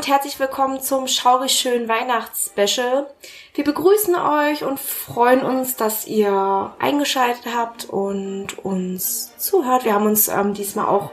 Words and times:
Und 0.00 0.08
herzlich 0.08 0.40
willkommen 0.40 0.80
zum 0.80 1.06
schaurig 1.08 1.52
schönen 1.52 1.86
Weihnachtsspecial. 1.86 3.06
Wir 3.52 3.64
begrüßen 3.64 4.14
euch 4.14 4.64
und 4.64 4.80
freuen 4.80 5.42
uns, 5.42 5.76
dass 5.76 6.06
ihr 6.06 6.74
eingeschaltet 6.78 7.44
habt 7.54 7.84
und 7.84 8.58
uns 8.64 9.36
zuhört. 9.36 9.84
Wir 9.84 9.92
haben 9.92 10.06
uns 10.06 10.28
ähm, 10.28 10.54
diesmal 10.54 10.86
auch 10.86 11.10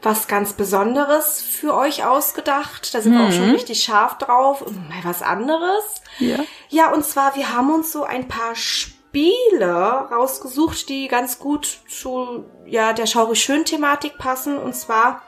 was 0.00 0.28
ganz 0.28 0.52
Besonderes 0.52 1.42
für 1.42 1.74
euch 1.74 2.04
ausgedacht. 2.04 2.94
Da 2.94 3.00
sind 3.00 3.18
wir 3.18 3.26
auch 3.26 3.32
schon 3.32 3.50
richtig 3.50 3.82
scharf 3.82 4.18
drauf. 4.18 4.62
Und 4.62 4.88
mal 4.88 5.02
was 5.02 5.22
anderes. 5.22 6.00
Ja. 6.20 6.38
Ja, 6.68 6.92
und 6.92 7.04
zwar, 7.04 7.34
wir 7.34 7.52
haben 7.52 7.74
uns 7.74 7.90
so 7.90 8.04
ein 8.04 8.28
paar 8.28 8.54
Spiele 8.54 9.72
rausgesucht, 9.72 10.88
die 10.88 11.08
ganz 11.08 11.40
gut 11.40 11.80
zu 11.88 12.44
ja, 12.64 12.92
der 12.92 13.06
schaurig 13.06 13.42
schön 13.42 13.64
Thematik 13.64 14.18
passen. 14.18 14.56
Und 14.56 14.76
zwar 14.76 15.20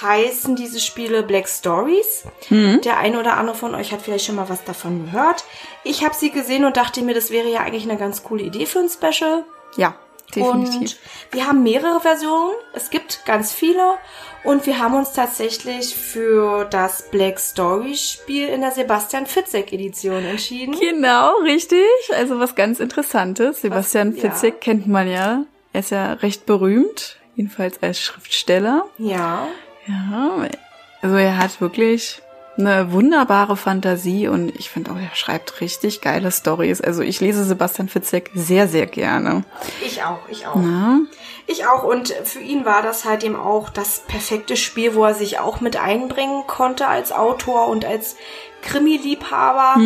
heißen 0.00 0.56
diese 0.56 0.80
Spiele 0.80 1.22
Black 1.22 1.48
Stories. 1.48 2.24
Der 2.50 2.98
eine 2.98 3.18
oder 3.20 3.36
andere 3.36 3.56
von 3.56 3.74
euch 3.74 3.92
hat 3.92 4.02
vielleicht 4.02 4.26
schon 4.26 4.36
mal 4.36 4.48
was 4.48 4.64
davon 4.64 5.06
gehört. 5.06 5.44
Ich 5.84 6.04
habe 6.04 6.14
sie 6.14 6.30
gesehen 6.30 6.64
und 6.64 6.76
dachte 6.76 7.02
mir, 7.02 7.14
das 7.14 7.30
wäre 7.30 7.48
ja 7.48 7.60
eigentlich 7.60 7.84
eine 7.84 7.98
ganz 7.98 8.22
coole 8.22 8.42
Idee 8.42 8.66
für 8.66 8.80
ein 8.80 8.88
Special. 8.88 9.44
Ja, 9.76 9.96
definitiv. 10.34 10.80
Und 10.80 10.98
wir 11.32 11.46
haben 11.46 11.62
mehrere 11.62 12.00
Versionen. 12.00 12.54
Es 12.74 12.90
gibt 12.90 13.24
ganz 13.24 13.52
viele. 13.52 13.94
Und 14.44 14.66
wir 14.66 14.78
haben 14.78 14.94
uns 14.94 15.12
tatsächlich 15.12 15.94
für 15.94 16.64
das 16.64 17.10
Black 17.10 17.40
Story 17.40 17.96
Spiel 17.96 18.48
in 18.48 18.60
der 18.60 18.70
Sebastian 18.70 19.26
Fitzek 19.26 19.72
Edition 19.72 20.24
entschieden. 20.24 20.78
Genau, 20.78 21.38
richtig. 21.38 21.80
Also 22.14 22.38
was 22.38 22.54
ganz 22.54 22.78
Interessantes. 22.78 23.62
Sebastian 23.62 24.14
ja. 24.14 24.22
Fitzek 24.22 24.60
kennt 24.60 24.86
man 24.86 25.10
ja. 25.10 25.44
Er 25.72 25.80
ist 25.80 25.90
ja 25.90 26.12
recht 26.14 26.46
berühmt, 26.46 27.18
jedenfalls 27.34 27.82
als 27.82 28.00
Schriftsteller. 28.00 28.86
Ja. 28.98 29.48
Ja, 29.88 30.46
also 31.02 31.16
er 31.16 31.38
hat 31.38 31.60
wirklich 31.60 32.22
eine 32.58 32.92
wunderbare 32.92 33.56
Fantasie 33.56 34.26
und 34.26 34.54
ich 34.56 34.68
finde 34.68 34.90
auch, 34.90 34.96
er 34.96 35.14
schreibt 35.14 35.60
richtig 35.60 36.00
geile 36.00 36.32
Stories. 36.32 36.80
Also 36.80 37.02
ich 37.02 37.20
lese 37.20 37.44
Sebastian 37.44 37.88
Fitzek 37.88 38.30
sehr, 38.34 38.66
sehr 38.66 38.86
gerne. 38.86 39.44
Ich 39.84 40.02
auch, 40.02 40.18
ich 40.28 40.46
auch. 40.46 40.56
Na? 40.56 41.00
Ich 41.46 41.66
auch. 41.66 41.84
Und 41.84 42.08
für 42.24 42.40
ihn 42.40 42.64
war 42.64 42.82
das 42.82 43.04
halt 43.04 43.22
eben 43.22 43.36
auch 43.36 43.70
das 43.70 44.00
perfekte 44.00 44.56
Spiel, 44.56 44.94
wo 44.94 45.04
er 45.04 45.14
sich 45.14 45.38
auch 45.38 45.60
mit 45.60 45.76
einbringen 45.76 46.46
konnte 46.46 46.88
als 46.88 47.12
Autor 47.12 47.68
und 47.68 47.84
als 47.84 48.16
Krimi-Liebhaber. 48.62 49.80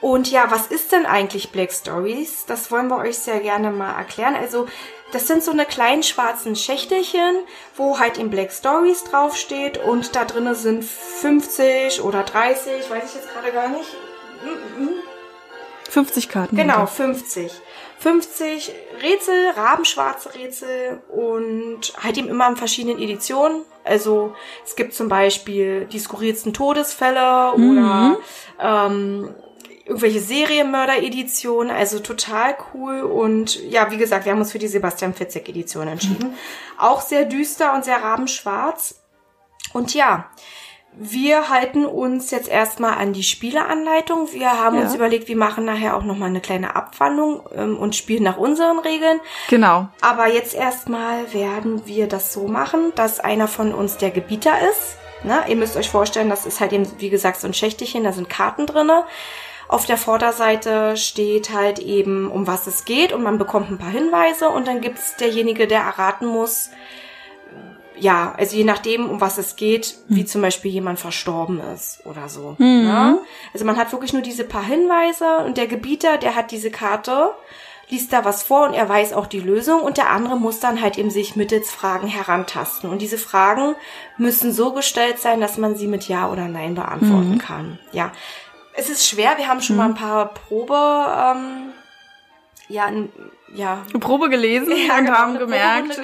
Und 0.00 0.30
ja, 0.30 0.50
was 0.50 0.66
ist 0.66 0.92
denn 0.92 1.06
eigentlich 1.06 1.52
Black 1.52 1.72
Stories? 1.72 2.44
Das 2.46 2.70
wollen 2.70 2.88
wir 2.88 2.98
euch 2.98 3.18
sehr 3.18 3.38
gerne 3.38 3.70
mal 3.70 3.96
erklären. 3.96 4.34
Also, 4.34 4.66
das 5.12 5.26
sind 5.26 5.42
so 5.42 5.52
eine 5.52 5.64
kleinen 5.64 6.02
schwarzen 6.02 6.56
Schächtelchen, 6.56 7.36
wo 7.76 7.98
halt 7.98 8.18
in 8.18 8.30
Black 8.30 8.52
Stories 8.52 9.04
draufsteht 9.04 9.78
und 9.78 10.16
da 10.16 10.24
drinnen 10.24 10.54
sind 10.54 10.84
50 10.84 12.02
oder 12.02 12.22
30, 12.22 12.90
weiß 12.90 13.04
ich 13.04 13.14
jetzt 13.14 13.32
gerade 13.32 13.52
gar 13.52 13.68
nicht. 13.68 13.88
50 15.90 16.28
Karten. 16.28 16.56
Genau, 16.56 16.86
50. 16.86 17.52
50 17.98 18.72
Rätsel, 19.02 19.50
rabenschwarze 19.56 20.34
Rätsel 20.34 21.00
und 21.08 21.94
halt 22.02 22.18
eben 22.18 22.28
immer 22.28 22.48
in 22.48 22.56
verschiedenen 22.56 23.00
Editionen. 23.00 23.62
Also 23.84 24.34
es 24.64 24.76
gibt 24.76 24.92
zum 24.92 25.08
Beispiel 25.08 25.86
die 25.86 25.98
skurrilsten 25.98 26.52
Todesfälle 26.52 27.52
oder 27.54 28.18
ähm, 28.60 29.34
irgendwelche 29.86 30.20
Serienmörder-Editionen. 30.20 31.70
Also 31.70 32.00
total 32.00 32.56
cool. 32.74 33.02
Und 33.02 33.62
ja, 33.70 33.90
wie 33.90 33.96
gesagt, 33.96 34.24
wir 34.24 34.32
haben 34.32 34.40
uns 34.40 34.52
für 34.52 34.58
die 34.58 34.68
Sebastian 34.68 35.14
Fitzek-Edition 35.14 35.88
entschieden. 35.88 36.34
Auch 36.78 37.00
sehr 37.00 37.24
düster 37.24 37.74
und 37.74 37.84
sehr 37.84 38.02
rabenschwarz. 38.02 39.00
Und 39.72 39.94
ja, 39.94 40.26
wir 40.98 41.50
halten 41.50 41.84
uns 41.84 42.30
jetzt 42.30 42.48
erstmal 42.48 42.94
an 42.94 43.12
die 43.12 43.22
Spieleanleitung. 43.22 44.32
Wir 44.32 44.50
haben 44.52 44.76
Ja. 44.76 44.82
uns 44.82 44.94
überlegt, 44.94 45.28
wir 45.28 45.36
machen 45.36 45.66
nachher 45.66 45.94
auch 45.96 46.02
nochmal 46.04 46.30
eine 46.30 46.40
kleine 46.40 46.74
Abwandlung 46.74 47.42
ähm, 47.54 47.76
und 47.76 47.94
spielen 47.94 48.22
nach 48.22 48.38
unseren 48.38 48.78
Regeln. 48.78 49.20
Genau. 49.48 49.88
Aber 50.00 50.26
jetzt 50.28 50.54
erstmal 50.54 51.32
werden 51.34 51.86
wir 51.86 52.06
das 52.06 52.32
so 52.32 52.48
machen, 52.48 52.92
dass 52.94 53.20
einer 53.20 53.46
von 53.46 53.74
uns 53.74 53.98
der 53.98 54.10
Gebieter 54.10 54.54
ist. 54.70 54.96
Ne? 55.22 55.44
Ihr 55.48 55.56
müsst 55.56 55.76
euch 55.76 55.90
vorstellen, 55.90 56.30
das 56.30 56.46
ist 56.46 56.60
halt 56.60 56.72
eben, 56.72 56.86
wie 56.98 57.10
gesagt, 57.10 57.40
so 57.40 57.46
ein 57.46 57.54
Schächtelchen, 57.54 58.04
da 58.04 58.12
sind 58.12 58.30
Karten 58.30 58.66
drinne. 58.66 59.04
Auf 59.68 59.86
der 59.86 59.96
Vorderseite 59.96 60.96
steht 60.96 61.52
halt 61.52 61.78
eben, 61.78 62.30
um 62.30 62.46
was 62.46 62.66
es 62.66 62.84
geht 62.84 63.12
und 63.12 63.22
man 63.22 63.38
bekommt 63.38 63.70
ein 63.70 63.78
paar 63.78 63.90
Hinweise 63.90 64.48
und 64.48 64.68
dann 64.68 64.80
gibt's 64.80 65.16
derjenige, 65.16 65.66
der 65.66 65.80
erraten 65.80 66.26
muss, 66.26 66.70
ja, 67.98 68.34
also 68.36 68.56
je 68.56 68.64
nachdem, 68.64 69.08
um 69.08 69.20
was 69.20 69.38
es 69.38 69.56
geht, 69.56 69.96
wie 70.08 70.24
zum 70.24 70.42
Beispiel 70.42 70.70
jemand 70.70 70.98
verstorben 71.00 71.60
ist 71.74 72.04
oder 72.04 72.28
so. 72.28 72.54
Ne? 72.58 73.20
Also 73.52 73.64
man 73.64 73.76
hat 73.76 73.92
wirklich 73.92 74.12
nur 74.12 74.22
diese 74.22 74.44
paar 74.44 74.64
Hinweise 74.64 75.38
und 75.46 75.56
der 75.56 75.66
Gebieter, 75.66 76.18
der 76.18 76.34
hat 76.34 76.50
diese 76.50 76.70
Karte, 76.70 77.30
liest 77.88 78.12
da 78.12 78.24
was 78.24 78.42
vor 78.42 78.66
und 78.66 78.74
er 78.74 78.88
weiß 78.88 79.12
auch 79.12 79.26
die 79.26 79.40
Lösung 79.40 79.80
und 79.80 79.96
der 79.96 80.10
andere 80.10 80.36
muss 80.36 80.60
dann 80.60 80.82
halt 80.82 80.98
eben 80.98 81.10
sich 81.10 81.36
mittels 81.36 81.70
Fragen 81.70 82.08
herantasten. 82.08 82.90
Und 82.90 83.00
diese 83.00 83.18
Fragen 83.18 83.76
müssen 84.18 84.52
so 84.52 84.72
gestellt 84.72 85.20
sein, 85.20 85.40
dass 85.40 85.56
man 85.56 85.76
sie 85.76 85.86
mit 85.86 86.08
Ja 86.08 86.30
oder 86.30 86.48
Nein 86.48 86.74
beantworten 86.74 87.38
kann. 87.38 87.78
Ja. 87.92 88.12
Es 88.76 88.90
ist 88.90 89.06
schwer, 89.08 89.38
wir 89.38 89.48
haben 89.48 89.60
schon 89.62 89.76
mal 89.76 89.86
ein 89.86 89.94
paar 89.94 90.34
Probe, 90.34 90.74
ähm, 90.76 91.72
ja, 92.68 92.90
ja, 93.54 93.82
Probe 94.00 94.28
gelesen 94.28 94.72
Ja, 94.76 94.98
und 94.98 95.04
genau, 95.06 95.16
haben 95.18 95.38
gemerkt, 95.38 95.98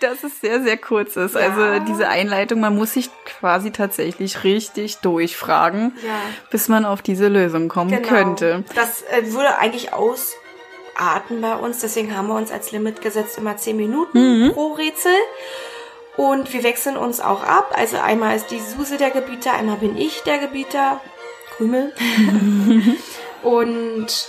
dass 0.00 0.22
es 0.22 0.40
sehr, 0.40 0.62
sehr 0.62 0.76
kurz 0.76 1.16
ist. 1.16 1.34
Ja. 1.34 1.40
Also 1.40 1.84
diese 1.84 2.08
Einleitung, 2.08 2.60
man 2.60 2.74
muss 2.76 2.92
sich 2.92 3.10
quasi 3.26 3.72
tatsächlich 3.72 4.44
richtig 4.44 4.98
durchfragen, 4.98 5.92
Ja. 6.06 6.14
bis 6.50 6.68
man 6.68 6.84
auf 6.84 7.02
diese 7.02 7.28
Lösung 7.28 7.68
kommen 7.68 7.90
Genau. 7.90 8.08
könnte. 8.08 8.64
Das 8.74 9.02
äh, 9.02 9.32
würde 9.32 9.58
eigentlich 9.58 9.92
ausarten 9.92 11.40
bei 11.40 11.56
uns, 11.56 11.80
deswegen 11.80 12.16
haben 12.16 12.28
wir 12.28 12.36
uns 12.36 12.52
als 12.52 12.70
Limit 12.72 13.02
gesetzt 13.02 13.36
immer 13.38 13.56
10 13.56 13.76
Minuten 13.76 14.52
pro 14.54 14.72
Rätsel. 14.74 15.12
Und 16.16 16.52
wir 16.52 16.62
wechseln 16.62 16.96
uns 16.96 17.20
auch 17.20 17.42
ab. 17.42 17.72
Also 17.76 17.96
einmal 17.98 18.36
ist 18.36 18.52
die 18.52 18.60
Suse 18.60 18.98
der 18.98 19.10
Gebieter, 19.10 19.52
einmal 19.54 19.78
bin 19.78 19.96
ich 19.96 20.22
der 20.22 20.38
Gebieter. 20.38 21.00
Krümel. 21.56 21.92
Und 23.42 24.28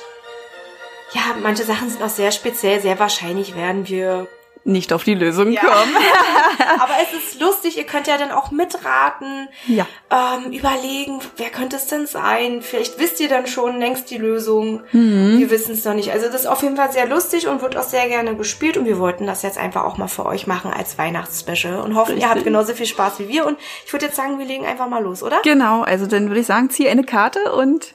ja, 1.14 1.22
manche 1.42 1.64
Sachen 1.64 1.90
sind 1.90 2.02
auch 2.04 2.10
sehr 2.10 2.32
speziell. 2.32 2.82
Sehr 2.82 3.00
wahrscheinlich 3.00 3.56
werden 3.56 3.88
wir 3.88 4.28
Nicht 4.68 4.92
auf 4.94 5.04
die 5.04 5.14
Lösung 5.14 5.52
Ja. 5.52 5.62
kommen. 5.62 5.96
Aber 6.80 6.94
es 7.04 7.14
ist 7.14 7.40
lustig, 7.40 7.78
ihr 7.78 7.84
könnt 7.84 8.08
ja 8.08 8.18
dann 8.18 8.32
auch 8.32 8.50
mitraten, 8.50 9.48
Ja. 9.68 9.86
ähm, 10.10 10.52
überlegen, 10.52 11.20
wer 11.38 11.52
könnte 11.52 11.76
es 11.76 11.86
denn 11.86 12.08
sein? 12.08 12.64
Vielleicht 12.64 12.98
wisst 12.98 13.20
ihr 13.20 13.30
dann 13.30 13.46
schon 13.46 13.80
längst 13.80 14.10
die 14.10 14.18
Lösung. 14.18 14.82
Mhm. 14.92 15.38
Wir 15.38 15.52
wissen 15.52 15.74
es 15.74 15.86
noch 15.86 15.94
nicht. 15.94 16.12
Also 16.12 16.26
das 16.28 16.42
ist 16.42 16.48
auf 16.48 16.64
jeden 16.64 16.78
Fall 16.78 16.92
sehr 16.92 17.06
lustig 17.06 17.48
und 17.48 17.62
wird 17.62 17.78
auch 17.78 17.84
sehr 17.84 18.08
gerne 18.08 18.36
gespielt 18.36 18.76
und 18.76 18.86
wir 18.86 18.98
wollten 18.98 19.28
das 19.28 19.44
jetzt 19.44 19.60
einfach 19.60 19.84
auch 19.84 19.98
mal 19.98 20.08
für 20.08 20.26
euch 20.26 20.48
machen 20.48 20.72
als 20.74 20.98
Weihnachtsspecial 20.98 21.80
und 21.82 21.94
hoffen, 21.96 22.14
ihr 22.14 22.16
Richtig. 22.24 22.30
habt 22.32 22.44
genauso 22.44 22.74
viel 22.74 22.88
Spaß 22.88 23.20
wie 23.20 23.28
wir 23.28 23.46
und 23.46 23.60
ich 23.86 23.94
würde 23.94 24.08
jetzt 24.08 24.16
sagen, 24.16 24.40
wir 24.40 24.46
legen 24.48 24.66
einfach 24.66 24.90
mal 24.90 25.04
los, 25.04 25.22
oder? 25.22 25.42
Genau, 25.44 25.84
also 25.84 26.08
dann 26.08 26.28
würde 26.30 26.40
ich 26.42 26.48
sagen, 26.48 26.72
zieh 26.72 26.90
eine 26.90 27.04
Karte 27.04 27.54
und 27.54 27.94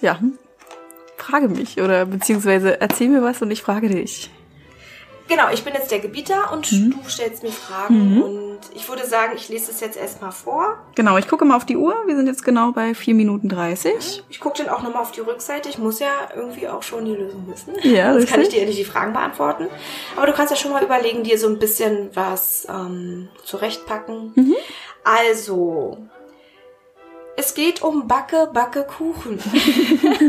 ja, 0.00 0.18
frage 1.18 1.48
mich 1.48 1.82
oder 1.82 2.06
beziehungsweise 2.06 2.80
erzähl 2.80 3.08
mir 3.08 3.22
was 3.22 3.42
und 3.42 3.50
ich 3.50 3.60
frage 3.62 3.90
dich. 3.90 4.30
Genau, 5.28 5.44
ich 5.52 5.64
bin 5.64 5.72
jetzt 5.74 5.90
der 5.90 6.00
Gebieter 6.00 6.52
und 6.52 6.70
Mhm. 6.72 6.90
du 7.02 7.08
stellst 7.08 7.42
mir 7.42 7.52
Fragen 7.52 8.22
und 8.22 8.58
ich 8.74 8.88
würde 8.88 9.06
sagen, 9.06 9.32
ich 9.36 9.48
lese 9.48 9.70
es 9.70 9.80
jetzt 9.80 9.96
erstmal 9.96 10.32
vor. 10.32 10.78
Genau, 10.94 11.16
ich 11.16 11.26
gucke 11.28 11.44
mal 11.44 11.56
auf 11.56 11.64
die 11.64 11.76
Uhr. 11.76 11.94
Wir 12.06 12.16
sind 12.16 12.26
jetzt 12.26 12.44
genau 12.44 12.72
bei 12.72 12.94
4 12.94 13.14
Minuten 13.14 13.48
30. 13.48 14.24
Ich 14.28 14.40
gucke 14.40 14.62
dann 14.62 14.68
auch 14.74 14.82
nochmal 14.82 15.02
auf 15.02 15.12
die 15.12 15.20
Rückseite. 15.20 15.68
Ich 15.68 15.78
muss 15.78 16.00
ja 16.00 16.10
irgendwie 16.34 16.68
auch 16.68 16.82
schon 16.82 17.04
die 17.04 17.14
Lösung 17.14 17.46
wissen. 17.48 17.74
Ja, 17.82 18.12
Sonst 18.18 18.28
kann 18.28 18.40
ich 18.42 18.48
dir 18.50 18.66
nicht 18.66 18.78
die 18.78 18.84
Fragen 18.84 19.12
beantworten. 19.12 19.68
Aber 20.16 20.26
du 20.26 20.32
kannst 20.32 20.50
ja 20.50 20.56
schon 20.56 20.72
mal 20.72 20.82
überlegen, 20.82 21.22
dir 21.24 21.38
so 21.38 21.46
ein 21.48 21.58
bisschen 21.58 22.10
was 22.14 22.66
ähm, 22.68 23.28
zurechtpacken. 23.44 24.32
Mhm. 24.34 24.56
Also, 25.04 25.98
es 27.36 27.54
geht 27.54 27.82
um 27.82 28.06
Backe, 28.06 28.50
Backe, 28.52 28.84
Kuchen. 28.84 29.38
schon 29.40 29.52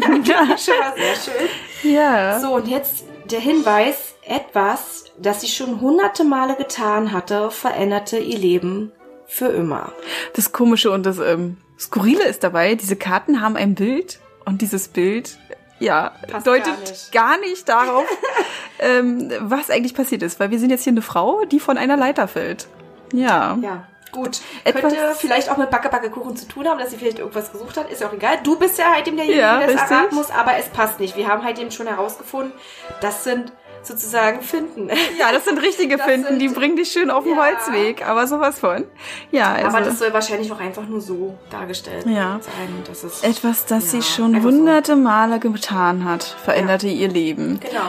mal 0.06 0.56
sehr 0.96 1.16
schön. 1.16 1.92
Ja. 1.92 2.40
So, 2.40 2.54
und 2.56 2.68
jetzt 2.68 3.04
der 3.34 3.42
Hinweis, 3.42 4.14
etwas, 4.26 5.06
das 5.18 5.42
sie 5.42 5.48
schon 5.48 5.82
hunderte 5.82 6.24
Male 6.24 6.56
getan 6.56 7.12
hatte, 7.12 7.50
veränderte 7.50 8.20
ihr 8.20 8.38
Leben 8.38 8.92
für 9.26 9.48
immer. 9.48 9.92
Das 10.36 10.52
Komische 10.52 10.92
und 10.92 11.06
das 11.06 11.18
ähm, 11.18 11.58
Skurrile 11.80 12.24
ist 12.26 12.44
dabei, 12.44 12.76
diese 12.76 12.96
Karten 12.96 13.42
haben 13.42 13.56
ein 13.58 13.74
Bild 13.74 14.20
und 14.46 14.62
dieses 14.62 14.88
Bild, 14.88 15.40
ja, 15.80 16.14
Passt 16.32 16.46
deutet 16.46 16.66
gar 16.66 16.80
nicht. 16.80 17.12
gar 17.12 17.40
nicht, 17.40 17.68
darauf, 17.70 18.06
ähm, 18.80 19.32
was 19.40 19.72
eigentlich 19.72 19.96
passiert 19.96 20.22
ist. 20.22 20.40
Weil 20.40 20.52
wir 20.52 20.60
sind 20.60 20.70
jetzt 20.70 20.84
hier 20.84 20.94
eine 20.94 21.02
Frau, 21.02 21.44
die 21.46 21.60
von 21.60 21.78
einer 21.78 21.98
Leiter 21.98 22.28
fällt. 22.28 22.68
Ja. 23.12 23.58
Ja, 23.62 23.88
gut. 24.14 24.40
Etwas- 24.64 24.82
Könnte 24.82 24.98
vielleicht 25.18 25.50
auch 25.52 25.58
mit 25.58 25.70
Backe, 25.70 25.90
Backe, 25.90 26.10
Kuchen 26.10 26.36
zu 26.38 26.48
tun 26.48 26.68
haben, 26.68 26.80
dass 26.80 26.92
sie 26.92 26.98
vielleicht 26.98 27.20
irgendwas 27.20 27.52
gesucht 27.52 27.76
hat. 27.76 27.92
Ist 27.92 28.00
ja 28.02 28.08
auch 28.08 28.14
egal. 28.14 28.38
Du 28.44 28.58
bist 28.58 28.78
ja 28.80 28.94
halt 28.94 29.06
eben 29.08 29.18
derjenige, 29.18 29.42
Ja, 29.42 29.58
der 29.60 29.68
es 29.70 29.74
richtig. 29.76 29.92
erraten 29.92 30.16
muss, 30.16 30.32
aber 30.32 30.56
es 30.58 30.70
passt 30.70 31.00
nicht. 31.00 31.18
Wir 31.18 31.28
haben 31.28 31.44
halt 31.44 31.60
eben 31.60 31.72
schon 31.72 31.88
herausgefunden, 31.88 32.54
das 33.02 33.24
sind 33.26 33.52
sozusagen 33.86 34.42
finden. 34.42 34.90
Ja, 35.20 35.34
das 35.34 35.44
sind 35.44 35.62
richtige 35.62 35.98
Das 35.98 36.06
Finden, 36.06 36.28
sind- 36.28 36.40
die 36.40 36.48
bringen 36.48 36.78
dich 36.78 36.92
schön 36.94 37.12
auf 37.12 37.26
den 37.26 37.36
Ja. 37.36 37.44
Holzweg, 37.46 38.08
aber 38.08 38.28
sowas 38.28 38.58
von. 38.60 38.86
Ja, 39.32 39.52
also 39.54 39.68
Aber 39.68 39.82
das 39.82 40.00
soll 40.00 40.14
wahrscheinlich 40.14 40.50
auch 40.54 40.60
einfach 40.62 40.84
nur 40.88 41.02
so 41.02 41.38
dargestellt 41.50 42.06
Ja. 42.06 42.40
sein. 42.42 42.84
Das 42.88 43.04
ist 43.04 43.26
etwas, 43.26 43.66
das 43.66 43.92
sie 43.92 43.98
Ja, 43.98 44.04
schon 44.04 44.36
einfach 44.36 44.50
so. 44.52 44.56
hunderte 44.58 44.96
Male 44.96 45.40
getan 45.40 46.06
hat, 46.06 46.24
veränderte 46.24 46.88
ihr 46.88 47.10
Leben. 47.10 47.60
Genau. 47.60 47.82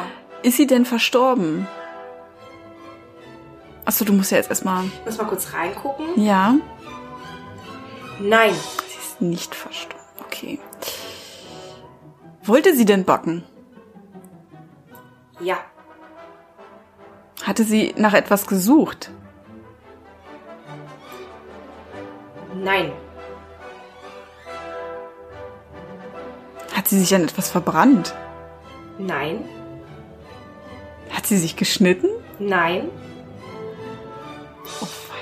Ist 0.43 0.57
sie 0.57 0.67
denn 0.67 0.85
verstorben? 0.85 1.69
Achso, 3.85 4.05
du 4.05 4.13
musst 4.13 4.31
ja 4.31 4.39
jetzt 4.39 4.51
erstmal. 4.51 4.85
Ich 4.85 5.05
muss 5.07 5.19
mal 5.19 5.27
kurz 5.27 5.53
reingucken. 5.53 6.07
Ja, 6.23 6.55
Nein. 8.21 8.55
sie 8.55 8.99
ist 8.99 9.21
nicht 9.21 9.55
verstorben. 9.55 10.05
Okay. 10.27 10.59
Wollte 12.43 12.75
sie 12.75 12.85
denn 12.85 13.05
backen? 13.05 13.45
Ja. 15.41 15.57
Hatte 17.43 17.65
sie 17.65 17.95
nach 17.99 18.15
etwas 18.15 18.47
gesucht? 18.47 19.11
Nein. 22.55 22.93
Hat 26.75 26.89
sie 26.89 26.99
sich 26.99 27.15
an 27.15 27.25
etwas 27.25 27.51
verbrannt? 27.51 28.15
Nein. 28.99 29.45
Hat 31.11 31.27
sie 31.27 31.37
sich 31.39 31.57
geschnitten? 31.57 32.09
Nein. 32.39 32.89
Oh, 34.65 34.87
feier. 34.87 35.21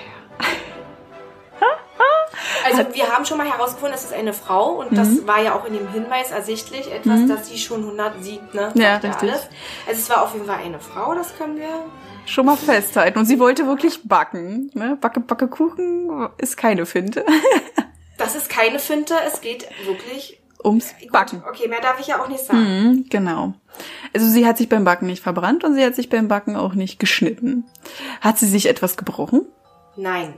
Also 2.64 2.94
wir 2.94 3.08
haben 3.08 3.24
schon 3.24 3.38
mal 3.38 3.50
herausgefunden, 3.50 3.94
es 3.94 4.04
ist 4.04 4.12
eine 4.12 4.32
Frau 4.32 4.70
und 4.80 4.92
Mhm. 4.92 4.96
das 4.96 5.26
war 5.26 5.42
ja 5.42 5.54
auch 5.54 5.64
in 5.64 5.74
dem 5.74 5.88
Hinweis 5.88 6.30
ersichtlich, 6.30 6.90
etwas, 6.92 7.20
das 7.26 7.48
sie 7.48 7.58
schon 7.58 7.84
100 7.84 8.22
sieht, 8.22 8.54
ne? 8.54 8.70
Ja, 8.74 8.96
richtig. 8.96 9.30
alles. 9.30 9.48
Also 9.86 10.00
es 10.00 10.10
war 10.10 10.22
auf 10.22 10.32
jeden 10.34 10.46
Fall 10.46 10.58
eine 10.64 10.78
Frau, 10.80 11.14
das 11.14 11.36
können 11.36 11.56
wir. 11.56 11.68
Schon 12.24 12.46
mal 12.46 12.56
festhalten. 12.56 13.18
Und 13.18 13.26
sie 13.26 13.40
wollte 13.40 13.66
wirklich 13.66 14.00
backen. 14.04 14.70
Ne? 14.74 14.96
Backe, 15.00 15.18
backe 15.20 15.48
Kuchen 15.48 16.28
ist 16.38 16.56
keine 16.56 16.86
Finte. 16.86 17.24
Das 18.16 18.36
ist 18.36 18.48
keine 18.48 18.78
Finte, 18.78 19.14
es 19.26 19.40
geht 19.40 19.68
wirklich. 19.84 20.40
Ums 20.64 20.94
Gut, 21.00 21.12
Backen. 21.12 21.42
Okay, 21.48 21.68
mehr 21.68 21.80
darf 21.80 21.98
ich 22.00 22.08
ja 22.08 22.22
auch 22.22 22.28
nicht 22.28 22.44
sagen. 22.44 22.60
Mhm, 22.60 23.06
genau. 23.08 23.54
Also 24.14 24.26
sie 24.28 24.46
hat 24.46 24.58
sich 24.58 24.68
beim 24.68 24.84
Backen 24.84 25.06
nicht 25.06 25.22
verbrannt 25.22 25.64
und 25.64 25.74
sie 25.74 25.84
hat 25.84 25.94
sich 25.94 26.08
beim 26.08 26.28
Backen 26.28 26.56
auch 26.56 26.74
nicht 26.74 26.98
geschnitten. 26.98 27.64
Hat 28.20 28.38
sie 28.38 28.46
sich 28.46 28.68
etwas 28.68 28.96
gebrochen? 28.96 29.46
Nein. 29.96 30.34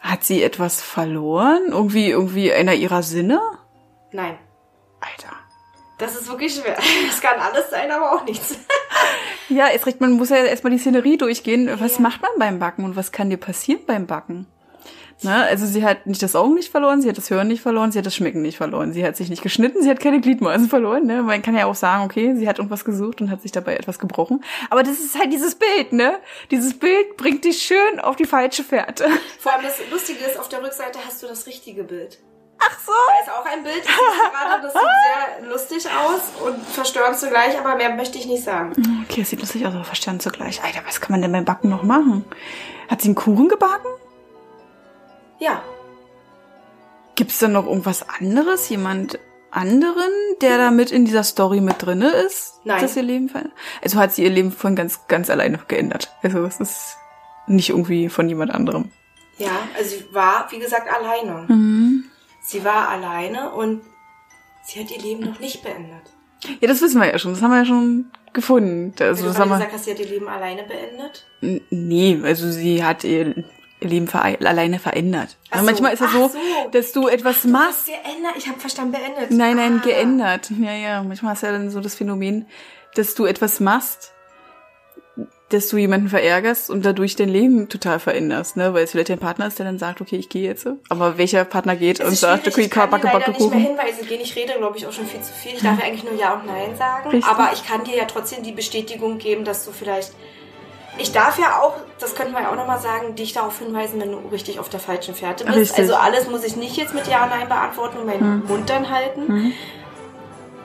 Hat 0.00 0.24
sie 0.24 0.42
etwas 0.42 0.80
verloren? 0.80 1.62
Irgendwie, 1.68 2.10
irgendwie 2.10 2.52
einer 2.52 2.74
ihrer 2.74 3.02
Sinne? 3.02 3.40
Nein. 4.12 4.38
Alter. 5.00 5.34
Das 5.98 6.14
ist 6.14 6.28
wirklich 6.28 6.54
schwer. 6.54 6.76
Es 7.10 7.20
kann 7.20 7.40
alles 7.40 7.70
sein, 7.70 7.90
aber 7.90 8.12
auch 8.12 8.24
nichts. 8.24 8.56
Ja, 9.48 9.68
ist 9.68 9.86
recht, 9.86 10.00
man 10.00 10.12
muss 10.12 10.30
ja 10.30 10.36
erstmal 10.36 10.72
die 10.72 10.78
Szenerie 10.78 11.16
durchgehen. 11.16 11.70
Was 11.78 11.98
macht 11.98 12.22
man 12.22 12.30
beim 12.38 12.58
Backen 12.58 12.84
und 12.84 12.96
was 12.96 13.12
kann 13.12 13.30
dir 13.30 13.36
passieren 13.36 13.82
beim 13.86 14.06
Backen? 14.06 14.46
Ne? 15.22 15.34
Also 15.34 15.64
sie 15.66 15.84
hat 15.84 16.06
nicht 16.06 16.22
das 16.22 16.36
Augenlicht 16.36 16.70
verloren, 16.70 17.00
sie 17.00 17.08
hat 17.08 17.16
das 17.16 17.30
Hören 17.30 17.48
nicht 17.48 17.62
verloren, 17.62 17.90
sie 17.90 17.98
hat 17.98 18.06
das 18.06 18.14
Schmecken 18.14 18.42
nicht 18.42 18.58
verloren, 18.58 18.92
sie 18.92 19.04
hat 19.04 19.16
sich 19.16 19.30
nicht 19.30 19.42
geschnitten, 19.42 19.82
sie 19.82 19.88
hat 19.88 19.98
keine 20.00 20.20
Gliedmaßen 20.20 20.68
verloren. 20.68 21.06
Ne? 21.06 21.22
Man 21.22 21.40
kann 21.42 21.56
ja 21.56 21.66
auch 21.66 21.74
sagen, 21.74 22.04
okay, 22.04 22.34
sie 22.36 22.48
hat 22.48 22.58
irgendwas 22.58 22.84
gesucht 22.84 23.20
und 23.20 23.30
hat 23.30 23.42
sich 23.42 23.52
dabei 23.52 23.76
etwas 23.76 23.98
gebrochen. 23.98 24.44
Aber 24.68 24.82
das 24.82 24.98
ist 24.98 25.18
halt 25.18 25.32
dieses 25.32 25.54
Bild, 25.54 25.92
ne? 25.92 26.18
Dieses 26.50 26.78
Bild 26.78 27.16
bringt 27.16 27.44
dich 27.44 27.62
schön 27.62 28.00
auf 28.00 28.16
die 28.16 28.26
falsche 28.26 28.62
Fährte. 28.62 29.06
Vor 29.38 29.52
allem 29.52 29.62
das 29.62 29.78
Lustige 29.90 30.22
ist, 30.24 30.38
auf 30.38 30.48
der 30.48 30.62
Rückseite 30.62 30.98
hast 31.06 31.22
du 31.22 31.26
das 31.26 31.46
richtige 31.46 31.84
Bild. 31.84 32.18
Ach 32.58 32.78
so. 32.84 32.92
Da 32.92 33.22
ist 33.22 33.38
auch 33.38 33.52
ein 33.52 33.62
Bild, 33.62 33.84
das 33.84 33.86
siehst 33.86 33.98
du 33.98 34.30
gerade, 34.30 34.62
das 34.62 34.72
sieht 34.72 34.82
sehr 34.82 35.50
lustig 35.50 35.86
aus 35.92 36.46
und 36.46 36.66
verstörend 36.66 37.18
zugleich, 37.18 37.58
aber 37.58 37.76
mehr 37.76 37.94
möchte 37.94 38.18
ich 38.18 38.26
nicht 38.26 38.44
sagen. 38.44 38.72
Okay, 39.04 39.20
das 39.20 39.30
sieht 39.30 39.40
lustig 39.40 39.66
aus, 39.66 39.74
aber 39.74 39.84
verstanden 39.84 40.20
zugleich. 40.20 40.62
Alter, 40.62 40.80
was 40.86 41.00
kann 41.00 41.12
man 41.12 41.22
denn 41.22 41.32
beim 41.32 41.44
Backen 41.44 41.68
noch 41.68 41.82
machen? 41.82 42.24
Hat 42.88 43.02
sie 43.02 43.08
einen 43.08 43.14
Kuchen 43.14 43.48
gebacken? 43.48 43.90
Ja, 45.38 45.62
Gibt's 47.14 47.38
da 47.38 47.48
noch 47.48 47.66
irgendwas 47.66 48.06
anderes? 48.08 48.68
Jemand 48.68 49.18
anderen, 49.50 50.10
der 50.42 50.58
da 50.58 50.70
mit 50.70 50.90
in 50.90 51.06
dieser 51.06 51.24
Story 51.24 51.62
mit 51.62 51.76
drinne 51.82 52.10
ist? 52.10 52.60
Nein. 52.64 52.82
Das 52.82 52.94
ihr 52.94 53.02
Leben 53.02 53.30
verändert? 53.30 53.54
Also 53.82 53.98
hat 53.98 54.12
sie 54.12 54.24
ihr 54.24 54.30
Leben 54.30 54.52
von 54.52 54.76
ganz, 54.76 55.06
ganz 55.08 55.30
alleine 55.30 55.58
geändert. 55.66 56.14
Also 56.22 56.44
es 56.44 56.60
ist 56.60 56.96
nicht 57.46 57.70
irgendwie 57.70 58.10
von 58.10 58.28
jemand 58.28 58.50
anderem. 58.50 58.90
ja, 59.38 59.48
also 59.78 59.96
sie 59.96 60.04
war, 60.14 60.46
wie 60.50 60.58
gesagt, 60.58 60.88
alleine. 60.92 61.46
Mhm. 61.48 62.04
Sie 62.42 62.62
war 62.64 62.88
alleine 62.90 63.50
und 63.52 63.80
sie 64.64 64.80
hat 64.80 64.90
ihr 64.90 65.00
Leben 65.00 65.24
noch 65.24 65.40
nicht 65.40 65.62
beendet. 65.62 66.12
Ja, 66.60 66.68
das 66.68 66.82
wissen 66.82 67.00
wir 67.00 67.10
ja 67.10 67.18
schon. 67.18 67.32
Das 67.32 67.40
haben 67.40 67.50
wir 67.50 67.58
ja 67.60 67.64
schon 67.64 68.10
gefunden. 68.34 68.92
Wenn 68.98 69.08
Also 69.08 69.22
du 69.22 69.28
das 69.30 69.38
haben 69.38 69.48
wir, 69.48 69.56
gesagt 69.56 69.72
hast, 69.72 69.84
sie 69.86 69.92
hat 69.92 70.00
ihr 70.00 70.06
Leben 70.08 70.28
alleine 70.28 70.64
beendet. 70.64 71.26
Nee, 71.70 72.20
also 72.22 72.50
sie 72.50 72.84
hat 72.84 73.04
ihr 73.04 73.42
Leben 73.80 74.06
verei- 74.08 74.42
alleine 74.44 74.78
verändert. 74.78 75.36
Ach 75.50 75.60
so, 75.60 75.64
manchmal 75.66 75.92
ist 75.92 76.00
es 76.00 76.08
ach 76.08 76.12
so, 76.14 76.28
so. 76.28 76.38
dass 76.72 76.92
du 76.92 77.08
etwas 77.08 77.44
machst. 77.44 77.86
Geändert? 77.86 78.32
Ich 78.36 78.48
habe 78.48 78.58
verstanden, 78.58 78.92
beendet. 78.92 79.30
Nein, 79.30 79.56
nein, 79.56 79.80
Ah. 79.82 79.84
geändert. 79.84 80.50
Ja, 80.60 80.72
ja. 80.72 81.02
Manchmal 81.02 81.32
hast 81.32 81.42
du 81.42 81.46
ja 81.46 81.52
dann 81.52 81.70
so 81.70 81.80
das 81.80 81.94
Phänomen, 81.94 82.46
dass 82.94 83.14
du 83.14 83.26
etwas 83.26 83.60
machst, 83.60 84.12
dass 85.50 85.68
du 85.68 85.76
jemanden 85.76 86.08
verärgerst 86.08 86.70
und 86.70 86.84
dadurch 86.84 87.14
dein 87.14 87.28
Leben 87.28 87.68
total 87.68 88.00
veränderst, 88.00 88.56
ne? 88.56 88.74
Weil 88.74 88.82
es 88.82 88.90
vielleicht 88.90 89.10
dein 89.10 89.20
Partner 89.20 89.46
ist, 89.46 89.58
der 89.60 89.66
dann 89.66 89.78
sagt, 89.78 90.00
okay, 90.00 90.16
ich 90.16 90.28
gehe 90.28 90.42
jetzt. 90.42 90.66
Aber 90.88 91.18
welcher 91.18 91.44
Partner 91.44 91.76
geht 91.76 92.00
und 92.00 92.12
ist 92.12 92.20
sagt, 92.20 92.48
okay, 92.48 92.62
ich 92.62 92.70
kann 92.70 92.90
backe, 92.90 93.06
backe 93.06 93.30
nicht 93.30 93.38
mehr 93.40 93.48
Kuchen. 93.50 93.60
Hinweise 93.60 94.04
geben. 94.04 94.22
Ich 94.22 94.34
rede, 94.34 94.54
glaube 94.58 94.76
ich, 94.76 94.86
auch 94.86 94.92
schon 94.92 95.06
viel 95.06 95.20
zu 95.20 95.32
viel. 95.32 95.52
Ich 95.54 95.62
darf 95.62 95.78
ja 95.78 95.84
eigentlich 95.86 96.02
nur 96.02 96.14
Ja 96.18 96.34
und 96.34 96.46
Nein 96.46 96.76
sagen. 96.76 97.10
Richtig. 97.10 97.30
Aber 97.30 97.52
ich 97.52 97.64
kann 97.64 97.84
dir 97.84 97.94
ja 97.96 98.06
trotzdem 98.06 98.42
die 98.42 98.52
Bestätigung 98.52 99.18
geben, 99.18 99.44
dass 99.44 99.64
du 99.64 99.70
vielleicht... 99.70 100.12
Ich 100.98 101.12
darf 101.12 101.38
ja 101.38 101.60
auch, 101.60 101.74
das 101.98 102.14
könnten 102.14 102.32
wir 102.32 102.42
ja 102.42 102.50
auch 102.50 102.56
nochmal 102.56 102.78
sagen, 102.78 103.14
dich 103.14 103.32
darauf 103.32 103.58
hinweisen, 103.58 104.00
wenn 104.00 104.12
du 104.12 104.18
richtig 104.32 104.58
auf 104.58 104.68
der 104.68 104.80
falschen 104.80 105.14
Fährte 105.14 105.44
bist. 105.44 105.56
Richtig. 105.56 105.78
Also 105.78 105.94
alles 105.94 106.28
muss 106.28 106.42
ich 106.44 106.56
nicht 106.56 106.76
jetzt 106.76 106.94
mit 106.94 107.06
Ja 107.06 107.26
Nein 107.26 107.48
beantworten 107.48 107.98
und 107.98 108.06
meinen 108.06 108.46
Mund 108.46 108.70
dann 108.70 108.90
halten. 108.90 109.52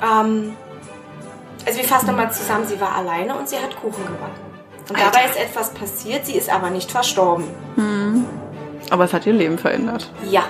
Ähm, 0.01 0.55
also 1.65 1.79
wir 1.79 1.85
fassen 1.88 2.07
nochmal 2.07 2.31
zusammen, 2.31 2.65
sie 2.65 2.79
war 2.79 2.95
alleine 2.95 3.35
und 3.35 3.50
sie 3.50 3.57
hat 3.57 3.75
Kuchen 3.79 4.03
gebacken. 4.05 4.39
Und 4.89 4.95
Alter. 4.95 5.11
dabei 5.11 5.25
ist 5.25 5.38
etwas 5.38 5.73
passiert, 5.73 6.25
sie 6.25 6.33
ist 6.33 6.50
aber 6.51 6.69
nicht 6.69 6.89
verstorben. 6.89 7.45
Aber 8.89 9.05
es 9.05 9.13
hat 9.13 9.25
ihr 9.25 9.33
Leben 9.33 9.57
verändert. 9.57 10.11
Ja. 10.29 10.43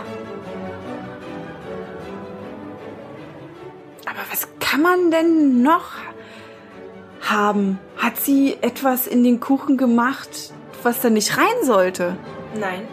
Aber 4.06 4.20
was 4.32 4.48
kann 4.60 4.82
man 4.82 5.12
denn 5.12 5.62
noch 5.62 5.92
haben? 7.30 7.80
Hat 7.98 8.20
sie 8.20 8.58
etwas 8.62 9.08
in 9.08 9.24
den 9.24 9.40
Kuchen 9.40 9.78
gemacht, 9.78 10.52
was 10.84 11.02
da 11.02 11.10
nicht 11.10 11.38
rein 11.38 11.64
sollte? 11.64 12.16
Nein. 12.56 12.88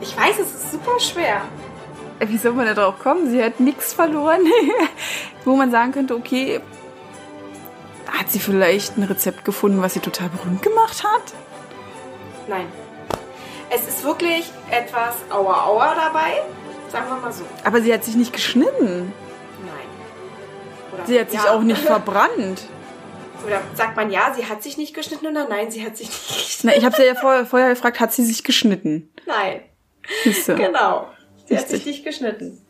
Ich 0.00 0.16
weiß, 0.16 0.38
es 0.40 0.54
ist 0.54 0.72
super 0.72 0.98
schwer. 0.98 1.42
Äh, 2.18 2.28
Wie 2.28 2.36
soll 2.36 2.52
man 2.52 2.66
da 2.66 2.74
drauf 2.74 2.98
kommen? 2.98 3.30
Sie 3.30 3.42
hat 3.42 3.60
nichts 3.60 3.92
verloren. 3.92 4.40
Wo 5.44 5.56
man 5.56 5.70
sagen 5.70 5.92
könnte, 5.92 6.14
okay, 6.14 6.60
hat 8.06 8.30
sie 8.30 8.38
vielleicht 8.38 8.96
ein 8.96 9.04
Rezept 9.04 9.44
gefunden, 9.44 9.80
was 9.82 9.94
sie 9.94 10.00
total 10.00 10.28
berühmt 10.28 10.62
gemacht 10.62 11.02
hat? 11.02 11.34
Nein. 12.48 12.66
Es 13.70 13.88
ist 13.88 14.04
wirklich 14.04 14.50
etwas 14.70 15.16
Aua 15.30 15.64
Aua 15.66 15.94
dabei. 15.94 16.42
Sagen 16.90 17.06
wir 17.08 17.16
mal 17.16 17.32
so. 17.32 17.42
Aber 17.64 17.80
sie 17.80 17.92
hat 17.92 18.04
sich 18.04 18.16
nicht 18.16 18.32
geschnitten. 18.32 19.12
Oder 20.92 21.06
Sie 21.06 21.18
hat 21.20 21.30
sich 21.30 21.42
ja. 21.42 21.52
auch 21.52 21.62
nicht 21.62 21.80
verbrannt. 21.80 22.62
Oder 23.46 23.60
sagt 23.74 23.96
man 23.96 24.10
ja, 24.12 24.32
sie 24.36 24.46
hat 24.46 24.62
sich 24.62 24.76
nicht 24.76 24.94
geschnitten 24.94 25.26
oder 25.26 25.48
nein, 25.48 25.68
sie 25.68 25.84
hat 25.84 25.96
sich 25.96 26.06
nicht 26.08 26.28
geschnitten. 26.28 26.66
Na, 26.68 26.76
ich 26.76 26.84
habe 26.84 26.94
sie 26.94 27.02
ja 27.02 27.16
vorher, 27.16 27.44
vorher 27.44 27.70
gefragt, 27.70 27.98
hat 27.98 28.12
sie 28.12 28.24
sich 28.24 28.44
geschnitten? 28.44 29.10
Nein. 29.26 29.62
Siehste, 30.22 30.54
Genau. 30.54 31.08
Sie 31.48 31.56
hat 31.56 31.64
Richtig. 31.64 31.78
sich 31.82 31.86
nicht 31.86 32.04
geschnitten. 32.04 32.64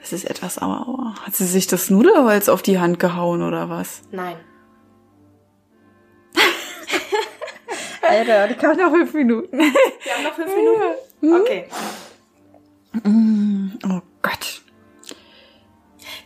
Das 0.00 0.12
ist 0.12 0.24
etwas 0.30 0.62
aua, 0.62 0.84
aua. 0.86 1.14
Hat 1.26 1.34
sie 1.34 1.46
sich 1.46 1.66
das 1.66 1.90
Nudelholz 1.90 2.48
auf 2.48 2.62
die 2.62 2.78
Hand 2.78 3.00
gehauen 3.00 3.42
oder 3.42 3.68
was? 3.70 4.02
Nein. 4.12 4.36
Alter, 8.08 8.46
die 8.48 8.54
kam 8.54 8.76
nach 8.76 8.90
fünf 8.90 9.12
Minuten. 9.14 9.58
Wir 9.58 9.66
haben 10.14 10.22
noch 10.22 10.34
fünf 10.34 10.50
Minuten. 10.54 11.40
Okay. 11.42 11.64
Oh 13.84 14.00
Gott. 14.22 14.62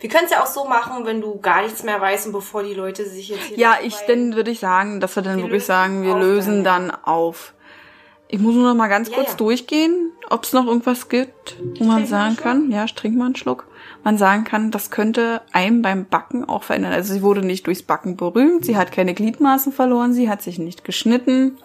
Wir 0.03 0.09
können 0.09 0.25
es 0.25 0.31
ja 0.31 0.43
auch 0.43 0.47
so 0.47 0.65
machen, 0.65 1.05
wenn 1.05 1.21
du 1.21 1.39
gar 1.39 1.61
nichts 1.61 1.81
mehr 1.81 2.01
weißt 2.01 2.27
und 2.27 2.33
bevor 2.33 2.61
die 2.61 2.73
Leute 2.73 3.05
sich 3.05 3.29
jetzt 3.29 3.43
hier 3.45 3.57
Ja, 3.57 3.77
ich, 3.81 3.95
dann 4.05 4.35
würde 4.35 4.51
ich 4.51 4.59
sagen, 4.59 4.99
dass 4.99 5.15
wir 5.15 5.23
dann 5.23 5.37
Wir 5.37 5.43
wirklich 5.43 5.63
sagen, 5.63 6.03
wir 6.03 6.15
auf 6.15 6.19
lösen 6.19 6.65
dann, 6.65 6.91
auf. 6.91 7.53
Ich 8.27 8.37
muss 8.37 8.53
nur 8.53 8.67
noch 8.67 8.75
mal 8.75 8.89
ganz 8.89 9.07
Ja, 9.07 9.15
kurz 9.15 9.29
ja. 9.29 9.35
durchgehen, 9.37 10.11
ob 10.29 10.43
es 10.43 10.51
noch 10.51 10.67
irgendwas 10.67 11.07
gibt, 11.07 11.55
wo 11.79 11.85
man 11.85 11.87
mal 11.87 11.95
einen 11.99 12.07
sagen 12.07 12.35
kann, 12.35 12.69
ja, 12.69 12.83
ich 12.83 12.93
trinke 12.95 13.17
mal 13.17 13.27
einen 13.27 13.37
Schluck, 13.37 13.65
man 14.03 14.17
sagen 14.17 14.43
kann, 14.43 14.71
das 14.71 14.91
könnte 14.91 15.41
einem 15.53 15.81
beim 15.81 16.03
Backen 16.03 16.43
auch 16.43 16.63
verändern. 16.63 16.91
Also 16.91 17.13
sie 17.13 17.21
wurde 17.21 17.41
nicht 17.41 17.65
durchs 17.65 17.83
Backen 17.83 18.17
berühmt, 18.17 18.65
sie 18.65 18.75
hat 18.75 18.91
keine 18.91 19.13
Gliedmaßen 19.13 19.71
verloren, 19.71 20.11
sie 20.11 20.29
hat 20.29 20.41
sich 20.41 20.59
nicht 20.59 20.83
geschnitten, 20.83 21.57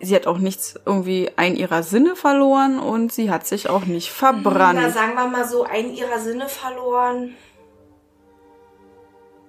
sie 0.00 0.14
hat 0.16 0.26
auch 0.26 0.38
nichts 0.38 0.74
irgendwie 0.86 1.30
ein 1.36 1.56
ihrer 1.56 1.82
Sinne 1.82 2.16
verloren 2.16 2.78
und 2.78 3.12
sie 3.12 3.30
hat 3.30 3.46
sich 3.46 3.68
auch 3.68 3.84
nicht 3.84 4.10
Na, 4.10 4.32
verbrannt. 4.32 4.92
sagen 4.94 5.14
wir 5.14 5.26
mal 5.26 5.46
so, 5.46 5.64
einen 5.64 5.94
ihrer 5.94 6.18
Sinne 6.18 6.48
verloren. 6.48 7.34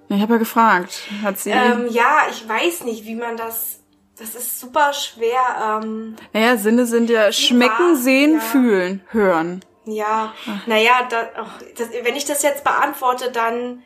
Ich 0.08 0.20
habe 0.20 0.34
ja 0.34 0.38
gefragt. 0.38 1.04
Hat 1.22 1.38
sie. 1.38 1.50
Ähm, 1.50 1.86
ja, 1.90 2.22
ich 2.30 2.46
weiß 2.46 2.84
nicht, 2.84 3.06
wie 3.06 3.14
man 3.14 3.36
das. 3.36 3.80
Das 4.18 4.34
ist 4.34 4.60
super 4.60 4.92
schwer. 4.92 5.80
Ähm, 5.82 6.16
naja, 6.34 6.56
Sinne 6.58 6.84
sind 6.84 7.08
ja 7.08 7.32
schmecken, 7.32 7.92
war- 7.92 7.96
sehen, 7.96 8.34
ja. 8.34 8.40
fühlen, 8.40 9.00
hören. 9.10 9.64
ja, 9.86 10.34
naja, 10.66 10.92
da, 11.08 11.28
ach, 11.36 11.62
das, 11.78 11.88
wenn 12.02 12.14
ich 12.14 12.26
das 12.26 12.42
jetzt 12.42 12.62
beantworte, 12.62 13.32
dann 13.32 13.82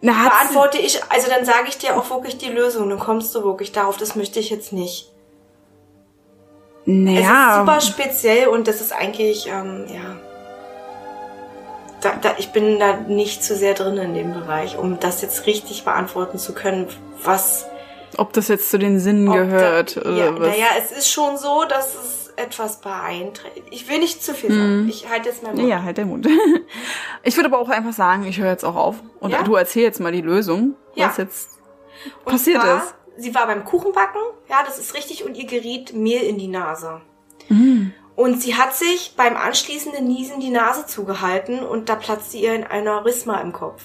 Na, 0.00 0.14
beantworte 0.30 0.78
ich, 0.78 1.02
also 1.10 1.28
dann 1.28 1.44
sage 1.44 1.68
ich 1.68 1.76
dir 1.76 1.96
auch 1.98 2.08
wirklich 2.08 2.38
die 2.38 2.48
Lösung. 2.48 2.88
Dann 2.88 2.98
kommst 2.98 3.34
du 3.34 3.44
wirklich 3.44 3.72
darauf. 3.72 3.98
Das 3.98 4.16
möchte 4.16 4.40
ich 4.40 4.48
jetzt 4.48 4.72
nicht. 4.72 5.12
Es 6.86 6.92
ist 6.92 6.98
naja, 7.04 7.64
super 7.66 7.80
speziell 7.80 8.48
und 8.48 8.68
das 8.68 8.80
ist 8.80 8.92
eigentlich, 8.92 9.48
ähm, 9.48 9.86
ja. 9.88 10.16
Da, 12.00 12.12
da, 12.20 12.34
ich 12.38 12.52
bin 12.52 12.78
da 12.78 12.94
nicht 13.08 13.42
zu 13.42 13.56
sehr 13.56 13.74
drin 13.74 13.96
in 13.96 14.14
dem 14.14 14.32
Bereich, 14.34 14.76
um 14.78 15.00
das 15.00 15.22
jetzt 15.22 15.46
richtig 15.46 15.84
beantworten 15.84 16.38
zu 16.38 16.52
können, 16.54 16.86
was 17.24 17.66
ob 18.18 18.32
das 18.32 18.48
jetzt 18.48 18.70
zu 18.70 18.78
den 18.78 18.98
Sinnen 19.00 19.30
gehört 19.30 19.96
Da, 19.96 20.00
oder 20.02 20.12
ja, 20.26 20.32
was. 20.38 20.48
naja, 20.48 20.66
es 20.78 20.90
ist 20.96 21.10
schon 21.10 21.36
so, 21.36 21.64
dass 21.68 21.94
es 21.94 22.32
etwas 22.36 22.76
beeinträchtigt. 22.80 23.66
Ich 23.70 23.88
will 23.90 23.98
nicht 23.98 24.22
zu 24.22 24.32
viel 24.32 24.50
sagen. 24.50 24.86
Ich 24.88 25.08
halte 25.10 25.28
jetzt 25.28 25.42
mal 25.42 25.50
Mund. 25.50 25.62
Mhm. 25.64 25.68
Ja, 25.68 25.82
halt 25.82 25.98
der 25.98 26.06
Mund. 26.06 26.26
Ich 27.24 27.36
würde 27.36 27.48
aber 27.48 27.58
auch 27.58 27.68
einfach 27.68 27.92
sagen, 27.92 28.24
ich 28.26 28.38
höre 28.38 28.50
jetzt 28.50 28.64
auch 28.64 28.76
auf. 28.76 28.94
Und 29.20 29.32
Ja? 29.32 29.42
du 29.42 29.56
erzähl 29.56 29.82
jetzt 29.82 30.00
mal 30.00 30.12
die 30.12 30.20
Lösung, 30.22 30.76
Ja. 30.94 31.08
was 31.08 31.16
jetzt 31.16 31.48
Und 32.24 32.32
passiert 32.32 32.62
zwar, 32.62 32.76
ist. 32.78 32.94
Sie 33.16 33.34
war 33.34 33.46
beim 33.46 33.64
Kuchenbacken, 33.64 34.20
ja, 34.48 34.62
das 34.64 34.78
ist 34.78 34.94
richtig, 34.94 35.24
und 35.24 35.36
ihr 35.36 35.46
geriet 35.46 35.94
Mehl 35.94 36.22
in 36.22 36.38
die 36.38 36.48
Nase. 36.48 37.00
Mhm. 37.48 37.92
Und 38.14 38.42
sie 38.42 38.56
hat 38.56 38.74
sich 38.74 39.12
beim 39.16 39.36
anschließenden 39.36 40.06
Niesen 40.06 40.40
die 40.40 40.50
Nase 40.50 40.86
zugehalten 40.86 41.60
und 41.60 41.90
da 41.90 41.96
platzte 41.96 42.38
ihr 42.38 42.54
in 42.54 42.64
einer 42.64 43.04
Rhisma 43.04 43.40
im 43.40 43.52
Kopf. 43.52 43.82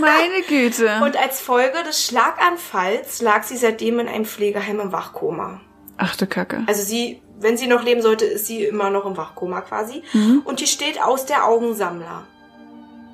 Meine 0.00 0.42
Güte. 0.48 1.00
Und 1.04 1.16
als 1.16 1.40
Folge 1.40 1.82
des 1.86 2.04
Schlaganfalls 2.04 3.22
lag 3.22 3.42
sie 3.42 3.56
seitdem 3.56 3.98
in 3.98 4.08
einem 4.08 4.26
Pflegeheim 4.26 4.80
im 4.80 4.92
Wachkoma. 4.92 5.60
Ach 5.96 6.16
du 6.16 6.26
Kacke. 6.26 6.62
Also 6.66 6.82
sie, 6.82 7.22
wenn 7.38 7.56
sie 7.56 7.66
noch 7.66 7.82
leben 7.82 8.02
sollte, 8.02 8.24
ist 8.26 8.46
sie 8.46 8.64
immer 8.64 8.90
noch 8.90 9.06
im 9.06 9.16
Wachkoma 9.16 9.62
quasi. 9.62 10.02
Mhm. 10.12 10.42
Und 10.44 10.60
die 10.60 10.66
steht 10.66 11.02
aus 11.02 11.26
der 11.26 11.46
Augensammler. 11.46 12.26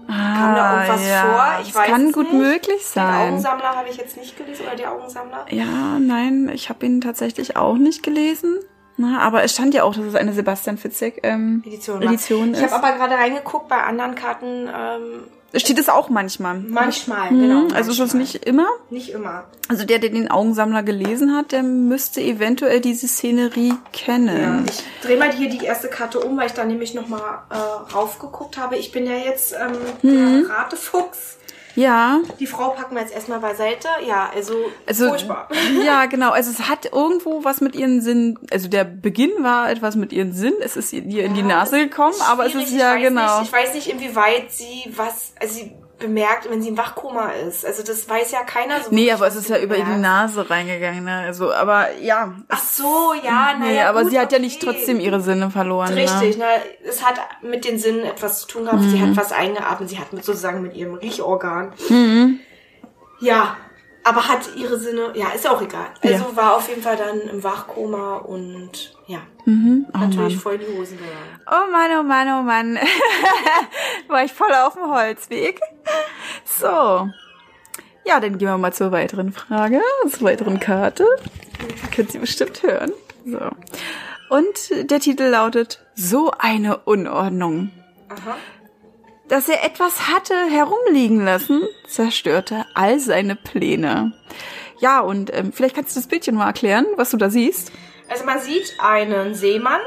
Kam 0.07 0.55
da 0.55 0.87
irgendwas 0.87 1.09
vor? 1.21 1.47
Ich 1.63 1.67
das 1.73 1.77
weiß 1.77 1.87
kann 1.91 2.07
es 2.07 2.13
gut 2.13 2.33
nicht. 2.33 2.43
möglich 2.43 2.77
Den 2.79 2.85
sein. 3.03 3.29
Augensammler 3.31 3.77
habe 3.77 3.89
ich 3.89 3.97
jetzt 3.97 4.17
nicht 4.17 4.37
gelesen, 4.37 4.67
oder 4.67 4.77
der 4.77 4.93
Augensammler? 4.93 5.47
Ja, 5.51 5.99
nein, 5.99 6.51
ich 6.53 6.69
habe 6.69 6.87
ihn 6.87 7.01
tatsächlich 7.01 7.57
auch 7.57 7.77
nicht 7.77 8.03
gelesen. 8.03 8.59
Na, 8.99 9.21
aber 9.21 9.43
es 9.45 9.53
stand 9.53 9.75
ja 9.75 9.83
auch, 9.83 9.95
dass 9.95 10.05
es 10.05 10.15
eine 10.15 10.33
Sebastian 10.33 10.79
Fitzek 10.79 11.21
ähm, 11.23 11.63
Edition. 11.67 12.01
Edition 12.03 12.55
Ich 12.55 12.63
ist. 12.63 12.73
habe 12.73 12.87
aber 12.87 12.97
gerade 12.97 13.15
reingeguckt 13.17 13.69
bei 13.69 13.83
anderen 13.83 14.15
Karten. 14.15 14.69
Ähm, 14.75 15.25
Steht 15.57 15.79
es 15.79 15.89
auch 15.89 16.09
manchmal. 16.11 16.59
manchmal, 16.61 17.31
Mhm, 17.31 17.41
genau. 17.41 17.75
Also 17.75 17.91
ist 17.93 17.99
manchmal. 17.99 18.21
nicht 18.23 18.35
immer. 18.47 18.67
Nicht 18.91 19.09
immer. 19.11 19.45
Also 19.69 19.85
der, 19.85 19.99
der 19.99 20.11
den 20.11 20.31
Augensammler 20.31 20.83
gelesen 20.83 21.35
hat, 21.37 21.53
der 21.53 21.63
müsste 21.63 22.21
eventuell 22.21 22.81
diese 22.81 23.09
Szenerie 23.09 23.69
Ja, 23.71 23.77
kennen. 23.93 24.67
ich 24.69 24.85
drehe 25.03 25.19
mal 25.19 25.33
hier 25.33 25.49
die 25.49 25.65
erste 25.65 25.89
Karte 25.89 26.21
um, 26.21 26.37
weil 26.37 26.47
ich 26.47 26.53
da 26.53 26.65
nämlich 26.65 26.95
nochmal 26.95 27.21
äh, 27.51 27.55
raufgeguckt 27.95 28.57
habe. 28.59 28.77
Ich 28.77 28.93
bin 28.93 29.07
ja 29.07 29.17
jetzt 29.17 29.53
ähm, 29.55 29.73
Mhm. 30.03 30.47
der 30.47 30.51
Ratefuchs. 30.57 31.37
Ja, 31.77 32.21
Die 32.41 32.47
Frau 32.47 32.71
packen 32.71 32.95
wir 32.95 33.03
jetzt 33.03 33.15
erstmal 33.15 33.39
beiseite. 33.39 33.89
Ja, 34.07 34.31
also, 34.35 34.55
also 34.87 35.09
furchtbar. 35.09 35.49
ja, 35.85 36.07
genau. 36.07 36.31
Also 36.31 36.51
es 36.51 36.69
hat 36.69 36.87
irgendwo 36.93 37.45
was 37.45 37.61
mit 37.61 37.77
ihren 37.77 38.01
Sinn. 38.01 38.39
Also 38.51 38.69
der 38.69 38.85
Beginn 38.85 39.31
war 39.41 39.71
etwas 39.71 39.95
mit 39.95 40.13
ihren 40.13 40.33
Sinn. 40.33 40.55
Es 40.61 40.77
ist 40.77 40.93
ihr 40.93 41.25
in 41.25 41.35
die 41.35 41.41
Ja, 41.41 41.47
Nase 41.47 41.79
gekommen, 41.79 42.17
aber 42.29 42.47
es 42.47 42.55
ist 42.55 42.73
ja 42.73 42.97
genau. 42.97 43.41
Nicht, 43.41 43.51
ich 43.51 43.53
weiß 43.53 43.75
nicht, 43.75 43.89
inwieweit 43.89 44.51
sie 44.51 44.91
was, 44.97 45.33
also 45.39 45.55
sie 45.55 45.73
bemerkt, 45.99 46.51
wenn 46.51 46.61
sie 46.61 46.69
im 46.69 46.77
Wachkoma 46.77 47.31
ist. 47.31 47.65
Also 47.65 47.83
das 47.83 48.09
weiß 48.09 48.31
ja 48.33 48.43
keiner 48.43 48.81
so. 48.83 48.89
Nee, 48.91 49.11
aber 49.11 49.27
es 49.27 49.35
ist 49.37 49.47
sie 49.47 49.55
ja 49.55 49.59
über 49.61 49.77
die 49.77 49.81
bemerkt. 49.83 50.03
Nase 50.03 50.51
reingegangen. 50.51 51.05
Ne? 51.05 51.21
Also, 51.27 51.53
aber 51.53 51.93
ja. 52.01 52.35
Ach 52.49 52.59
so, 52.63 53.15
ja, 53.15 53.55
naja. 53.59 53.73
nee, 53.73 53.81
aber 53.83 54.03
gut, 54.03 54.11
sie 54.11 54.21
hat 54.21 54.31
ja 54.33 54.39
nicht 54.39 54.63
okay. 54.63 54.75
trotzdem 54.77 55.01
ihre 55.01 55.21
Sinne 55.21 55.51
verloren. 55.51 55.93
Richtig, 55.95 56.37
Ne? 56.37 56.45
ne? 56.45 56.61
es 56.89 57.05
hat 57.05 57.19
mit 57.43 57.65
den 57.65 57.79
Sinnen 57.79 58.05
etwas 58.05 58.41
zu 58.43 58.47
tun 58.47 58.65
gehabt. 58.67 58.83
Sie 58.83 58.99
Mhm. 58.99 59.11
hat 59.11 59.17
was 59.17 59.33
eingeatmet, 59.33 59.89
sie 59.89 59.99
hat 59.99 60.13
mit 60.13 60.25
sozusagen 60.25 60.61
mit 60.63 60.75
ihrem 60.77 60.95
Riechorgan. 60.95 61.73
Mhm. 61.89 62.41
Ja, 63.21 63.57
aber 64.05 64.29
hat 64.29 64.51
ihre 64.57 64.79
Sinne, 64.79 65.13
ja, 65.15 65.31
ist 65.31 65.49
auch 65.49 65.63
egal. 65.63 65.87
Also 66.03 66.27
Ja. 66.31 66.37
war 66.37 66.57
auf 66.57 66.69
jeden 66.69 66.83
Fall 66.83 66.97
dann 66.97 67.21
im 67.23 67.43
Wachkoma 67.43 68.17
und 68.19 68.95
ja, 69.07 69.19
Mhm. 69.47 69.87
Oh 69.95 69.99
natürlich 69.99 70.35
Mann. 70.35 70.43
voll 70.43 70.55
in 70.57 70.61
die 70.61 70.79
Hosen 70.79 70.99
gegangen. 70.99 71.41
Oh 71.47 71.71
Mann, 71.73 71.91
oh 71.99 72.03
Mann, 72.03 72.29
oh 72.29 72.43
Mann. 72.43 72.79
War 74.09 74.25
ich 74.25 74.33
voll 74.33 74.53
auf 74.53 74.75
dem 74.75 74.91
Holzweg. 74.91 75.61
So. 76.45 77.09
Ja, 78.05 78.21
dann 78.21 78.39
gehen 78.39 78.49
wir 78.49 78.57
mal 78.57 78.73
zur 78.73 78.93
weiteren 78.93 79.33
Frage, 79.33 79.81
zur 80.09 80.23
weiteren 80.23 80.61
Karte. 80.61 81.05
Könnt 81.95 82.15
ihr 82.15 82.21
bestimmt 82.21 82.63
hören. 82.63 82.93
So. 83.25 83.41
Und 84.29 84.91
der 84.91 85.01
Titel 85.01 85.25
lautet 85.25 85.85
So 85.95 86.31
eine 86.39 86.79
Unordnung. 86.79 87.71
Aha. 88.09 88.37
Dass 89.29 89.49
er 89.49 89.65
etwas 89.65 90.09
hatte 90.09 90.35
herumliegen 90.49 91.25
lassen, 91.25 91.63
zerstörte 91.89 92.65
all 92.75 93.01
seine 93.01 93.35
Pläne. 93.35 94.13
Ja, 94.79 95.01
und 95.01 95.35
ähm, 95.35 95.53
vielleicht 95.53 95.75
kannst 95.75 95.97
du 95.97 96.01
das 96.01 96.09
Bildchen 96.09 96.37
mal 96.37 96.47
erklären, 96.47 96.87
was 96.97 97.11
du 97.11 97.17
da 97.17 97.29
siehst. 97.29 97.73
Also 98.09 98.25
man 98.25 98.41
sieht 98.41 98.77
einen 98.79 99.35
Seemann, 99.35 99.81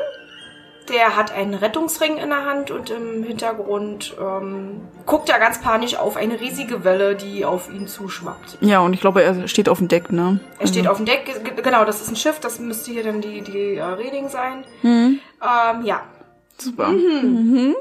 der 0.90 1.16
hat 1.16 1.32
einen 1.32 1.54
Rettungsring 1.54 2.18
in 2.18 2.30
der 2.30 2.46
Hand 2.46 2.72
und 2.72 2.90
im 2.90 3.24
Hintergrund 3.24 4.16
ähm, 4.20 4.82
guckt 5.06 5.30
er 5.30 5.40
ganz 5.40 5.62
panisch 5.62 5.96
auf 5.96 6.18
eine 6.18 6.40
riesige 6.42 6.84
Welle, 6.84 7.16
die 7.16 7.46
auf 7.46 7.72
ihn 7.72 7.88
zuschwappt. 7.88 8.58
Ja, 8.62 8.80
und 8.80 8.94
ich 8.94 9.02
glaube, 9.02 9.22
er 9.24 9.48
steht 9.48 9.70
auf 9.70 9.78
dem 9.78 9.88
Deck, 9.88 10.12
ne? 10.12 10.40
Er 10.60 10.68
steht 10.68 10.88
auf 10.88 10.98
dem 10.98 11.06
Deck, 11.06 11.26
ge- 11.26 11.62
genau, 11.64 11.86
das 11.86 12.02
ist 12.02 12.10
ein 12.10 12.16
Schiff, 12.16 12.40
das 12.40 12.60
müsste 12.60 12.92
hier 12.92 13.04
dann 13.04 13.22
die, 13.22 13.42
die 13.42 13.76
äh, 13.76 13.84
Reding 13.84 14.30
sein. 14.30 14.64
Mhm. 14.82 15.20
Ähm, 15.42 15.86
ja, 15.86 16.02
Super. 16.58 16.90
Mhm. 16.90 17.76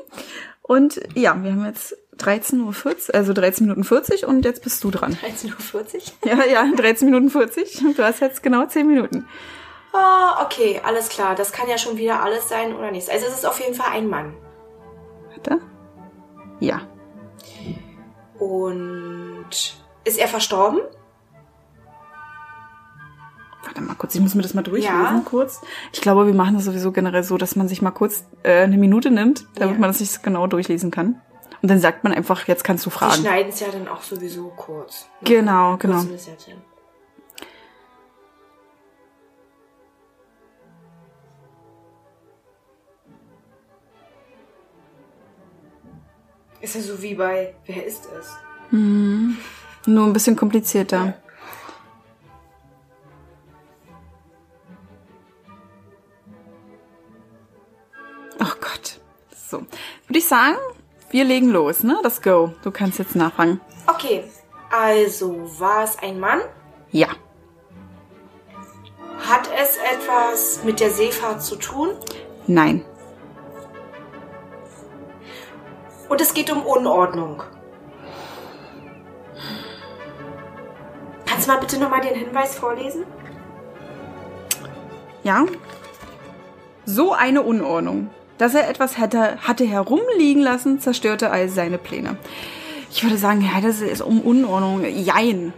Und 0.63 1.01
ja, 1.15 1.37
wir 1.43 1.51
haben 1.53 1.65
jetzt 1.65 1.97
13.40 2.19 2.61
Uhr, 3.09 3.15
also 3.15 3.33
13 3.33 3.67
Minuten 3.67 3.85
40 3.85 4.27
und 4.27 4.45
jetzt 4.45 4.63
bist 4.63 4.85
du 4.85 4.91
dran. 4.91 5.17
13.40 5.25 5.49
Uhr. 5.75 6.29
Ja, 6.31 6.45
ja, 6.45 6.65
13 6.77 7.07
Minuten 7.11 7.31
40. 7.31 7.83
Du 7.97 8.03
hast 8.05 8.21
jetzt 8.21 8.43
genau 8.43 8.67
10 8.67 8.87
Minuten. 8.87 9.27
Ah, 9.93 10.43
okay, 10.45 10.81
alles 10.85 11.09
klar. 11.09 11.35
Das 11.35 11.53
kann 11.53 11.69
ja 11.69 11.79
schon 11.79 11.97
wieder 11.97 12.23
alles 12.23 12.49
sein 12.49 12.75
oder 12.77 12.91
nichts. 12.91 13.09
Also 13.09 13.27
es 13.27 13.35
ist 13.35 13.47
auf 13.47 13.59
jeden 13.61 13.75
Fall 13.75 13.91
ein 13.93 14.09
Mann. 14.09 14.35
Warte. 15.31 15.61
Ja. 16.61 16.83
Und 18.39 19.47
ist 20.05 20.19
er 20.19 20.29
verstorben? 20.29 20.81
Warte 23.65 23.81
mal 23.83 23.95
kurz, 23.97 24.15
ich 24.15 24.21
muss 24.21 24.35
mir 24.35 24.43
das 24.43 24.55
mal 24.55 24.63
durchlesen 24.63 24.97
Ja. 24.97 25.23
kurz. 25.25 25.61
Ich 25.93 26.01
glaube, 26.01 26.27
wir 26.27 26.35
machen 26.35 26.55
das 26.55 26.65
sowieso 26.65 26.93
generell 26.93 27.23
so, 27.23 27.37
dass 27.37 27.57
man 27.57 27.69
sich 27.69 27.83
mal 27.83 27.91
kurz 27.91 28.25
äh, 28.43 28.63
eine 28.63 28.79
Minute 28.79 29.11
nimmt, 29.11 29.47
damit 29.57 29.75
Ja. 29.75 29.81
man 29.81 29.91
das 29.91 30.01
nicht 30.01 30.13
so 30.13 30.21
genau 30.23 30.47
durchlesen 30.47 30.91
kann. 30.91 31.21
Und 31.61 31.69
dann 31.71 31.81
sagt 31.81 32.05
man 32.05 32.13
einfach, 32.13 32.47
jetzt 32.47 32.63
kannst 32.63 32.87
du 32.87 32.91
Die 32.91 32.97
fragen. 32.97 33.15
schneiden 33.15 33.49
es 33.51 33.59
ja 33.61 33.67
dann 33.73 33.89
auch 33.89 34.03
sowieso 34.03 34.49
kurz. 34.57 35.09
ne? 35.21 35.29
Genau, 35.29 35.77
genau. 35.77 35.99
Ja 36.03 36.55
Ist 46.61 46.75
ja 46.75 46.81
so 46.81 47.01
wie 47.03 47.15
bei 47.15 47.55
Wer 47.67 47.87
ist 47.87 48.09
es? 48.19 48.37
Nur 48.71 49.37
ein 50.07 50.13
bisschen 50.13 50.37
komplizierter. 50.37 51.15
Oh 58.41 58.55
Gott. 58.61 59.01
So. 59.49 59.59
Würde 60.07 60.19
ich 60.19 60.27
sagen, 60.27 60.57
wir 61.11 61.25
legen 61.25 61.49
los, 61.49 61.83
ne? 61.83 61.99
Das 62.03 62.21
Go. 62.23 62.53
Du 62.63 62.71
kannst 62.71 62.99
jetzt 62.99 63.17
nachfangen. 63.17 63.61
Okay, 63.87 64.25
also 64.71 65.51
war 65.59 65.85
es 65.85 65.99
ein 65.99 66.21
Mann? 66.21 66.41
Ja. 66.91 67.09
Hat 69.19 69.49
es 69.59 69.77
etwas 69.95 70.65
mit 70.65 70.81
der 70.81 70.91
Seefahrt 70.91 71.43
zu 71.43 71.57
tun? 71.57 71.91
Nein. 72.47 72.85
Und 76.09 76.21
es 76.21 76.35
geht 76.35 76.51
um 76.51 76.65
Unordnung. 76.65 77.43
Kannst 81.27 81.47
du 81.47 81.53
mal 81.53 81.61
bitte 81.61 81.79
nochmal 81.79 82.01
den 82.01 82.15
Hinweis 82.15 82.57
vorlesen? 82.57 83.05
Ja? 85.23 85.45
So 86.85 87.13
eine 87.13 87.43
Unordnung. 87.43 88.11
Dass 88.39 88.55
er 88.55 88.69
etwas 88.71 88.99
hätte, 88.99 89.37
hatte 89.43 89.65
herumliegen 89.67 90.43
lassen, 90.43 90.81
zerstörte 90.81 91.31
all 91.31 91.49
seine 91.49 91.77
Pläne. 91.77 92.17
Ich 92.91 93.03
würde 93.03 93.17
sagen, 93.19 93.43
ja, 93.43 93.61
das 93.61 93.81
ist 93.81 94.01
um 94.01 94.21
Unordnung. 94.21 94.85
Jein. 94.85 95.53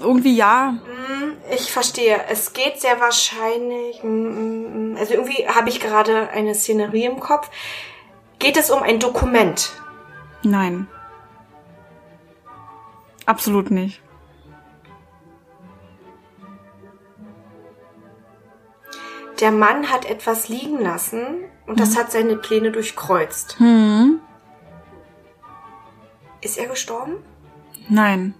Irgendwie 0.00 0.36
ja. 0.36 0.74
Ich 1.54 1.72
verstehe. 1.72 2.20
Es 2.30 2.52
geht 2.52 2.80
sehr 2.80 3.00
wahrscheinlich. 3.00 4.02
mm, 4.02 4.92
mm, 4.92 4.96
Also 4.96 5.14
irgendwie 5.14 5.46
habe 5.48 5.68
ich 5.68 5.80
gerade 5.80 6.30
eine 6.30 6.54
Szenerie 6.54 7.04
im 7.04 7.18
Kopf. 7.20 7.50
Geht 8.38 8.56
es 8.56 8.70
um 8.70 8.82
ein 8.82 8.98
Dokument? 9.00 9.72
Nein. 10.42 10.88
Absolut 13.26 13.70
nicht. 13.70 14.02
Der 19.40 19.50
Mann 19.50 19.90
hat 19.90 20.04
etwas 20.04 20.48
liegen 20.48 20.80
lassen 20.80 21.26
und 21.66 21.80
das 21.80 21.96
hat 21.96 22.12
seine 22.12 22.36
Pläne 22.36 22.70
durchkreuzt. 22.70 23.58
Hm. 23.58 24.20
Ist 26.40 26.58
er 26.58 26.68
gestorben? 26.68 27.14
Nein. 27.88 28.34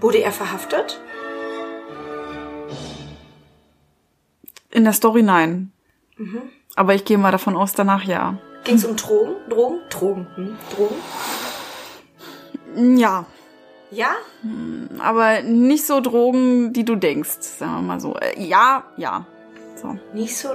Wurde 0.00 0.18
er 0.18 0.32
verhaftet? 0.32 1.00
In 4.70 4.84
der 4.84 4.92
Story 4.92 5.22
nein. 5.22 5.72
Aber 6.74 6.94
ich 6.94 7.04
gehe 7.04 7.18
mal 7.18 7.32
davon 7.32 7.56
aus, 7.56 7.72
danach 7.72 8.02
ja. 8.02 8.38
Ging 8.66 8.74
es 8.74 8.84
um 8.84 8.96
Drogen? 8.96 9.36
Drogen? 9.48 9.78
Drogen. 9.90 10.26
Hm? 10.34 10.56
Drogen? 10.74 10.96
Ja. 12.98 13.24
Ja? 13.92 14.10
Aber 14.98 15.42
nicht 15.42 15.86
so 15.86 16.00
Drogen, 16.00 16.72
die 16.72 16.84
du 16.84 16.96
denkst, 16.96 17.38
sagen 17.40 17.74
wir 17.76 17.82
mal 17.82 18.00
so. 18.00 18.16
Äh, 18.16 18.42
Ja, 18.42 18.82
ja. 18.96 19.24
So. 19.80 19.96
Nicht 20.12 20.36
so. 20.36 20.48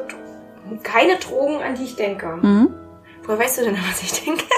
Keine 0.83 1.15
Drogen, 1.17 1.63
an 1.63 1.75
die 1.75 1.85
ich 1.85 1.95
denke. 1.95 2.37
Mhm. 2.41 2.73
Woher 3.23 3.39
weißt 3.39 3.59
du 3.59 3.63
denn, 3.63 3.75
an 3.75 3.81
was 3.89 4.03
ich 4.03 4.23
denke? 4.23 4.43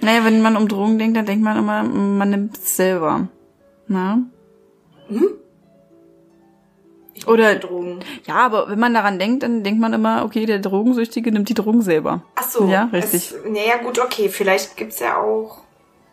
Naja, 0.00 0.24
wenn 0.24 0.40
man 0.40 0.56
um 0.56 0.68
Drogen 0.68 0.98
denkt, 0.98 1.16
dann 1.18 1.26
denkt 1.26 1.44
man 1.44 1.58
immer, 1.58 1.82
man 1.82 2.30
nimmt 2.30 2.56
es 2.56 2.76
selber. 2.76 3.28
Na? 3.88 4.20
Ich 5.08 5.20
Oder- 7.26 7.56
Drogen. 7.56 8.00
Ja, 8.26 8.36
aber 8.36 8.68
wenn 8.68 8.78
man 8.78 8.92
daran 8.94 9.18
denkt, 9.18 9.42
dann 9.42 9.62
denkt 9.64 9.80
man 9.80 9.92
immer, 9.92 10.24
okay, 10.24 10.44
der 10.46 10.58
Drogensüchtige 10.58 11.32
nimmt 11.32 11.48
die 11.48 11.54
Drogen 11.54 11.82
selber. 11.82 12.22
Ach 12.34 12.42
so. 12.48 12.66
Ja, 12.66 12.84
richtig. 12.92 13.32
Es, 13.32 13.34
naja, 13.48 13.76
gut, 13.82 13.98
okay. 13.98 14.28
Vielleicht 14.28 14.76
gibt's 14.76 14.98
ja 15.00 15.16
auch 15.16 15.58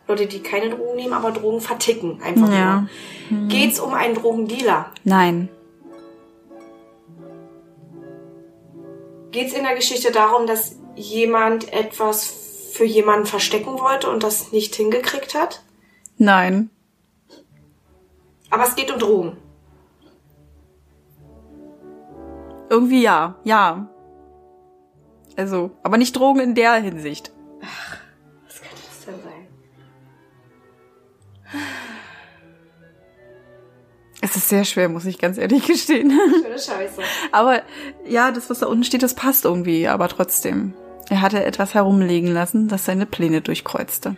Leute, 0.08 0.26
die 0.28 0.42
keine 0.42 0.70
Drogen 0.70 0.96
nehmen, 0.96 1.14
aber 1.14 1.32
Drogen 1.32 1.62
verticken. 1.62 2.22
Einfach 2.24 2.52
Ja. 2.52 2.88
nur. 3.30 3.48
Geht's 3.48 3.80
um 3.80 3.94
einen 3.94 4.16
Drogendealer? 4.16 4.88
Nein. 5.04 5.50
Geht's 9.32 9.54
in 9.54 9.64
der 9.64 9.76
Geschichte 9.76 10.12
darum, 10.12 10.46
dass 10.46 10.76
jemand 10.96 11.74
etwas 11.74 12.70
für 12.74 12.86
jemanden 12.86 13.26
verstecken 13.26 13.80
wollte 13.80 14.10
und 14.10 14.24
das 14.24 14.52
nicht 14.52 14.76
hingekriegt 14.76 15.36
hat? 15.36 15.64
Nein. 16.18 16.70
Aber 18.50 18.64
es 18.64 18.76
geht 18.76 18.92
um 18.92 19.00
Drogen. 19.00 19.38
Irgendwie 22.74 23.04
ja. 23.04 23.36
Ja. 23.44 23.88
Also, 25.38 25.70
aber 25.84 25.98
nicht 25.98 26.16
Drogen 26.16 26.40
in 26.40 26.56
der 26.56 26.74
Hinsicht. 26.74 27.32
Was 28.48 28.62
könnte 28.62 28.82
das 28.88 29.06
denn 29.06 29.16
sein? 29.24 29.48
Es 34.22 34.36
ist 34.36 34.50
sehr 34.50 34.66
schwer, 34.66 34.90
muss 34.90 35.06
ich 35.06 35.20
ganz 35.20 35.38
ehrlich 35.38 35.68
gestehen. 35.68 36.10
Schöne 36.10 36.58
Scheiße. 36.58 37.00
Aber 37.32 37.62
ja, 38.08 38.32
das, 38.32 38.50
was 38.50 38.58
da 38.58 38.66
unten 38.66 38.86
steht, 38.86 39.04
das 39.04 39.14
passt 39.14 39.46
irgendwie, 39.46 39.88
aber 39.88 40.08
trotzdem. 40.08 40.74
Er 41.12 41.22
hatte 41.22 41.44
etwas 41.44 41.76
herumliegen 41.76 42.34
lassen, 42.34 42.70
das 42.70 42.86
seine 42.86 43.06
Pläne 43.06 43.42
durchkreuzte. 43.42 44.16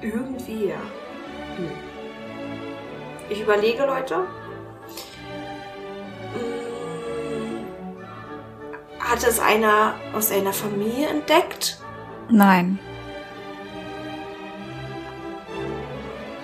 Irgendwie, 0.00 0.66
ja. 0.70 0.80
Ich 3.32 3.40
überlege, 3.40 3.86
Leute. 3.86 4.16
Hm. 6.34 7.64
Hat 8.98 9.24
es 9.24 9.40
einer 9.40 9.94
aus 10.14 10.30
einer 10.30 10.52
Familie 10.52 11.08
entdeckt? 11.08 11.78
Nein. 12.28 12.78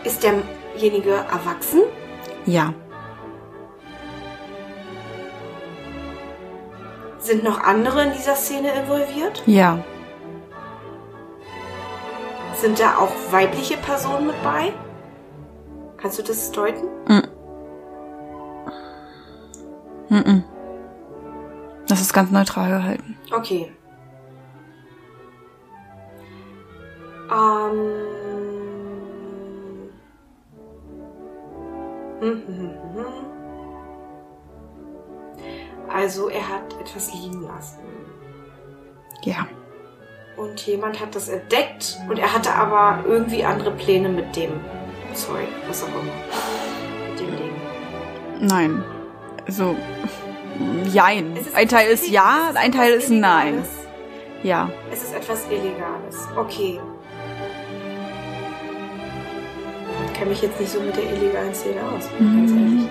Ist 0.03 0.23
derjenige 0.23 1.13
erwachsen? 1.13 1.83
Ja. 2.47 2.73
Sind 7.19 7.45
noch 7.45 7.61
andere 7.61 8.05
in 8.05 8.13
dieser 8.15 8.35
Szene 8.35 8.73
involviert? 8.73 9.43
Ja. 9.45 9.85
Sind 12.55 12.81
da 12.81 12.97
auch 12.97 13.13
weibliche 13.31 13.77
Personen 13.77 14.29
mit 14.29 14.43
bei? 14.43 14.73
Kannst 16.01 16.19
du 16.19 16.23
das 16.23 16.51
deuten? 16.53 16.89
Mhm. 20.09 20.45
Das 21.89 22.01
ist 22.01 22.13
ganz 22.13 22.31
neutral 22.31 22.71
gehalten. 22.71 23.17
Okay. 23.33 23.73
Ähm. 27.31 27.93
Hm, 32.21 32.43
hm, 32.47 32.59
hm, 32.59 32.75
hm. 32.95 33.05
Also 35.89 36.29
er 36.29 36.49
hat 36.49 36.75
etwas 36.81 37.13
liegen 37.15 37.43
lassen. 37.43 37.79
Ja. 39.23 39.47
Und 40.37 40.61
jemand 40.67 41.01
hat 41.01 41.15
das 41.15 41.29
entdeckt 41.29 41.99
und 42.09 42.19
er 42.19 42.33
hatte 42.33 42.55
aber 42.55 43.05
irgendwie 43.07 43.45
andere 43.45 43.73
Pläne 43.73 44.09
mit 44.09 44.37
dem 44.37 44.61
Zeug, 45.15 45.49
was 45.67 45.83
auch 45.83 45.89
immer. 45.89 46.13
Mit 47.11 47.21
dem 47.21 47.37
Ding. 47.37 47.53
Nein. 48.41 48.85
Also, 49.47 49.77
jein. 50.93 51.37
Ein 51.55 51.69
Teil 51.69 51.89
ist 51.91 52.09
ja, 52.09 52.51
ein 52.55 52.73
Teil 52.73 52.93
ist 52.93 53.11
nein. 53.11 53.55
Illegales. 53.55 53.69
Ja. 54.43 54.71
Es 54.93 55.03
ist 55.03 55.15
etwas 55.15 55.45
Illegales. 55.51 56.29
Okay. 56.37 56.81
Ich 60.07 60.13
kenne 60.15 60.31
mich 60.31 60.43
jetzt 60.43 60.59
nicht 60.61 60.71
so 60.73 60.81
mit 60.81 60.97
der 60.97 61.05
illegalen 61.05 61.55
Szene 61.55 61.81
aus, 61.83 62.09
ganz 62.19 62.51
ehrlich. 62.51 62.89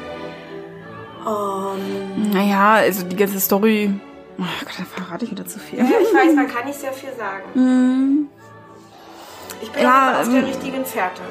Ähm, 1.27 2.31
Naja, 2.31 2.73
also 2.75 3.03
die 3.05 3.15
ganze 3.15 3.39
Story. 3.39 3.93
Oh 4.39 4.43
Gott, 4.63 4.73
da 4.79 4.83
verrate 5.03 5.25
ich 5.25 5.31
wieder 5.31 5.45
zu 5.45 5.59
viel. 5.59 5.79
ja, 5.79 5.85
ich 6.01 6.13
weiß, 6.13 6.35
man 6.35 6.47
kann 6.47 6.65
nicht 6.65 6.79
sehr 6.79 6.93
viel 6.93 7.09
sagen. 7.17 7.43
Hm. 7.53 8.27
Ich 9.61 9.71
bin 9.71 9.83
Ja, 9.83 10.11
ja, 10.13 10.19
auf 10.21 10.29
der 10.29 10.39
ähm, 10.39 10.45
richtigen 10.45 10.85
Fährte. 10.85 11.21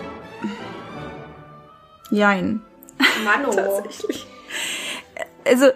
Jein. 2.11 2.63
Mano. 3.25 3.51
Tatsächlich. 3.55 4.27
Also, 5.45 5.67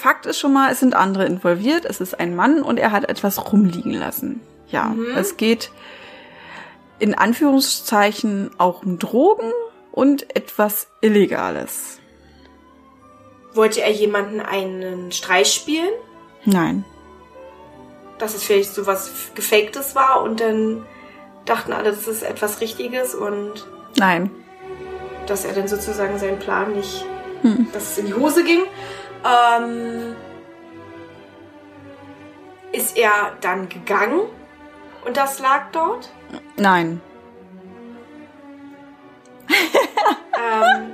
Fakt 0.00 0.26
ist 0.26 0.38
schon 0.38 0.52
mal, 0.52 0.70
es 0.70 0.80
sind 0.80 0.94
andere 0.94 1.26
involviert. 1.26 1.84
Es 1.84 2.00
ist 2.00 2.18
ein 2.18 2.36
Mann 2.36 2.62
und 2.62 2.78
er 2.78 2.92
hat 2.92 3.08
etwas 3.08 3.52
rumliegen 3.52 3.92
lassen. 3.92 4.40
Ja, 4.70 4.94
es 5.16 5.36
geht 5.38 5.70
in 6.98 7.14
Anführungszeichen 7.14 8.50
auch 8.58 8.82
um 8.82 8.98
Drogen 8.98 9.50
und 9.92 10.36
etwas 10.36 10.88
Illegales. 11.00 11.98
Wollte 13.54 13.80
er 13.80 13.90
jemanden 13.90 14.40
einen 14.40 15.10
Streich 15.10 15.52
spielen? 15.52 15.90
Nein. 16.44 16.84
Dass 18.18 18.34
es 18.34 18.44
vielleicht 18.44 18.74
so 18.74 18.86
was 18.86 19.10
Gefaktes 19.34 19.94
war 19.94 20.22
und 20.22 20.40
dann 20.40 20.84
dachten 21.44 21.72
alle, 21.72 21.90
das 21.90 22.06
ist 22.06 22.22
etwas 22.22 22.60
Richtiges 22.60 23.14
und 23.14 23.66
Nein. 23.96 24.30
Dass 25.28 25.44
er 25.44 25.52
dann 25.52 25.68
sozusagen 25.68 26.18
seinen 26.18 26.38
Plan 26.38 26.72
nicht, 26.72 27.04
Hm. 27.42 27.68
dass 27.72 27.92
es 27.92 27.98
in 27.98 28.06
die 28.06 28.14
Hose 28.14 28.42
ging. 28.44 28.62
Ähm, 29.24 30.16
ist 32.72 32.96
er 32.96 33.10
dann 33.40 33.68
gegangen 33.68 34.20
und 35.04 35.16
das 35.16 35.38
lag 35.40 35.70
dort? 35.72 36.10
Nein. 36.56 37.00
Ähm, 39.48 40.92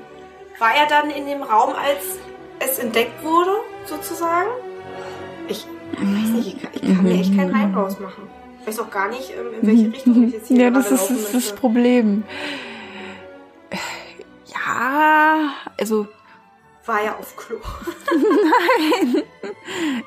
war 0.58 0.74
er 0.74 0.86
dann 0.88 1.10
in 1.10 1.26
dem 1.26 1.42
Raum, 1.42 1.74
als 1.74 2.18
es 2.60 2.78
entdeckt 2.78 3.22
wurde, 3.22 3.50
sozusagen? 3.84 4.48
Ich 5.48 5.66
weiß 5.92 6.28
nicht, 6.30 6.56
ich 6.72 6.80
kann, 6.82 7.02
mir 7.02 7.14
echt 7.20 7.36
keinen 7.36 7.54
Reim 7.54 7.74
rausmachen. 7.74 8.24
Ich 8.60 8.68
weiß 8.68 8.80
auch 8.80 8.90
gar 8.90 9.08
nicht, 9.10 9.30
ähm, 9.30 9.60
in 9.60 9.66
welche 9.66 9.92
Richtung 9.92 10.24
ich 10.28 10.32
jetzt 10.34 10.48
hier 10.48 10.56
Ja, 10.58 10.70
das 10.70 10.90
ist, 10.90 11.10
das, 11.10 11.20
ist 11.20 11.34
das. 11.34 11.52
Problem. 11.54 12.24
Ja, 14.54 15.50
also 15.78 16.06
War 16.86 17.00
er 17.00 17.18
auf 17.18 17.36
Klo. 17.36 17.56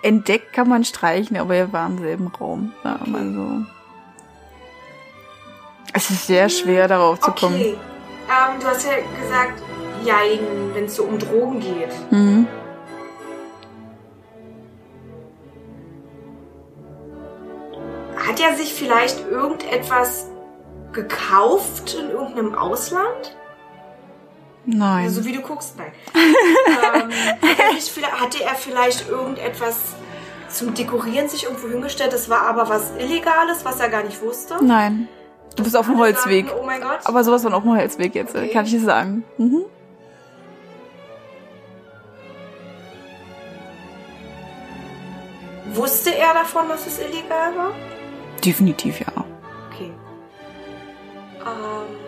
entdeckt 0.02 0.54
kann 0.54 0.70
man 0.70 0.84
streichen, 0.84 1.38
aber 1.38 1.56
er 1.56 1.74
war 1.74 1.88
im 1.88 1.98
selben 2.00 2.28
Raum. 2.28 2.74
Sagen 2.84 3.00
wir 3.06 3.12
mal 3.12 3.34
so. 3.34 3.66
Es 5.94 6.10
ist 6.10 6.28
sehr 6.28 6.50
schwer, 6.50 6.88
darauf 6.88 7.20
zu 7.20 7.32
kommen. 7.32 7.56
Okay. 7.56 7.78
Ähm, 8.30 8.60
du 8.60 8.68
hast 8.68 8.86
ja 8.86 8.94
gesagt, 9.22 9.62
jein, 10.04 10.40
wenn 10.74 10.86
es 10.86 10.96
so 10.96 11.04
um 11.04 11.18
Drogen 11.18 11.60
geht. 11.60 12.12
Mhm. 12.12 12.48
Hat 18.16 18.40
er 18.40 18.56
sich 18.56 18.74
vielleicht 18.74 19.26
irgendetwas 19.28 20.28
gekauft 20.92 21.96
in 22.00 22.12
irgendeinem 22.12 22.56
Ausland? 22.56 23.36
Nein. 24.70 25.06
Also, 25.06 25.22
so 25.22 25.26
wie 25.28 25.32
du 25.32 25.42
guckst, 25.42 25.76
nein. 25.78 25.92
ähm, 26.14 27.10
hatte 28.20 28.44
er 28.44 28.56
vielleicht 28.56 29.08
irgendetwas 29.08 29.78
zum 30.50 30.74
Dekorieren 30.74 31.30
sich 31.30 31.46
irgendwo 31.46 31.70
hingestellt. 31.70 32.12
Das 32.12 32.30
war 32.30 32.42
aber 32.42 32.68
was 32.68 32.92
Illegales, 33.00 33.64
was 33.64 33.80
er 33.80 33.88
gar 33.90 34.04
nicht 34.04 34.22
wusste. 34.22 34.58
Nein. 34.62 35.08
Du 35.56 35.64
bist 35.64 35.76
auf 35.76 35.86
dem 35.86 35.98
Holzweg. 35.98 36.50
Sagen, 36.50 36.60
oh 36.62 36.66
mein 36.66 36.82
Gott. 36.82 37.00
Aber 37.06 37.24
sowas 37.24 37.44
von 37.44 37.54
auf 37.54 37.64
dem 37.64 37.76
Holzweg 37.78 38.14
jetzt, 38.14 38.36
Okay. 38.36 38.50
kann 38.50 38.66
ich 38.66 38.72
dir 38.72 38.82
sagen. 38.82 39.24
Mhm. 39.38 39.64
Wusste 45.74 46.16
er 46.16 46.34
davon, 46.34 46.68
dass 46.70 46.86
es 46.88 47.00
illegal 47.00 47.56
war? 47.56 47.72
Definitiv 48.44 49.00
ja. 49.00 49.08
Okay. 49.72 49.92
Ähm, 51.42 52.07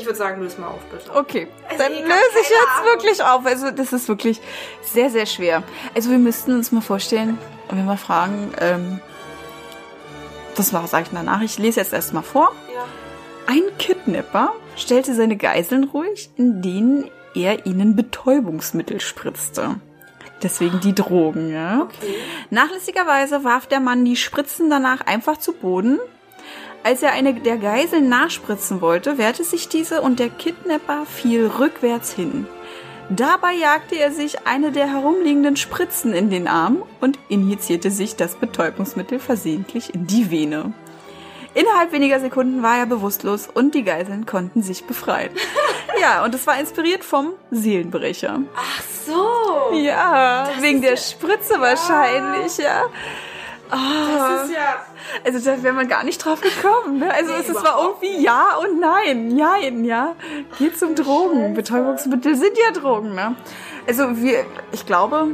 ich 0.00 0.06
würde 0.06 0.18
sagen, 0.18 0.42
löse 0.42 0.60
mal 0.60 0.68
auf, 0.68 0.80
bitte. 0.90 1.14
Okay, 1.14 1.46
Also 1.68 1.82
dann 1.82 1.92
ich 1.92 2.00
löse 2.00 2.12
ich 2.42 2.48
jetzt 2.48 2.78
Ahnung. 2.78 2.86
wirklich 2.92 3.22
auf. 3.22 3.46
Also 3.46 3.70
das 3.70 3.92
ist 3.92 4.08
wirklich 4.08 4.40
sehr, 4.82 5.10
sehr 5.10 5.26
schwer. 5.26 5.62
Also 5.94 6.10
wir 6.10 6.18
müssten 6.18 6.52
uns 6.54 6.72
mal 6.72 6.80
vorstellen, 6.80 7.38
wenn 7.70 7.86
wir 7.86 7.96
fragen, 7.96 8.52
ähm, 8.60 9.00
das 10.56 10.72
war, 10.72 10.86
sage 10.86 11.04
ich 11.04 11.10
danach, 11.12 11.42
ich 11.42 11.58
lese 11.58 11.80
jetzt 11.80 11.92
erstmal 11.92 12.22
vor. 12.22 12.52
Ja. 12.74 12.84
Ein 13.46 13.62
Kidnapper 13.78 14.52
stellte 14.76 15.14
seine 15.14 15.36
Geiseln 15.36 15.84
ruhig, 15.84 16.30
in 16.36 16.62
denen 16.62 17.10
er 17.34 17.66
ihnen 17.66 17.96
Betäubungsmittel 17.96 19.00
spritzte. 19.00 19.76
Deswegen 20.42 20.80
die 20.80 20.94
Drogen, 20.94 21.52
ja. 21.52 21.82
Okay. 21.82 22.14
Nachlässigerweise 22.50 23.44
warf 23.44 23.66
der 23.66 23.80
Mann 23.80 24.04
die 24.04 24.16
Spritzen 24.16 24.70
danach 24.70 25.02
einfach 25.02 25.36
zu 25.36 25.52
Boden. 25.52 25.98
Als 26.82 27.02
er 27.02 27.12
eine 27.12 27.34
der 27.34 27.58
Geiseln 27.58 28.08
nachspritzen 28.08 28.80
wollte, 28.80 29.18
wehrte 29.18 29.44
sich 29.44 29.68
diese 29.68 30.00
und 30.00 30.18
der 30.18 30.30
Kidnapper 30.30 31.04
fiel 31.06 31.46
rückwärts 31.58 32.12
hin. 32.12 32.46
Dabei 33.10 33.52
jagte 33.54 33.96
er 33.96 34.12
sich 34.12 34.46
eine 34.46 34.70
der 34.72 34.86
herumliegenden 34.90 35.56
Spritzen 35.56 36.12
in 36.12 36.30
den 36.30 36.46
Arm 36.48 36.82
und 37.00 37.18
injizierte 37.28 37.90
sich 37.90 38.16
das 38.16 38.36
Betäubungsmittel 38.36 39.18
versehentlich 39.18 39.92
in 39.94 40.06
die 40.06 40.30
Vene. 40.30 40.72
Innerhalb 41.52 41.90
weniger 41.90 42.20
Sekunden 42.20 42.62
war 42.62 42.78
er 42.78 42.86
bewusstlos 42.86 43.48
und 43.52 43.74
die 43.74 43.82
Geiseln 43.82 44.24
konnten 44.26 44.62
sich 44.62 44.84
befreien. 44.84 45.30
Ja, 46.00 46.24
und 46.24 46.34
es 46.34 46.46
war 46.46 46.58
inspiriert 46.58 47.04
vom 47.04 47.32
Seelenbrecher. 47.50 48.40
Ach 48.56 48.82
so. 49.06 49.76
Ja, 49.76 50.44
Das 50.46 50.62
wegen 50.62 50.80
der 50.80 50.92
ja- 50.92 50.96
Spritze 50.96 51.60
wahrscheinlich, 51.60 52.56
ja. 52.56 52.84
Ah, 53.70 54.36
Das 54.36 54.48
ist 54.48 54.54
ja. 54.54 54.84
also 55.24 55.50
da 55.50 55.62
wäre 55.62 55.74
man 55.74 55.88
gar 55.88 56.04
nicht 56.04 56.24
drauf 56.24 56.40
gekommen. 56.40 56.98
Ne? 56.98 57.12
Also 57.12 57.32
Nee, 57.32 57.38
es 57.40 57.46
zwar 57.48 57.82
irgendwie 57.82 58.22
ja 58.22 58.56
und 58.60 58.80
nein. 58.80 59.36
Jein, 59.36 59.84
ja. 59.84 60.14
Geht 60.58 60.78
zum 60.78 60.94
Drogen. 60.94 61.54
Betäubungsmittel 61.54 62.34
sind 62.34 62.56
ja 62.58 62.72
Drogen, 62.78 63.14
ne? 63.14 63.36
Also 63.86 64.16
wir, 64.16 64.44
ich 64.72 64.86
glaube, 64.86 65.28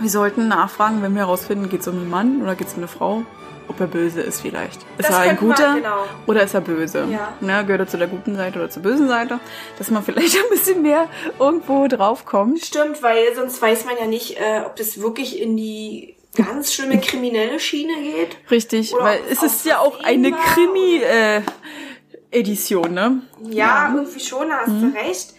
wir 0.00 0.10
sollten 0.10 0.48
nachfragen, 0.48 1.02
wenn 1.02 1.14
wir 1.14 1.20
herausfinden, 1.22 1.68
geht 1.68 1.80
es 1.82 1.88
um 1.88 1.94
einen 1.96 2.10
Mann 2.10 2.42
oder 2.42 2.54
geht 2.54 2.66
es 2.68 2.72
um 2.74 2.80
eine 2.80 2.88
Frau, 2.88 3.22
ob 3.68 3.78
er 3.80 3.86
böse 3.86 4.20
ist 4.20 4.40
vielleicht. 4.40 4.82
Ist 4.98 5.08
Das 5.08 5.10
er 5.10 5.18
ein 5.20 5.36
könnte 5.38 5.44
man, 5.46 5.56
guter 5.56 5.74
genau. 5.76 6.04
oder 6.26 6.42
ist 6.42 6.54
er 6.54 6.60
böse? 6.60 7.06
Ja. 7.10 7.32
Ne? 7.40 7.64
Gehört 7.64 7.80
er 7.80 7.86
zu 7.86 7.96
der 7.96 8.08
guten 8.08 8.36
Seite 8.36 8.58
oder 8.58 8.70
zur 8.70 8.82
bösen 8.82 9.08
Seite? 9.08 9.38
Dass 9.78 9.90
man 9.90 10.02
vielleicht 10.02 10.36
ein 10.42 10.50
bisschen 10.50 10.82
mehr 10.82 11.06
irgendwo 11.38 11.86
drauf 11.86 12.24
kommt. 12.26 12.60
Stimmt, 12.64 13.02
weil 13.02 13.34
sonst 13.36 13.62
weiß 13.62 13.84
man 13.84 13.94
ja 13.98 14.06
nicht, 14.06 14.38
äh, 14.38 14.62
ob 14.66 14.76
das 14.76 15.00
wirklich 15.00 15.40
in 15.40 15.56
die 15.56 16.16
ganz 16.36 16.72
schlimme 16.74 17.00
kriminelle 17.00 17.58
Schiene 17.60 17.94
geht. 18.00 18.36
Richtig, 18.50 18.92
Oder 18.94 19.04
weil 19.04 19.20
es 19.30 19.42
ist 19.42 19.64
ja 19.64 19.78
auch 19.78 20.00
eine 20.02 20.30
Versehen 20.30 21.02
war 21.02 21.42
Krimi-Edition, 22.30 22.92
ne? 22.92 23.20
Ja, 23.50 23.92
irgendwie 23.94 24.20
schon, 24.20 24.48
da 24.48 24.58
hast 24.60 24.68
Mhm. 24.68 24.92
du 24.92 24.98
recht. 24.98 25.34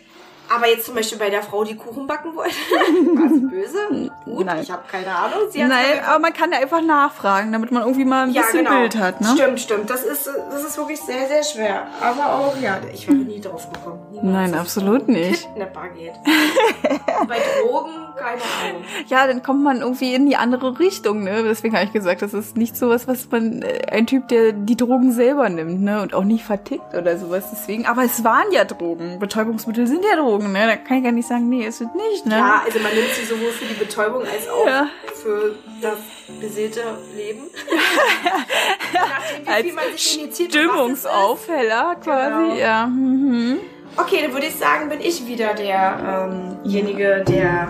Aber 0.47 0.67
jetzt 0.67 0.85
zum 0.85 0.93
Beispiel 0.93 1.17
bei 1.17 1.31
der 1.31 1.41
Frau, 1.41 1.63
die 1.63 1.75
Kuchen 1.75 2.05
backen 2.05 2.35
wollte, 2.35 2.53
war 3.15 3.29
sie 3.33 3.39
böse? 3.39 4.11
Gut, 4.25 4.45
Nein. 4.45 4.61
ich 4.61 4.69
habe 4.69 4.83
keine 4.87 5.07
Ahnung. 5.07 5.39
Nein, 5.55 6.03
aber 6.05 6.19
man 6.19 6.33
kann 6.33 6.51
ja 6.51 6.59
einfach 6.59 6.81
nachfragen, 6.83 7.51
damit 7.51 7.71
man 7.71 7.81
irgendwie 7.81 8.05
mal 8.05 8.27
ein 8.27 8.31
Ja, 8.31 8.43
bisschen 8.43 8.63
genau. 8.63 8.81
Bild 8.81 8.95
hat, 8.95 9.21
ne? 9.21 9.33
Stimmt, 9.35 9.59
stimmt. 9.59 9.89
Das 9.89 10.03
ist, 10.03 10.27
das 10.51 10.63
ist 10.63 10.77
wirklich 10.77 11.01
sehr, 11.01 11.27
sehr 11.27 11.43
schwer. 11.43 11.87
Aber 11.99 12.35
auch, 12.35 12.55
ja, 12.61 12.79
ich 12.93 13.07
wäre 13.07 13.17
nie 13.17 13.41
drauf 13.41 13.67
gekommen. 13.71 13.99
Niemals, 14.11 14.31
Nein, 14.51 14.53
absolut 14.53 15.07
nicht. 15.07 15.47
Kidnapper 15.47 15.87
geht. 15.89 16.13
Bei 17.27 17.37
Drogen, 17.63 18.04
keine 18.17 18.41
Ahnung. 18.41 18.83
Ja, 19.07 19.27
dann 19.27 19.43
kommt 19.43 19.63
man 19.63 19.81
irgendwie 19.81 20.13
in 20.15 20.25
die 20.27 20.35
andere 20.35 20.79
Richtung, 20.79 21.23
ne? 21.23 21.43
Deswegen 21.43 21.75
habe 21.75 21.85
ich 21.85 21.93
gesagt, 21.93 22.21
das 22.21 22.33
ist 22.33 22.57
nicht 22.57 22.75
sowas, 22.75 23.07
was 23.07 23.29
man, 23.29 23.61
äh, 23.61 23.85
ein 23.91 24.07
Typ, 24.07 24.27
der 24.29 24.51
die 24.51 24.75
Drogen 24.77 25.11
selber 25.11 25.47
nimmt, 25.49 25.81
ne? 25.81 26.01
Und 26.01 26.13
auch 26.13 26.23
nicht 26.23 26.43
vertickt 26.43 26.93
oder 26.95 27.17
sowas. 27.17 27.45
Deswegen, 27.51 27.85
aber 27.85 28.03
es 28.03 28.23
waren 28.23 28.51
ja 28.51 28.63
Drogen. 28.65 29.19
Betäubungsmittel 29.19 29.85
sind 29.87 30.03
ja 30.09 30.15
Drogen, 30.17 30.51
ne? 30.51 30.65
Da 30.67 30.75
kann 30.75 30.97
ich 30.97 31.03
gar 31.03 31.11
nicht 31.11 31.27
sagen, 31.27 31.49
nee, 31.49 31.65
es 31.65 31.77
sind 31.77 31.93
nicht, 31.95 32.25
ne? 32.25 32.35
Ja, 32.37 32.61
also 32.65 32.79
man 32.79 32.93
nimmt 32.93 33.09
sie 33.13 33.25
sowohl 33.25 33.51
für 33.51 33.65
die 33.65 33.73
Betäubung 33.75 34.21
als 34.23 34.47
auch 34.49 34.65
Ja. 34.65 34.87
für 35.21 35.55
das 35.81 35.97
beseelte 36.39 36.81
Leben. 37.15 37.41
Nachdem, 39.45 39.75
wie 39.75 39.79
Als 39.91 40.01
Stimmungsaufheller 40.03 41.95
quasi, 42.03 42.43
Genau. 42.43 42.55
ja. 42.55 42.87
Mhm. 42.87 43.57
Okay, 43.97 44.19
dann 44.23 44.33
würde 44.33 44.47
ich 44.47 44.55
sagen, 44.55 44.89
bin 44.89 44.99
ich 44.99 45.25
wieder 45.27 45.53
derjenige, 45.53 47.23
der 47.27 47.69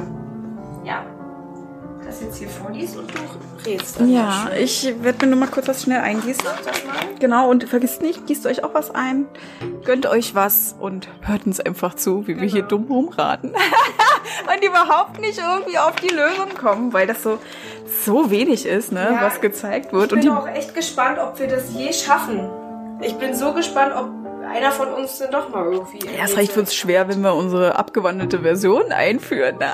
ja 0.85 1.03
das 2.05 2.21
jetzt 2.21 2.37
hier 2.37 2.47
vorliest 2.47 2.97
und 2.97 3.11
du 3.11 3.19
redest. 3.65 3.99
Ja, 4.05 4.49
ich 4.57 4.93
werde 5.01 5.25
mir 5.25 5.31
nur 5.31 5.39
mal 5.39 5.49
kurz 5.49 5.67
was 5.67 5.83
schnell 5.83 6.01
eingießen. 6.01 6.45
Genau, 7.19 7.49
und 7.49 7.67
vergisst 7.67 8.01
nicht, 8.01 8.27
gießt 8.27 8.45
euch 8.45 8.63
auch 8.63 8.73
was 8.73 8.93
ein, 8.93 9.25
gönnt 9.85 10.05
euch 10.05 10.35
was 10.35 10.75
und 10.79 11.07
hört 11.21 11.45
uns 11.45 11.59
einfach 11.59 11.95
zu, 11.95 12.27
wie 12.27 12.39
wir 12.39 12.47
hier 12.47 12.61
dumm 12.61 12.85
rumraten. 12.89 13.51
und 14.53 14.63
überhaupt 14.63 15.19
nicht 15.19 15.39
irgendwie 15.39 15.77
auf 15.77 15.95
die 15.95 16.13
Lösung 16.13 16.53
kommen, 16.55 16.93
weil 16.93 17.07
das 17.07 17.23
so, 17.23 17.39
so 18.03 18.29
wenig 18.29 18.65
ist, 18.65 18.91
ne, 18.91 19.09
Ja, 19.11 19.21
was 19.21 19.41
gezeigt 19.41 19.91
wird. 19.91 20.11
Ich 20.11 20.13
Und 20.13 20.21
bin 20.21 20.29
die, 20.29 20.37
auch 20.37 20.47
echt 20.47 20.75
gespannt, 20.75 21.17
ob 21.19 21.39
wir 21.39 21.47
das 21.47 21.73
je 21.73 21.91
schaffen. 21.91 22.49
Ich 23.01 23.15
bin 23.15 23.33
so 23.33 23.53
gespannt, 23.53 23.93
ob 23.95 24.24
einer 24.55 24.71
von 24.71 24.89
uns 24.93 25.17
denn 25.17 25.31
doch 25.31 25.49
mal 25.49 25.65
irgendwie. 25.71 25.99
erst 26.07 26.37
recht 26.37 26.55
wird's 26.55 26.75
schwer, 26.75 27.07
wenn 27.07 27.21
wir 27.21 27.33
unsere 27.35 27.75
abgewandelte 27.77 28.39
Version 28.39 28.91
einführen. 28.91 29.57
Ne? 29.57 29.73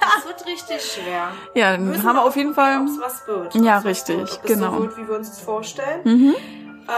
Das 0.00 0.26
wird 0.26 0.46
richtig 0.46 0.82
schwer. 0.82 1.28
Ja, 1.54 1.72
dann 1.72 1.86
Müssen 1.86 2.02
haben 2.04 2.16
wir 2.16 2.24
auf 2.24 2.36
jeden 2.36 2.54
Fall. 2.54 2.80
Ob 2.80 2.86
es 2.88 3.00
was 3.00 3.26
wird. 3.26 3.54
Ja, 3.54 3.78
richtig, 3.78 4.18
Wird, 4.18 4.42
genau. 4.44 4.66
Es 4.68 4.72
so 4.76 4.82
wird, 4.82 4.96
wie 4.98 5.08
wir 5.08 5.16
uns 5.16 5.28
das 5.30 5.40
vorstellen. 5.40 6.00
Mhm. 6.04 6.34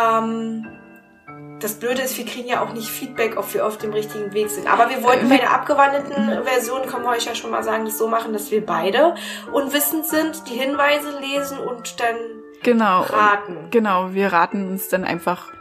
Ähm, 0.04 0.66
das 1.60 1.74
Blöde 1.74 2.02
ist, 2.02 2.18
wir 2.18 2.24
kriegen 2.26 2.48
ja 2.48 2.62
auch 2.62 2.72
nicht 2.72 2.88
Feedback, 2.88 3.36
ob 3.36 3.52
wir 3.54 3.66
auf 3.66 3.78
dem 3.78 3.92
richtigen 3.92 4.32
Weg 4.32 4.50
sind. 4.50 4.66
Aber 4.66 4.90
wir 4.90 5.02
wollten 5.02 5.28
bei 5.28 5.38
der 5.38 5.52
abgewandelten 5.52 6.42
Version, 6.44 6.82
können 6.86 7.04
wir 7.04 7.10
euch 7.10 7.24
ja 7.24 7.34
schon 7.34 7.50
mal 7.50 7.62
sagen, 7.62 7.84
das 7.84 7.96
so 7.96 8.08
machen, 8.08 8.32
dass 8.32 8.50
wir 8.50 8.64
beide 8.64 9.14
unwissend 9.52 10.04
sind, 10.06 10.48
die 10.48 10.54
Hinweise 10.54 11.18
lesen 11.20 11.58
und 11.58 12.00
dann 12.00 12.16
Genau. 12.62 13.02
Raten. 13.02 13.68
genau, 13.70 14.12
wir 14.14 14.32
raten 14.32 14.68
uns 14.70 14.88
dann 14.88 15.04
einfach, 15.04 15.52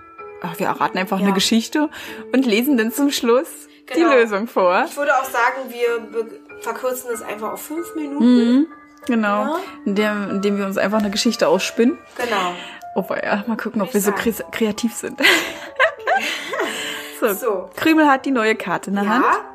ach, 0.44 0.60
wir 0.60 0.68
erraten 0.68 0.98
einfach 1.00 1.20
Ja. 1.20 1.26
eine 1.26 1.34
Geschichte 1.34 1.90
und 2.32 2.46
lesen 2.46 2.78
dann 2.78 2.92
zum 2.92 3.12
Schluss 3.12 3.48
die 3.90 3.94
Genau. 3.96 4.14
Lösung 4.14 4.48
vor. 4.48 4.86
Ich 4.88 4.96
würde 4.96 5.14
auch 5.18 5.26
sagen, 5.26 5.70
wir 5.70 6.26
verkürzen 6.62 7.10
das 7.12 7.22
einfach 7.22 7.54
auf 7.54 7.62
fünf 7.62 7.96
Minuten. 7.96 8.26
Mhm. 8.60 8.68
Genau. 9.08 9.28
Ja. 9.44 9.60
Indem, 9.86 10.30
indem 10.30 10.58
wir 10.58 10.66
uns 10.66 10.78
einfach 10.78 11.00
eine 11.00 11.10
Geschichte 11.10 11.48
ausspinnen. 11.48 11.98
Genau. 12.16 12.54
Oh 12.96 13.04
ja, 13.22 13.44
mal 13.48 13.58
gucken, 13.58 13.82
ob 13.82 13.88
Ich 13.90 13.94
wir 13.96 14.02
so 14.02 14.12
sag. 14.12 14.20
kre 14.20 14.32
kreativ 14.52 14.96
sind. 14.96 15.20
so, 17.20 17.34
So. 17.34 17.70
Krümel 17.76 18.08
hat 18.08 18.26
die 18.26 18.32
neue 18.32 18.56
Karte 18.56 18.92
in 18.92 18.96
der 18.98 19.10
Hand. 19.10 19.26
Ja. 19.26 19.46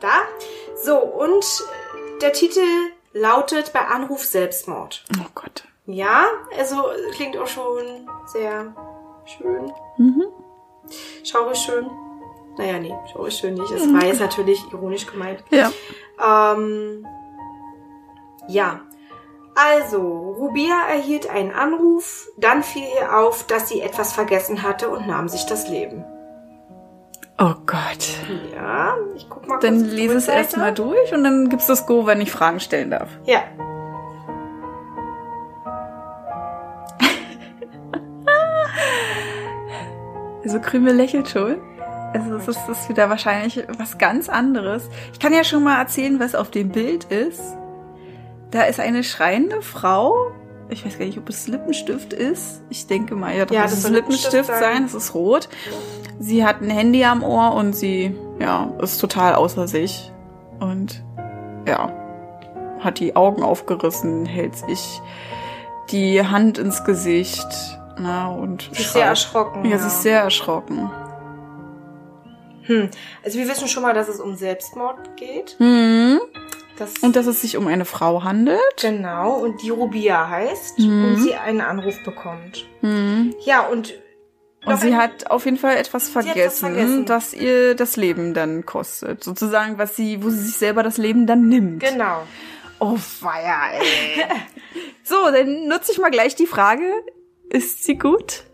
Da. 0.00 0.08
So, 0.82 0.98
und 0.98 1.44
der 2.22 2.32
Titel 2.32 2.60
lautet 3.12 3.72
bei 3.72 3.80
Anruf 3.80 4.24
Selbstmord. 4.24 5.04
Oh 5.20 5.26
Gott. 5.34 5.64
Ja, 5.86 6.24
also 6.58 6.90
klingt 7.14 7.36
auch 7.38 7.46
schon 7.46 8.08
sehr 8.26 8.74
schön. 9.36 9.72
Mhm. 9.96 10.24
Schaurig 11.24 11.58
schön. 11.58 11.90
Naja, 12.56 12.78
nee, 12.78 12.94
schaurig 13.12 13.34
schön 13.34 13.54
nicht. 13.54 13.70
Es 13.70 13.92
war 13.92 14.04
jetzt 14.04 14.20
natürlich 14.20 14.60
ironisch 14.72 15.06
gemeint. 15.06 15.44
Ja. 15.50 15.70
Ähm, 16.20 17.06
ja. 18.48 18.80
Also, 19.54 20.00
Rubia 20.38 20.88
erhielt 20.88 21.28
einen 21.28 21.52
Anruf, 21.52 22.28
dann 22.36 22.62
fiel 22.62 22.86
ihr 23.00 23.16
auf, 23.16 23.44
dass 23.46 23.68
sie 23.68 23.80
etwas 23.80 24.12
vergessen 24.12 24.62
hatte 24.62 24.88
und 24.88 25.06
nahm 25.06 25.28
sich 25.28 25.46
das 25.46 25.68
Leben. 25.68 26.04
Oh 27.40 27.54
Gott. 27.66 28.08
Ja, 28.52 28.96
ich 29.14 29.28
guck 29.28 29.46
mal 29.46 29.58
Dann 29.60 29.78
kurz 29.78 29.90
die 29.90 29.96
lese 29.96 30.16
es 30.16 30.28
erstmal 30.28 30.74
durch 30.74 31.12
und 31.12 31.22
dann 31.22 31.48
gibt's 31.48 31.66
das 31.66 31.86
Go, 31.86 32.06
wenn 32.06 32.20
ich 32.20 32.32
Fragen 32.32 32.58
stellen 32.58 32.90
darf. 32.90 33.08
Ja. 33.24 33.42
Also 40.48 40.60
Krümel 40.60 40.94
lächelt 40.94 41.28
schon. 41.28 41.56
Also 42.14 42.36
es 42.36 42.48
ist, 42.48 42.66
ist 42.70 42.88
wieder 42.88 43.10
wahrscheinlich 43.10 43.62
was 43.76 43.98
ganz 43.98 44.30
anderes. 44.30 44.88
Ich 45.12 45.18
kann 45.18 45.34
ja 45.34 45.44
schon 45.44 45.62
mal 45.62 45.78
erzählen, 45.78 46.18
was 46.20 46.34
auf 46.34 46.50
dem 46.50 46.70
Bild 46.70 47.04
ist. 47.04 47.42
Da 48.50 48.62
ist 48.62 48.80
eine 48.80 49.04
schreiende 49.04 49.60
Frau. 49.60 50.14
Ich 50.70 50.86
weiß 50.86 50.98
gar 50.98 51.04
nicht, 51.04 51.18
ob 51.18 51.28
es 51.28 51.48
Lippenstift 51.48 52.14
ist. 52.14 52.62
Ich 52.70 52.86
denke 52.86 53.14
mal, 53.14 53.32
ja, 53.32 53.40
Ja, 53.40 53.44
das 53.44 53.56
das 53.64 53.72
ist 53.74 53.82
soll 53.82 53.92
Lippenstift 53.92 54.32
Lippenstift 54.32 54.58
sein. 54.58 54.74
sein. 54.76 54.84
Es 54.86 54.94
ist 54.94 55.14
rot. 55.14 55.50
Sie 56.18 56.46
hat 56.46 56.62
ein 56.62 56.70
Handy 56.70 57.04
am 57.04 57.22
Ohr 57.22 57.52
und 57.52 57.76
sie, 57.76 58.16
ja, 58.40 58.72
ist 58.80 58.98
total 59.02 59.34
außer 59.34 59.68
sich. 59.68 60.10
Und 60.60 61.04
ja, 61.66 61.92
hat 62.80 63.00
die 63.00 63.16
Augen 63.16 63.42
aufgerissen, 63.42 64.24
hält 64.24 64.56
sich 64.56 65.02
die 65.90 66.22
Hand 66.22 66.56
ins 66.56 66.84
Gesicht. 66.84 67.77
Na, 68.00 68.28
und 68.28 68.68
Sie 68.72 68.82
ist 68.82 68.92
sehr 68.92 69.06
erschrocken. 69.06 69.64
Ja, 69.64 69.78
sie 69.78 69.86
ist 69.88 70.02
sehr 70.02 70.20
erschrocken. 70.20 70.90
Hm. 72.62 72.90
Also 73.24 73.38
wir 73.38 73.48
wissen 73.48 73.66
schon 73.68 73.82
mal, 73.82 73.94
dass 73.94 74.08
es 74.08 74.20
um 74.20 74.34
Selbstmord 74.36 75.16
geht. 75.16 75.56
Hm. 75.58 76.20
Das 76.76 76.98
Und 76.98 77.16
dass 77.16 77.26
es 77.26 77.40
sich 77.40 77.56
um 77.56 77.66
eine 77.66 77.84
Frau 77.84 78.22
handelt. 78.22 78.60
genau 78.80 79.32
und 79.34 79.62
die 79.62 79.70
Rubia 79.70 80.28
heißt 80.28 80.78
Mhm. 80.78 81.04
und 81.06 81.16
sie 81.22 81.34
einen 81.34 81.60
Anruf 81.60 81.96
bekommt. 82.04 82.66
Hm. 82.82 83.34
Ja 83.44 83.62
und 83.66 83.94
Und 84.64 84.80
sie 84.80 84.94
hat 84.94 85.30
auf 85.30 85.44
jeden 85.44 85.56
Fall 85.56 85.76
etwas 85.76 86.08
vergessen, 86.08 86.74
vergessen. 86.74 87.04
das 87.06 87.32
ihr 87.34 87.74
das 87.74 87.96
Leben 87.96 88.32
dann 88.34 88.64
kostet. 88.66 89.24
Sozusagen, 89.24 89.78
was 89.78 89.96
sie, 89.96 90.22
wo 90.22 90.28
sie 90.30 90.38
sich 90.42 90.56
selber 90.56 90.82
das 90.82 90.98
Leben 90.98 91.26
dann 91.26 91.48
nimmt. 91.48 91.82
genau. 91.82 92.22
Oh, 92.80 92.94
feier, 92.96 93.72
ey. 93.80 94.24
so, 95.02 95.16
dann 95.32 95.66
nutze 95.66 95.90
ich 95.90 95.98
mal 95.98 96.10
gleich 96.12 96.36
die 96.36 96.46
Frage. 96.46 96.84
Ist 97.50 97.84
sie 97.84 97.96
gut? 97.98 98.44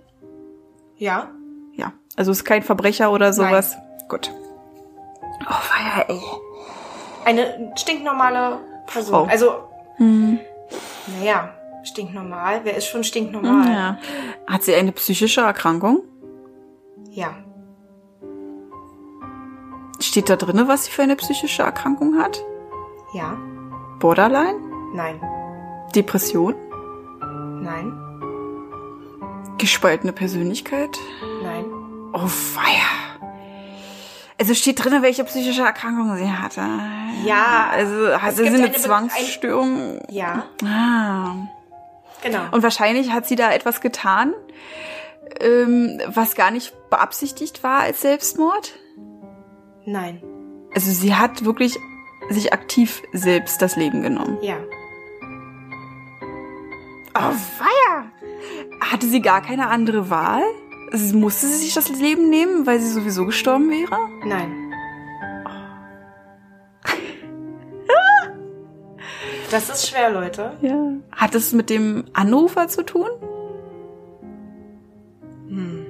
Ja. 0.97 1.31
Ja. 1.75 1.93
Also 2.17 2.31
ist 2.31 2.45
kein 2.45 2.63
Verbrecher 2.63 3.11
oder 3.11 3.33
sowas. 3.33 3.77
Gut. 4.09 4.33
Oh, 5.49 5.53
feier, 5.53 6.09
ey. 6.09 6.21
Eine 7.25 7.73
stinknormale 7.77 8.59
Person. 8.87 9.15
Frau. 9.15 9.25
Also 9.31 9.55
Hm. 9.97 10.39
naja, 11.19 11.51
stinknormal. 11.83 12.61
Wer 12.65 12.77
ist 12.77 12.87
schon 12.87 13.03
stinknormal? 13.05 13.69
Ja. 13.73 13.99
Hat 14.47 14.63
sie 14.63 14.75
eine 14.75 14.93
psychische 14.93 15.41
Erkrankung? 15.43 16.03
ja. 17.11 17.35
Steht 20.01 20.29
da 20.29 20.37
drinne, 20.37 20.69
was 20.69 20.85
sie 20.85 20.91
für 20.91 21.03
eine 21.03 21.17
psychische 21.17 21.63
Erkrankung 21.63 22.19
hat? 22.19 22.45
Ja. 23.15 23.37
Borderline? 24.01 24.61
Nein. 24.93 25.21
Depression? 25.95 26.55
Nein. 27.63 27.93
Gespaltene 29.59 30.13
Persönlichkeit? 30.13 30.99
Nein. 31.43 31.65
Oh, 32.13 32.27
feier. 32.27 33.05
Also 34.39 34.55
steht 34.55 34.85
drinne, 34.85 35.03
welche 35.03 35.25
psychische 35.25 35.63
Erkrankung 35.63 36.17
sie 36.17 36.31
hatte. 36.31 36.61
Ja. 37.25 37.71
Also 37.71 38.21
hat 38.21 38.33
Es 38.33 38.37
sie 38.37 38.47
eine 38.47 38.65
eine 38.65 38.73
Zwangsstörung? 38.73 40.01
Ja. 40.11 40.45
Ah. 40.65 41.35
Genau. 42.23 42.43
Und 42.51 42.63
wahrscheinlich 42.63 43.13
hat 43.13 43.27
sie 43.27 43.37
da 43.37 43.53
etwas 43.53 43.81
getan, 43.81 44.35
ähm, 45.41 46.01
was 46.07 46.35
gar 46.35 46.51
nicht 46.51 46.73
beabsichtigt 46.91 47.63
war 47.63 47.81
als 47.81 48.01
Selbstmord. 48.01 48.73
Nein. 49.85 50.23
Also 50.75 50.91
sie 50.91 51.15
hat 51.15 51.45
wirklich 51.45 51.79
sich 52.31 52.53
aktiv 52.53 53.03
selbst 53.13 53.61
das 53.63 53.77
Leben 53.77 54.03
genommen. 54.03 54.39
Ja. 54.43 54.57
Oh, 57.17 57.31
feier! 57.31 58.11
Hatte 58.81 59.07
sie 59.07 59.21
gar 59.21 59.43
keine 59.43 59.69
andere 59.69 60.11
Wahl? 60.11 60.43
Also 60.93 61.17
musste 61.17 61.47
sie 61.47 61.57
sich 61.57 61.75
das 61.75 61.89
Leben 61.89 62.31
nehmen, 62.31 62.67
weil 62.67 62.79
sie 62.81 62.91
sowieso 62.91 63.27
gestorben 63.27 63.71
wäre? 63.71 63.97
Nein. 64.25 64.73
Das 69.51 69.69
ist 69.69 69.89
schwer, 69.89 70.11
Leute. 70.11 70.53
Ja. 70.63 70.95
Hat 71.13 71.35
es 71.37 71.53
mit 71.53 71.71
dem 71.71 72.07
Anrufer 72.13 72.67
zu 72.67 72.83
tun? 72.83 73.09
Hm. 75.49 75.87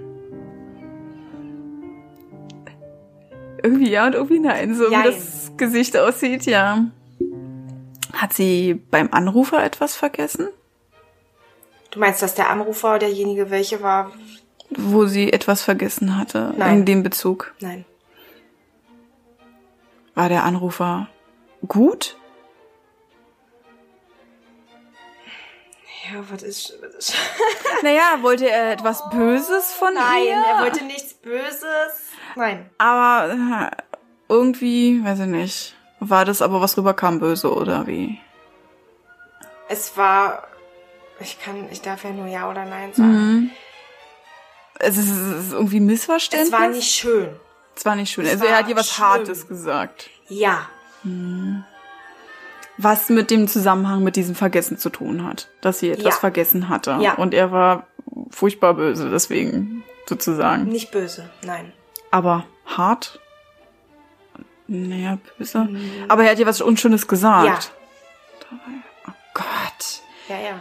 Irgendwie 3.63 3.91
ja 3.91 4.07
und 4.07 4.15
irgendwie 4.15 4.41
nein, 4.41 4.75
so 4.75 4.91
Jein. 4.91 5.01
wie 5.01 5.07
das 5.07 5.53
Gesicht 5.57 5.97
aussieht, 5.97 6.45
ja. 6.45 6.85
Hat 8.13 8.35
sie 8.35 8.75
beim 8.91 9.09
Anrufer 9.13 9.65
etwas 9.65 9.97
vergessen? 9.97 10.49
Du 11.95 12.01
meinst, 12.01 12.21
dass 12.23 12.35
der 12.35 12.51
Anrufer 12.51 12.99
derjenige 12.99 13.51
welche 13.51 13.81
war? 13.81 14.11
Wo 14.71 15.07
sie 15.07 15.33
etwas 15.33 15.63
vergessen 15.63 16.19
hatte? 16.19 16.53
Nein. 16.57 16.79
In 16.81 16.85
dem 16.87 17.03
Bezug. 17.05 17.55
Nein. 17.61 17.85
War 20.17 20.29
der 20.29 20.43
Anrufer 20.43 21.07
gut? 21.69 22.17
Ja, 26.13 26.25
was 26.29 26.43
ist. 26.43 26.75
Was 26.83 26.95
ist 27.11 27.15
Naja, 27.85 28.19
wollte 28.23 28.51
er 28.51 28.73
etwas 28.73 29.09
Böses 29.11 29.73
von 29.73 29.95
Nein, 29.95 30.25
ihr? 30.25 30.33
er 30.35 30.63
wollte 30.63 30.85
nichts 30.85 31.15
Böses. 31.15 32.11
Nein. 32.35 32.69
Aber 32.77 33.33
äh, 33.33 33.77
irgendwie, 34.29 35.01
weiß 35.05 35.21
ich 35.21 35.27
nicht. 35.27 35.77
War 36.01 36.25
das 36.25 36.43
aber, 36.43 36.61
was 36.61 36.77
rüberkam, 36.77 37.21
böse 37.21 37.55
oder 37.55 37.87
wie? 37.87 38.19
Es 39.69 39.97
war. 39.97 40.49
Ich 41.25 41.41
kann, 41.41 41.67
ich 41.71 41.81
darf 41.81 42.05
ja 42.05 42.11
nur 42.11 42.27
Ja 42.29 42.49
oder 42.51 42.65
Nein 42.65 42.93
sagen. 42.93 43.11
Mhm. 43.13 43.51
Es 44.79 44.97
ist, 44.97 45.09
es 45.11 45.47
ist 45.47 45.53
irgendwie 45.53 45.81
Missverständnis. 45.81 46.53
Es 46.53 46.61
war 46.61 46.69
nicht 46.69 46.93
schön. 46.93 47.29
Es 47.77 47.85
war 47.85 47.97
nicht 47.97 48.13
schön. 48.13 48.25
es 48.27 48.33
Also 48.33 48.45
er 48.45 48.59
hat 48.59 48.69
ihr 48.69 48.77
was 48.77 48.91
schlimm. 48.91 49.07
Hartes 49.09 49.49
gesagt. 49.49 50.11
Ja. 50.29 50.69
Was 52.77 53.09
mit 53.09 53.31
dem 53.31 53.47
Zusammenhang 53.49 54.03
mit 54.03 54.17
diesem 54.17 54.35
Vergessen 54.35 54.79
zu 54.79 54.91
tun 54.91 55.25
hat. 55.25 55.49
Dass 55.61 55.79
sie 55.79 55.91
etwas 55.91 56.15
Ja. 56.15 56.21
vergessen 56.21 56.69
hatte. 56.69 56.99
Ja. 57.01 57.15
Und 57.15 57.35
er 57.35 57.53
war 57.53 57.87
furchtbar 58.31 58.75
böse, 58.75 59.11
deswegen 59.11 59.85
sozusagen. 60.09 60.65
Nicht 60.65 60.91
böse. 60.91 61.31
Nein. 61.43 61.73
Aber 62.11 62.45
hart? 62.67 63.21
Naja, 64.67 65.19
böse. 65.39 65.69
Aber 66.09 66.25
er 66.25 66.33
hat 66.33 66.39
ihr 66.39 66.47
was 66.47 66.61
Unschönes 66.61 67.07
gesagt. 67.07 67.73
Ja. 68.51 68.59
Oh 69.09 69.13
Gott. 69.35 70.03
Ja, 70.29 70.37
ja. 70.41 70.59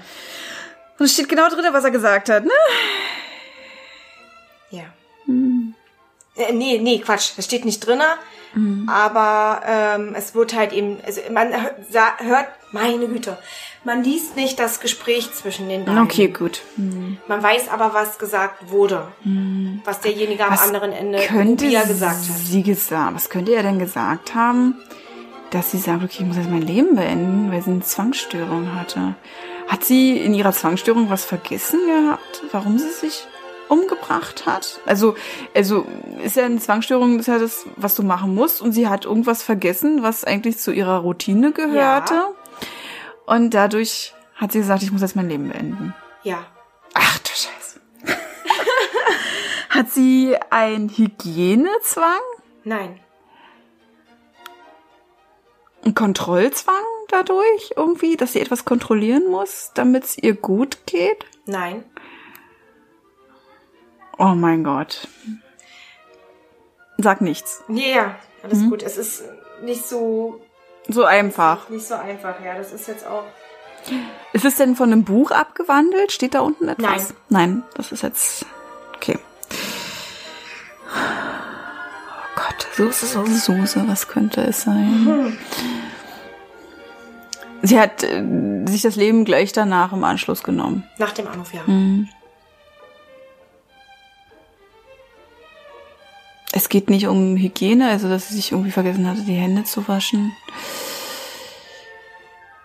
Und 1.00 1.06
es 1.06 1.14
steht 1.14 1.30
genau 1.30 1.50
drin, 1.50 1.66
was 1.72 1.84
er 1.84 1.92
gesagt 1.92 2.30
hat, 2.30 2.46
ne? 2.46 2.52
Ja. 4.70 4.84
Äh, 6.36 6.54
nee, 6.54 6.80
nee, 6.80 7.00
Quatsch. 7.00 7.32
Das 7.36 7.46
steht 7.46 7.66
nicht 7.66 7.86
drinne. 7.86 8.06
Mhm. 8.56 8.88
Aber 8.88 9.62
ähm, 9.66 10.14
es 10.16 10.36
wird 10.36 10.54
halt 10.54 10.74
eben, 10.74 10.98
also 11.06 11.22
man 11.32 11.52
hört, 11.52 12.48
meine 12.72 13.08
Güte, 13.08 13.38
man 13.84 14.04
liest 14.04 14.36
nicht 14.36 14.60
das 14.60 14.80
Gespräch 14.80 15.34
zwischen 15.34 15.70
den 15.70 15.86
beiden. 15.86 16.02
Okay, 16.02 16.28
gut. 16.28 16.62
Man 17.28 17.44
weiß 17.44 17.70
aber, 17.70 17.94
was 17.94 18.20
gesagt 18.20 18.70
wurde. 18.70 19.08
Was 19.86 20.02
derjenige 20.02 20.44
am 20.44 20.52
Mhm. 20.52 20.54
Was 20.54 20.62
anderen 20.64 20.92
Ende 20.92 21.20
könnte 21.20 21.66
Rubia 21.66 21.84
gesagt 21.84 22.16
hat. 22.16 22.38
sie 22.44 22.64
gesagt, 22.64 23.16
was 23.16 23.30
könnte 23.30 23.54
er 23.54 23.64
denn 23.64 23.80
gesagt 23.80 24.36
haben, 24.36 24.76
dass 25.50 25.72
sie 25.72 25.78
sagt, 25.78 26.04
okay, 26.04 26.18
ich 26.20 26.26
muss 26.26 26.38
jetzt 26.38 26.50
mein 26.50 26.62
Leben 26.62 26.96
beenden, 26.96 27.52
weil 27.52 27.62
sie 27.62 27.72
eine 27.72 27.82
Zwangsstörung 27.82 28.76
hatte. 28.76 29.16
Hat 29.74 29.84
sie 29.84 30.20
in 30.20 30.36
ihrer 30.36 30.52
Zwangsstörung 30.52 31.10
was 31.10 31.26
vergessen 31.26 31.80
gehabt, 31.88 32.44
warum 32.52 32.78
sie 32.78 32.92
sich 32.92 33.26
umgebracht 33.70 34.46
hat? 34.46 34.80
Also, 34.86 35.16
also 35.56 35.88
ist 36.24 36.36
ja 36.36 36.46
eine 36.46 36.60
Zwangsstörung, 36.60 37.18
ist 37.18 37.26
ja 37.26 37.40
das, 37.40 37.66
was 37.76 37.96
du 37.96 38.04
machen 38.04 38.36
musst, 38.36 38.62
und 38.62 38.74
sie 38.74 38.88
hat 38.88 39.06
irgendwas 39.06 39.42
vergessen, 39.42 40.04
was 40.04 40.26
eigentlich 40.26 40.60
zu 40.60 40.72
ihrer 40.72 41.00
Routine 41.00 41.54
gehörte. 41.54 42.24
Und 43.26 43.56
dadurch 43.56 44.14
hat 44.36 44.52
sie 44.52 44.60
gesagt, 44.60 44.84
ich 44.84 44.92
muss 44.92 45.02
jetzt 45.02 45.16
mein 45.16 45.28
Leben 45.28 45.50
beenden. 45.50 45.96
Ja. 46.22 46.46
Ach 46.94 47.18
du 47.18 47.32
Scheiße. 47.32 47.82
Hat 49.70 49.90
sie 49.90 50.38
einen 50.52 50.88
Hygienezwang? 50.90 52.22
Nein. 52.64 53.00
Einen 55.84 55.96
Kontrollzwang 55.96 56.84
dadurch 57.10 57.74
irgendwie, 57.76 58.18
dass 58.18 58.34
sie 58.34 58.40
etwas 58.42 58.66
kontrollieren 58.66 59.30
muss, 59.30 59.72
damit 59.74 60.04
es 60.06 60.18
ihr 60.18 60.34
gut 60.36 60.86
geht? 60.86 61.26
Nein. 61.46 61.84
Oh 64.18 64.34
mein 64.36 64.64
Gott. 64.64 65.08
Sag 66.98 67.22
nichts. 67.22 67.64
Nee, 67.68 67.96
ja. 67.96 68.16
Alles 68.44 68.60
Mhm. 68.60 68.70
gut. 68.70 68.84
Es 68.84 68.98
ist 68.98 69.24
nicht 69.64 69.86
so, 69.88 70.42
So 70.88 71.04
einfach. 71.06 71.70
nicht 71.70 71.86
so 71.88 71.96
einfach. 71.96 72.36
Ja, 72.44 72.56
das 72.58 72.72
ist 72.74 72.88
jetzt 72.88 73.06
auch. 73.08 73.24
Ist 74.32 74.46
es 74.46 74.56
denn 74.56 74.76
von 74.76 74.92
einem 74.92 75.04
Buch 75.04 75.32
abgewandelt? 75.32 76.12
Steht 76.12 76.36
da 76.36 76.42
unten 76.42 76.68
etwas? 76.70 77.14
Nein. 77.30 77.52
Nein, 77.52 77.64
das 77.76 77.92
ist 77.92 78.04
jetzt. 78.04 78.46
Okay. 78.96 79.18
Oh 80.96 82.36
Gott, 82.36 82.68
Soße, 82.76 83.06
Soße, 83.08 83.36
Soße, 83.40 83.88
was 83.88 84.08
könnte 84.08 84.42
es 84.42 84.62
sein? 84.62 85.38
Sie 87.66 87.80
hat 87.80 88.04
äh, 88.04 88.22
sich 88.66 88.82
das 88.82 88.98
Leben 88.98 89.24
gleich 89.24 89.54
danach 89.54 89.94
im 89.94 90.04
Anschluss 90.04 90.44
genommen. 90.44 90.84
Nach 90.98 91.14
dem 91.14 91.28
Anruf, 91.28 91.54
ja. 91.54 91.62
Mhm. 91.66 92.10
Es 96.52 96.70
geht 96.70 96.90
nicht 96.90 97.08
um 97.08 97.36
Hygiene, 97.38 97.90
also 97.90 98.10
dass 98.10 98.28
sie 98.28 98.36
sich 98.36 98.52
irgendwie 98.52 98.72
vergessen 98.72 99.08
hatte, 99.08 99.22
die 99.22 99.34
Hände 99.34 99.64
zu 99.64 99.88
waschen. 99.88 100.34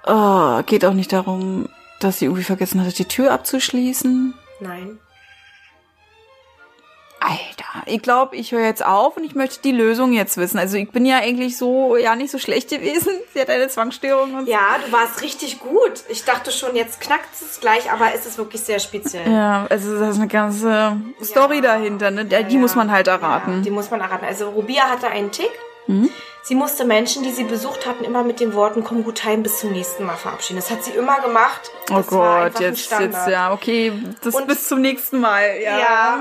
Oh, 0.05 0.63
geht 0.67 0.85
auch 0.85 0.95
nicht 0.95 1.13
darum, 1.13 1.69
dass 2.01 2.19
sie 2.19 2.27
irgendwie 2.27 2.45
vergessen 2.45 2.81
hatte, 2.81 2.93
die 2.93 3.05
Tür 3.05 3.33
abzuschließen. 3.33 4.35
Nein. 4.61 4.99
Alter. 7.21 7.83
ich 7.87 8.01
glaube, 8.03 8.37
ich 8.37 8.53
höre 8.53 8.65
jetzt 8.65 8.85
auf 8.85 9.17
und 9.17 9.25
ich 9.25 9.35
möchte 9.35 9.61
die 9.63 9.73
Lösung 9.73 10.13
jetzt 10.13 10.37
wissen. 10.37 10.59
Also 10.59 10.77
ich 10.77 10.91
bin 10.91 11.05
ja 11.07 11.19
eigentlich 11.19 11.57
so, 11.59 11.97
ja, 11.97 12.15
nicht 12.15 12.31
so 12.31 12.39
schlecht 12.39 12.71
gewesen. 12.71 13.13
Sie 13.35 13.41
hat 13.41 13.51
eine 13.51 13.69
Zwangsstörung 13.69 14.35
und. 14.35 14.49
Ja, 14.49 14.77
du 14.85 14.93
warst 14.93 15.21
richtig 15.23 15.61
gut. 15.61 16.03
Ich 16.09 16.25
dachte 16.25 16.51
schon, 16.51 16.77
jetzt 16.77 17.01
knackt 17.01 17.29
es 17.41 17.61
gleich, 17.61 17.91
aber 17.91 18.07
es 18.15 18.27
ist 18.27 18.39
wirklich 18.39 18.61
sehr 18.63 18.79
speziell. 18.79 19.31
Ja, 19.31 19.67
also 19.69 19.99
das 19.99 20.11
ist 20.11 20.17
eine 20.21 20.29
ganze 20.29 20.97
Story 21.23 21.57
Ja. 21.57 21.63
dahinter, 21.63 22.11
ne? 22.11 22.25
Die 22.25 22.35
Ja, 22.35 22.59
muss 22.61 22.75
man 22.75 22.91
halt 22.91 23.07
Ja, 23.07 23.15
erraten. 23.15 23.63
die 23.63 23.71
muss 23.71 23.91
man 23.91 24.01
erraten. 24.01 24.25
Also 24.27 24.51
Rubia 24.51 24.85
hatte 24.85 25.09
einen 25.09 25.31
Tick. 25.33 25.51
Mhm. 25.87 26.11
Sie 26.43 26.55
musste 26.55 26.85
Menschen, 26.87 27.25
die 27.25 27.31
sie 27.31 27.45
besucht 27.45 27.87
hatten, 27.87 28.05
immer 28.05 28.23
mit 28.23 28.41
den 28.41 28.55
Worten 28.55 28.83
komm 28.83 29.05
gut 29.05 29.23
heim, 29.25 29.43
bis 29.43 29.59
zum 29.59 29.73
nächsten 29.73 30.05
Mal 30.05 30.17
verabschieden. 30.17 30.59
Das 30.61 30.71
hat 30.71 30.83
sie 30.83 30.93
immer 30.93 31.21
gemacht. 31.21 31.71
oh 31.91 31.97
Das 31.97 32.13
war 32.13 32.49
Gott, 32.51 32.61
jetzt, 32.61 32.91
jetzt, 32.99 33.29
ja, 33.29 33.53
okay, 33.53 33.93
das 34.23 34.35
Und- 34.35 34.47
bis 34.47 34.67
zum 34.67 34.81
nächsten 34.81 35.21
Mal, 35.21 35.43
ja. 35.63 35.79
Ja. 35.79 36.19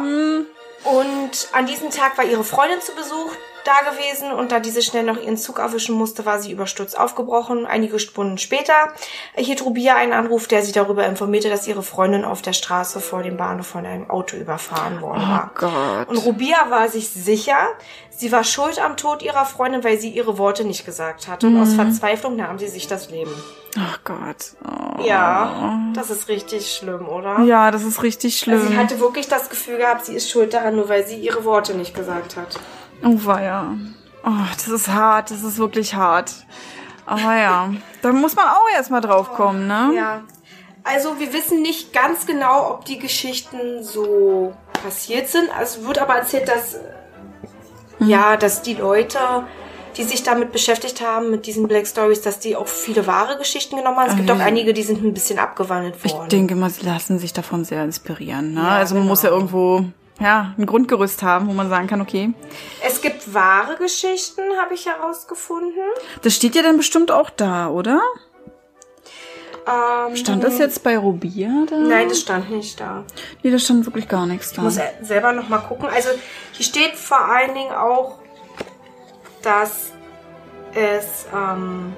Und 0.83 1.49
an 1.53 1.65
diesem 1.65 1.89
Tag 1.89 2.17
war 2.17 2.25
ihre 2.25 2.43
Freundin 2.43 2.81
zu 2.81 2.93
Besuch 2.93 3.31
da 3.65 3.89
gewesen 3.91 4.31
und 4.31 4.53
da 4.53 4.61
diese 4.61 4.81
schnell 4.81 5.03
noch 5.03 5.21
ihren 5.21 5.35
Zug 5.35 5.59
erwischen 5.59 5.93
musste, 5.95 6.25
war 6.25 6.39
sie 6.39 6.51
überstürzt 6.53 6.97
aufgebrochen. 6.97 7.65
Einige 7.65 7.99
Stunden 7.99 8.37
später 8.37 8.73
erhielt 9.33 9.65
Rubia 9.65 9.95
einen 9.97 10.13
Anruf, 10.13 10.47
der 10.47 10.63
sie 10.63 10.71
darüber 10.71 11.05
informierte, 11.05 11.49
dass 11.49 11.67
ihre 11.67 11.83
Freundin 11.83 12.23
auf 12.23 12.41
der 12.41 12.53
Straße 12.53 13.01
vor 13.01 13.23
dem 13.23 13.35
Bahnhof 13.35 13.67
von 13.67 13.85
einem 13.85 14.09
Auto 14.09 14.37
überfahren 14.37 15.01
worden 15.01 15.23
Oh 15.25 15.29
war. 15.29 15.51
Gott. 15.55 16.07
Und 16.07 16.17
Rubia 16.25 16.69
war 16.69 16.87
sich 16.87 17.09
sicher, 17.09 17.57
sie 18.09 18.31
war 18.31 18.45
schuld 18.45 18.79
am 18.79 18.95
Tod 18.95 19.21
ihrer 19.21 19.43
Freundin, 19.45 19.83
weil 19.83 19.99
sie 19.99 20.11
ihre 20.11 20.37
Worte 20.37 20.63
nicht 20.63 20.85
gesagt 20.85 21.27
hat. 21.27 21.43
Und 21.43 21.55
Mhm. 21.55 21.61
aus 21.61 21.73
Verzweiflung 21.73 22.37
nahm 22.37 22.59
sie 22.59 22.69
sich 22.69 22.87
das 22.87 23.09
Leben. 23.09 23.33
Ach 23.79 23.99
Gott. 24.03 24.55
Oh. 24.65 25.01
Ja, 25.03 25.91
das 25.93 26.09
ist 26.09 26.27
richtig 26.27 26.73
schlimm, 26.73 27.07
oder? 27.07 27.41
Ja, 27.41 27.69
das 27.69 27.83
ist 27.83 28.01
richtig 28.01 28.39
schlimm. 28.39 28.59
Also 28.59 28.69
sie 28.69 28.77
hatte 28.77 28.99
wirklich 28.99 29.27
das 29.27 29.49
Gefühl 29.49 29.77
gehabt, 29.77 30.05
sie 30.05 30.15
ist 30.15 30.29
schuld 30.29 30.53
daran, 30.53 30.75
nur 30.75 30.89
weil 30.89 31.05
sie 31.05 31.17
ihre 31.17 31.45
Worte 31.45 31.75
nicht 31.75 31.93
gesagt 31.93 32.37
hat. 32.37 32.59
Oh, 33.03 33.15
weia. 33.25 33.75
Oh, 34.25 34.31
das 34.53 34.67
ist 34.67 34.87
hart, 34.87 35.31
das 35.31 35.43
ist 35.43 35.57
wirklich 35.59 35.93
hart. 35.93 36.33
Aber 37.05 37.37
ja, 37.37 37.69
da 38.01 38.11
muss 38.11 38.35
man 38.35 38.45
auch 38.47 38.67
erstmal 38.75 39.01
drauf 39.01 39.33
kommen, 39.33 39.67
ne? 39.67 39.91
Ja. 39.95 40.23
Also 40.83 41.19
wir 41.19 41.33
wissen 41.33 41.61
nicht 41.61 41.93
ganz 41.93 42.25
genau, 42.25 42.71
ob 42.71 42.85
die 42.85 42.97
Geschichten 42.97 43.83
so 43.83 44.53
passiert 44.83 45.29
sind. 45.29 45.49
Es 45.61 45.85
wird 45.85 45.99
aber 45.99 46.15
erzählt, 46.15 46.47
dass 46.47 46.75
äh, 46.75 46.79
ja, 47.99 48.37
dass 48.37 48.61
die 48.61 48.73
Leute, 48.73 49.19
die 49.97 50.03
sich 50.03 50.23
damit 50.23 50.51
beschäftigt 50.51 51.01
haben, 51.01 51.31
mit 51.31 51.45
diesen 51.47 51.67
Black 51.67 51.87
Stories, 51.87 52.21
dass 52.21 52.39
die 52.39 52.55
auch 52.55 52.67
viele 52.67 53.07
wahre 53.07 53.37
Geschichten 53.37 53.75
genommen 53.77 53.97
haben. 53.97 54.09
Es 54.09 54.15
gibt 54.15 54.29
Ah, 54.29 54.33
auch 54.35 54.39
ja. 54.39 54.45
einige, 54.45 54.73
die 54.73 54.83
sind 54.83 55.03
ein 55.03 55.13
bisschen 55.13 55.39
abgewandelt 55.39 55.95
Ich 56.03 56.13
worden. 56.13 56.29
denke 56.29 56.55
mal, 56.55 56.69
sie 56.69 56.85
lassen 56.85 57.19
sich 57.19 57.33
davon 57.33 57.65
sehr 57.65 57.83
inspirieren. 57.83 58.53
Ne? 58.53 58.61
Ja, 58.61 58.69
also 58.77 58.93
man 58.95 59.03
genau. 59.03 59.11
muss 59.11 59.23
ja 59.23 59.29
irgendwo 59.29 59.85
ja, 60.19 60.53
ein 60.57 60.65
Grundgerüst 60.65 61.21
haben, 61.23 61.47
wo 61.47 61.53
man 61.53 61.69
sagen 61.69 61.87
kann, 61.87 62.01
okay. 62.01 62.33
es 62.85 63.01
gibt 63.01 63.33
wahre 63.33 63.75
Geschichten, 63.77 64.41
habe 64.59 64.73
ich 64.73 64.85
herausgefunden. 64.87 65.73
Das 66.21 66.33
steht 66.35 66.55
ja 66.55 66.63
dann 66.63 66.77
bestimmt 66.77 67.11
auch 67.11 67.29
da, 67.29 67.69
oder? 67.69 67.99
Ähm, 69.67 70.15
Stand 70.15 70.43
das 70.43 70.59
jetzt 70.59 70.81
bei 70.83 70.97
Rubia 70.97 71.49
da? 71.69 71.75
Nein, 71.77 72.07
das 72.07 72.21
stand 72.21 72.49
nicht 72.49 72.79
da. 72.79 73.03
Nee, 73.43 73.51
da 73.51 73.59
stand 73.59 73.85
wirklich 73.85 74.07
gar 74.07 74.25
nichts 74.25 74.53
da. 74.53 74.61
Ich 74.61 74.63
muss 74.63 74.79
selber 75.01 75.33
noch 75.33 75.49
mal 75.49 75.57
gucken. 75.57 75.89
Also 75.93 76.09
hier 76.53 76.65
steht 76.65 76.95
vor 76.95 77.19
allen 77.19 77.53
Dingen 77.53 77.71
auch, 77.73 78.19
dass 79.47 79.93
es 80.75 81.25
ähm, 81.33 81.93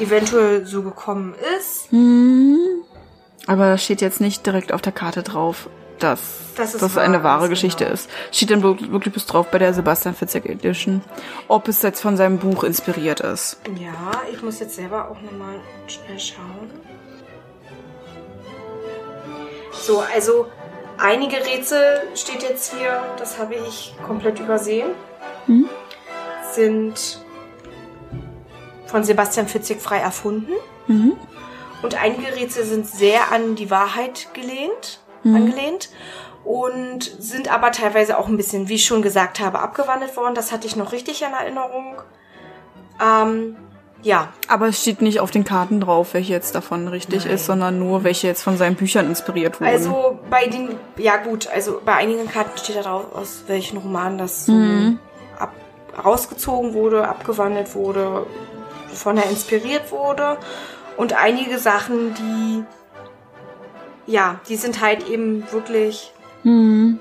eventuell 0.00 0.66
so 0.66 0.82
gekommen 0.82 1.34
ist. 1.56 1.90
Hm. 1.92 2.82
Aber 3.46 3.68
da 3.68 3.78
steht 3.78 4.00
jetzt 4.00 4.20
nicht 4.20 4.44
direkt 4.44 4.72
auf 4.72 4.82
der 4.82 4.92
Karte 4.92 5.22
drauf, 5.22 5.68
dass 6.00 6.20
Dass 6.56 6.72
das, 6.72 6.82
es 6.82 6.98
eine 6.98 7.22
wahr 7.22 7.38
wahre 7.38 7.48
Geschichte 7.48 7.84
genau. 7.84 7.94
ist. 7.94 8.10
Steht 8.32 8.50
dann 8.50 8.62
wirklich 8.64 9.14
bis 9.14 9.26
drauf 9.26 9.50
bei 9.52 9.58
der 9.58 9.72
Sebastian 9.72 10.16
Fitzek 10.16 10.46
Edition, 10.46 11.00
ob 11.46 11.68
es 11.68 11.80
jetzt 11.82 12.00
von 12.00 12.16
seinem 12.16 12.38
Buch 12.38 12.64
inspiriert 12.64 13.20
ist. 13.20 13.58
Ja, 13.80 14.22
ich 14.32 14.42
muss 14.42 14.58
jetzt 14.58 14.74
selber 14.74 15.10
auch 15.10 15.20
noch 15.20 15.32
mal 15.32 15.60
schnell 15.86 16.18
schauen. 16.18 16.70
So, 19.72 20.02
also 20.12 20.46
einige 20.98 21.36
Rätsel 21.36 22.02
steht 22.16 22.42
jetzt 22.42 22.74
hier, 22.74 23.00
das 23.18 23.38
habe 23.38 23.54
ich 23.54 23.94
komplett 24.04 24.40
übersehen, 24.40 24.88
Hm? 25.46 25.68
Sind 26.54 27.20
von 28.86 29.04
Sebastian 29.04 29.48
Fitzek 29.48 29.80
frei 29.80 29.98
erfunden. 29.98 30.52
Mhm. 30.86 31.12
Und 31.82 32.00
einige 32.00 32.34
Rätsel 32.34 32.64
sind 32.64 32.86
sehr 32.86 33.30
an 33.32 33.56
die 33.56 33.70
Wahrheit 33.70 34.28
gelehnt, 34.32 35.00
angelehnt 35.24 35.90
und 36.44 37.02
sind 37.02 37.52
aber 37.52 37.72
teilweise 37.72 38.18
auch 38.18 38.28
ein 38.28 38.36
bisschen, 38.36 38.68
wie 38.68 38.74
ich 38.74 38.84
schon 38.86 39.02
gesagt 39.02 39.40
habe, 39.40 39.58
abgewandelt 39.58 40.16
worden. 40.16 40.34
Das 40.34 40.52
hatte 40.52 40.66
ich 40.66 40.76
noch 40.76 40.92
richtig 40.92 41.22
in 41.22 41.32
Erinnerung. 41.32 41.96
Ähm, 43.02 43.56
ja, 44.02 44.28
Aber 44.48 44.68
es 44.68 44.82
steht 44.82 45.00
nicht 45.00 45.20
auf 45.20 45.30
den 45.30 45.44
Karten 45.44 45.80
drauf, 45.80 46.12
welche 46.12 46.32
jetzt 46.34 46.54
davon 46.54 46.88
richtig 46.88 47.24
Nein. 47.24 47.34
ist, 47.34 47.46
sondern 47.46 47.78
nur, 47.78 48.04
welche 48.04 48.26
jetzt 48.26 48.42
von 48.42 48.58
seinen 48.58 48.76
Büchern 48.76 49.06
inspiriert 49.06 49.60
wurden. 49.60 49.70
also 49.70 50.18
bei 50.28 50.46
den, 50.46 50.76
ja 50.98 51.16
gut, 51.16 51.48
also 51.48 51.80
bei 51.82 51.94
einigen 51.94 52.28
Karten 52.28 52.58
steht 52.58 52.76
da 52.76 52.82
drauf, 52.82 53.06
aus 53.14 53.44
welchen 53.46 53.78
Romanen 53.78 54.18
das 54.18 54.44
so 54.46 54.52
Mhm. 54.52 54.98
Rausgezogen 56.02 56.74
wurde, 56.74 57.06
abgewandelt 57.08 57.74
wurde, 57.74 58.26
von 58.92 59.16
er 59.16 59.28
inspiriert 59.30 59.90
wurde. 59.92 60.38
Und 60.96 61.12
einige 61.14 61.58
Sachen, 61.58 62.14
die, 62.14 62.64
ja, 64.12 64.40
die 64.48 64.56
sind 64.56 64.80
halt 64.80 65.08
eben 65.08 65.50
wirklich 65.52 66.10
Hm. 66.42 67.00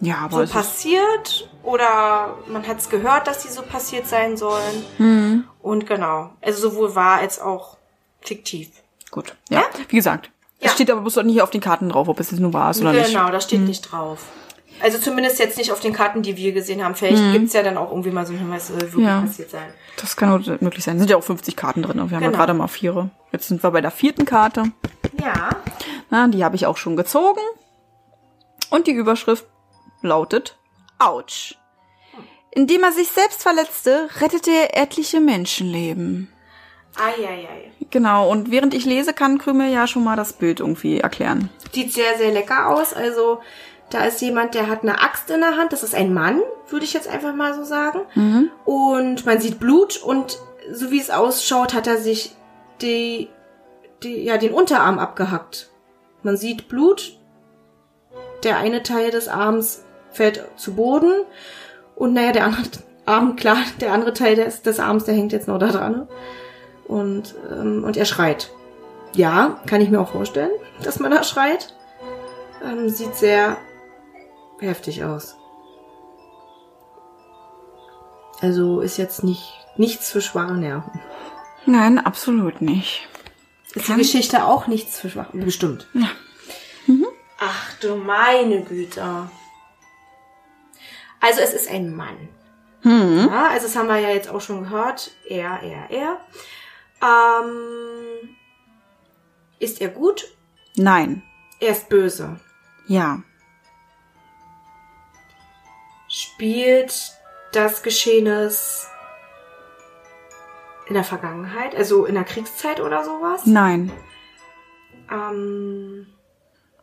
Ja, 0.00 0.16
aber 0.24 0.46
so 0.46 0.52
passiert 0.52 1.48
oder 1.62 2.34
man 2.48 2.66
hat 2.66 2.78
es 2.78 2.90
gehört, 2.90 3.26
dass 3.26 3.38
die 3.42 3.48
so 3.48 3.62
passiert 3.62 4.06
sein 4.06 4.36
sollen. 4.36 4.84
hm. 4.98 5.44
Und 5.62 5.86
genau, 5.86 6.30
also 6.42 6.68
sowohl 6.70 6.94
wahr 6.94 7.18
als 7.20 7.40
auch 7.40 7.78
fiktiv. 8.20 8.68
gut. 9.10 9.34
Ja, 9.48 9.60
Ja? 9.60 9.64
wie 9.88 9.96
gesagt. 9.96 10.30
Ja. 10.60 10.66
Es 10.68 10.74
steht 10.74 10.90
aber 10.90 11.00
bloß 11.02 11.16
nicht 11.24 11.40
auf 11.40 11.50
den 11.50 11.60
Karten 11.60 11.88
drauf, 11.88 12.08
ob 12.08 12.18
es 12.20 12.30
jetzt 12.30 12.40
nur 12.40 12.52
wahr 12.52 12.70
ist 12.70 12.80
oder 12.80 12.92
nicht. 12.92 13.06
genau, 13.12 13.30
da 13.30 13.40
steht 13.40 13.60
nicht 13.60 13.80
drauf. 13.92 14.24
Also 14.80 14.98
zumindest 14.98 15.38
jetzt 15.38 15.56
nicht 15.56 15.72
auf 15.72 15.80
den 15.80 15.92
Karten, 15.92 16.22
die 16.22 16.36
wir 16.36 16.52
gesehen 16.52 16.84
haben. 16.84 16.94
Vielleicht 16.94 17.32
gibt's 17.32 17.52
ja 17.54 17.62
dann 17.62 17.76
auch 17.76 17.90
irgendwie 17.90 18.10
mal 18.10 18.26
so 18.26 18.32
einen 18.32 18.40
Hinweis, 18.42 18.66
soll 18.68 18.80
wirklich 18.80 18.96
Mhm. 18.96 19.04
Ja. 19.06 19.20
passiert 19.22 19.50
sein. 19.50 19.72
Das 20.00 20.16
kann 20.16 20.30
auch 20.30 20.60
möglich 20.60 20.84
sein. 20.84 20.96
Es 20.96 21.00
sind 21.00 21.10
ja 21.10 21.16
auch 21.16 21.22
50 21.24 21.56
Karten 21.56 21.82
drin. 21.82 22.00
und 22.00 22.10
Wir 22.10 22.16
haben 22.16 22.22
ja 22.24 22.28
Genau. 22.30 22.38
gerade 22.38 22.54
mal 22.54 22.66
vier. 22.68 23.10
Jetzt 23.32 23.48
sind 23.48 23.62
wir 23.62 23.70
bei 23.70 23.80
der 23.80 23.90
vierten 23.90 24.24
Karte. 24.24 24.64
Ja. 25.20 25.50
Na, 26.10 26.28
die 26.28 26.44
habe 26.44 26.56
ich 26.56 26.66
auch 26.66 26.76
schon 26.76 26.96
gezogen. 26.96 27.40
Und 28.70 28.86
die 28.86 28.92
Überschrift 28.92 29.46
lautet 30.02 30.58
Autsch. 30.98 31.56
Indem 32.50 32.82
er 32.84 32.92
sich 32.92 33.08
selbst 33.08 33.42
verletzte, 33.42 34.08
rettete 34.20 34.50
er 34.50 34.76
etliche 34.82 35.20
Menschenleben. 35.20 36.32
Eieiei. 36.96 37.72
Genau, 37.90 38.28
und 38.30 38.50
während 38.50 38.74
ich 38.74 38.84
lese, 38.84 39.12
kann 39.12 39.38
Krümel 39.38 39.72
ja 39.72 39.86
schon 39.86 40.04
mal 40.04 40.16
das 40.16 40.32
Bild 40.34 40.60
irgendwie 40.60 41.00
erklären. 41.00 41.50
Sieht 41.72 41.92
sehr, 41.92 42.16
sehr 42.16 42.30
lecker 42.32 42.68
aus. 42.68 42.92
Also 42.92 43.40
da 43.90 44.04
ist 44.04 44.20
jemand, 44.20 44.54
der 44.54 44.68
hat 44.68 44.82
eine 44.82 45.00
Axt 45.00 45.30
in 45.30 45.40
der 45.40 45.56
Hand. 45.56 45.72
Das 45.72 45.82
ist 45.82 45.94
ein 45.94 46.12
Mann, 46.12 46.40
würde 46.68 46.84
ich 46.84 46.92
jetzt 46.92 47.08
einfach 47.08 47.34
mal 47.34 47.54
so 47.54 47.64
sagen. 47.64 48.00
Und 48.64 49.26
man 49.26 49.40
sieht 49.40 49.60
Blut 49.60 50.02
und 50.02 50.38
so 50.72 50.90
wie 50.90 51.00
es 51.00 51.10
ausschaut, 51.10 51.74
hat 51.74 51.86
er 51.86 51.98
sich 51.98 52.34
die, 52.80 53.28
die, 54.02 54.24
ja, 54.24 54.36
den 54.38 54.52
Unterarm 54.52 54.98
abgehackt. 54.98 55.70
Man 56.22 56.36
sieht 56.36 56.68
Blut. 56.68 57.18
Der 58.42 58.58
eine 58.58 58.82
Teil 58.82 59.10
des 59.10 59.28
Arms 59.28 59.84
fällt 60.10 60.44
zu 60.56 60.74
Boden. 60.74 61.12
Und 61.94 62.14
naja, 62.14 62.32
der 62.32 62.44
andere 62.44 62.62
Arm, 63.06 63.36
klar, 63.36 63.58
der 63.80 63.92
andere 63.92 64.14
Teil 64.14 64.34
des, 64.34 64.62
des 64.62 64.80
Arms, 64.80 65.04
der 65.04 65.14
hängt 65.14 65.32
jetzt 65.32 65.48
noch 65.48 65.58
da 65.58 65.68
dran. 65.68 66.08
Und, 66.88 67.34
ähm, 67.50 67.84
und 67.84 67.96
er 67.96 68.06
schreit. 68.06 68.50
Ja, 69.14 69.60
kann 69.66 69.80
ich 69.80 69.90
mir 69.90 70.00
auch 70.00 70.08
vorstellen, 70.08 70.50
dass 70.82 70.98
man 70.98 71.10
da 71.10 71.22
schreit. 71.22 71.74
Ähm, 72.64 72.88
sieht 72.88 73.14
sehr 73.14 73.58
heftig 74.64 75.04
aus. 75.04 75.36
Also 78.40 78.80
ist 78.80 78.96
jetzt 78.96 79.22
nicht 79.22 79.52
nichts 79.76 80.10
für 80.10 80.20
schwache 80.20 80.54
Nerven. 80.54 81.00
Nein, 81.66 81.98
absolut 81.98 82.60
nicht. 82.60 83.08
Ist 83.74 83.88
die 83.88 83.94
Geschichte 83.94 84.44
auch 84.44 84.66
nichts 84.66 85.00
für 85.00 85.10
schwache 85.10 85.36
Bestimmt. 85.36 85.88
Ja. 85.94 86.10
Ach 87.38 87.78
du 87.80 87.96
meine 87.96 88.62
Güte. 88.62 89.28
Also 91.20 91.40
es 91.40 91.52
ist 91.54 91.68
ein 91.70 91.94
Mann. 91.94 92.28
Hm. 92.82 93.28
Ja, 93.30 93.48
also 93.48 93.66
das 93.66 93.76
haben 93.76 93.88
wir 93.88 93.98
ja 93.98 94.10
jetzt 94.10 94.28
auch 94.28 94.40
schon 94.40 94.64
gehört. 94.64 95.10
Er, 95.28 95.60
er, 95.62 95.90
er. 95.90 96.20
Ähm, 97.02 98.36
ist 99.58 99.80
er 99.80 99.88
gut? 99.88 100.26
Nein. 100.76 101.22
Er 101.60 101.72
ist 101.72 101.88
böse. 101.88 102.38
Ja. 102.86 103.22
Spielt 106.16 106.94
das 107.50 107.82
Geschehnis 107.82 108.86
in 110.86 110.94
der 110.94 111.02
Vergangenheit, 111.02 111.74
also 111.74 112.04
in 112.04 112.14
der 112.14 112.22
Kriegszeit 112.22 112.78
oder 112.78 113.02
sowas? 113.02 113.46
Nein. 113.46 113.90
Ähm, 115.10 116.06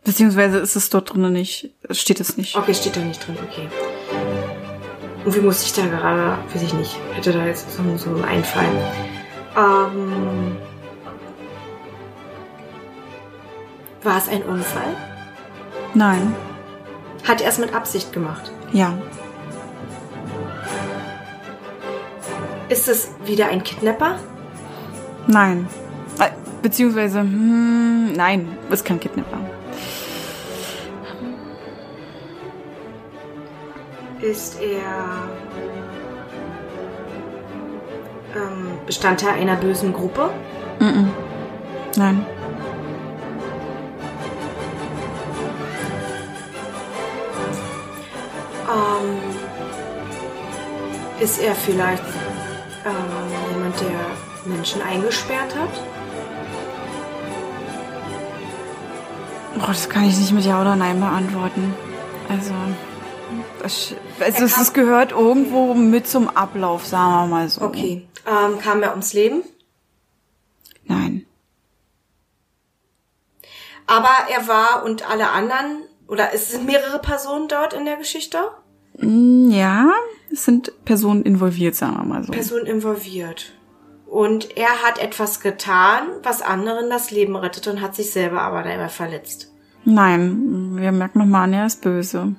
Beziehungsweise 0.04 0.58
ist 0.58 0.76
es 0.76 0.90
dort 0.90 1.14
drinnen 1.14 1.32
nicht. 1.32 1.70
Steht 1.92 2.20
es 2.20 2.36
nicht. 2.36 2.58
okay, 2.58 2.74
steht 2.74 2.98
da 2.98 3.00
nicht 3.00 3.26
drin, 3.26 3.38
okay. 3.50 3.70
Irgendwie 5.20 5.40
musste 5.40 5.64
ich 5.66 5.74
da 5.74 5.88
gerade, 5.88 6.38
weiß 6.54 6.64
ich 6.64 6.74
nicht, 6.74 6.98
hätte 7.14 7.32
da 7.32 7.46
jetzt 7.46 7.72
so, 7.72 7.84
so 7.96 8.10
einen 8.10 8.26
Einfall. 8.26 8.66
Ähm, 9.56 10.58
war 14.04 14.18
es 14.18 14.28
ein 14.28 14.44
Unfall? 14.44 14.94
Nein. 15.94 16.36
Hat 17.26 17.40
er 17.40 17.48
es 17.48 17.60
mit 17.60 17.74
Absicht 17.74 18.12
gemacht? 18.12 18.52
Ja. 18.74 18.94
Ist 22.72 22.88
es 22.88 23.10
wieder 23.26 23.50
ein 23.50 23.64
Kidnapper? 23.66 24.18
Nein. 25.28 25.68
Äh, 26.20 26.30
Beziehungsweise, 26.62 27.20
hm, 27.20 28.14
nein, 28.14 28.58
ist 28.70 28.86
kein 28.86 28.98
Kidnapper. 28.98 29.40
Ist 34.22 34.62
er 34.62 35.28
ähm, 38.38 38.68
Bestandteil 38.86 39.34
einer 39.34 39.58
bösen 39.58 39.92
Gruppe? 39.92 40.30
Mm-mm. 40.80 41.08
Nein. 41.98 42.26
Ähm, 48.70 49.18
ist 51.20 51.44
er 51.44 51.54
vielleicht 51.54 52.04
ähm, 52.86 53.52
jemand, 53.54 53.80
der 53.82 54.52
Menschen 54.52 54.82
eingesperrt 54.82 55.56
hat? 55.56 55.70
Oh, 59.58 59.68
das 59.68 59.90
kann 59.90 60.06
ich 60.06 60.18
nicht 60.18 60.32
mit 60.32 60.46
Ja 60.46 60.62
oder 60.62 60.76
Nein 60.76 61.00
beantworten. 61.00 61.74
Also, 62.30 62.54
das, 63.62 63.94
also 64.20 64.46
es, 64.46 64.58
es 64.58 64.74
gehört 64.74 65.12
irgendwo 65.12 65.74
mit 65.74 66.08
zum 66.08 66.30
Ablauf, 66.30 66.86
sagen 66.86 67.12
wir 67.14 67.28
mal 67.28 67.50
so. 67.50 67.62
Okay. 67.62 68.08
Ähm, 68.26 68.60
kam 68.60 68.82
er 68.82 68.92
ums 68.92 69.14
Leben? 69.14 69.44
Nein. 70.86 71.26
Aber 73.88 74.10
er 74.32 74.48
war 74.48 74.84
und 74.86 75.10
alle 75.10 75.30
anderen, 75.30 75.84
oder 76.08 76.34
es 76.34 76.52
sind 76.52 76.66
mehrere 76.66 77.00
Personen 77.00 77.48
dort 77.48 77.74
in 77.74 77.86
der 77.86 77.98
Geschichte? 77.98 78.40
Mm, 78.98 79.52
Ja, 79.52 79.90
es 80.32 80.46
sind 80.46 80.72
Personen 80.86 81.24
involviert, 81.24 81.76
sagen 81.76 81.98
wir 81.98 82.06
mal 82.06 82.24
so. 82.24 82.32
Personen 82.32 82.66
involviert. 82.66 83.54
Und 84.06 84.58
er 84.58 84.84
hat 84.84 85.00
etwas 85.00 85.40
getan, 85.40 86.08
was 86.24 86.42
anderen 86.42 86.90
das 86.90 87.12
Leben 87.12 87.36
rettet 87.36 87.68
und 87.68 87.82
hat 87.82 87.96
sich 87.96 88.12
selber 88.12 88.42
aber 88.42 88.64
dabei 88.64 88.90
verletzt. 88.90 89.54
Nein, 89.86 90.76
wir 90.76 90.92
merken 90.92 91.20
nochmal 91.20 91.46
an, 91.46 91.54
er 91.54 91.66
ist 91.66 91.82
böse. 91.82 92.36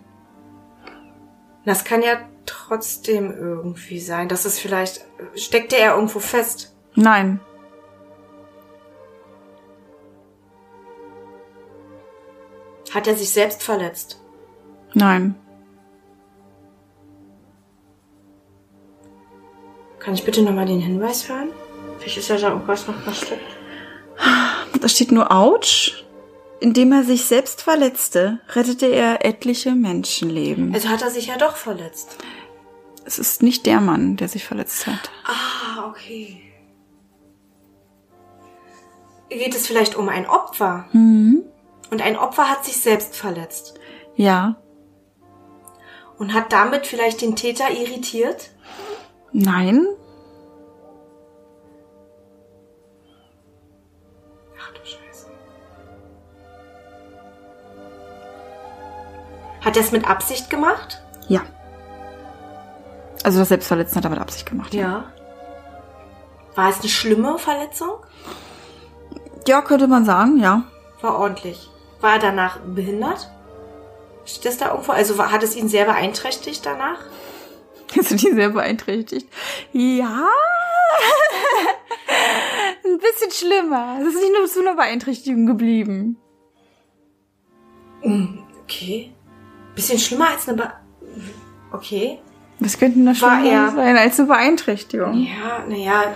Das 1.65 1.85
kann 1.85 2.03
ja 2.03 2.21
trotzdem 2.47 3.33
irgendwie 3.33 4.01
sein, 4.01 4.29
dass 4.29 4.45
es 4.45 4.59
vielleicht, 4.59 5.05
steckte 5.35 5.77
er 5.77 5.95
irgendwo 5.95 6.19
fest? 6.19 6.75
Nein. 6.95 7.41
Hat 12.93 13.07
er 13.07 13.17
sich 13.17 13.31
selbst 13.31 13.63
verletzt? 13.63 14.21
Nein. 14.93 15.37
Kann 20.03 20.15
ich 20.15 20.25
bitte 20.25 20.43
nochmal 20.43 20.67
den 20.67 20.81
Hinweis 20.81 21.29
hören? 21.29 21.49
Vielleicht 21.99 22.19
ist 22.19 22.29
ja 22.29 22.37
da 22.37 22.49
irgendwas 22.51 22.87
noch 22.89 22.99
versteckt. 23.03 23.41
Da 24.81 24.89
steht 24.89 25.13
nur 25.13 25.31
Autsch. 25.31 26.05
Indem 26.61 26.93
er 26.93 27.03
sich 27.03 27.25
selbst 27.25 27.61
verletzte, 27.63 28.39
rettete 28.51 28.87
er 28.87 29.25
etliche 29.25 29.73
Menschenleben. 29.73 30.73
Also 30.73 30.89
hat 30.91 31.03
er 31.03 31.11
sich 31.11 31.27
ja 31.27 31.37
doch 31.37 31.57
verletzt. 31.57 32.19
Es 33.05 33.19
ist 33.19 33.43
nicht 33.43 33.67
der 33.67 33.81
Mann, 33.81 34.17
der 34.17 34.29
sich 34.29 34.45
verletzt 34.45 34.87
hat. 34.87 35.11
Ah, 35.25 35.89
okay. 35.89 36.41
Geht 39.29 39.57
es 39.57 39.67
vielleicht 39.67 39.97
um 39.97 40.09
ein 40.09 40.29
Opfer? 40.29 40.85
Mhm. 40.93 41.43
Und 41.91 42.01
ein 42.01 42.17
Opfer 42.17 42.49
hat 42.49 42.65
sich 42.65 42.77
selbst 42.77 43.17
verletzt 43.17 43.75
Ja. 44.15 44.57
und 46.17 46.33
hat 46.33 46.53
damit 46.53 46.87
vielleicht 46.87 47.23
den 47.23 47.35
Täter 47.35 47.71
irritiert? 47.73 48.51
Nein. 49.33 49.87
Ach 54.59 54.73
du 54.73 54.81
Scheiße. 54.85 55.27
Hat 59.63 59.77
er 59.77 59.83
es 59.83 59.93
mit 59.93 60.09
Absicht 60.09 60.51
gemacht? 60.51 61.03
Ja. 61.29 61.41
Also 63.25 63.39
das 63.39 63.49
Selbstverletzen 63.49 63.97
hat 63.97 64.05
er 64.05 64.11
mit 64.11 64.19
Absicht 64.21 64.47
gemacht. 64.47 64.75
Ja. 64.75 65.05
War 66.55 66.69
es 66.69 66.81
eine 66.81 66.89
schlimme 66.89 67.39
Verletzung? 67.39 67.95
Ja, 69.47 69.63
könnte 69.63 69.87
man 69.87 70.05
sagen, 70.05 70.39
ja. 70.39 70.65
War 71.01 71.19
ordentlich. 71.19 71.71
War 72.01 72.15
er 72.15 72.19
danach 72.19 72.59
behindert? 72.59 73.31
Steht 74.25 74.45
das 74.45 74.59
da 74.59 74.71
irgendwo? 74.71 74.93
Also 74.93 75.19
hat 75.19 75.43
es 75.43 75.57
ihn 75.57 75.69
sehr 75.69 75.85
beeinträchtigt 75.87 76.65
danach? 76.67 76.99
Sind 78.01 78.23
die 78.23 78.33
sehr 78.33 78.51
beeinträchtigt? 78.51 79.27
Ja. 79.73 80.27
Ein 82.85 82.99
bisschen 82.99 83.31
schlimmer. 83.31 83.99
Es 84.01 84.09
ist 84.15 84.21
nicht 84.21 84.33
nur 84.37 84.47
zu 84.47 84.61
einer 84.61 84.75
Beeinträchtigung 84.75 85.47
geblieben. 85.47 86.17
Okay. 88.65 89.13
Bisschen 89.75 89.99
schlimmer 89.99 90.31
als 90.31 90.49
eine 90.49 90.57
Be 90.59 90.73
Okay. 91.73 92.19
Was 92.59 92.79
könnte 92.79 92.97
denn 92.99 93.07
da 93.07 93.15
schlimmer 93.15 93.45
er- 93.45 93.71
sein 93.71 93.97
als 93.97 94.19
eine 94.19 94.29
Beeinträchtigung? 94.29 95.15
Ja, 95.27 95.65
naja. 95.69 96.15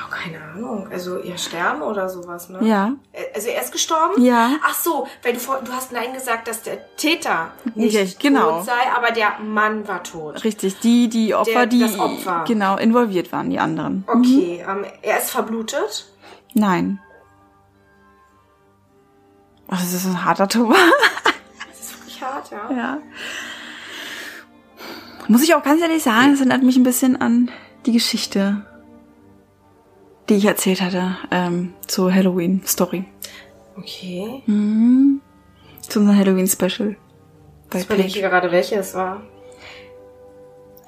Oh, 0.00 0.10
keine 0.10 0.40
Ahnung. 0.42 0.88
Also 0.92 1.18
eher 1.18 1.38
sterben 1.38 1.82
oder 1.82 2.08
sowas, 2.08 2.48
ne? 2.50 2.58
Ja. 2.62 2.92
Also 3.34 3.48
er 3.48 3.62
ist 3.62 3.72
gestorben? 3.72 4.22
Ja. 4.22 4.52
Ach 4.64 4.74
so, 4.74 5.06
weil 5.22 5.32
du, 5.32 5.38
du 5.40 5.72
hast 5.72 5.90
Nein 5.92 6.12
gesagt, 6.12 6.46
dass 6.46 6.62
der 6.62 6.78
Täter 6.96 7.50
nicht 7.74 7.96
Richtig, 7.96 8.18
genau. 8.20 8.58
tot 8.58 8.66
sei, 8.66 8.92
aber 8.96 9.10
der 9.12 9.38
Mann 9.40 9.88
war 9.88 10.02
tot. 10.04 10.44
Richtig, 10.44 10.78
die, 10.80 11.08
die 11.08 11.34
Opfer, 11.34 11.52
Der- 11.52 11.66
die 11.66 11.80
das 11.80 11.98
Opfer. 11.98 12.44
genau 12.46 12.76
involviert 12.76 13.32
waren, 13.32 13.50
die 13.50 13.58
anderen. 13.58 14.04
Okay, 14.06 14.64
ähm, 14.68 14.84
er 15.02 15.18
ist 15.18 15.30
verblutet. 15.30 16.06
Nein. 16.54 17.00
Oh, 19.68 19.72
das 19.72 19.92
ist 19.92 20.06
ein 20.06 20.24
harter 20.24 20.48
Tobak. 20.48 20.76
Das 21.70 21.80
ist 21.80 21.98
wirklich 22.00 22.22
hart, 22.22 22.50
ja. 22.50 22.70
Ja. 22.76 22.98
Muss 25.28 25.42
ich 25.42 25.54
auch 25.54 25.62
ganz 25.62 25.82
ehrlich 25.82 26.02
sagen, 26.02 26.32
es 26.32 26.38
erinnert 26.40 26.62
mich 26.62 26.76
ein 26.76 26.82
bisschen 26.84 27.20
an 27.20 27.50
die 27.86 27.92
Geschichte, 27.92 28.64
die 30.28 30.36
ich 30.36 30.44
erzählt 30.44 30.80
hatte, 30.80 31.16
ähm, 31.30 31.74
zur 31.86 32.14
Halloween-Story. 32.14 33.04
Okay. 33.76 34.42
Mhm. 34.46 35.20
Zu 35.80 36.00
unserem 36.00 36.18
Halloween-Special. 36.18 36.96
Ich 37.74 37.84
überlege 37.84 38.20
gerade, 38.20 38.50
welche 38.50 38.76
es 38.76 38.94
war. 38.94 39.22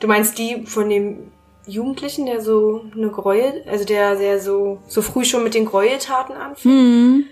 Du 0.00 0.06
meinst 0.06 0.38
die 0.38 0.66
von 0.66 0.88
dem 0.88 1.30
Jugendlichen, 1.66 2.26
der 2.26 2.40
so 2.40 2.84
eine 2.96 3.10
Gräuel, 3.10 3.64
also 3.68 3.84
der 3.84 4.16
sehr 4.16 4.40
so, 4.40 4.80
so 4.88 5.02
früh 5.02 5.24
schon 5.24 5.44
mit 5.44 5.54
den 5.54 5.66
Gräueltaten 5.66 6.34
anfängt? 6.34 6.74
Mhm. 6.74 7.26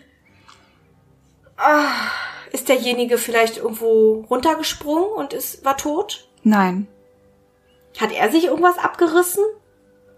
Ist 2.53 2.69
derjenige 2.69 3.19
vielleicht 3.19 3.57
irgendwo 3.57 4.25
runtergesprungen 4.31 5.11
und 5.17 5.33
ist, 5.33 5.65
war 5.65 5.77
tot? 5.77 6.29
Nein. 6.43 6.87
Hat 7.99 8.13
er 8.13 8.31
sich 8.31 8.45
irgendwas 8.45 8.79
abgerissen? 8.79 9.43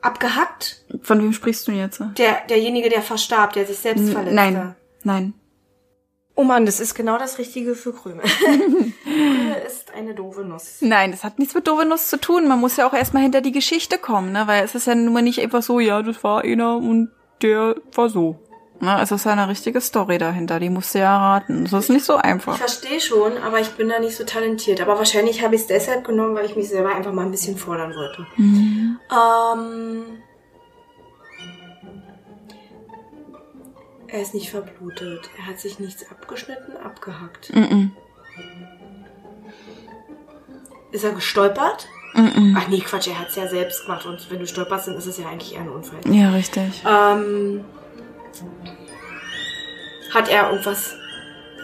Abgehackt? 0.03 0.85
Von 1.03 1.23
wem 1.23 1.33
sprichst 1.33 1.67
du 1.69 1.73
jetzt? 1.73 2.01
Der, 2.19 2.41
derjenige, 2.49 2.89
der 2.89 3.03
verstarb, 3.03 3.53
der 3.53 3.67
sich 3.67 3.79
selbst 3.79 4.03
N- 4.03 4.13
verletzte. 4.13 4.35
Nein. 4.35 4.75
Nein. 5.03 5.35
Oh 6.37 6.45
Mann, 6.45 6.65
das 6.65 6.81
ist 6.81 6.95
genau 6.95 7.19
das 7.19 7.39
Richtige 7.39 7.75
für 7.75 7.93
Krümel. 7.93 8.25
Krümel 9.05 9.57
ist 9.67 9.93
eine 9.93 10.15
doofe 10.15 10.41
Nuss. 10.43 10.79
Nein, 10.81 11.11
das 11.11 11.23
hat 11.23 11.39
nichts 11.39 11.55
mit 11.55 11.67
Dovenus 11.67 12.09
zu 12.09 12.19
tun. 12.19 12.49
Man 12.49 12.61
muss 12.61 12.77
ja 12.79 12.89
auch 12.89 12.95
erstmal 12.95 13.23
hinter 13.23 13.41
die 13.43 13.53
Geschichte 13.53 13.99
kommen, 13.99 14.33
ne? 14.33 14.47
Weil 14.47 14.65
es 14.65 14.75
ist 14.75 14.87
ja 14.87 14.95
nun 14.95 15.13
mal 15.13 15.23
nicht 15.23 15.41
einfach 15.41 15.63
so, 15.63 15.81
ja, 15.81 16.01
das 16.03 16.23
war 16.25 16.43
einer 16.43 16.77
und 16.77 17.11
der 17.43 17.77
war 17.95 18.09
so. 18.09 18.39
Ne? 18.83 18.99
Es 19.03 19.11
ist 19.13 19.25
ja 19.27 19.33
eine 19.33 19.47
richtige 19.49 19.81
Story 19.81 20.17
dahinter, 20.17 20.59
die 20.59 20.71
musst 20.71 20.95
du 20.95 21.01
ja 21.01 21.15
erraten. 21.15 21.65
Das 21.65 21.73
ist 21.85 21.91
nicht 21.91 22.05
so 22.05 22.17
Ich 22.17 22.25
einfach. 22.25 22.57
verstehe 22.57 22.99
schon, 23.01 23.37
aber 23.39 23.61
ich 23.61 23.69
bin 23.73 23.89
da 23.91 23.99
nicht 23.99 24.17
so 24.17 24.25
talentiert. 24.25 24.81
Aber 24.81 24.97
wahrscheinlich 24.97 25.43
habe 25.45 25.55
ich 25.55 25.61
es 25.63 25.67
deshalb 25.67 26.05
genommen, 26.07 26.35
weil 26.35 26.47
ich 26.47 26.57
mich 26.57 26.69
selber 26.71 26.95
einfach 26.95 27.13
mal 27.13 27.27
ein 27.27 27.31
bisschen 27.31 27.59
fordern 27.59 27.95
wollte. 27.95 28.27
Ähm, 28.39 30.05
er 34.09 34.23
ist 34.23 34.33
nicht 34.35 34.51
verblutet. 34.51 35.29
Er 35.39 35.47
hat 35.47 35.61
sich 35.61 35.79
nichts 35.79 36.11
abgeschnitten, 36.11 36.77
abgehackt. 36.83 37.55
Mhm. 37.55 37.93
Ist 40.91 41.05
er 41.05 41.13
gestolpert? 41.13 41.87
Mhm. 42.15 42.57
Ach 42.59 42.67
nee, 42.69 42.81
Quatsch, 42.81 43.07
er 43.09 43.19
hat 43.21 43.29
es 43.29 43.37
ja 43.37 43.47
selbst 43.47 43.85
gemacht. 43.85 44.07
Und 44.07 44.29
wenn 44.31 44.41
du 44.41 44.47
stolperst, 44.47 44.89
dann 44.89 44.97
ist 44.97 45.07
es 45.07 45.19
ja 45.19 45.29
eigentlich 45.29 45.55
eher 45.55 45.61
ein 45.61 45.69
Unfall. 45.69 46.01
Ja, 46.07 46.31
richtig. 46.31 46.83
Ähm, 46.89 47.65
hat 50.13 50.29
er 50.29 50.51
irgendwas? 50.51 50.95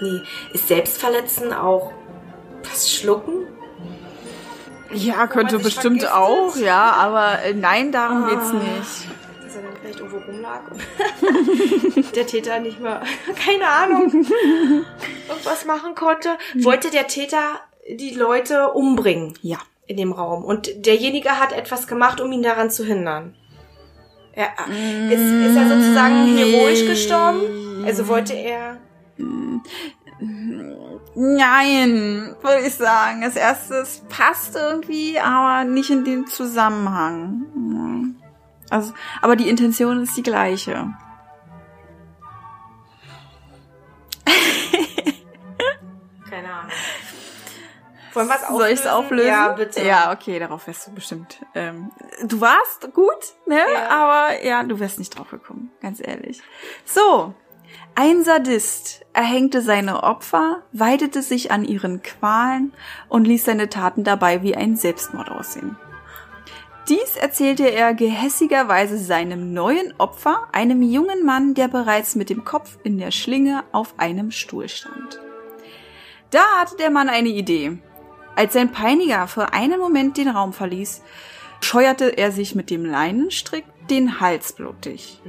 Nee. 0.00 0.20
Ist 0.52 0.68
Selbstverletzen 0.68 1.52
auch 1.52 1.92
das 2.62 2.90
Schlucken? 2.92 3.46
Ja, 4.92 5.26
könnte 5.26 5.58
bestimmt 5.58 6.02
vergiftet. 6.02 6.12
auch, 6.12 6.56
ja, 6.56 6.92
aber 6.92 7.42
äh, 7.42 7.54
nein, 7.54 7.90
darum 7.92 8.24
Ah. 8.24 8.28
geht's 8.30 8.52
nicht. 8.52 9.08
Dass 9.42 9.56
er 9.56 9.62
dann 9.62 9.72
vielleicht 9.80 9.98
irgendwo 10.00 10.18
rumlag 10.18 10.60
und 10.70 12.14
der 12.16 12.26
Täter 12.26 12.60
nicht 12.60 12.80
mehr, 12.80 13.02
keine 13.44 13.66
Ahnung, 13.68 14.12
irgendwas 15.28 15.64
machen 15.66 15.94
konnte. 15.96 16.36
Wollte 16.62 16.90
der 16.90 17.08
Täter 17.08 17.60
die 17.90 18.10
Leute 18.14 18.70
umbringen 18.72 19.34
Ja. 19.42 19.58
in 19.86 19.96
dem 19.96 20.12
Raum. 20.12 20.44
Und 20.44 20.86
derjenige 20.86 21.30
hat 21.40 21.52
etwas 21.52 21.86
gemacht, 21.88 22.20
um 22.20 22.30
ihn 22.32 22.42
daran 22.42 22.70
zu 22.70 22.84
hindern. 22.84 23.34
Er, 24.37 24.53
ist, 25.11 25.22
ist 25.22 25.57
er 25.57 25.66
sozusagen 25.66 26.37
heroisch 26.37 26.87
gestorben? 26.87 27.84
Also 27.87 28.07
wollte 28.07 28.34
er... 28.34 28.76
Nein, 31.14 32.37
würde 32.43 32.66
ich 32.66 32.74
sagen. 32.74 33.24
Als 33.24 33.37
erstes 33.37 34.03
passt 34.11 34.55
irgendwie, 34.55 35.18
aber 35.18 35.64
nicht 35.64 35.89
in 35.89 36.05
dem 36.05 36.26
Zusammenhang. 36.26 38.16
Also, 38.68 38.93
aber 39.22 39.37
die 39.37 39.49
Intention 39.49 40.03
ist 40.03 40.14
die 40.18 40.22
gleiche. 40.22 40.93
Wollen 48.16 48.28
wir 48.28 48.34
es 48.34 48.42
auflösen? 48.42 48.58
Soll 48.58 48.68
ich 48.68 48.80
es 48.80 48.86
auflösen? 48.86 49.28
Ja, 49.28 49.48
bitte. 49.50 49.82
Ja, 49.82 50.12
okay, 50.12 50.38
darauf 50.38 50.66
wärst 50.66 50.86
du 50.86 50.92
bestimmt. 50.92 51.38
Ähm, 51.54 51.90
du 52.24 52.40
warst 52.40 52.92
gut, 52.94 53.34
ne? 53.46 53.60
Ja. 53.72 53.88
Aber 53.88 54.44
ja, 54.44 54.62
du 54.62 54.80
wärst 54.80 54.98
nicht 54.98 55.16
drauf 55.16 55.30
gekommen, 55.30 55.70
ganz 55.80 56.00
ehrlich. 56.00 56.42
So. 56.84 57.34
Ein 57.94 58.24
Sadist 58.24 59.06
erhängte 59.12 59.62
seine 59.62 60.02
Opfer, 60.02 60.62
weidete 60.72 61.22
sich 61.22 61.50
an 61.50 61.64
ihren 61.64 62.02
Qualen 62.02 62.72
und 63.08 63.26
ließ 63.26 63.44
seine 63.44 63.70
Taten 63.70 64.04
dabei 64.04 64.42
wie 64.42 64.54
ein 64.54 64.76
Selbstmord 64.76 65.30
aussehen. 65.30 65.76
Dies 66.88 67.16
erzählte 67.16 67.68
er 67.68 67.94
gehässigerweise 67.94 68.96
seinem 68.98 69.52
neuen 69.52 69.92
Opfer, 69.98 70.46
einem 70.52 70.82
jungen 70.82 71.24
Mann, 71.24 71.54
der 71.54 71.68
bereits 71.68 72.14
mit 72.14 72.30
dem 72.30 72.44
Kopf 72.44 72.78
in 72.84 72.98
der 72.98 73.10
Schlinge 73.10 73.64
auf 73.72 73.94
einem 73.98 74.30
Stuhl 74.30 74.68
stand. 74.68 75.20
Da 76.30 76.42
hatte 76.60 76.76
der 76.76 76.90
Mann 76.90 77.08
eine 77.08 77.30
Idee. 77.30 77.78
Als 78.37 78.53
sein 78.53 78.70
Peiniger 78.70 79.26
für 79.28 79.55
einen 79.55 79.80
Moment 79.80 80.18
den 80.18 80.28
Raum 80.28 80.53
verließ, 80.53 81.03
scheuerte 81.61 82.16
er 82.18 82.32
sich 82.32 82.55
mit 82.55 82.70
dem 82.70 82.84
Leinenstrick 82.84 83.64
den 83.89 84.20
Hals 84.20 84.53
blutig. 84.53 85.20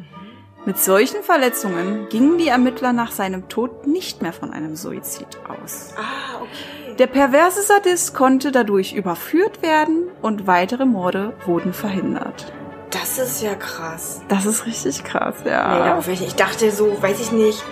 Mit 0.66 0.78
solchen 0.78 1.24
Verletzungen 1.24 2.10
gingen 2.10 2.38
die 2.38 2.49
Ermittler 2.49 2.91
nach 2.91 3.12
seinem 3.12 3.47
Tod 3.47 3.88
nicht 3.88 4.22
mehr 4.22 4.34
von 4.34 4.51
einem 4.51 4.76
Suizid 4.76 5.39
aus. 5.47 5.93
Ah, 5.97 6.41
okay. 6.41 6.95
Der 6.99 7.08
perverse 7.08 7.62
Sadist 7.62 8.14
konnte 8.14 8.51
dadurch 8.51 8.91
überführt 8.93 9.62
werden 9.62 10.10
und 10.22 10.45
weitere 10.45 10.86
Morde 10.86 11.34
wurden 11.45 11.72
verhindert. 11.72 12.51
Das 12.89 13.18
ist 13.18 13.41
ja 13.41 13.55
krass. 13.55 14.22
Das 14.28 14.45
ist 14.45 14.66
richtig 14.66 15.05
krass, 15.05 15.36
ja. 15.45 16.01
Nee, 16.05 16.14
ich 16.14 16.36
dachte 16.36 16.72
so, 16.72 17.01
weiß 17.01 17.22
ich 17.22 17.32
nicht, 17.32 17.64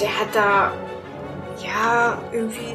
der 0.00 0.08
hat 0.08 0.28
da, 0.32 0.72
ja, 1.62 2.18
irgendwie 2.32 2.74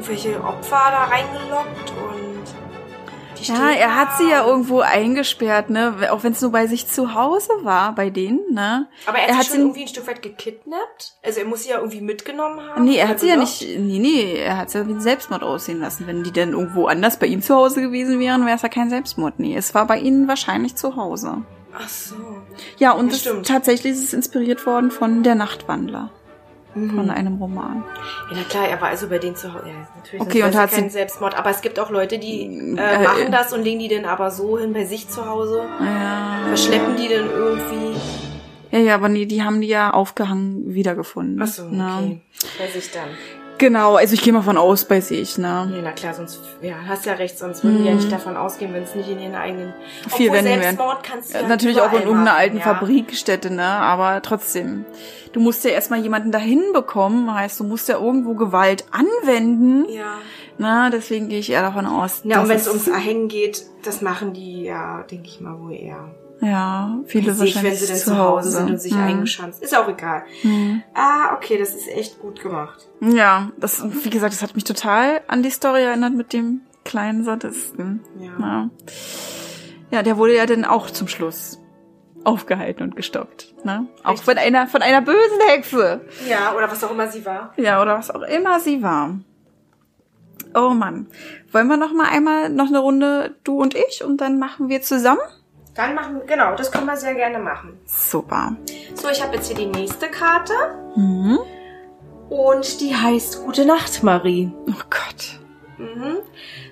irgendwelche 0.00 0.42
Opfer 0.42 0.80
da 0.90 1.04
reingelockt 1.04 1.90
und 1.90 3.38
die 3.38 3.52
Ja, 3.52 3.70
er 3.70 3.96
hat 3.96 4.16
sie 4.18 4.30
ja 4.30 4.46
irgendwo 4.46 4.80
eingesperrt, 4.80 5.70
ne? 5.70 5.94
Auch 6.10 6.22
wenn 6.22 6.32
es 6.32 6.40
nur 6.40 6.52
bei 6.52 6.66
sich 6.66 6.86
zu 6.88 7.14
Hause 7.14 7.50
war, 7.62 7.94
bei 7.94 8.08
denen, 8.10 8.40
ne? 8.52 8.88
Aber 9.06 9.18
er 9.18 9.24
hat, 9.24 9.30
er 9.30 9.36
hat 9.38 9.44
sie 9.44 9.50
schon 9.52 9.60
irgendwie 9.60 9.82
ein 9.82 9.88
Stück 9.88 10.06
weit 10.06 10.22
gekidnappt. 10.22 11.14
Also 11.22 11.40
er 11.40 11.46
muss 11.46 11.62
sie 11.64 11.70
ja 11.70 11.76
irgendwie 11.76 12.00
mitgenommen 12.00 12.60
haben. 12.66 12.84
Nee, 12.84 12.96
er 12.96 13.08
hat 13.08 13.20
sie 13.20 13.28
ja 13.28 13.36
nicht, 13.36 13.62
nee, 13.62 13.98
nee, 13.98 14.36
er 14.36 14.56
hat 14.58 14.70
sie 14.70 14.78
ja 14.78 14.86
wie 14.86 14.92
ein 14.92 15.00
Selbstmord 15.00 15.42
aussehen 15.42 15.80
lassen. 15.80 16.06
Wenn 16.06 16.22
die 16.22 16.32
denn 16.32 16.52
irgendwo 16.52 16.86
anders 16.86 17.18
bei 17.18 17.26
ihm 17.26 17.42
zu 17.42 17.54
Hause 17.54 17.82
gewesen 17.82 18.20
wären, 18.20 18.44
wäre 18.46 18.56
es 18.56 18.62
ja 18.62 18.68
kein 18.68 18.88
Selbstmord. 18.90 19.38
Nee, 19.38 19.54
es 19.56 19.74
war 19.74 19.86
bei 19.86 19.98
ihnen 19.98 20.28
wahrscheinlich 20.28 20.76
zu 20.76 20.96
Hause. 20.96 21.38
Ach 21.74 21.88
so. 21.88 22.14
Ja, 22.78 22.92
und 22.92 23.12
Ja, 23.12 23.18
stimmt. 23.18 23.46
tatsächlich 23.46 23.92
ist 23.92 24.04
es 24.04 24.12
inspiriert 24.12 24.66
worden 24.66 24.90
von 24.90 25.22
Der 25.22 25.34
Nachtwandler. 25.34 26.10
Mhm. 26.74 26.90
Von 26.94 27.10
einem 27.10 27.36
Roman. 27.36 27.82
Ja, 28.30 28.36
na 28.36 28.42
klar, 28.48 28.68
er 28.68 28.80
war 28.80 28.88
also 28.88 29.08
bei 29.08 29.18
denen 29.18 29.34
zu 29.34 29.52
Hause. 29.52 29.64
Ja, 29.68 29.88
natürlich. 29.96 30.20
Okay, 30.20 30.42
und 30.44 30.54
hat 30.54 30.70
kein 30.70 30.84
sie- 30.84 30.90
Selbstmord. 30.90 31.36
Aber 31.36 31.50
es 31.50 31.60
gibt 31.62 31.78
auch 31.80 31.90
Leute, 31.90 32.18
die 32.18 32.42
Äh, 32.42 32.76
äh, 32.76 33.02
machen 33.02 33.26
äh. 33.26 33.30
das 33.30 33.52
und 33.52 33.62
legen 33.62 33.80
die 33.80 33.88
dann 33.88 34.04
aber 34.04 34.30
so 34.30 34.58
hin 34.58 34.72
bei 34.72 34.84
sich 34.84 35.08
zu 35.08 35.26
Hause. 35.26 35.62
Ja. 35.80 36.38
Verschleppen 36.46 36.96
die 36.96 37.08
dann 37.08 37.28
irgendwie. 37.28 37.96
Ja, 38.70 38.78
ja, 38.78 38.94
aber 38.94 39.08
nee, 39.08 39.26
die 39.26 39.42
haben 39.42 39.60
die 39.60 39.66
ja 39.66 39.90
aufgehangen 39.92 40.62
wiedergefunden. 40.74 41.42
Ach 41.42 41.46
so, 41.48 41.64
ne? 41.68 41.92
okay. 41.98 42.20
Bei 42.58 42.68
sich 42.68 42.90
dann. 42.92 43.08
Genau, 43.60 43.96
also 43.96 44.14
ich 44.14 44.22
gehe 44.22 44.32
mal 44.32 44.40
von 44.40 44.56
aus 44.56 44.86
bei 44.86 45.02
sich, 45.02 45.36
ne? 45.36 45.70
Ja, 45.74 45.82
na 45.82 45.92
klar, 45.92 46.14
sonst, 46.14 46.40
ja, 46.62 46.76
hast 46.88 47.04
ja 47.04 47.12
recht, 47.12 47.38
sonst 47.38 47.62
würden 47.62 47.82
die 47.82 47.84
ja 47.88 47.94
nicht 47.94 48.10
davon 48.10 48.34
ausgehen, 48.38 48.72
wenn 48.72 48.84
es 48.84 48.94
nicht 48.94 49.10
in 49.10 49.20
ihren 49.20 49.34
eigenen, 49.34 49.68
Mhm. 49.68 50.78
Kannst 51.02 51.34
du 51.34 51.38
ja 51.38 51.46
Natürlich 51.46 51.80
auch 51.82 51.92
in 51.92 52.00
irgendeiner 52.02 52.34
alten 52.36 52.56
ja. 52.56 52.62
Fabrikstätte, 52.62 53.52
ne? 53.52 53.62
Aber 53.66 54.22
trotzdem. 54.22 54.86
Du 55.32 55.40
musst 55.40 55.62
ja 55.64 55.70
erstmal 55.72 56.00
jemanden 56.00 56.32
dahin 56.32 56.62
bekommen, 56.72 57.32
heißt, 57.34 57.60
du 57.60 57.64
musst 57.64 57.88
ja 57.90 57.98
irgendwo 57.98 58.32
Gewalt 58.34 58.84
anwenden. 58.92 59.86
Ja. 59.90 60.14
Na, 60.56 60.88
deswegen 60.90 61.28
gehe 61.28 61.38
ich 61.40 61.50
eher 61.50 61.62
davon 61.62 61.84
aus. 61.86 62.22
Ja, 62.24 62.40
und 62.40 62.48
wenn 62.48 62.56
es 62.56 62.62
es- 62.62 62.68
ums 62.68 62.88
Erhängen 62.88 63.28
geht, 63.28 63.64
das 63.84 64.00
machen 64.00 64.32
die 64.32 64.62
ja, 64.64 65.02
denke 65.10 65.26
ich 65.28 65.40
mal, 65.40 65.58
wohl 65.60 65.72
eher. 65.74 66.08
Ja, 66.40 66.98
viele 67.06 67.34
Sich, 67.34 67.54
wenn 67.54 67.64
wahrscheinlich 67.64 67.80
sie 67.80 67.86
dann 67.88 67.96
zu 67.96 68.18
Hause 68.18 68.50
sind 68.50 68.70
und 68.70 68.80
sich 68.80 68.92
Hm. 68.94 69.00
eingeschanzt. 69.02 69.62
Ist 69.62 69.76
auch 69.76 69.88
egal. 69.88 70.22
Hm. 70.42 70.82
Ah, 70.94 71.34
okay, 71.34 71.58
das 71.58 71.74
ist 71.74 71.88
echt 71.88 72.18
gut 72.20 72.40
gemacht. 72.40 72.88
Ja, 73.00 73.50
das, 73.58 73.84
wie 74.04 74.10
gesagt, 74.10 74.32
das 74.32 74.42
hat 74.42 74.54
mich 74.54 74.64
total 74.64 75.20
an 75.26 75.42
die 75.42 75.50
Story 75.50 75.82
erinnert 75.82 76.14
mit 76.14 76.32
dem 76.32 76.62
kleinen 76.84 77.24
Sadisten. 77.24 78.00
Ja. 78.18 78.30
Ja. 78.40 78.70
Ja, 79.90 80.02
der 80.02 80.16
wurde 80.16 80.36
ja 80.36 80.46
dann 80.46 80.64
auch 80.64 80.90
zum 80.90 81.08
Schluss 81.08 81.58
aufgehalten 82.24 82.84
und 82.84 82.96
gestoppt. 82.96 83.54
Ne? 83.64 83.86
Auch 84.04 84.22
von 84.22 84.38
einer, 84.38 84.66
von 84.66 84.82
einer 84.82 85.02
bösen 85.02 85.40
Hexe. 85.48 86.02
Ja, 86.28 86.54
oder 86.56 86.70
was 86.70 86.82
auch 86.84 86.90
immer 86.92 87.08
sie 87.08 87.24
war. 87.26 87.52
Ja, 87.56 87.82
oder 87.82 87.98
was 87.98 88.10
auch 88.10 88.22
immer 88.22 88.60
sie 88.60 88.82
war. 88.82 89.18
Oh 90.54 90.70
Mann. 90.70 91.06
Wollen 91.52 91.68
wir 91.68 91.76
noch 91.76 91.92
mal 91.92 92.08
einmal 92.08 92.48
noch 92.50 92.68
eine 92.68 92.78
Runde 92.78 93.36
du 93.44 93.60
und 93.60 93.74
ich 93.74 94.04
und 94.04 94.20
dann 94.20 94.38
machen 94.38 94.68
wir 94.68 94.82
zusammen? 94.82 95.20
Dann 95.74 95.94
machen, 95.94 96.22
genau, 96.26 96.54
das 96.56 96.70
können 96.72 96.86
wir 96.86 96.96
sehr 96.96 97.14
gerne 97.14 97.38
machen. 97.38 97.78
Super. 97.86 98.56
So, 98.94 99.08
ich 99.08 99.22
habe 99.22 99.36
jetzt 99.36 99.46
hier 99.46 99.56
die 99.56 99.66
nächste 99.66 100.08
Karte 100.08 100.52
Mhm. 100.96 101.38
und 102.28 102.80
die 102.80 102.94
heißt 102.96 103.44
Gute 103.44 103.64
Nacht, 103.64 104.02
Marie. 104.02 104.52
Oh 104.68 104.82
Gott. 104.90 105.40
Mhm. 105.78 106.16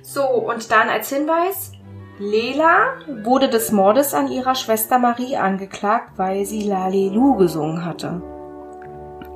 So, 0.03 0.25
und 0.27 0.71
dann 0.73 0.89
als 0.89 1.09
Hinweis, 1.11 1.73
Lela 2.19 2.95
wurde 3.23 3.49
des 3.49 3.71
Mordes 3.71 4.13
an 4.13 4.27
ihrer 4.29 4.57
Schwester 4.57 4.99
Marie 4.99 5.37
angeklagt, 5.37 6.15
weil 6.17 6.45
sie 6.45 6.63
Lalelu 6.63 7.37
gesungen 7.37 7.85
hatte. 7.85 8.21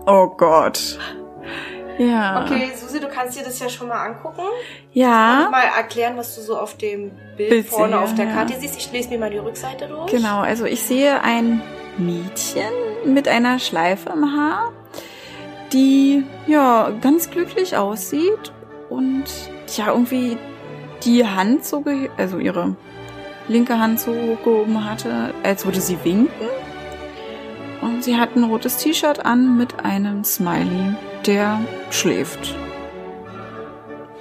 Oh 0.07 0.27
Gott. 0.37 0.99
Ja. 1.99 2.45
Okay, 2.45 2.71
Susi, 2.75 3.01
du 3.01 3.09
kannst 3.09 3.39
dir 3.39 3.45
das 3.45 3.59
ja 3.59 3.69
schon 3.69 3.89
mal 3.89 4.07
angucken. 4.07 4.41
Und 4.41 4.51
Ja. 4.93 5.49
mal 5.51 5.65
erklären, 5.77 6.17
was 6.17 6.35
du 6.35 6.41
so 6.41 6.57
auf 6.59 6.77
dem 6.77 7.11
Bild, 7.37 7.51
Bild 7.51 7.67
vorne 7.67 7.93
sehe, 7.95 8.01
auf 8.01 8.15
der 8.15 8.27
ja. 8.27 8.33
Karte 8.33 8.55
siehst. 8.59 8.77
Ich 8.79 8.91
lese 8.93 9.11
mir 9.11 9.19
mal 9.19 9.31
die 9.31 9.39
Rückseite 9.39 9.89
durch. 9.89 10.11
Genau, 10.11 10.41
also 10.41 10.65
ich 10.65 10.83
sehe 10.83 11.23
ein 11.23 11.63
Mädchen 11.99 12.73
mit 13.05 13.29
einer 13.29 13.59
Schleife 13.59 14.11
im 14.11 14.25
Haar, 14.37 14.73
die 15.73 16.25
ja 16.47 16.91
ganz 17.01 17.31
glücklich 17.31 17.77
aussieht 17.77 18.53
und 18.89 19.25
ja 19.77 19.89
irgendwie 19.89 20.39
die 21.05 21.27
Hand 21.27 21.65
so, 21.65 21.85
also 22.17 22.39
ihre 22.39 22.77
linke 23.49 23.79
Hand 23.79 24.01
so 24.01 24.13
hochgehoben 24.13 24.89
hatte, 24.89 25.35
als 25.43 25.65
würde 25.65 25.81
sie 25.81 25.99
winken. 26.05 26.49
Und 27.81 28.05
sie 28.05 28.17
hat 28.17 28.37
ein 28.37 28.45
rotes 28.45 28.77
T-Shirt 28.77 29.25
an 29.25 29.59
mit 29.59 29.85
einem 29.85 30.23
Smiley, 30.23 30.95
der 31.27 31.61
schläft. 31.91 32.55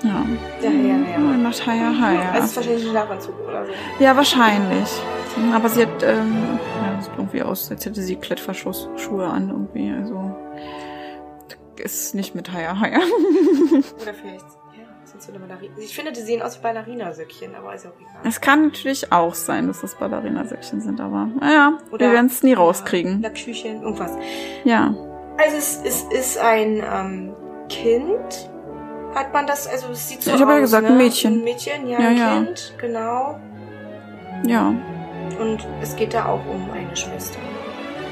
Ja. 0.03 0.25
Der 0.63 0.69
Haya, 0.71 0.95
Haya. 1.05 1.19
Macht 1.37 1.65
Haya 1.67 1.93
Haya. 1.99 2.33
Das 2.33 2.45
ist 2.45 2.55
wahrscheinlich 2.55 2.85
ein 2.85 2.89
Schlafanzug 2.91 3.35
oder 3.47 3.65
so. 3.65 3.71
Ja, 3.99 4.15
wahrscheinlich. 4.15 4.89
Aber 5.53 5.69
sie 5.69 5.83
hat, 5.83 6.03
ähm, 6.03 6.59
ja, 6.83 7.01
sieht 7.01 7.11
irgendwie 7.17 7.43
aus, 7.43 7.69
als 7.71 7.85
hätte 7.85 8.01
sie 8.01 8.15
Klettverschlussschuhe 8.15 9.25
an 9.27 9.49
irgendwie. 9.49 9.91
Also 9.91 10.35
ist 11.77 12.13
nicht 12.15 12.35
mit 12.35 12.51
Haya 12.51 12.79
Haya. 12.79 12.99
Oder 14.01 14.13
vielleicht, 14.13 14.45
ja, 14.77 14.85
sind 15.03 15.21
so 15.21 15.31
eine 15.31 15.39
Ballerina. 15.39 15.73
Ich 15.79 15.95
finde, 15.95 16.11
die 16.11 16.21
sehen 16.21 16.41
aus 16.43 16.59
wie 16.59 16.63
Ballerinasöckchen, 16.63 17.55
aber 17.55 17.73
ist 17.73 17.87
auch 17.87 17.91
egal. 17.99 18.21
Es 18.23 18.39
kann 18.41 18.65
natürlich 18.67 19.11
auch 19.11 19.33
sein, 19.33 19.67
dass 19.67 19.81
das 19.81 19.95
Ballerinasäckchen 19.95 20.81
sind, 20.81 20.99
aber 21.01 21.27
naja, 21.39 21.77
Oder- 21.91 22.07
wir 22.07 22.13
werden 22.13 22.27
es 22.27 22.43
nie 22.43 22.53
rauskriegen. 22.53 23.21
Lackschüchen, 23.21 23.81
irgendwas. 23.81 24.11
Ja. 24.63 24.93
Also 25.41 25.57
es, 25.57 25.81
es 25.83 26.03
ist 26.11 26.37
ein 26.37 26.83
ähm, 26.85 27.33
Kind. 27.69 28.49
Hat 29.15 29.33
man 29.33 29.47
das, 29.47 29.67
also 29.67 29.87
es 29.91 30.07
sieht 30.07 30.23
so 30.23 30.29
Ich 30.29 30.35
aus. 30.35 30.41
habe 30.41 30.53
ja 30.53 30.59
gesagt, 30.59 30.83
ne? 30.83 30.89
ein 30.89 30.97
Mädchen. 30.97 31.33
Ein 31.33 31.43
Mädchen, 31.43 31.87
ja, 31.87 31.99
Ja, 31.99 32.07
ein 32.07 32.17
ja. 32.17 32.33
Kind, 32.35 32.73
genau. 32.77 33.39
Ja. 34.45 34.73
Und 35.39 35.67
es 35.81 35.95
geht 35.95 36.13
da 36.13 36.25
auch 36.25 36.45
um 36.45 36.69
eine 36.71 36.95
Schwester. 36.95 37.39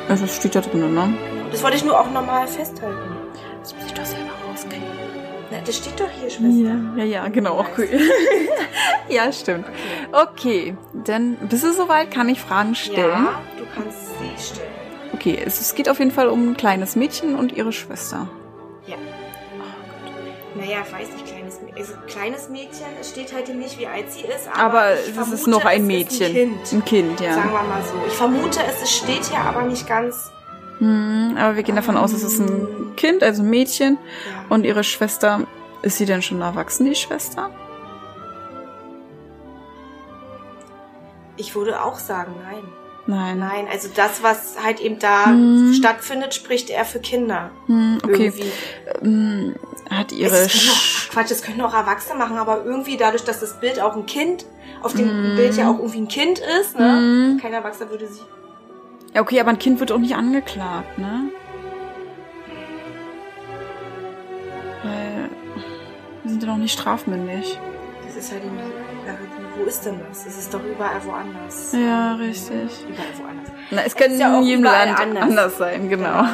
Also 0.10 0.26
es 0.26 0.38
steht 0.38 0.56
da 0.56 0.62
drin, 0.62 0.94
ne? 0.94 1.14
Das 1.52 1.64
wollte 1.64 1.78
ich 1.78 1.86
nur 1.86 2.00
auch 2.00 2.10
nochmal 2.12 2.48
festhalten. 2.48 3.16
Das 3.62 3.76
muss 3.76 3.86
ich 3.86 3.94
doch 3.94 4.06
selber 4.06 4.32
rauskriegen. 4.50 4.84
Na, 5.52 5.58
das 5.66 5.78
steht 5.78 6.00
doch 6.00 6.10
hier, 6.20 6.30
Schwester. 6.30 6.50
Ja, 6.98 7.04
ja, 7.04 7.04
ja 7.04 7.28
genau. 7.28 7.66
Cool. 7.78 7.88
ja, 9.10 9.32
stimmt. 9.32 9.66
Okay, 10.12 10.76
dann 11.06 11.38
bist 11.48 11.64
du 11.64 11.74
soweit? 11.74 12.12
Kann 12.12 12.28
ich 12.30 12.42
Fragen 12.42 12.76
stellen? 12.76 13.10
Ja, 13.10 13.42
du 13.58 13.66
kannst 13.76 14.00
sie 14.20 14.44
stellen. 14.44 14.79
Okay, 15.20 15.38
es, 15.46 15.60
es 15.60 15.76
geht 15.76 15.90
auf 15.90 16.00
jeden 16.00 16.12
Fall 16.12 16.30
um 16.30 16.52
ein 16.52 16.56
kleines 16.56 16.96
Mädchen 16.96 17.36
und 17.36 17.52
ihre 17.52 17.74
Schwester. 17.74 18.30
Ja. 18.88 18.96
Naja, 20.56 20.78
ich 20.88 20.94
weiß 20.94 21.12
nicht, 21.12 21.26
kleines, 21.26 21.60
also, 21.76 21.94
kleines 22.08 22.48
Mädchen, 22.48 22.88
es 23.02 23.10
steht 23.10 23.34
halt 23.34 23.50
eben 23.50 23.60
nicht, 23.60 23.78
wie 23.78 23.86
alt 23.86 24.10
sie 24.10 24.22
ist, 24.22 24.48
aber, 24.48 24.64
Aber 24.64 24.94
ich 24.94 25.10
es 25.10 25.14
vermute, 25.16 25.36
ist 25.36 25.48
noch 25.48 25.66
ein 25.66 25.86
Mädchen. 25.86 26.28
Ein 26.28 26.34
Kind. 26.34 26.72
Ein 26.72 26.86
Kind, 26.86 27.20
ja. 27.20 27.34
Sagen 27.34 27.52
wir 27.52 27.64
mal 27.64 27.84
so. 27.84 27.96
Ich 28.08 28.14
vermute, 28.14 28.62
es 28.64 28.82
es 28.82 28.96
steht 28.96 29.26
hier 29.26 29.42
aber 29.42 29.64
nicht 29.64 29.86
ganz. 29.86 30.32
Hm, 30.78 31.36
aber 31.38 31.58
wir 31.58 31.64
gehen 31.64 31.76
davon 31.76 31.98
aus, 31.98 32.14
es 32.14 32.24
ist 32.24 32.40
ein 32.40 32.96
Kind, 32.96 33.22
also 33.22 33.44
ein 33.44 33.50
Mädchen. 33.50 33.98
Ja. 33.98 34.46
Und 34.48 34.66
ihre 34.66 34.86
Schwester, 34.86 35.46
ist 35.82 35.98
sie 35.98 36.06
denn 36.06 36.22
schon 36.22 36.40
erwachsen, 36.40 36.86
die 36.86 36.96
Schwester? 36.96 37.50
Ich 41.36 41.56
würde 41.56 41.84
auch 41.84 42.00
sagen, 42.00 42.36
nein. 42.42 42.64
Nein. 43.10 43.40
Nein, 43.40 43.68
also 43.72 43.90
das, 43.96 44.22
was 44.22 44.64
halt 44.64 44.80
eben 44.80 45.00
da 45.00 45.26
Hm. 45.26 45.74
stattfindet, 45.74 46.36
spricht 46.36 46.70
er 46.70 46.86
für 46.86 47.00
Kinder. 47.00 47.50
Hm, 47.66 47.98
okay. 48.04 48.26
Irgendwie. 48.28 48.52
Hm, 49.02 49.56
hat 49.90 50.12
ihre 50.12 50.38
Es 50.38 50.70
auch, 50.70 51.12
Quatsch, 51.14 51.32
das 51.32 51.42
können 51.42 51.60
auch 51.62 51.74
Erwachsene 51.74 52.20
machen, 52.20 52.38
aber 52.38 52.64
irgendwie 52.64 52.98
dadurch, 52.98 53.24
dass 53.24 53.40
das 53.40 53.60
Bild 53.60 53.80
auch 53.82 53.96
ein 53.96 54.06
Kind, 54.06 54.46
auf 54.84 54.94
dem 54.94 55.32
Mhm. 55.32 55.36
Bild 55.38 55.56
ja 55.58 55.72
auch 55.72 55.80
irgendwie 55.80 56.02
ein 56.02 56.08
Kind 56.08 56.38
ist, 56.62 56.78
ne? 56.78 56.88
Mhm. 57.02 57.40
Kein 57.42 57.52
Erwachsener 57.54 57.90
würde 57.90 58.08
sie. 58.08 58.22
Ja, 59.16 59.22
okay, 59.22 59.40
aber 59.40 59.50
ein 59.50 59.58
Kind 59.60 59.80
wird 59.80 59.92
auch 59.92 59.98
nicht 59.98 60.14
angeklagt, 60.16 61.00
ne? 61.00 61.32
Weil 64.84 65.30
wir 66.24 66.30
sind 66.30 66.44
ja 66.44 66.50
noch 66.50 66.58
nicht 66.58 66.74
strafmündig. 66.80 67.58
Das 68.06 68.16
ist 68.16 68.32
halt 68.32 68.44
die- 68.44 68.79
wo 69.60 69.64
ist 69.66 69.86
denn 69.86 70.00
das? 70.08 70.26
Es 70.26 70.38
ist 70.38 70.54
doch 70.54 70.64
überall 70.64 71.04
woanders. 71.06 71.74
Ja, 71.74 72.14
richtig. 72.16 72.70
Überall 72.88 73.08
woanders. 73.22 73.52
Na, 73.72 73.82
es 73.84 73.96
kann 73.96 74.18
ja 74.18 74.38
in 74.40 74.44
jedem 74.46 74.64
Land 74.64 75.00
anders. 75.00 75.24
anders. 75.24 75.58
sein, 75.58 75.90
genau. 75.90 76.24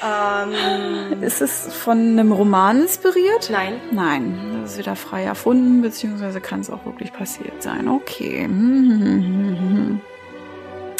Ähm, 0.00 1.20
Ist 1.24 1.40
es 1.42 1.74
von 1.74 1.98
einem 1.98 2.30
Roman 2.30 2.82
inspiriert? 2.82 3.50
nein. 3.50 3.80
Nein, 3.90 4.60
das 4.62 4.74
ist 4.74 4.78
wieder 4.78 4.94
frei 4.94 5.24
erfunden, 5.24 5.82
beziehungsweise 5.82 6.40
kann 6.40 6.60
es 6.60 6.70
auch 6.70 6.84
wirklich 6.86 7.12
passiert 7.12 7.60
sein. 7.64 7.88
Okay. 7.88 8.48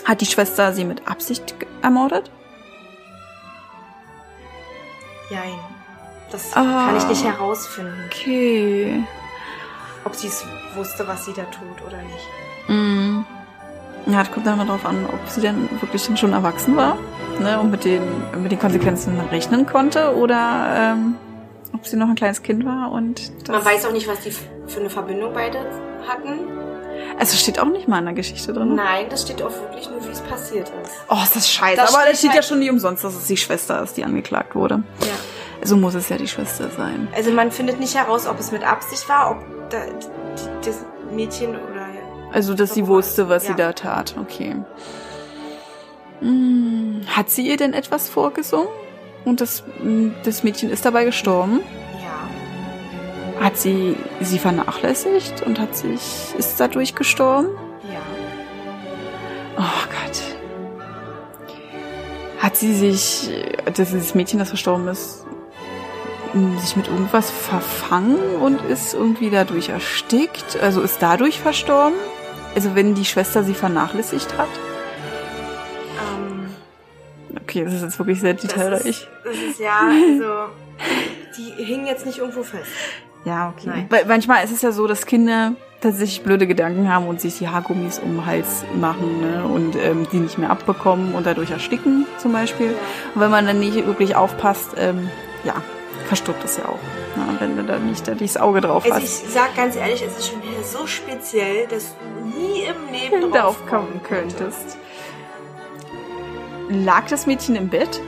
Hat 0.05 0.21
die 0.21 0.27
Schwester 0.27 0.73
sie 0.73 0.85
mit 0.85 1.07
Absicht 1.07 1.55
ermordet? 1.81 2.29
Nein. 5.31 5.59
Das 6.33 6.57
Ah. 6.57 6.87
kann 6.89 6.97
ich 6.97 7.07
nicht 7.07 7.23
herausfinden, 7.25 7.95
Okay. 8.07 9.05
Ob 10.09 10.15
sie 10.17 10.29
es 10.29 10.45
wusste, 10.75 11.07
was 11.07 11.25
sie 11.27 11.33
da 11.35 11.43
tut 11.43 11.87
oder 11.87 11.99
nicht. 11.99 12.69
Mhm. 12.69 13.25
Ja, 14.07 14.21
das 14.21 14.31
kommt 14.33 14.47
dann 14.47 14.57
mal 14.57 14.67
drauf 14.67 14.87
an, 14.87 15.05
ob 15.13 15.29
sie 15.29 15.43
denn 15.43 15.69
wirklich 15.83 16.09
schon 16.19 16.33
erwachsen 16.33 16.77
war 16.77 16.97
ne, 17.41 17.61
und 17.61 17.71
mit 17.71 17.85
den, 17.85 18.03
mit 18.43 18.51
den 18.51 18.59
Konsequenzen 18.59 19.21
rechnen 19.31 19.67
konnte 19.67 20.17
oder 20.17 20.95
ähm, 20.97 21.17
ob 21.75 21.87
sie 21.87 21.97
noch 21.97 22.09
ein 22.09 22.15
kleines 22.15 22.43
Kind 22.43 22.65
war 22.65 22.91
und 22.91 23.31
das, 23.47 23.55
Man 23.55 23.65
weiß 23.65 23.85
auch 23.85 23.93
nicht, 23.93 24.09
was 24.09 24.21
die 24.21 24.31
für 24.31 24.81
eine 24.81 24.89
Verbindung 24.89 25.35
beide 25.35 25.59
hatten. 26.09 26.39
Also 27.19 27.37
steht 27.37 27.59
auch 27.59 27.67
nicht 27.67 27.87
mal 27.87 27.99
in 27.99 28.07
der 28.07 28.15
Geschichte 28.15 28.53
drin. 28.55 28.75
Nein, 28.77 29.07
das 29.11 29.23
steht 29.23 29.43
auch 29.43 29.51
wirklich 29.51 29.91
nur, 29.91 30.03
wie 30.07 30.11
es 30.11 30.21
passiert 30.21 30.73
ist. 30.83 30.93
Oh, 31.11 31.17
ist 31.23 31.37
das 31.37 31.51
scheiße. 31.51 31.77
Das 31.77 31.93
Aber 31.95 32.03
steht 32.05 32.13
es 32.15 32.19
steht 32.21 32.31
ja 32.31 32.35
halt- 32.37 32.45
schon 32.47 32.59
nie 32.61 32.71
umsonst, 32.71 33.05
dass 33.05 33.15
es 33.15 33.27
die 33.27 33.37
Schwester 33.37 33.83
ist, 33.83 33.97
die 33.97 34.05
angeklagt 34.05 34.55
wurde. 34.55 34.83
Ja. 35.03 35.07
Also 35.61 35.77
muss 35.77 35.95
es 35.95 36.09
ja 36.09 36.17
die 36.17 36.29
Schwester 36.29 36.69
sein. 36.71 37.09
Also 37.15 37.31
man 37.33 37.51
findet 37.51 37.81
nicht 37.81 37.95
heraus, 37.97 38.27
ob 38.27 38.39
es 38.39 38.53
mit 38.53 38.63
Absicht 38.65 39.09
war, 39.09 39.33
ob 39.33 39.71
da, 39.71 39.79
das 40.65 40.85
Mädchen 41.13 41.51
oder 41.51 41.87
Also, 42.33 42.55
dass 42.55 42.75
sie 42.75 42.87
wusste, 42.87 43.29
was 43.29 43.45
Ja. 43.45 43.51
sie 43.51 43.57
da 43.57 43.73
tat. 43.73 44.15
Okay. 44.21 44.57
Hm, 46.21 47.03
Hat 47.15 47.31
sie 47.31 47.47
ihr 47.49 47.57
denn 47.57 47.75
etwas 47.75 48.09
vorgesungen? 48.09 48.69
Und 49.25 49.41
das, 49.41 49.63
hm, 49.81 50.15
das 50.25 50.43
Mädchen 50.45 50.71
ist 50.71 50.85
dabei 50.85 51.05
gestorben? 51.05 51.61
ja, 52.03 53.45
Hat 53.45 53.57
sie 53.57 53.97
sie 54.21 54.39
vernachlässigt 54.39 55.43
und 55.43 55.59
hat 55.61 55.77
sich 55.77 56.01
ist 56.37 56.59
dadurch 56.61 56.95
gestorben? 56.95 57.49
ja. 57.93 58.01
Oh 59.57 59.87
Gott. 59.89 60.23
Hat 62.41 62.57
sie 62.57 62.73
sich, 62.75 63.31
dass 63.75 63.91
dieses 63.91 64.15
Mädchen, 64.15 64.39
das 64.39 64.49
verstorben 64.51 64.87
ist, 64.89 65.25
sich 66.59 66.77
mit 66.77 66.89
irgendwas 66.89 67.31
verfangen 67.31 68.19
und 68.41 68.61
ist 68.63 68.95
irgendwie 68.95 69.31
dadurch 69.31 69.71
erstickt? 69.71 70.59
Also 70.61 70.83
ist 70.83 71.01
dadurch 71.01 71.41
verstorben? 71.41 71.99
Also 72.55 72.75
wenn 72.75 72.95
die 72.95 73.05
Schwester 73.05 73.45
sie 73.45 73.55
vernachlässigt 73.55 74.37
hat? 74.37 74.49
Ähm, 76.01 76.51
Okay, 77.43 77.65
das 77.65 77.75
ist 77.75 77.83
jetzt 77.83 77.99
wirklich 77.99 78.21
sehr 78.21 78.35
das, 78.35 78.43
detailreich. 78.43 78.85
ist, 78.85 79.09
das 79.25 79.37
ist 79.37 79.61
ja, 79.61 79.81
also 79.81 80.53
die 81.37 81.65
hingen 81.65 81.87
jetzt 81.87 82.05
nicht 82.05 82.19
irgendwo 82.19 82.43
fest. 82.43 82.71
Ja, 83.25 83.53
okay. 83.55 83.69
Nein. 83.69 83.87
Weil 83.91 84.05
manchmal 84.07 84.45
ist 84.45 84.53
es 84.53 84.63
ja 84.63 84.73
so, 84.73 84.87
dass 84.87 85.07
Kinder 85.07 85.53
tatsächlich 85.81 86.23
blöde 86.23 86.47
Gedanken 86.47 86.93
haben 86.93 87.07
und 87.07 87.21
sich 87.21 87.39
die 87.39 87.49
Haargummis 87.49 87.99
um 88.01 88.17
den 88.17 88.27
Hals 88.27 88.65
machen 88.81 89.21
ne? 89.21 89.45
und 89.45 89.77
ähm, 89.77 90.07
die 90.11 90.19
nicht 90.19 90.39
mehr 90.39 90.51
abbekommen 90.51 91.15
und 91.15 91.27
dadurch 91.27 91.51
ersticken 91.51 92.07
zum 92.19 92.33
Beispiel. 92.33 92.75
Und 93.15 93.21
wenn 93.21 93.31
man 93.31 93.47
dann 93.47 93.61
nicht 93.61 93.87
wirklich 93.87 94.17
aufpasst, 94.17 94.71
ähm, 94.77 95.09
ja, 95.45 95.55
verstirbt 96.09 96.43
das 96.43 96.57
ja 96.57 96.65
auch. 96.65 96.81
Ne? 97.17 97.37
Wenn 97.39 97.57
du 97.57 97.63
da 97.65 97.79
nicht 97.79 98.09
da 98.09 98.15
dieses 98.15 98.37
Auge 98.39 98.61
drauf 98.61 98.85
Also 98.85 98.97
hast. 98.97 99.05
ich 99.27 99.31
sag 99.33 99.55
ganz 99.55 99.77
ehrlich, 99.77 100.03
es 100.03 100.17
ist 100.19 100.29
schon 100.31 100.43
wieder 100.43 100.63
so 100.65 100.87
speziell, 100.87 101.67
dass 101.69 101.95
du 101.95 102.27
nie 102.39 102.63
im 102.63 102.93
Leben 102.93 103.31
darauf 103.33 103.57
drauf 103.59 103.67
kommen 103.69 104.01
könntest. 104.03 104.79
Lag 106.71 107.07
das 107.09 107.27
Mädchen 107.27 107.57
im 107.57 107.69
Bett? 107.69 108.01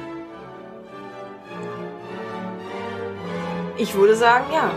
Ich 3.76 3.94
würde 3.94 4.14
sagen, 4.14 4.44
ja. 4.52 4.70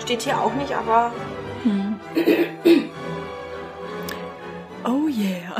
Steht 0.00 0.22
hier 0.22 0.40
auch 0.40 0.52
nicht, 0.54 0.72
aber 0.74 1.12
Hm. 1.62 2.00
Oh 4.84 5.06
yeah. 5.08 5.54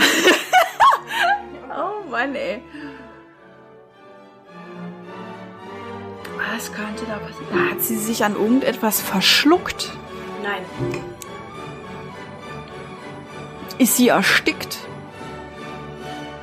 oh 1.76 2.10
Mann, 2.10 2.34
ey. 2.34 2.62
Was 6.55 6.72
könnte 6.72 7.05
da 7.07 7.18
passieren? 7.18 7.70
Hat 7.70 7.80
sie 7.82 7.97
sich 7.97 8.24
an 8.24 8.34
irgendetwas 8.34 9.01
verschluckt? 9.01 9.91
nein. 10.43 10.62
Ist 13.78 13.97
sie 13.97 14.09
erstickt? 14.09 14.78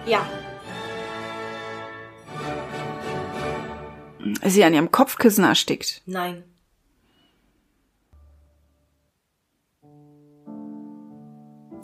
Ja, 0.06 0.26
Ist 4.42 4.54
sie 4.54 4.64
an 4.64 4.74
ihrem 4.74 4.92
Kopfkissen 4.92 5.44
erstickt? 5.44 6.02
nein. 6.06 6.44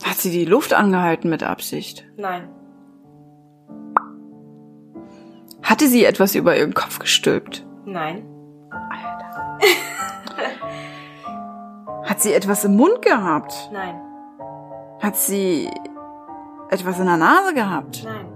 Hat 0.04 0.18
sie 0.18 0.32
die 0.32 0.46
Luft 0.46 0.74
angehalten 0.74 1.30
mit 1.30 1.44
Absicht? 1.44 2.06
Nein. 2.18 2.50
Hatte 5.62 5.88
sie 5.88 6.04
etwas 6.04 6.36
über 6.36 6.58
ihren 6.58 6.74
Kopf 6.74 7.00
gestülpt? 7.00 7.66
Nein. 7.86 8.26
Alter. 8.70 9.58
Hat 12.10 12.22
sie 12.22 12.34
etwas 12.34 12.66
im 12.66 12.76
Mund 12.76 13.02
gehabt? 13.02 13.70
Nein. 13.72 14.00
Hat 15.02 15.16
sie 15.16 15.70
etwas 16.70 17.00
in 17.00 17.06
der 17.06 17.18
Nase 17.18 17.54
gehabt? 17.54 18.04
Nein. 18.04 18.28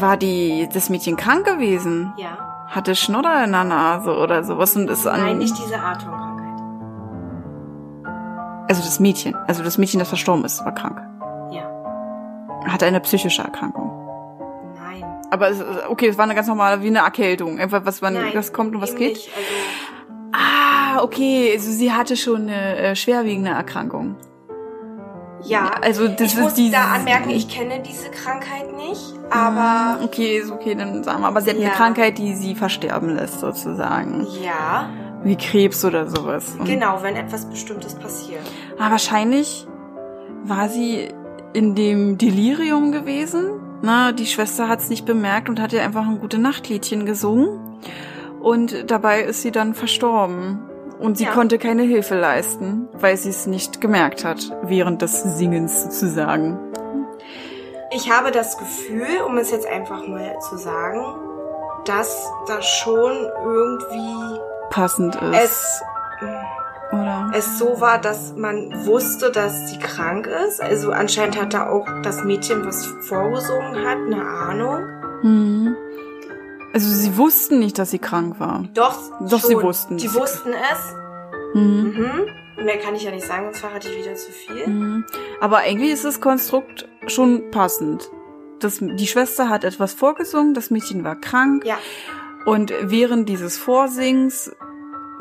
War 0.00 0.16
die, 0.16 0.68
das 0.72 0.90
Mädchen 0.90 1.16
krank 1.16 1.44
gewesen? 1.44 2.12
Ja. 2.16 2.66
Hatte 2.68 2.94
Schnodder 2.94 3.44
in 3.44 3.52
der 3.52 3.64
Nase 3.64 4.16
oder 4.16 4.44
sowas 4.44 4.76
und 4.76 4.90
ist 4.90 5.06
an. 5.06 5.20
Nein, 5.20 5.38
nicht 5.38 5.56
diese 5.58 5.78
Art 5.78 6.02
von 6.02 6.12
Krankheit. 6.12 6.60
Also 8.68 8.82
das 8.82 9.00
Mädchen. 9.00 9.34
Also 9.46 9.64
das 9.64 9.78
Mädchen, 9.78 9.98
das 9.98 10.08
verstorben 10.08 10.44
ist, 10.44 10.62
war 10.64 10.74
krank. 10.74 11.00
Ja. 11.50 11.62
Hatte 12.66 12.84
eine 12.86 13.00
psychische 13.00 13.42
Erkrankung. 13.42 13.97
Aber 15.30 15.48
es, 15.50 15.62
okay, 15.88 16.08
es 16.08 16.16
war 16.18 16.24
eine 16.24 16.34
ganz 16.34 16.46
normale, 16.48 16.82
wie 16.82 16.86
eine 16.88 17.00
Erkältung. 17.00 17.58
Einfach 17.58 17.84
was 17.84 18.00
man, 18.00 18.14
Nein. 18.14 18.32
was 18.34 18.52
kommt 18.52 18.74
und 18.74 18.80
was 18.80 18.94
geht. 18.94 19.14
Nicht. 19.14 19.30
Also, 19.36 19.48
Ah, 20.32 21.02
okay. 21.02 21.50
Also 21.54 21.70
sie 21.70 21.92
hatte 21.92 22.16
schon 22.16 22.42
eine 22.42 22.76
äh, 22.76 22.96
schwerwiegende 22.96 23.50
Erkrankung. 23.50 24.16
ja. 25.44 25.70
Also 25.82 26.08
das 26.08 26.20
ich 26.32 26.34
ist 26.34 26.40
muss 26.40 26.70
da 26.72 26.92
anmerken, 26.94 27.30
ich 27.30 27.48
kenne 27.48 27.80
diese 27.80 28.10
Krankheit 28.10 28.74
nicht, 28.76 29.14
aber 29.30 29.60
Ah, 29.60 29.98
Okay, 30.04 30.38
ist 30.38 30.50
okay, 30.50 30.74
dann 30.74 31.02
sagen 31.04 31.20
wir. 31.22 31.28
Aber 31.28 31.40
sie 31.40 31.50
hat 31.50 31.56
Ja. 31.58 31.68
eine 31.68 31.74
Krankheit, 31.76 32.18
die 32.18 32.34
sie 32.34 32.54
versterben 32.54 33.14
lässt, 33.16 33.40
sozusagen. 33.40 34.26
ja, 34.44 34.88
Wie 35.24 35.36
Krebs 35.36 35.84
oder 35.84 36.06
sowas. 36.08 36.56
Und 36.58 36.66
genau, 36.66 37.02
wenn 37.02 37.16
etwas 37.16 37.44
Bestimmtes 37.46 37.94
passiert. 37.94 38.42
Aber 38.78 38.92
wahrscheinlich 38.92 39.66
war 40.44 40.68
sie 40.68 41.08
in 41.54 41.74
dem 41.74 42.18
Delirium 42.18 42.92
gewesen. 42.92 43.60
Na, 43.82 44.12
die 44.12 44.26
Schwester 44.26 44.68
hat 44.68 44.80
es 44.80 44.88
nicht 44.90 45.06
bemerkt 45.06 45.48
und 45.48 45.60
hat 45.60 45.72
ihr 45.72 45.82
einfach 45.82 46.06
ein 46.06 46.20
gute 46.20 46.38
Nachtliedchen 46.38 47.06
gesungen. 47.06 47.48
Und 48.40 48.90
dabei 48.90 49.22
ist 49.22 49.42
sie 49.42 49.50
dann 49.52 49.74
verstorben. 49.74 50.60
Und 50.98 51.16
sie 51.18 51.24
Ja. 51.24 51.30
konnte 51.32 51.58
keine 51.58 51.82
Hilfe 51.82 52.16
leisten, 52.18 52.88
weil 52.94 53.16
sie 53.16 53.30
es 53.30 53.46
nicht 53.46 53.80
gemerkt 53.80 54.24
hat, 54.24 54.50
während 54.62 55.00
des 55.00 55.22
Singens 55.22 55.84
sozusagen. 55.84 56.58
Ich 57.92 58.10
habe 58.10 58.32
das 58.32 58.58
Gefühl, 58.58 59.22
um 59.26 59.36
es 59.38 59.50
jetzt 59.52 59.66
einfach 59.66 60.06
mal 60.08 60.36
zu 60.40 60.56
sagen, 60.58 61.04
dass 61.84 62.28
das 62.48 62.66
schon 62.66 63.12
irgendwie 63.44 64.40
Passend 64.70 65.14
ist. 65.14 65.34
es, 65.44 65.82
oder? 66.92 67.17
Es 67.34 67.58
so 67.58 67.80
war, 67.80 68.00
dass 68.00 68.34
man 68.36 68.86
wusste, 68.86 69.30
dass 69.30 69.70
sie 69.70 69.78
krank 69.78 70.26
ist. 70.46 70.60
Also 70.60 70.92
anscheinend 70.92 71.40
hat 71.40 71.54
da 71.54 71.68
auch 71.68 71.86
das 72.02 72.24
Mädchen, 72.24 72.64
was 72.66 72.86
vorgesungen 72.86 73.76
hat, 73.86 73.98
eine 73.98 74.24
Ahnung. 74.24 74.82
Mhm. 75.22 75.76
Also 76.72 76.88
sie 76.88 77.16
wussten 77.16 77.58
nicht, 77.58 77.78
dass 77.78 77.90
sie 77.90 77.98
krank 77.98 78.38
war. 78.38 78.64
Doch, 78.74 78.98
Doch, 79.20 79.40
schon. 79.40 79.50
sie 79.50 79.62
wussten 79.62 79.96
es. 79.96 80.14
wussten 80.14 80.50
es. 80.52 80.94
Mhm. 81.54 81.94
Mhm. 81.96 82.64
Mehr 82.64 82.78
kann 82.78 82.94
ich 82.94 83.04
ja 83.04 83.10
nicht 83.10 83.26
sagen, 83.26 83.44
sonst 83.44 83.60
verrate 83.60 83.88
ich 83.88 84.04
wieder 84.04 84.14
zu 84.16 84.30
viel. 84.32 84.66
Mhm. 84.66 85.04
Aber 85.40 85.58
eigentlich 85.58 85.92
ist 85.92 86.04
das 86.04 86.20
Konstrukt 86.20 86.88
schon 87.06 87.50
passend. 87.50 88.10
Das, 88.60 88.78
die 88.80 89.06
Schwester 89.06 89.48
hat 89.48 89.64
etwas 89.64 89.92
vorgesungen, 89.92 90.54
das 90.54 90.70
Mädchen 90.70 91.04
war 91.04 91.16
krank. 91.16 91.64
Ja. 91.64 91.78
Und 92.44 92.72
während 92.82 93.28
dieses 93.28 93.56
Vorsings 93.58 94.52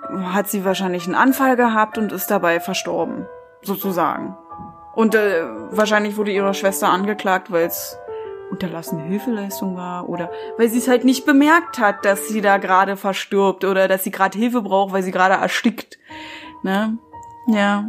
hat 0.10 0.49
sie 0.49 0.66
wahrscheinlich 0.66 1.05
einen 1.05 1.16
Anfall 1.16 1.55
gehabt 1.55 1.97
und 1.97 2.12
ist 2.12 2.32
dabei 2.32 2.60
verstorben, 2.60 3.26
sozusagen. 3.62 4.36
Und 4.95 5.16
äh, 5.16 5.43
wahrscheinlich 5.72 6.18
wurde 6.18 6.32
ihre 6.32 6.53
Schwester 6.53 6.89
angeklagt, 6.89 7.51
weil 7.51 7.68
es 7.68 7.97
unterlassene 8.49 9.03
Hilfeleistung 9.03 9.76
war 9.76 10.10
oder 10.10 10.32
weil 10.58 10.70
sie 10.70 10.80
es 10.80 10.88
halt 10.88 11.03
nicht 11.03 11.26
bemerkt 11.26 11.80
hat, 11.80 12.05
dass 12.05 12.28
sie 12.28 12.41
da 12.41 12.58
gerade 12.58 12.95
verstirbt 12.95 13.66
oder 13.66 13.88
dass 13.88 14.03
sie 14.03 14.12
gerade 14.12 14.38
Hilfe 14.38 14.62
braucht, 14.62 14.93
weil 14.93 15.03
sie 15.03 15.12
gerade 15.12 15.36
erstickt. 15.36 15.99
Ne? 16.64 16.97
Ja. 17.47 17.86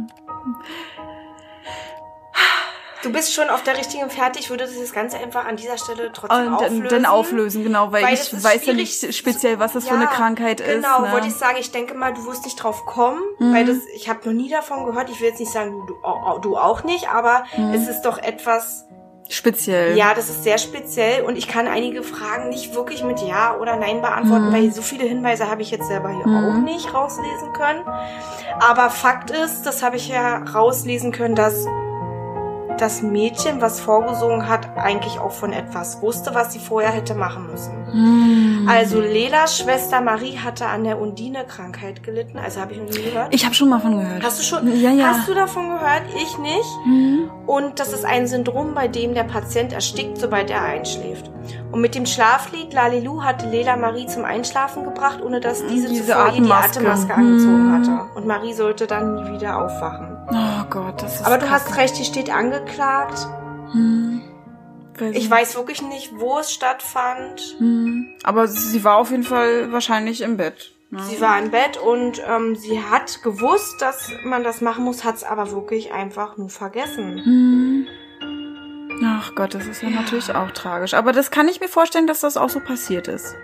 Du 3.01 3.11
bist 3.13 3.33
schon 3.33 3.49
auf 3.49 3.63
der 3.63 3.77
richtigen 3.77 4.09
Fährte. 4.09 4.39
Ich 4.39 4.49
würde 4.49 4.65
das 4.65 4.75
jetzt 4.75 4.93
ganz 4.93 5.13
einfach 5.15 5.45
an 5.45 5.55
dieser 5.55 5.77
Stelle 5.77 6.11
trotzdem 6.11 6.47
Und 6.47 6.53
auflösen. 6.55 6.87
dann, 6.89 7.05
auflösen, 7.05 7.63
genau, 7.63 7.93
weil, 7.93 8.03
Weil 8.03 8.13
ich 8.15 8.43
weiß 8.43 8.65
ja 8.65 8.73
nicht 8.73 9.15
speziell, 9.15 9.57
was 9.57 9.71
das 9.71 9.87
für 9.87 9.93
eine 9.95 10.03
Ja, 10.03 10.09
Krankheit 10.09 10.59
ist. 10.59 10.83
Genau, 10.83 11.01
ne? 11.05 11.11
wollte 11.13 11.27
ich 11.27 11.35
sagen, 11.35 11.55
ich 11.59 11.71
denke 11.71 11.93
mal, 11.93 12.13
du 12.13 12.25
wirst 12.25 12.43
nicht 12.43 12.61
drauf 12.61 12.85
kommen, 12.85 13.21
Mhm. 13.39 13.53
weil 13.53 13.65
das, 13.65 13.77
ich 13.95 14.09
habe 14.09 14.19
noch 14.25 14.33
nie 14.33 14.49
davon 14.49 14.85
gehört. 14.85 15.09
Ich 15.09 15.21
will 15.21 15.29
jetzt 15.29 15.39
nicht 15.39 15.51
sagen, 15.51 15.71
du, 15.87 15.93
du, 15.93 16.39
du 16.41 16.57
auch 16.57 16.83
nicht, 16.83 17.09
aber 17.09 17.45
Mhm. 17.55 17.73
es 17.73 17.87
ist 17.87 18.01
doch 18.01 18.17
etwas, 18.17 18.85
Speziell. 19.29 19.95
ja, 19.95 20.13
das 20.13 20.27
ist 20.29 20.43
sehr 20.43 20.57
speziell 20.57 21.23
und 21.23 21.37
ich 21.37 21.47
kann 21.47 21.67
einige 21.67 22.03
Fragen 22.03 22.49
nicht 22.49 22.75
wirklich 22.75 23.03
mit 23.05 23.21
Ja 23.21 23.55
oder 23.57 23.77
Nein 23.77 24.01
beantworten, 24.01 24.49
Mhm. 24.49 24.53
weil 24.53 24.71
so 24.73 24.81
viele 24.81 25.05
Hinweise 25.05 25.49
habe 25.49 25.61
ich 25.61 25.71
jetzt 25.71 25.87
selber 25.87 26.09
hier 26.09 26.27
Mhm. 26.27 26.45
auch 26.49 26.57
nicht 26.63 26.93
rauslesen 26.93 27.53
können. 27.53 27.85
Aber 28.59 28.89
Fakt 28.89 29.31
ist, 29.31 29.63
das 29.63 29.83
habe 29.83 29.95
ich 29.95 30.09
ja 30.09 30.39
rauslesen 30.39 31.13
können, 31.13 31.35
dass 31.35 31.65
das 32.81 33.01
Mädchen, 33.01 33.61
was 33.61 33.79
vorgesungen 33.79 34.47
hat, 34.47 34.77
eigentlich 34.77 35.19
auch 35.19 35.31
von 35.31 35.53
etwas 35.53 36.01
wusste, 36.01 36.33
was 36.33 36.53
sie 36.53 36.59
vorher 36.59 36.91
hätte 36.91 37.15
machen 37.15 37.47
müssen. 37.51 37.73
Hm. 37.91 38.67
Also 38.69 38.99
Lelas 38.99 39.57
Schwester 39.57 40.01
Marie 40.01 40.37
hatte 40.37 40.65
an 40.67 40.83
der 40.83 40.99
Undine-Krankheit 40.99 42.03
gelitten. 42.03 42.37
Also 42.37 42.61
habe 42.61 42.73
ich 42.73 42.79
noch 42.79 42.85
nie 42.89 43.03
gehört. 43.11 43.33
Ich 43.33 43.45
habe 43.45 43.55
schon 43.55 43.69
mal 43.69 43.79
von 43.79 43.97
gehört. 43.99 44.23
Hast 44.23 44.39
du 44.39 44.43
schon? 44.43 44.67
Ja, 44.79 44.91
ja. 44.91 45.07
Hast 45.07 45.27
du 45.27 45.33
davon 45.33 45.69
gehört? 45.69 46.03
Ich 46.15 46.37
nicht. 46.37 46.69
Hm. 46.83 47.29
Und 47.47 47.79
das 47.79 47.93
ist 47.93 48.05
ein 48.05 48.27
Syndrom, 48.27 48.73
bei 48.75 48.87
dem 48.87 49.13
der 49.13 49.23
Patient 49.23 49.73
erstickt, 49.73 50.17
sobald 50.19 50.49
er 50.49 50.61
einschläft. 50.63 51.31
Und 51.71 51.81
mit 51.81 51.95
dem 51.95 52.05
Schlaflied 52.05 52.73
Lalilu 52.73 53.23
hatte 53.23 53.47
Lela 53.49 53.75
Marie 53.75 54.05
zum 54.07 54.23
Einschlafen 54.25 54.83
gebracht, 54.83 55.19
ohne 55.23 55.39
dass 55.39 55.65
diese, 55.65 55.87
Diese 55.89 56.05
zuvor 56.05 56.27
ihr 56.27 56.31
die 56.33 56.37
Atemmaske. 56.51 56.79
Atemmaske 56.79 57.13
angezogen 57.15 57.73
Hm. 57.73 57.73
hatte. 57.73 58.15
Und 58.15 58.27
Marie 58.27 58.53
sollte 58.53 58.85
dann 58.87 59.15
nie 59.15 59.31
wieder 59.33 59.63
aufwachen. 59.63 60.15
Oh 60.31 60.63
Gott, 60.69 61.01
das 61.01 61.15
ist 61.15 61.25
Aber 61.25 61.37
du 61.37 61.45
kacke. 61.47 61.65
hast 61.65 61.77
recht, 61.77 61.97
die 61.97 62.05
steht 62.05 62.29
angeklagt. 62.29 63.27
Hm. 63.71 64.21
Weiß 64.97 65.15
Ich 65.15 65.29
weiß 65.29 65.55
wirklich 65.55 65.81
nicht, 65.81 66.11
wo 66.17 66.39
es 66.39 66.51
stattfand. 66.51 67.55
Hm. 67.57 68.15
Aber 68.23 68.47
sie 68.47 68.83
war 68.83 68.97
auf 68.97 69.11
jeden 69.11 69.23
Fall 69.23 69.71
wahrscheinlich 69.71 70.21
im 70.21 70.37
Bett. 70.37 70.71
Ne? 70.91 71.01
Sie 71.03 71.21
war 71.21 71.39
im 71.39 71.51
Bett 71.51 71.77
und 71.77 72.21
ähm, 72.27 72.55
sie 72.55 72.81
hat 72.81 73.21
gewusst, 73.23 73.81
dass 73.81 74.11
man 74.23 74.43
das 74.43 74.61
machen 74.61 74.83
muss, 74.83 75.03
hat 75.03 75.15
es 75.15 75.23
aber 75.23 75.51
wirklich 75.51 75.93
einfach 75.93 76.37
nur 76.37 76.49
vergessen. 76.49 77.23
Hm. 77.23 77.87
Ach 79.03 79.33
Gott, 79.35 79.53
das 79.53 79.65
ist 79.65 79.81
ja, 79.81 79.89
natürlich 79.89 80.33
auch 80.33 80.51
tragisch. 80.51 80.93
Aber 80.93 81.11
das 81.11 81.31
kann 81.31 81.47
ich 81.47 81.61
mir 81.61 81.69
vorstellen, 81.69 82.07
dass 82.07 82.19
das 82.21 82.37
auch 82.37 82.49
so 82.49 82.59
passiert 82.59 83.07
ist. 83.07 83.35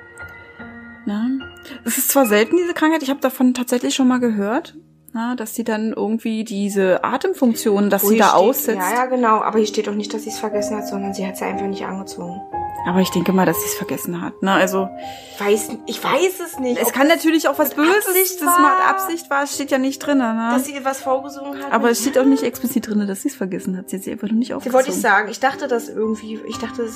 Ne? 1.06 1.40
Es 1.84 1.98
ist 1.98 2.10
zwar 2.10 2.26
selten, 2.26 2.58
diese 2.58 2.74
Krankheit, 2.74 3.04
ich 3.04 3.10
habe 3.10 3.22
davon 3.22 3.54
tatsächlich 3.54 3.96
schon 3.96 4.08
mal 4.08 4.20
gehört, 4.20 4.76
na, 5.16 5.36
dass 5.36 5.56
sie 5.56 5.64
dann 5.64 5.94
irgendwie 5.94 6.44
diese 6.44 7.04
Atemfunktion, 7.04 7.90
dass 7.90 8.04
Wo 8.04 8.10
sie 8.10 8.18
da 8.18 8.26
steht- 8.30 8.36
aussetzt. 8.38 8.78
Ja, 8.78 8.94
ja, 8.96 9.06
genau. 9.06 9.42
Aber 9.42 9.58
hier 9.58 9.68
steht 9.68 9.88
auch 9.90 9.94
nicht, 9.94 10.14
dass 10.14 10.24
sie 10.24 10.30
es 10.30 10.38
vergessen 10.38 10.76
hat, 10.78 10.88
sondern 10.88 11.14
sie 11.14 11.26
hat 11.26 11.38
sie 11.38 11.46
einfach 11.46 11.66
nicht 11.66 11.86
angezogen. 11.86 12.42
Aber 12.88 13.00
ich 13.00 13.10
denke 13.10 13.32
mal, 13.34 13.46
dass 13.46 13.58
sie 13.62 13.66
es 13.68 13.74
vergessen 13.76 14.22
hat. 14.22 14.44
Ne? 14.44 14.52
Also 14.52 14.88
Weiß, 15.40 15.70
ich 15.88 16.04
weiß 16.04 16.40
es 16.46 16.60
nicht. 16.60 16.80
es 16.80 16.92
kann 16.92 17.08
natürlich 17.08 17.48
auch 17.48 17.58
was 17.58 17.74
Böses, 17.74 18.06
Absicht 18.08 18.42
das 18.42 18.48
war. 18.48 18.60
mal 18.60 18.78
Absicht 18.90 19.30
war, 19.30 19.44
es 19.44 19.56
steht 19.56 19.72
ja 19.72 19.78
nicht 19.80 20.00
drin. 20.00 20.18
Ne? 20.20 20.50
dass 20.54 20.66
sie 20.66 20.80
was 20.84 21.00
vorgesungen 21.02 21.64
hat. 21.64 21.72
Aber 21.72 21.90
es 21.90 22.02
steht 22.02 22.18
auch 22.20 22.26
nicht 22.26 22.44
explizit 22.44 22.88
drin, 22.88 23.08
dass 23.08 23.22
sie 23.24 23.30
es 23.30 23.36
vergessen 23.36 23.76
hat. 23.78 23.90
Sie 23.90 23.96
hat 23.96 24.04
sie 24.04 24.12
einfach 24.12 24.28
nur 24.28 24.38
nicht 24.38 24.50
Sie 24.50 24.54
aufgezogen. 24.54 24.74
wollte 24.76 24.90
ich 24.92 25.02
sagen. 25.02 25.30
Ich 25.32 25.40
dachte 25.40 25.68
das 25.68 25.90
irgendwie, 25.90 26.40
ich 26.48 26.58
dachte 26.58 26.84
es, 26.84 26.94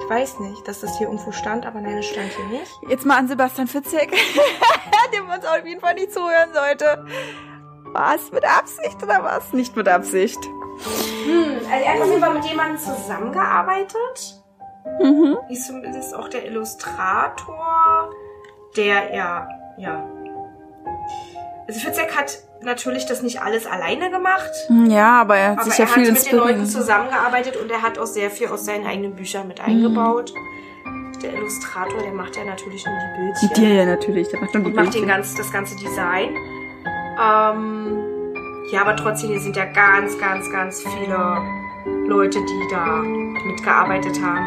ich 0.00 0.10
weiß 0.10 0.40
nicht, 0.40 0.66
dass 0.66 0.80
das 0.80 0.96
hier 0.98 1.06
irgendwo 1.06 1.32
stand, 1.32 1.66
aber 1.66 1.80
nein, 1.80 1.98
es 1.98 2.06
stand 2.06 2.30
hier 2.32 2.58
nicht. 2.58 2.72
Jetzt 2.88 3.04
mal 3.06 3.18
an 3.18 3.28
Sebastian 3.28 3.68
Fitzek, 3.68 4.10
dem 5.14 5.26
man 5.26 5.38
uns 5.38 5.46
auf 5.46 5.64
jeden 5.64 5.80
Fall 5.80 5.94
nicht 5.94 6.12
zuhören 6.12 6.50
sollte. 6.52 7.06
Was? 7.92 8.30
Mit 8.32 8.44
Absicht 8.44 9.02
oder 9.02 9.22
was? 9.22 9.52
Nicht 9.52 9.76
mit 9.76 9.88
Absicht. 9.88 10.38
Hm, 11.24 11.58
also 11.70 11.84
er 11.84 11.94
hat 11.94 12.00
auf 12.00 12.08
jeden 12.08 12.20
Fall 12.20 12.34
mit 12.34 12.44
jemandem 12.44 12.78
zusammengearbeitet. 12.78 14.42
Mhm. 15.00 15.38
Ist 15.48 15.66
zumindest 15.66 16.14
auch 16.14 16.28
der 16.28 16.46
Illustrator, 16.46 18.10
der 18.76 19.14
ja, 19.14 19.48
ja. 19.76 20.08
Also 21.68 21.80
Fitzek 21.80 22.16
hat 22.16 22.38
natürlich 22.62 23.04
das 23.06 23.22
nicht 23.22 23.42
alles 23.42 23.66
alleine 23.66 24.10
gemacht. 24.10 24.50
Ja, 24.88 25.20
aber 25.20 25.36
er 25.36 25.50
hat 25.50 25.58
Aber 25.58 25.70
sich 25.70 25.78
ja 25.78 25.84
er 25.84 25.88
viel 25.90 26.06
hat 26.06 26.12
mit 26.14 26.26
den 26.32 26.36
Leuten 26.38 26.60
inspiriert. 26.60 26.86
zusammengearbeitet 26.86 27.56
und 27.56 27.70
er 27.70 27.82
hat 27.82 27.98
auch 27.98 28.06
sehr 28.06 28.30
viel 28.30 28.48
aus 28.48 28.64
seinen 28.64 28.86
eigenen 28.86 29.14
Büchern 29.14 29.46
mit 29.46 29.60
eingebaut. 29.60 30.32
Der 31.22 31.34
Illustrator, 31.34 32.00
der 32.02 32.12
macht 32.12 32.36
ja 32.36 32.44
natürlich 32.44 32.86
nur 32.86 32.94
die 32.94 33.20
Bildchen. 33.20 33.50
Dir 33.54 33.74
ja 33.74 33.84
natürlich, 33.84 34.28
der 34.28 34.40
macht 34.40 34.54
dann 34.54 34.62
die 34.64 34.70
und 34.70 34.76
macht 34.76 34.86
den 34.86 34.90
Bildchen. 34.92 35.08
ganz, 35.08 35.34
das 35.34 35.52
ganze 35.52 35.76
Design. 35.76 36.34
Ähm, 37.20 37.98
ja, 38.72 38.80
aber 38.82 38.96
trotzdem, 38.96 39.30
hier 39.30 39.40
sind 39.40 39.56
ja 39.56 39.64
ganz, 39.66 40.18
ganz, 40.18 40.50
ganz 40.52 40.82
viele 40.82 41.38
Leute, 42.06 42.38
die 42.38 42.68
da 42.70 43.02
mitgearbeitet 43.46 44.18
haben. 44.22 44.46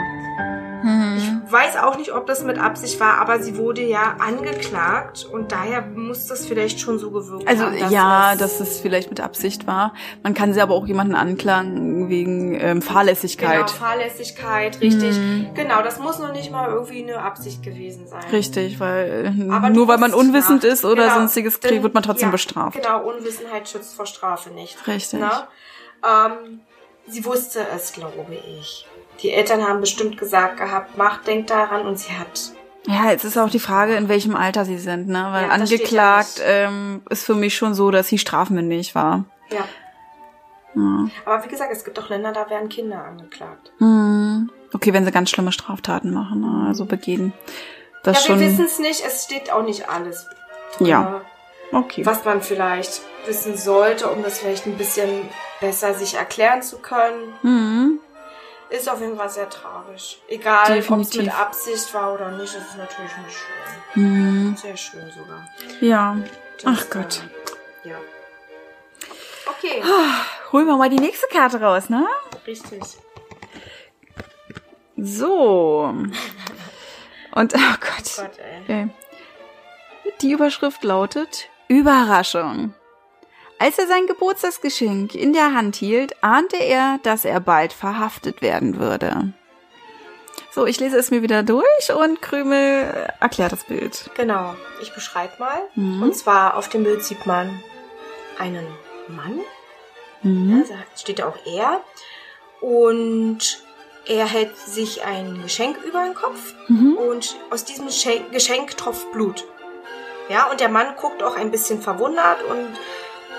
Mhm. 0.83 1.17
Ich 1.17 1.40
weiß 1.51 1.77
auch 1.77 1.97
nicht, 1.97 2.13
ob 2.13 2.27
das 2.27 2.43
mit 2.43 2.57
Absicht 2.57 2.99
war, 2.99 3.19
aber 3.19 3.39
sie 3.39 3.57
wurde 3.57 3.81
ja 3.81 4.15
angeklagt 4.19 5.25
und 5.25 5.51
daher 5.51 5.81
muss 5.81 6.27
das 6.27 6.45
vielleicht 6.45 6.79
schon 6.79 6.99
so 6.99 7.11
gewirkt 7.11 7.47
Also 7.47 7.65
haben. 7.65 7.79
dass 7.79 7.91
ja, 7.91 8.35
dass 8.35 8.59
es 8.59 8.79
vielleicht 8.79 9.09
mit 9.09 9.19
Absicht 9.19 9.67
war. 9.67 9.93
Man 10.23 10.33
kann 10.33 10.53
sie 10.53 10.61
aber 10.61 10.73
auch 10.75 10.87
jemanden 10.87 11.15
anklagen 11.15 12.09
wegen 12.09 12.55
ähm, 12.55 12.79
Genau, 12.79 12.81
Fahrlässigkeit. 12.81 13.69
Fahrlässigkeit, 13.69 14.79
richtig. 14.81 15.17
Mhm. 15.17 15.53
Genau, 15.53 15.81
das 15.81 15.99
muss 15.99 16.19
noch 16.19 16.31
nicht 16.33 16.51
mal 16.51 16.69
irgendwie 16.69 17.03
eine 17.03 17.19
Absicht 17.21 17.63
gewesen 17.63 18.07
sein. 18.07 18.23
Richtig, 18.31 18.79
weil 18.79 19.33
äh, 19.37 19.51
Aber 19.51 19.69
nur 19.69 19.87
weil 19.87 19.97
man 19.97 20.13
unwissend 20.13 20.63
ist 20.63 20.85
oder 20.85 21.03
Genau. 21.03 21.15
sonstiges 21.15 21.59
kriegt, 21.59 21.83
wird 21.83 21.93
man 21.93 22.03
trotzdem 22.03 22.27
ja, 22.29 22.31
bestraft. 22.31 22.75
Genau, 22.81 23.03
Unwissenheit 23.07 23.67
schützt 23.67 23.95
vor 23.95 24.05
Strafe 24.05 24.49
nicht. 24.51 24.75
Richtig. 24.87 25.19
Na? 25.19 25.47
Ähm, 26.03 26.61
sie 27.07 27.23
wusste 27.25 27.65
es, 27.75 27.93
glaube 27.93 28.35
ich. 28.59 28.87
Die 29.21 29.31
Eltern 29.31 29.67
haben 29.67 29.81
bestimmt 29.81 30.17
gesagt 30.17 30.57
gehabt, 30.57 30.97
mach, 30.97 31.23
denk 31.23 31.47
daran 31.47 31.85
und 31.85 31.99
sie 31.99 32.13
hat. 32.13 32.53
Ja, 32.87 33.11
jetzt 33.11 33.23
ist 33.23 33.37
auch 33.37 33.49
die 33.49 33.59
Frage, 33.59 33.95
in 33.95 34.09
welchem 34.09 34.35
Alter 34.35 34.65
sie 34.65 34.79
sind, 34.79 35.07
ne? 35.07 35.27
Weil 35.31 35.45
Ja, 35.45 35.49
angeklagt 35.51 36.41
ähm, 36.43 37.03
ist 37.09 37.25
für 37.25 37.35
mich 37.35 37.55
schon 37.55 37.75
so, 37.75 37.91
dass 37.91 38.07
sie 38.07 38.17
strafmündig 38.17 38.95
war. 38.95 39.25
Ja. 39.51 39.65
Ja. 40.73 41.07
Aber 41.25 41.43
wie 41.43 41.49
gesagt, 41.49 41.71
es 41.71 41.83
gibt 41.83 41.99
auch 41.99 42.09
Länder, 42.09 42.31
da 42.31 42.49
werden 42.49 42.69
Kinder 42.69 43.03
angeklagt. 43.03 43.71
Hm. 43.77 44.49
Okay, 44.73 44.93
wenn 44.93 45.05
sie 45.05 45.11
ganz 45.11 45.29
schlimme 45.29 45.51
Straftaten 45.51 46.11
machen, 46.11 46.41
ne? 46.41 46.67
also 46.67 46.85
begehen. 46.85 47.33
Das 48.03 48.23
ja, 48.25 48.29
wir 48.29 48.35
schon. 48.35 48.51
wissen 48.51 48.65
es 48.65 48.79
nicht, 48.79 49.03
es 49.05 49.25
steht 49.25 49.51
auch 49.51 49.63
nicht 49.63 49.89
alles. 49.89 50.25
drin, 50.77 50.87
Ja. 50.87 51.21
Okay. 51.73 52.05
Was 52.05 52.25
man 52.25 52.41
vielleicht 52.41 53.01
wissen 53.25 53.55
sollte, 53.57 54.09
um 54.09 54.23
das 54.23 54.39
vielleicht 54.39 54.65
ein 54.65 54.77
bisschen 54.77 55.29
besser 55.59 55.93
sich 55.93 56.15
erklären 56.15 56.61
zu 56.61 56.79
können. 56.79 57.33
Hm. 57.41 57.99
Ist 58.71 58.89
auf 58.89 59.01
jeden 59.01 59.17
Fall 59.17 59.29
sehr 59.29 59.49
tragisch. 59.49 60.17
Egal, 60.29 60.81
ob 60.89 60.99
es 61.01 61.13
mit 61.13 61.37
Absicht 61.37 61.93
war 61.93 62.13
oder 62.13 62.31
nicht, 62.31 62.55
ist 62.55 62.69
es 62.69 62.75
natürlich 62.77 63.11
nicht 63.17 63.37
schön. 63.37 64.03
Hm. 64.03 64.55
Sehr 64.55 64.77
schön 64.77 65.11
sogar. 65.11 65.45
Ja. 65.81 66.17
Das, 66.61 66.79
Ach 66.79 66.89
Gott. 66.89 67.21
Äh, 67.83 67.89
ja. 67.89 67.97
Okay, 69.45 69.83
Holen 70.51 70.67
wir 70.67 70.77
mal 70.77 70.89
die 70.89 70.99
nächste 70.99 71.27
Karte 71.27 71.61
raus, 71.61 71.89
ne? 71.89 72.07
richtig. 72.47 72.81
So. 74.97 75.93
Und, 77.35 77.53
oh 77.55 77.75
Gott. 77.79 78.15
Gott, 78.17 78.39
ey. 78.39 78.61
Okay. 78.63 78.89
die 80.21 80.31
Überschrift 80.31 80.83
lautet 80.83 81.49
Überraschung. 81.67 82.73
Als 83.61 83.77
er 83.77 83.85
sein 83.85 84.07
Geburtstagsgeschenk 84.07 85.13
in 85.13 85.33
der 85.33 85.53
Hand 85.53 85.75
hielt, 85.75 86.23
ahnte 86.23 86.57
er, 86.57 86.97
dass 87.03 87.25
er 87.25 87.39
bald 87.39 87.73
verhaftet 87.73 88.41
werden 88.41 88.79
würde. 88.79 89.33
So, 90.51 90.65
ich 90.65 90.79
lese 90.79 90.97
es 90.97 91.11
mir 91.11 91.21
wieder 91.21 91.43
durch 91.43 91.93
und 91.95 92.23
Krümel 92.23 93.07
erklärt 93.19 93.51
das 93.51 93.63
Bild. 93.65 94.09
Genau, 94.15 94.55
ich 94.81 94.91
beschreibe 94.95 95.33
mal. 95.37 95.61
Mhm. 95.75 96.01
Und 96.01 96.15
zwar 96.15 96.57
auf 96.57 96.69
dem 96.69 96.83
Bild 96.83 97.03
sieht 97.03 97.27
man 97.27 97.61
einen 98.39 98.65
Mann, 99.07 99.41
Mhm. 100.23 100.61
also 100.61 100.73
steht 100.95 101.19
da 101.19 101.27
auch 101.27 101.37
er. 101.45 101.81
Und 102.61 103.61
er 104.07 104.25
hält 104.25 104.57
sich 104.57 105.03
ein 105.05 105.39
Geschenk 105.43 105.77
über 105.85 106.03
den 106.03 106.15
Kopf 106.15 106.55
Mhm. 106.67 106.97
und 106.97 107.35
aus 107.51 107.63
diesem 107.63 107.85
Geschenk, 107.85 108.31
Geschenk 108.31 108.75
tropft 108.75 109.11
Blut. 109.11 109.45
Ja, 110.29 110.49
und 110.49 110.59
der 110.61 110.69
Mann 110.69 110.95
guckt 110.99 111.21
auch 111.21 111.35
ein 111.35 111.51
bisschen 111.51 111.79
verwundert 111.79 112.43
und 112.43 112.67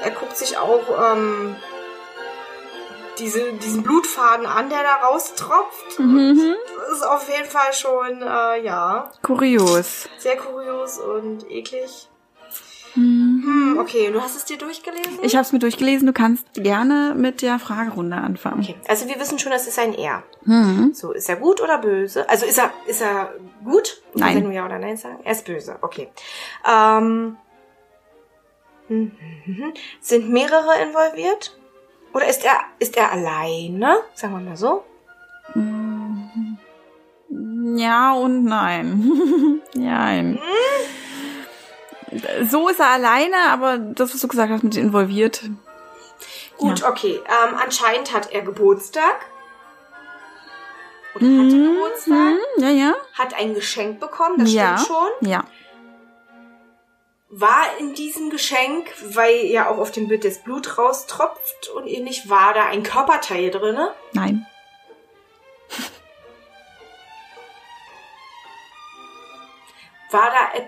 er 0.02 0.10
guckt 0.10 0.36
sich 0.36 0.56
auch 0.58 0.82
ähm, 1.12 1.56
diese, 3.18 3.52
diesen 3.54 3.82
Blutfaden 3.82 4.46
an, 4.46 4.68
der 4.68 4.82
da 4.82 5.06
raustropft. 5.06 5.98
Mhm. 5.98 6.54
Das 6.78 6.98
ist 6.98 7.06
auf 7.06 7.28
jeden 7.28 7.48
Fall 7.48 7.72
schon, 7.72 8.22
äh, 8.22 8.64
ja, 8.64 9.10
Kurios. 9.22 10.08
sehr 10.18 10.36
kurios 10.36 10.98
und 10.98 11.48
eklig. 11.50 12.08
Mhm. 12.94 13.42
Hm, 13.44 13.78
okay, 13.78 14.10
du 14.12 14.20
hast 14.20 14.36
es 14.36 14.44
dir 14.44 14.58
durchgelesen? 14.58 15.18
Ich 15.22 15.34
habe 15.34 15.42
es 15.42 15.52
mir 15.52 15.58
durchgelesen. 15.58 16.06
Du 16.06 16.12
kannst 16.12 16.44
gerne 16.54 17.14
mit 17.16 17.40
der 17.40 17.58
Fragerunde 17.58 18.16
anfangen. 18.16 18.60
Okay, 18.60 18.76
also 18.86 19.08
wir 19.08 19.18
wissen 19.18 19.38
schon, 19.38 19.50
das 19.50 19.66
ist 19.66 19.78
ein 19.78 19.94
Er. 19.94 20.22
Mhm. 20.44 20.92
So, 20.92 21.12
ist 21.12 21.28
er 21.28 21.36
gut 21.36 21.62
oder 21.62 21.78
böse? 21.78 22.28
Also 22.28 22.44
ist 22.44 22.58
er, 22.58 22.70
ist 22.86 23.00
er 23.00 23.32
gut? 23.64 24.02
Nein. 24.14 24.36
Wenn 24.36 24.44
du 24.44 24.50
ja 24.50 24.66
oder 24.66 24.78
nein 24.78 24.98
sagen? 24.98 25.20
Er 25.24 25.32
ist 25.32 25.46
böse, 25.46 25.76
okay. 25.80 26.08
Ähm, 26.68 26.72
hm, 26.72 26.76
hm, 26.76 27.26
hm. 27.28 27.36
Sind 30.00 30.28
mehrere 30.30 30.80
involviert? 30.82 31.56
Oder 32.14 32.26
ist 32.28 32.44
er, 32.44 32.60
ist 32.78 32.96
er 32.96 33.10
alleine? 33.12 33.98
Sagen 34.14 34.34
wir 34.34 34.40
mal 34.40 34.56
so. 34.56 34.84
Ja 37.76 38.12
und 38.14 38.44
nein. 38.44 39.60
Nein. 39.74 40.38
So 42.44 42.68
ist 42.68 42.78
er 42.78 42.90
alleine, 42.90 43.36
aber 43.48 43.78
das, 43.78 44.12
was 44.12 44.20
du 44.20 44.28
gesagt 44.28 44.52
hast, 44.52 44.62
mit 44.62 44.76
involviert. 44.76 45.42
Gut, 46.58 46.84
okay. 46.84 47.18
Ähm, 47.26 47.54
anscheinend 47.56 48.12
hat 48.12 48.30
er 48.32 48.42
Geburtstag. 48.42 49.26
Oder 51.14 51.24
hatte 51.24 51.56
Mhm, 51.56 51.74
Geburtstag. 51.74 52.14
mhm, 52.16 52.62
ja, 52.62 52.68
ja. 52.68 52.94
Hat 53.14 53.34
ein 53.34 53.54
Geschenk 53.54 53.98
bekommen, 53.98 54.36
das 54.38 54.52
ja. 54.52 54.76
stimmt 54.76 54.88
schon. 54.88 55.28
Ja. 55.30 55.44
War 57.34 57.78
in 57.78 57.94
diesem 57.94 58.28
Geschenk, 58.28 58.92
weil 59.14 59.46
ja 59.46 59.70
auch 59.70 59.78
auf 59.78 59.90
dem 59.90 60.06
Bild 60.06 60.22
das 60.22 60.42
Blut 60.42 60.76
raustropft 60.76 61.68
und 61.74 61.86
ähnlich, 61.86 62.28
war 62.28 62.52
da 62.52 62.66
ein 62.66 62.82
Körperteil 62.82 63.50
drinne? 63.50 63.94
Nein. 64.12 64.46
War 70.10 70.30
da 70.30 70.58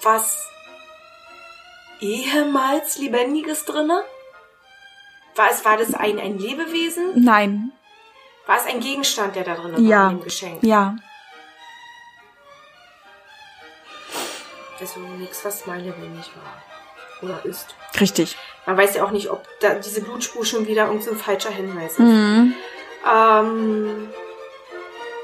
etwas 0.00 0.48
ehemals 2.00 2.98
Lebendiges 2.98 3.64
drinne? 3.64 4.02
War 5.34 5.50
es, 5.50 5.64
war 5.64 5.76
das 5.76 5.94
ein, 5.94 6.18
ein 6.18 6.38
Lebewesen? 6.38 7.22
Nein. 7.22 7.72
War 8.46 8.56
es 8.56 8.66
ein 8.66 8.80
Gegenstand, 8.80 9.36
der 9.36 9.44
da 9.44 9.54
drin 9.54 9.72
war 9.74 9.80
Ja. 9.80 10.08
in 10.10 10.18
dem 10.18 10.24
Geschenk? 10.24 10.62
Ja. 10.64 10.96
Also 14.82 14.98
nichts, 14.98 15.44
was 15.44 15.64
mal 15.66 15.78
lebendig 15.78 16.28
war. 16.34 17.22
Oder 17.22 17.44
ist. 17.44 17.76
Richtig. 18.00 18.36
Man 18.66 18.76
weiß 18.76 18.96
ja 18.96 19.04
auch 19.04 19.12
nicht, 19.12 19.30
ob 19.30 19.46
da 19.60 19.74
diese 19.74 20.02
Blutspur 20.02 20.44
schon 20.44 20.66
wieder 20.66 20.86
irgendein 20.86 21.04
so 21.04 21.10
ein 21.12 21.18
falscher 21.18 21.50
Hinweis 21.50 21.92
ist. 21.92 22.00
Mhm. 22.00 22.54
Ähm, 23.08 24.08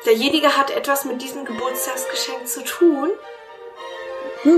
derjenige 0.06 0.56
hat 0.56 0.70
etwas 0.70 1.06
mit 1.06 1.20
diesem 1.20 1.44
Geburtstagsgeschenk 1.44 2.46
zu 2.46 2.62
tun. 2.62 3.10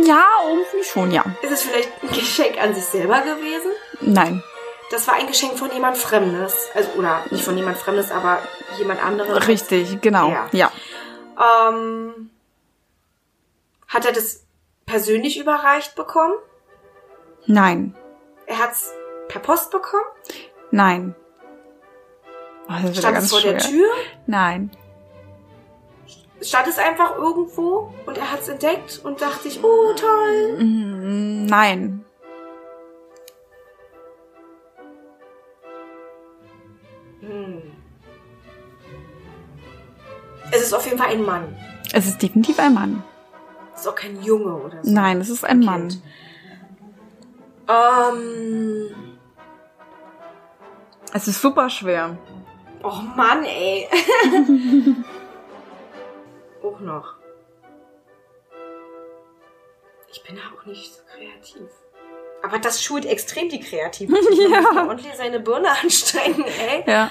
Ja, 0.05 0.23
irgendwie 0.47 0.85
schon, 0.85 1.11
ja. 1.11 1.25
Ist 1.41 1.51
es 1.51 1.63
vielleicht 1.63 1.91
ein 2.03 2.11
Geschenk 2.11 2.63
an 2.63 2.75
sich 2.75 2.85
selber 2.85 3.23
gewesen? 3.23 3.73
Nein. 4.03 4.43
Das 4.91 5.09
war 5.09 5.15
ein 5.15 5.27
Geschenk 5.27 5.59
von 5.59 5.73
jemand 5.73 5.97
Fremdes. 5.97 6.69
Also, 6.75 6.91
oder 6.99 7.25
nicht 7.31 7.43
von 7.43 7.57
jemand 7.57 7.79
Fremdes, 7.79 8.11
aber 8.11 8.43
jemand 8.77 9.03
anderes. 9.03 9.49
Richtig, 9.49 10.03
genau. 10.03 10.31
Ja. 10.31 10.49
Ja. 10.53 10.73
Ähm, 11.71 12.31
hat 13.89 14.05
er 14.05 14.13
das 14.13 14.45
persönlich 14.91 15.39
überreicht 15.39 15.95
bekommen? 15.95 16.35
Nein. 17.47 17.95
Er 18.47 18.59
hat 18.59 18.73
es 18.73 18.93
per 19.29 19.41
Post 19.41 19.71
bekommen? 19.71 20.03
Nein. 20.73 21.15
Oh, 22.69 22.93
Stand 22.93 23.19
es 23.19 23.31
vor 23.31 23.41
schwer. 23.41 23.53
der 23.53 23.61
Tür? 23.61 23.89
Nein. 24.27 24.71
Stand 26.43 26.67
es 26.69 26.79
einfach 26.79 27.17
irgendwo 27.17 27.93
und 28.07 28.19
er 28.19 28.33
hat 28.33 28.41
es 28.41 28.49
entdeckt 28.49 29.01
und 29.05 29.21
dachte 29.21 29.47
ich, 29.49 29.63
oh 29.63 29.93
toll. 29.95 30.59
Mm, 30.59 31.47
Nein. 31.47 32.05
Hm. 37.21 37.63
Es 40.53 40.63
ist 40.63 40.73
auf 40.73 40.85
jeden 40.85 40.99
Fall 40.99 41.11
ein 41.11 41.23
Mann. 41.25 41.57
Es 41.93 42.07
ist 42.07 42.21
definitiv 42.23 42.59
ein 42.59 42.75
Mann. 42.75 43.05
Es 43.81 43.87
ist 43.87 43.93
auch 43.93 43.97
kein 43.97 44.23
Junge 44.23 44.57
oder 44.57 44.85
so. 44.85 44.91
Nein, 44.91 45.23
es 45.23 45.31
ist 45.31 45.43
ein 45.43 45.61
Mann. 45.61 45.89
Kind. 45.89 46.03
Ähm. 47.67 49.19
Es 51.15 51.27
ist 51.27 51.41
super 51.41 51.71
schwer. 51.71 52.19
Oh 52.83 53.01
Mann, 53.17 53.43
ey. 53.45 53.89
auch 56.63 56.79
noch. 56.81 57.15
Ich 60.13 60.23
bin 60.25 60.39
auch 60.39 60.67
nicht 60.67 60.95
so 60.95 61.01
kreativ. 61.17 61.71
Aber 62.43 62.59
das 62.59 62.85
schult 62.85 63.07
extrem 63.07 63.49
die 63.49 63.61
Kreativität. 63.61 64.51
Man 64.51 64.63
muss 64.63 64.77
ordentlich 64.77 65.15
seine 65.15 65.41
Birne 65.41 65.69
anstrengen, 65.83 66.45
ey. 66.45 66.85
Ja. 66.87 67.11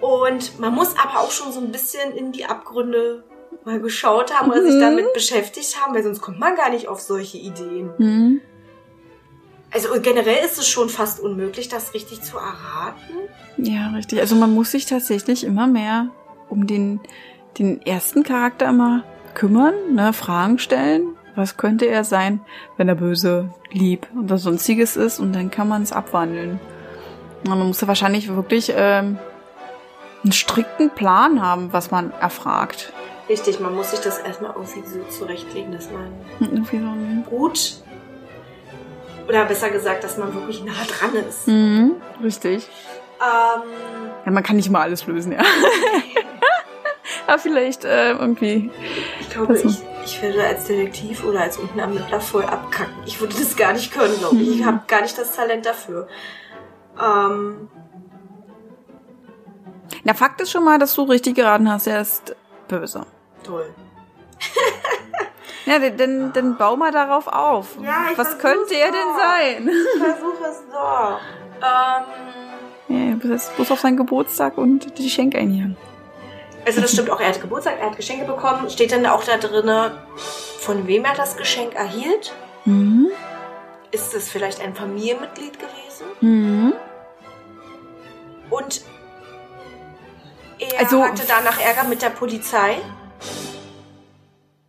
Und 0.00 0.58
man 0.58 0.74
muss 0.74 0.94
aber 0.98 1.20
auch 1.20 1.30
schon 1.30 1.52
so 1.52 1.60
ein 1.60 1.72
bisschen 1.72 2.12
in 2.12 2.32
die 2.32 2.46
Abgründe 2.46 3.24
mal 3.64 3.80
geschaut 3.80 4.32
haben 4.34 4.50
oder 4.50 4.62
sich 4.62 4.74
Mhm. 4.74 4.80
damit 4.80 5.12
beschäftigt 5.14 5.80
haben, 5.80 5.94
weil 5.94 6.02
sonst 6.02 6.20
kommt 6.20 6.38
man 6.38 6.54
gar 6.56 6.70
nicht 6.70 6.88
auf 6.88 7.00
solche 7.00 7.38
Ideen. 7.38 7.90
Hm. 7.96 8.40
Also 9.72 9.88
generell 10.00 10.44
ist 10.44 10.58
es 10.58 10.68
schon 10.68 10.88
fast 10.88 11.20
unmöglich, 11.20 11.68
das 11.68 11.92
richtig 11.92 12.22
zu 12.22 12.36
erraten. 12.38 13.14
Ja, 13.58 13.90
richtig. 13.90 14.20
Also 14.20 14.34
man 14.36 14.54
muss 14.54 14.70
sich 14.70 14.86
tatsächlich 14.86 15.44
immer 15.44 15.66
mehr 15.66 16.08
um 16.48 16.66
den, 16.66 17.00
den 17.58 17.82
ersten 17.82 18.22
Charakter 18.22 18.68
immer 18.68 19.04
kümmern, 19.34 19.74
ne, 19.92 20.12
Fragen 20.12 20.58
stellen. 20.58 21.08
Was 21.34 21.56
könnte 21.58 21.84
er 21.86 22.04
sein, 22.04 22.40
wenn 22.78 22.88
er 22.88 22.94
böse, 22.94 23.50
lieb 23.70 24.06
oder 24.18 24.38
sonstiges 24.38 24.96
ist? 24.96 25.18
Und 25.20 25.34
dann 25.34 25.50
kann 25.50 25.68
man 25.68 25.82
es 25.82 25.92
abwandeln. 25.92 26.58
Man 27.46 27.58
muss 27.66 27.80
ja 27.82 27.88
wahrscheinlich 27.88 28.28
wirklich 28.34 28.72
ähm, 28.74 29.18
einen 30.22 30.32
strikten 30.32 30.88
Plan 30.90 31.42
haben, 31.42 31.72
was 31.74 31.90
man 31.90 32.12
erfragt. 32.12 32.92
Richtig, 33.28 33.58
man 33.60 33.74
muss 33.74 33.90
sich 33.90 34.00
das 34.00 34.18
erstmal 34.18 34.52
irgendwie 34.54 34.82
so 34.86 35.02
zurechtlegen, 35.10 35.72
dass 35.72 35.90
man 35.90 36.12
Irgendwie 36.40 36.78
so 36.78 37.30
gut 37.30 37.82
oder 39.28 39.44
besser 39.44 39.70
gesagt, 39.70 40.04
dass 40.04 40.16
man 40.18 40.32
wirklich 40.34 40.62
nah 40.64 40.72
dran 40.88 41.14
ist. 41.16 41.48
mhm, 41.48 41.96
richtig. 42.22 42.68
Ähm, 43.20 43.62
Ja, 44.24 44.30
man 44.30 44.42
kann 44.42 44.56
nicht 44.56 44.68
immer 44.68 44.80
alles 44.80 45.06
lösen, 45.06 45.32
ja. 45.32 45.40
Aber 47.26 47.38
vielleicht 47.40 47.84
äh, 47.84 48.12
irgendwie. 48.12 48.70
ich 49.20 49.30
glaube, 49.30 49.58
ich, 49.58 49.78
ich 50.04 50.22
würde 50.22 50.44
als 50.44 50.66
Detektiv 50.66 51.24
oder 51.24 51.40
als 51.40 51.56
unten 51.56 51.76
Ermittler 51.78 52.20
voll 52.20 52.44
abkacken. 52.44 52.94
Ich 53.04 53.20
würde 53.20 53.34
das 53.36 53.56
gar 53.56 53.72
nicht 53.72 53.92
können, 53.92 54.16
glaube 54.18 54.36
ich. 54.36 54.60
Ich 54.60 54.64
habe 54.64 54.82
gar 54.86 55.02
nicht 55.02 55.18
das 55.18 55.34
Talent 55.34 55.66
dafür. 55.66 56.06
Ähm, 57.02 57.68
Na, 60.04 60.14
Fakt 60.14 60.40
ist 60.40 60.52
schon 60.52 60.62
mal, 60.64 60.78
dass 60.78 60.94
du 60.94 61.02
richtig 61.02 61.34
geraten 61.34 61.68
hast. 61.68 61.88
Er 61.88 62.00
ist 62.00 62.36
böse. 62.68 63.04
Toll. 63.46 63.74
Ja, 65.64 65.78
dann- 65.80 66.32
dann, 66.32 66.56
bau 66.56 66.76
mal 66.76 66.92
darauf 66.92 67.26
auf. 67.26 67.76
Ja, 67.82 68.06
ich 68.12 68.18
Was 68.18 68.38
könnte 68.38 68.74
er 68.74 68.92
denn 68.92 69.16
sein? 69.18 69.68
Ich 69.68 70.02
versuche 70.02 70.44
es 70.48 70.62
doch. 70.72 71.18
Ähm, 71.60 72.04
Ja, 73.28 73.28
jetzt 73.32 73.56
bloß 73.56 73.72
auf 73.72 73.80
seinen 73.80 73.96
Geburtstag 73.96 74.58
und 74.58 74.96
die 74.96 75.04
Geschenke 75.04 75.38
einhieren. 75.38 75.76
also 76.64 76.80
das 76.80 76.92
stimmt 76.92 77.10
auch, 77.10 77.18
er 77.20 77.30
hat 77.30 77.40
Geburtstag, 77.40 77.78
er 77.80 77.86
hat 77.90 77.96
Geschenke 77.96 78.24
bekommen. 78.26 78.70
Steht 78.70 78.92
dann 78.92 79.04
auch 79.06 79.24
da 79.24 79.38
drinne, 79.38 79.90
von 80.60 80.86
wem 80.86 81.04
er 81.04 81.14
das 81.14 81.36
Geschenk 81.36 81.74
erhielt? 81.74 82.32
Mhm. 82.64 83.08
Ist 83.90 84.14
es 84.14 84.28
vielleicht 84.28 84.60
ein 84.60 84.72
Familienmitglied 84.74 85.58
gewesen? 85.58 86.06
Mhm. 86.20 86.74
Und 88.50 88.82
er 90.60 90.78
Also- 90.78 91.02
hatte 91.02 91.22
danach 91.26 91.60
Ärger 91.60 91.84
mit 91.88 92.02
der 92.02 92.10
Polizei. 92.10 92.76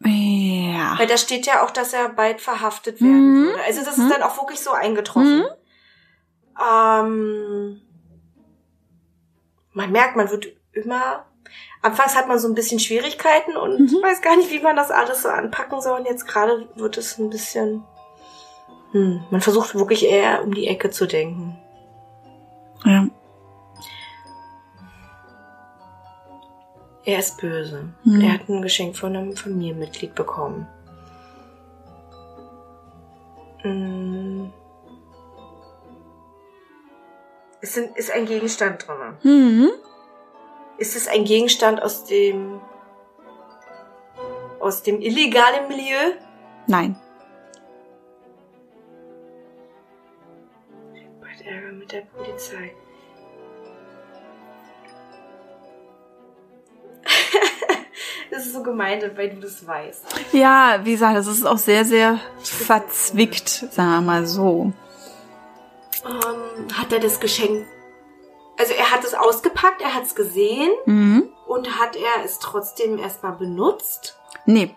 Ja. 0.05 0.97
Weil 0.97 1.07
da 1.07 1.17
steht 1.17 1.45
ja 1.47 1.63
auch, 1.65 1.71
dass 1.71 1.93
er 1.93 2.09
bald 2.09 2.39
verhaftet 2.41 3.01
werden 3.01 3.33
Mhm. 3.41 3.45
würde. 3.47 3.63
Also 3.65 3.83
das 3.83 3.97
Mhm. 3.97 4.03
ist 4.07 4.13
dann 4.13 4.23
auch 4.23 4.37
wirklich 4.37 4.59
so 4.61 4.71
eingetroffen. 4.71 5.39
Mhm. 5.39 5.45
Ähm, 6.59 7.81
man 9.73 9.91
merkt, 9.91 10.15
man 10.15 10.29
wird 10.31 10.47
immer. 10.73 11.25
Anfangs 11.81 12.15
hat 12.15 12.27
man 12.27 12.39
so 12.39 12.47
ein 12.47 12.55
bisschen 12.55 12.79
Schwierigkeiten 12.79 13.55
und 13.55 13.79
Mhm. 13.79 14.01
weiß 14.01 14.21
gar 14.21 14.35
nicht, 14.35 14.51
wie 14.51 14.59
man 14.59 14.75
das 14.75 14.91
alles 14.91 15.21
so 15.23 15.29
anpacken 15.29 15.79
soll. 15.81 15.99
Und 15.99 16.05
jetzt 16.07 16.27
gerade 16.27 16.67
wird 16.75 16.97
es 16.97 17.17
ein 17.17 17.29
bisschen. 17.29 17.83
Hm, 18.93 19.23
man 19.29 19.41
versucht 19.41 19.75
wirklich 19.75 20.05
eher 20.05 20.43
um 20.43 20.53
die 20.53 20.67
Ecke 20.67 20.89
zu 20.89 21.05
denken. 21.05 21.57
Ja. 22.85 23.07
Er 27.07 27.19
ist 27.19 27.37
böse. 27.39 27.87
Mhm. 28.03 28.19
Er 28.19 28.33
hat 28.33 28.49
ein 28.49 28.61
Geschenk 28.61 28.97
von 28.97 29.15
einem 29.15 29.33
Familienmitglied 29.33 30.13
bekommen. 30.13 30.67
Hm. 33.61 34.51
Es 37.61 37.75
sind, 37.75 37.95
ist 37.97 38.11
ein 38.11 38.25
Gegenstand 38.25 38.85
drin. 38.85 39.17
Mhm. 39.23 39.69
Ist 40.79 40.97
es 40.97 41.07
ein 41.07 41.23
Gegenstand 41.23 41.81
aus 41.81 42.03
dem 42.03 42.59
aus 44.59 44.83
dem 44.83 44.99
illegalen 44.99 45.69
Milieu? 45.69 46.11
Nein. 46.67 46.99
Bald 51.21 51.41
Ärger 51.45 51.71
mit 51.71 51.89
der 51.89 52.01
Polizei. 52.01 52.75
das 58.31 58.45
ist 58.45 58.53
so 58.53 58.63
gemein, 58.63 59.01
weil 59.15 59.29
du 59.31 59.39
das 59.41 59.65
weißt. 59.65 60.05
Ja, 60.33 60.79
wie 60.83 60.91
gesagt, 60.91 61.17
das 61.17 61.27
ist 61.27 61.45
auch 61.45 61.57
sehr, 61.57 61.85
sehr 61.85 62.19
verzwickt, 62.41 63.47
sagen 63.49 63.89
wir 63.91 64.01
mal 64.01 64.25
so. 64.25 64.71
Ähm, 66.05 66.67
hat 66.77 66.91
er 66.93 66.99
das 66.99 67.19
Geschenk. 67.19 67.65
Also 68.59 68.73
er 68.73 68.91
hat 68.91 69.03
es 69.03 69.13
ausgepackt, 69.13 69.81
er 69.81 69.93
hat 69.93 70.03
es 70.03 70.15
gesehen 70.15 70.71
Mhm. 70.85 71.29
und 71.47 71.79
hat 71.79 71.95
er 71.95 72.23
es 72.25 72.39
trotzdem 72.39 72.97
erstmal 72.97 73.33
benutzt. 73.33 74.17
Nee, 74.45 74.75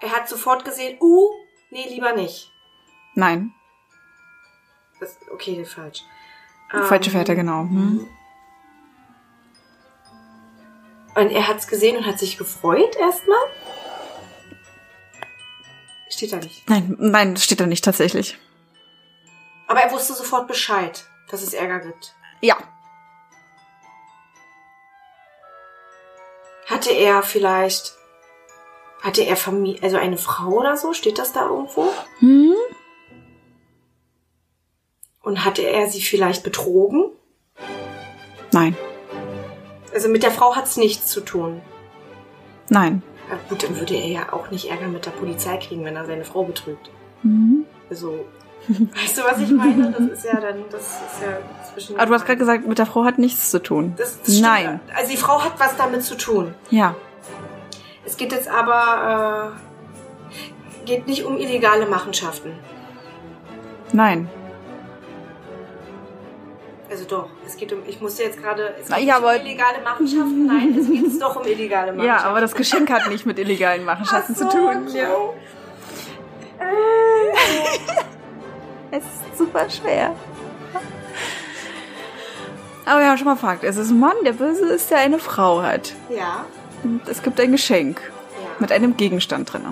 Er 0.00 0.10
hat 0.12 0.28
sofort 0.28 0.64
gesehen, 0.64 0.96
uh, 1.00 1.28
nee, 1.70 1.86
lieber 1.88 2.12
nicht. 2.14 2.50
nein. 3.14 3.52
Das, 5.00 5.16
okay, 5.32 5.64
falsch. 5.64 6.02
Falsche 6.70 7.10
Ähm, 7.10 7.16
Fährte, 7.16 7.34
genau. 7.34 7.62
Hm. 7.62 8.08
Und 11.14 11.30
er 11.30 11.46
hat 11.46 11.58
es 11.58 11.66
gesehen 11.66 11.96
und 11.96 12.06
hat 12.06 12.18
sich 12.18 12.38
gefreut 12.38 12.96
erstmal. 12.96 13.38
Steht 16.08 16.32
da 16.32 16.36
nicht. 16.36 16.68
Nein, 16.68 16.96
nein, 16.98 17.36
steht 17.36 17.60
da 17.60 17.66
nicht 17.66 17.84
tatsächlich. 17.84 18.38
Aber 19.66 19.80
er 19.80 19.92
wusste 19.92 20.14
sofort 20.14 20.46
Bescheid, 20.46 21.04
dass 21.30 21.42
es 21.42 21.54
Ärger 21.54 21.80
gibt. 21.80 22.14
Ja. 22.40 22.56
Hatte 26.66 26.90
er 26.90 27.22
vielleicht, 27.22 27.94
hatte 29.02 29.22
er 29.22 29.36
Familie, 29.36 29.82
also 29.82 29.96
eine 29.96 30.18
Frau 30.18 30.50
oder 30.50 30.76
so? 30.76 30.92
Steht 30.92 31.18
das 31.18 31.32
da 31.32 31.46
irgendwo? 31.46 31.92
Hm? 32.20 32.54
Und 35.22 35.44
hatte 35.44 35.62
er 35.62 35.90
sie 35.90 36.02
vielleicht 36.02 36.42
betrogen? 36.42 37.10
Nein, 38.52 38.76
Also 39.94 40.08
mit 40.08 40.22
der 40.22 40.30
Frau 40.30 40.56
hat's 40.56 40.76
nichts 40.76 41.06
zu 41.08 41.20
tun. 41.20 41.60
nein. 42.68 43.02
Ja, 43.30 43.38
gut, 43.48 43.62
dann 43.62 43.78
würde 43.78 43.94
er 43.94 44.08
ja 44.08 44.32
auch 44.32 44.50
nicht 44.50 44.68
Ärger 44.70 44.88
mit 44.88 45.06
der 45.06 45.10
Polizei 45.12 45.56
kriegen, 45.56 45.84
wenn 45.86 45.96
er 45.96 46.04
seine 46.04 46.24
Frau 46.24 46.44
betrügt. 46.44 46.90
Mhm. 47.22 47.64
Also, 47.88 48.26
weißt 48.68 49.18
du, 49.18 49.22
was 49.22 49.38
ich 49.38 49.50
meine? 49.50 49.90
Das 49.90 50.06
ist 50.06 50.24
ja 50.24 50.38
dann, 50.38 50.64
das 50.70 50.82
ist 50.82 51.22
ja 51.22 51.38
zwischen. 51.72 51.96
Aber 51.96 52.06
du 52.06 52.14
hast 52.14 52.26
gerade 52.26 52.38
gesagt, 52.38 52.66
mit 52.66 52.78
der 52.78 52.84
Frau 52.84 53.04
hat 53.04 53.18
nichts 53.18 53.50
zu 53.50 53.62
tun. 53.62 53.94
das, 53.96 54.20
das. 54.20 54.38
Nein. 54.40 54.80
Also 54.94 55.10
die 55.10 55.16
Frau 55.16 55.42
hat 55.42 55.58
was 55.58 55.76
damit 55.76 56.02
zu 56.02 56.16
tun. 56.16 56.54
Ja. 56.68 56.94
Es 58.04 58.16
geht 58.18 58.32
jetzt 58.32 58.48
aber, 58.48 59.54
äh, 59.54 60.84
geht 60.86 61.06
nicht 61.06 61.24
um 61.24 61.38
illegale 61.38 61.86
Machenschaften. 61.86 62.52
Nein. 63.92 64.28
Also 66.92 67.04
doch, 67.06 67.28
es 67.46 67.56
geht 67.56 67.72
um, 67.72 67.78
ich 67.86 68.02
musste 68.02 68.22
jetzt 68.22 68.38
gerade, 68.42 68.74
es 68.78 68.88
geht 68.94 69.06
ja, 69.06 69.16
um 69.16 69.24
illegale 69.24 69.80
Machenschaften, 69.82 70.44
nein, 70.46 70.76
es 70.78 70.86
geht 70.90 71.22
doch 71.22 71.36
um 71.36 71.46
illegale 71.46 71.86
Ja, 71.92 71.94
Machenschaften. 71.96 72.28
aber 72.28 72.40
das 72.42 72.54
Geschenk 72.54 72.90
hat 72.90 73.08
nicht 73.08 73.24
mit 73.24 73.38
illegalen 73.38 73.86
Machenschaften 73.86 74.34
Ach 74.36 74.42
so, 74.42 74.48
zu 74.50 74.56
tun. 74.58 74.86
okay. 74.86 74.98
Ja. 74.98 75.06
Es 78.90 79.04
ist 79.04 79.38
super 79.38 79.70
schwer. 79.70 80.14
Aber 82.84 83.00
wir 83.00 83.08
haben 83.08 83.16
schon 83.16 83.26
mal 83.26 83.34
gefragt, 83.34 83.64
es 83.64 83.76
ist 83.76 83.90
ein 83.90 83.98
Mann, 84.00 84.16
der 84.24 84.32
böse 84.32 84.66
ist, 84.66 84.90
der 84.90 84.98
eine 84.98 85.18
Frau 85.18 85.62
hat. 85.62 85.94
Ja, 86.10 86.44
Und 86.82 87.08
es 87.08 87.22
gibt 87.22 87.40
ein 87.40 87.52
Geschenk 87.52 88.02
ja. 88.02 88.48
mit 88.58 88.70
einem 88.70 88.98
Gegenstand 88.98 89.50
drin. 89.50 89.62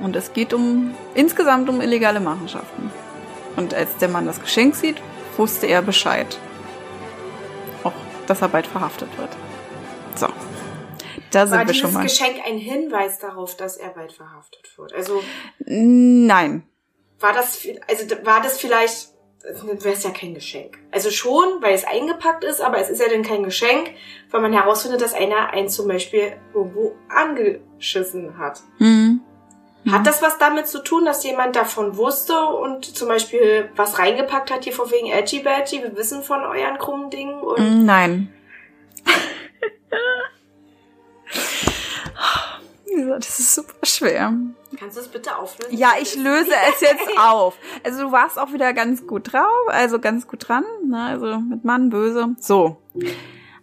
Und 0.00 0.16
es 0.16 0.32
geht 0.32 0.52
um 0.52 0.94
insgesamt 1.14 1.68
um 1.68 1.80
illegale 1.80 2.18
Machenschaften. 2.18 2.90
Und 3.56 3.72
als 3.72 3.96
der 3.98 4.08
Mann 4.08 4.26
das 4.26 4.40
Geschenk 4.40 4.74
sieht, 4.74 4.96
wusste 5.38 5.66
er 5.66 5.82
Bescheid. 5.82 6.38
Auch, 7.82 7.92
dass 8.26 8.42
er 8.42 8.48
bald 8.48 8.66
verhaftet 8.66 9.08
wird. 9.18 9.30
So. 10.14 10.28
Da 11.30 11.46
sind 11.46 11.58
War 11.58 11.66
wir 11.66 11.74
schon 11.74 11.92
mal. 11.92 12.04
Geschenk 12.04 12.36
ein 12.46 12.58
Hinweis 12.58 13.18
darauf, 13.18 13.56
dass 13.56 13.76
er 13.76 13.90
bald 13.90 14.12
verhaftet 14.12 14.66
wird? 14.78 14.92
Also 14.92 15.22
Nein. 15.58 16.62
war 17.18 17.32
das, 17.32 17.66
also 17.88 18.04
war 18.24 18.40
das 18.40 18.58
vielleicht, 18.58 19.08
wäre 19.64 19.94
es 19.94 20.04
ja 20.04 20.10
kein 20.10 20.34
Geschenk. 20.34 20.78
Also 20.92 21.10
schon, 21.10 21.60
weil 21.60 21.74
es 21.74 21.84
eingepackt 21.84 22.44
ist, 22.44 22.60
aber 22.60 22.78
es 22.78 22.88
ist 22.88 23.00
ja 23.00 23.08
dann 23.08 23.22
kein 23.24 23.42
Geschenk, 23.42 23.90
weil 24.30 24.40
man 24.42 24.52
herausfindet, 24.52 25.00
dass 25.00 25.12
einer 25.12 25.50
einen 25.50 25.68
zum 25.68 25.88
Beispiel 25.88 26.36
irgendwo 26.54 26.94
angeschissen 27.08 28.38
hat. 28.38 28.60
Hm. 28.78 29.03
Hat 29.90 30.06
das 30.06 30.22
was 30.22 30.38
damit 30.38 30.66
zu 30.66 30.82
tun, 30.82 31.04
dass 31.04 31.22
jemand 31.24 31.56
davon 31.56 31.96
wusste 31.98 32.42
und 32.46 32.84
zum 32.96 33.08
Beispiel 33.08 33.68
was 33.76 33.98
reingepackt 33.98 34.50
hat, 34.50 34.64
hier 34.64 34.72
vor 34.72 34.90
wegen 34.90 35.08
Edgy 35.08 35.40
Badgy, 35.40 35.82
wir 35.82 35.96
wissen 35.96 36.22
von 36.22 36.40
euren 36.42 36.78
krummen 36.78 37.10
Dingen 37.10 37.38
und 37.40 37.58
Mm, 37.60 37.84
Nein. 37.84 38.32
Das 43.18 43.38
ist 43.40 43.54
super 43.54 43.74
schwer. 43.84 44.32
kannst 44.78 44.96
du 44.96 45.00
es 45.00 45.08
bitte 45.08 45.36
auflösen? 45.36 45.76
Ja, 45.76 45.92
ich 46.00 46.14
löse 46.16 46.52
es 46.72 46.80
jetzt 46.80 47.08
auf. 47.18 47.56
Also 47.82 48.02
du 48.04 48.12
warst 48.12 48.38
auch 48.38 48.52
wieder 48.52 48.72
ganz 48.72 49.06
gut 49.06 49.32
drauf, 49.32 49.66
also 49.68 49.98
ganz 49.98 50.28
gut 50.28 50.48
dran. 50.48 50.64
Ne? 50.86 51.02
Also 51.02 51.38
mit 51.38 51.64
Mann 51.64 51.90
böse. 51.90 52.28
So. 52.38 52.76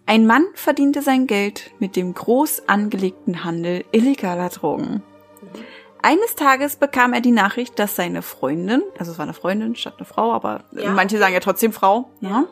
Ein 0.04 0.26
Mann 0.26 0.44
verdiente 0.54 1.00
sein 1.00 1.26
Geld 1.26 1.70
mit 1.78 1.96
dem 1.96 2.12
groß 2.12 2.68
angelegten 2.68 3.42
Handel 3.44 3.84
illegaler 3.92 4.50
Drogen. 4.50 5.02
Eines 6.02 6.34
Tages 6.34 6.76
bekam 6.76 7.12
er 7.12 7.20
die 7.20 7.30
Nachricht, 7.30 7.78
dass 7.78 7.94
seine 7.96 8.22
Freundin, 8.22 8.82
also 8.98 9.12
es 9.12 9.18
war 9.18 9.22
eine 9.24 9.34
Freundin 9.34 9.76
statt 9.76 9.94
eine 9.98 10.04
Frau, 10.06 10.32
aber 10.32 10.64
Ja. 10.72 10.90
manche 10.90 11.18
sagen 11.18 11.32
ja 11.34 11.40
trotzdem 11.40 11.72
Frau, 11.72 12.10
ne? 12.20 12.48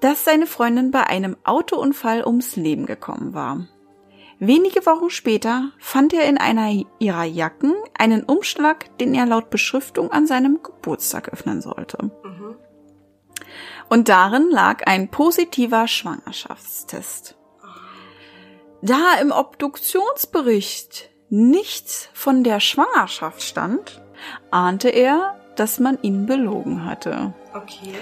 dass 0.00 0.24
seine 0.24 0.46
Freundin 0.46 0.90
bei 0.90 1.06
einem 1.06 1.36
Autounfall 1.44 2.24
ums 2.26 2.56
Leben 2.56 2.86
gekommen 2.86 3.34
war. 3.34 3.66
Wenige 4.38 4.86
Wochen 4.86 5.10
später 5.10 5.70
fand 5.78 6.14
er 6.14 6.24
in 6.24 6.38
einer 6.38 6.82
ihrer 6.98 7.24
Jacken 7.24 7.74
einen 7.98 8.24
Umschlag, 8.24 8.96
den 8.98 9.14
er 9.14 9.26
laut 9.26 9.50
Beschriftung 9.50 10.10
an 10.10 10.26
seinem 10.26 10.62
Geburtstag 10.62 11.28
öffnen 11.28 11.60
sollte. 11.60 12.04
Mhm. 12.24 12.56
Und 13.90 14.08
darin 14.08 14.48
lag 14.50 14.86
ein 14.86 15.10
positiver 15.10 15.86
Schwangerschaftstest. 15.86 17.36
Da 18.80 19.16
im 19.20 19.30
Obduktionsbericht 19.30 21.09
nichts 21.30 22.08
von 22.12 22.44
der 22.44 22.60
Schwangerschaft 22.60 23.42
stand, 23.42 24.02
ahnte 24.50 24.88
er, 24.88 25.36
dass 25.56 25.78
man 25.80 25.98
ihn 26.02 26.26
belogen 26.26 26.84
hatte. 26.84 27.32
Okay. 27.54 27.94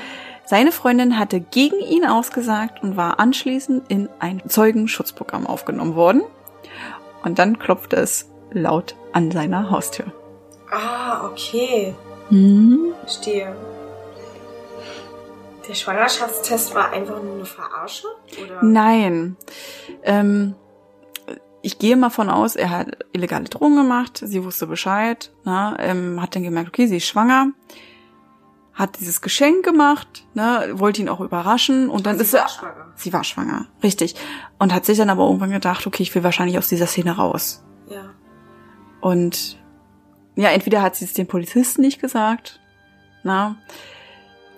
Seine 0.45 0.73
Freundin 0.73 1.19
hatte 1.19 1.41
gegen 1.41 1.79
ihn 1.79 2.07
ausgesagt 2.07 2.83
und 2.83 2.97
war 2.97 3.21
anschließend 3.21 3.91
in 3.91 4.09
ein 4.19 4.43
Zeugenschutzprogramm 4.49 5.47
aufgenommen 5.47 5.95
worden. 5.95 6.23
Und 7.23 7.39
dann 7.39 7.59
klopfte 7.59 7.97
es 7.97 8.31
laut 8.51 8.97
an 9.13 9.31
seiner 9.31 9.71
Haustür. 9.71 10.07
Ah, 10.71 11.27
okay. 11.27 11.95
Hm? 12.31 12.95
Verstehe. 13.01 13.55
Der 15.69 15.75
Schwangerschaftstest 15.75 16.75
war 16.75 16.93
einfach 16.93 17.23
nur 17.23 17.35
eine 17.35 17.45
Verarsche? 17.45 18.07
Oder? 18.43 18.63
Nein. 18.63 19.37
Ähm, 20.03 20.55
ich 21.69 21.79
gehe 21.79 21.97
mal 21.97 22.09
von 22.11 22.31
aus, 22.31 22.57
er 22.57 22.71
hat 22.71 23.05
illegale 23.13 23.45
Drogen 23.45 23.77
gemacht, 23.77 24.23
sie 24.25 24.43
wusste 24.43 24.67
Bescheid, 24.67 25.31
na, 25.45 25.77
ähm, 25.79 26.21
hat 26.23 26.35
dann 26.35 26.43
gemerkt, 26.43 26.69
okay, 26.69 26.87
sie 26.87 26.97
ist 26.97 27.07
schwanger, 27.07 27.53
hat 28.73 28.99
dieses 29.01 29.21
Geschenk 29.21 29.65
gemacht, 29.65 30.25
ne, 30.33 30.71
wollte 30.73 31.03
ihn 31.03 31.09
auch 31.11 31.21
überraschen 31.21 31.91
und 31.91 32.07
dann 32.07 32.17
Sie 32.17 32.23
ist 32.25 32.33
er, 32.35 32.49
schwanger. 32.49 32.93
sie 32.97 33.13
war 33.13 33.23
schwanger, 33.25 33.67
richtig, 33.83 34.15
und 34.59 34.73
hat 34.73 34.87
sich 34.87 34.97
dann 34.97 35.11
aber 35.11 35.27
irgendwann 35.27 35.51
gedacht, 35.51 35.87
okay, 35.87 36.03
ich 36.03 36.15
will 36.15 36.25
wahrscheinlich 36.25 36.57
aus 36.59 36.69
dieser 36.69 36.87
Szene 36.87 37.13
raus. 37.17 37.63
Und 39.01 39.57
ja, 40.35 40.49
entweder 40.49 40.83
hat 40.83 40.97
sie 40.97 41.05
es 41.05 41.13
den 41.13 41.27
Polizisten 41.29 41.83
nicht 41.83 42.01
gesagt, 42.01 42.59
na, 43.23 43.57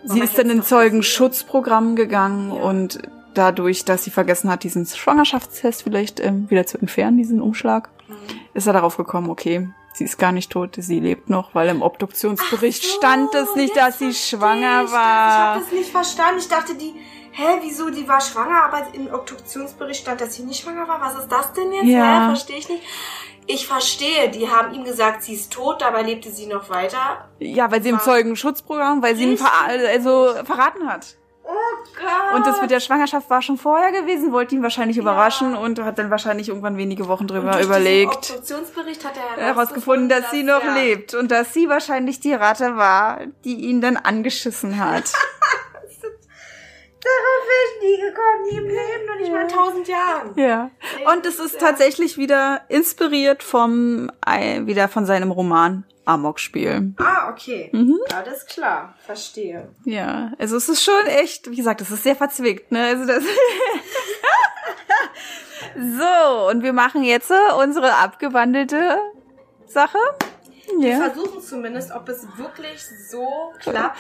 sie 0.05 0.19
man 0.19 0.23
ist 0.29 0.39
dann 0.39 0.49
in 0.49 0.63
Zeugenschutzprogramm 0.63 1.95
gegangen 1.97 2.55
Ja. 2.55 2.63
und 2.63 3.01
dadurch, 3.35 3.85
dass 3.85 4.05
sie 4.05 4.11
vergessen 4.11 4.51
hat, 4.51 4.63
diesen 4.65 4.87
Schwangerschaftstest 4.87 5.83
vielleicht 5.83 6.21
ähm, 6.21 6.49
wieder 6.51 6.67
zu 6.67 6.79
entfernen, 6.79 7.17
diesen 7.19 7.41
Umschlag, 7.41 7.89
Mhm. 8.09 8.15
ist 8.55 8.67
er 8.67 8.73
darauf 8.73 8.97
gekommen, 8.97 9.31
okay, 9.31 9.69
sie 9.95 10.05
ist 10.05 10.19
gar 10.19 10.33
nicht 10.33 10.51
tot, 10.51 10.75
sie 10.79 10.99
lebt 11.01 11.31
noch, 11.31 11.55
weil 11.55 11.69
im 11.69 11.81
Obduktionsbericht 11.83 12.83
so, 12.83 12.97
stand 12.97 13.33
es 13.35 13.55
nicht, 13.55 13.77
dass 13.77 13.99
sie 14.01 14.13
schwanger 14.13 14.85
ich 14.87 14.93
war. 14.93 15.29
Ich 15.29 15.39
habe 15.41 15.61
das 15.61 15.73
nicht 15.73 15.91
verstanden. 15.91 16.39
Ich 16.41 16.49
dachte, 16.49 16.75
die, 16.75 16.95
hä, 17.33 17.45
wieso, 17.63 17.89
die 17.91 18.09
war 18.09 18.21
schwanger, 18.21 18.65
aber 18.65 18.87
im 18.95 19.07
Obduktionsbericht 19.13 20.03
stand, 20.03 20.21
dass 20.21 20.35
sie 20.35 20.43
nicht 20.43 20.63
schwanger 20.63 20.89
war. 20.89 21.01
Was 21.01 21.15
ist 21.19 21.29
das 21.31 21.53
denn 21.53 21.73
jetzt? 21.73 21.87
Ja. 21.87 22.23
Hä, 22.23 22.27
verstehe 22.27 22.57
ich 22.59 22.69
nicht. 22.69 22.83
Ich 23.47 23.67
verstehe, 23.67 24.29
die 24.31 24.49
haben 24.49 24.75
ihm 24.75 24.85
gesagt, 24.85 25.23
sie 25.25 25.35
ist 25.35 25.53
tot, 25.53 25.81
dabei 25.83 26.03
lebte 26.03 26.31
sie 26.31 26.47
noch 26.47 26.69
weiter. 26.71 27.29
Ja, 27.39 27.71
weil 27.71 27.83
sie 27.83 27.89
im 27.89 27.97
War- 27.97 28.03
Zeugenschutzprogramm, 28.05 29.03
weil 29.03 29.17
sie 29.17 29.25
ihn 29.25 29.39
ver 29.39 29.51
also 29.89 30.35
verraten 30.45 30.89
hat. 30.89 31.17
Oh. 31.51 32.37
Und 32.37 32.47
das 32.47 32.61
mit 32.61 32.71
der 32.71 32.81
Schwangerschaft 32.81 33.29
war 33.29 33.43
schon 33.43 33.59
vorher 33.59 33.91
gewesen, 33.93 34.33
wollte 34.33 34.55
ihn 34.55 34.63
wahrscheinlich 34.63 34.97
überraschen 34.97 35.57
und 35.57 35.83
hat 35.83 35.99
dann 35.99 36.11
wahrscheinlich 36.11 36.49
irgendwann 36.49 36.77
wenige 36.77 37.09
Wochen 37.09 37.25
Und 37.25 37.31
drüber 37.33 37.53
durch 37.53 37.65
überlegt, 37.65 38.31
Obduktionsbericht 38.31 39.05
hat 39.05 39.15
er 39.37 39.47
herausgefunden, 39.47 40.09
dass 40.09 40.31
sie 40.31 40.43
noch 40.43 40.65
ja, 40.65 40.75
lebt 40.75 41.15
und 41.15 41.31
dass 41.31 41.53
sie 41.53 41.69
wahrscheinlich 41.69 42.21
die 42.21 42.35
Ratte 42.35 42.77
war, 42.77 43.21
die 43.45 43.55
ihn 43.55 43.81
dann 43.81 43.97
angeschissen 43.97 44.79
hat. 44.79 45.13
Darauf 47.03 47.41
wäre 47.49 47.65
ich 47.67 47.83
nie 47.83 48.01
gekommen, 48.03 48.43
nie 48.51 48.57
im 48.59 48.65
Leben, 48.65 49.07
noch 49.07 49.17
nicht 49.19 49.33
mal 49.33 49.43
in 49.43 49.49
tausend 49.49 49.89
Jahren. 49.89 50.33
ja. 50.37 50.71
Und 51.13 51.25
es 51.27 51.41
ist 51.41 51.59
tatsächlich 51.59 52.19
wieder 52.19 52.61
inspiriert 52.69 53.43
vom, 53.43 54.11
wieder 54.27 54.89
von 54.89 55.07
seinem 55.07 55.31
Roman 55.31 55.85
Amokspiel. 56.15 56.95
Ah, 56.99 57.31
okay. 57.31 57.71
Mhm. 57.73 57.99
Alles 58.15 58.47
klar, 58.47 58.95
verstehe. 59.07 59.69
Ja, 59.85 60.33
also 60.39 60.57
es 60.57 60.69
ist 60.69 60.83
schon 60.85 61.07
echt, 61.07 61.51
wie 61.51 61.57
gesagt, 61.57 61.81
es 61.81 61.91
ist 61.91 62.03
sehr 62.03 62.17
verzwickt, 62.17 62.71
ne? 62.73 62.85
Also 62.85 63.07
das 63.07 63.23
so, 65.77 66.49
und 66.51 66.63
wir 66.63 66.73
machen 66.73 67.03
jetzt 67.05 67.31
äh, 67.31 67.53
unsere 67.63 67.95
abgewandelte 67.95 68.99
Sache. 69.67 69.99
Wir 70.79 70.91
Ja. 70.91 71.11
versuchen 71.11 71.43
zumindest, 71.43 71.91
ob 71.91 72.09
es 72.09 72.25
wirklich 72.37 72.81
so 73.11 73.27
klappt, 73.61 73.99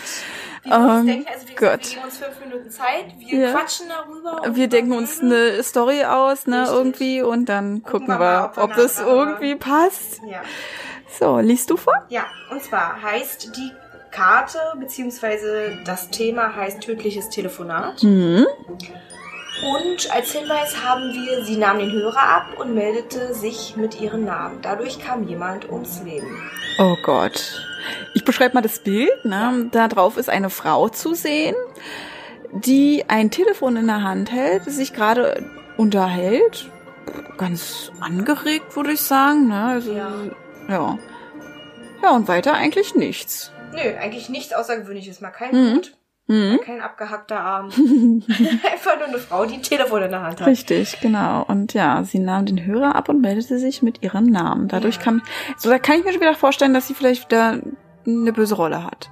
wie 0.63 0.71
wir 0.71 0.77
uns 0.79 1.01
Ähm, 1.01 1.07
denken. 1.07 1.27
Also 1.33 1.47
gesagt, 1.47 1.59
Gott. 1.61 1.83
wir 1.83 1.95
geben 1.97 2.05
uns 2.05 2.19
fünf 2.19 2.41
Minuten 2.41 2.71
Zeit, 2.71 3.05
wir 3.19 3.39
Ja. 3.39 3.53
quatschen 3.53 3.87
darüber. 3.89 4.55
Wir 4.57 4.69
denken 4.69 4.93
uns 4.93 5.21
eine 5.21 5.63
Story 5.65 6.05
aus, 6.05 6.47
ne, 6.47 6.61
Richtig. 6.63 6.77
irgendwie, 6.77 7.23
und 7.23 7.47
dann 7.49 7.83
gucken, 7.83 8.07
wir 8.09 8.15
wir, 8.15 8.19
mal, 8.19 8.45
ob 8.47 8.57
wir 8.57 8.63
ob 8.65 8.75
das 8.77 8.99
nachher- 8.99 9.09
irgendwie 9.13 9.55
passt. 9.57 10.21
Ja. 10.29 10.43
So, 11.19 11.39
liest 11.39 11.71
du 11.71 11.77
vor? 11.77 11.95
ja, 12.09 12.25
und 12.51 12.63
zwar 12.63 13.01
heißt 13.03 13.57
die 13.57 13.73
Karte, 14.11 14.59
beziehungsweise 14.79 15.79
das 15.85 16.11
Thema 16.11 16.55
heißt 16.55 16.81
tödliches 16.81 17.29
Telefonat. 17.29 18.03
Mhm. 18.03 18.47
Und 19.63 20.15
als 20.15 20.33
Hinweis 20.33 20.83
haben 20.85 21.13
wir, 21.13 21.45
sie 21.45 21.57
nahm 21.57 21.79
den 21.79 21.93
Hörer 21.93 22.23
ab 22.23 22.47
und 22.59 22.75
meldete 22.75 23.35
sich 23.35 23.77
mit 23.77 24.01
ihrem 24.01 24.25
Namen. 24.25 24.59
Dadurch 24.63 24.99
kam 24.99 25.29
jemand 25.29 25.71
ums 25.71 26.03
Leben. 26.03 26.27
Oh 26.79 26.97
Gott. 27.05 27.63
Ich 28.15 28.25
beschreibe 28.25 28.55
mal 28.55 28.63
das 28.63 28.79
Bild. 28.79 29.25
Ne? 29.25 29.69
Da 29.71 29.89
drauf 29.89 30.17
ist 30.17 30.31
eine 30.31 30.49
Frau 30.51 30.89
zu 30.89 31.15
sehen, 31.15 31.55
die 32.53 33.05
ein 33.09 33.31
Telefon 33.31 33.77
in 33.77 33.87
der 33.87 34.03
Hand 34.03 34.33
hält, 34.33 34.65
sich 34.65 34.95
gerade 34.95 35.45
unterhält. 35.77 36.71
Ganz 37.37 37.93
angeregt, 38.01 38.75
würde 38.77 38.93
ich 38.93 39.01
sagen. 39.03 39.49
Ne? 39.49 39.63
Also, 39.63 39.93
Ja. 39.93 40.11
Ja. 40.71 40.99
Ja, 42.03 42.11
und 42.13 42.29
weiter 42.29 42.55
eigentlich 42.55 42.95
nichts. 42.95 43.53
Nö, 43.73 43.81
eigentlich 44.01 44.29
nichts 44.31 44.53
Außergewöhnliches. 44.55 45.21
Mal 45.21 45.31
kein 45.31 45.55
Mhm. 45.55 45.75
Hut, 45.77 45.97
Mhm. 46.29 46.61
kein 46.65 46.81
abgehackter 46.81 47.39
Arm. 47.41 47.67
Einfach 48.73 48.97
nur 48.99 49.09
eine 49.09 49.19
Frau, 49.19 49.45
die 49.45 49.55
ein 49.57 49.63
Telefon 49.63 50.03
in 50.03 50.11
der 50.11 50.23
Hand 50.23 50.41
hat. 50.41 50.47
Richtig, 50.47 51.01
genau. 51.01 51.45
Und 51.47 51.75
ja, 51.75 52.03
sie 52.05 52.19
nahm 52.21 52.47
den 52.47 52.65
Hörer 52.65 52.95
ab 52.95 53.09
und 53.09 53.21
meldete 53.21 53.59
sich 53.59 53.83
mit 53.83 54.03
ihrem 54.03 54.25
Namen. 54.27 54.69
Dadurch 54.69 54.97
Ja. 54.97 55.03
kam, 55.03 55.23
so 55.59 55.69
da 55.69 55.79
kann 55.79 55.99
ich 55.99 56.05
mir 56.05 56.13
schon 56.13 56.21
wieder 56.23 56.35
vorstellen, 56.35 56.73
dass 56.73 56.87
sie 56.87 56.95
vielleicht 56.95 57.31
wieder 57.31 57.61
eine 58.07 58.33
böse 58.33 58.55
Rolle 58.55 58.85
hat. 58.85 59.11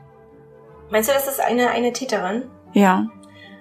Meinst 0.91 1.09
du, 1.11 1.13
das 1.13 1.29
ist 1.29 1.41
eine, 1.41 1.69
eine 1.71 1.93
Täterin? 1.93 2.45
Ja. 2.73 3.09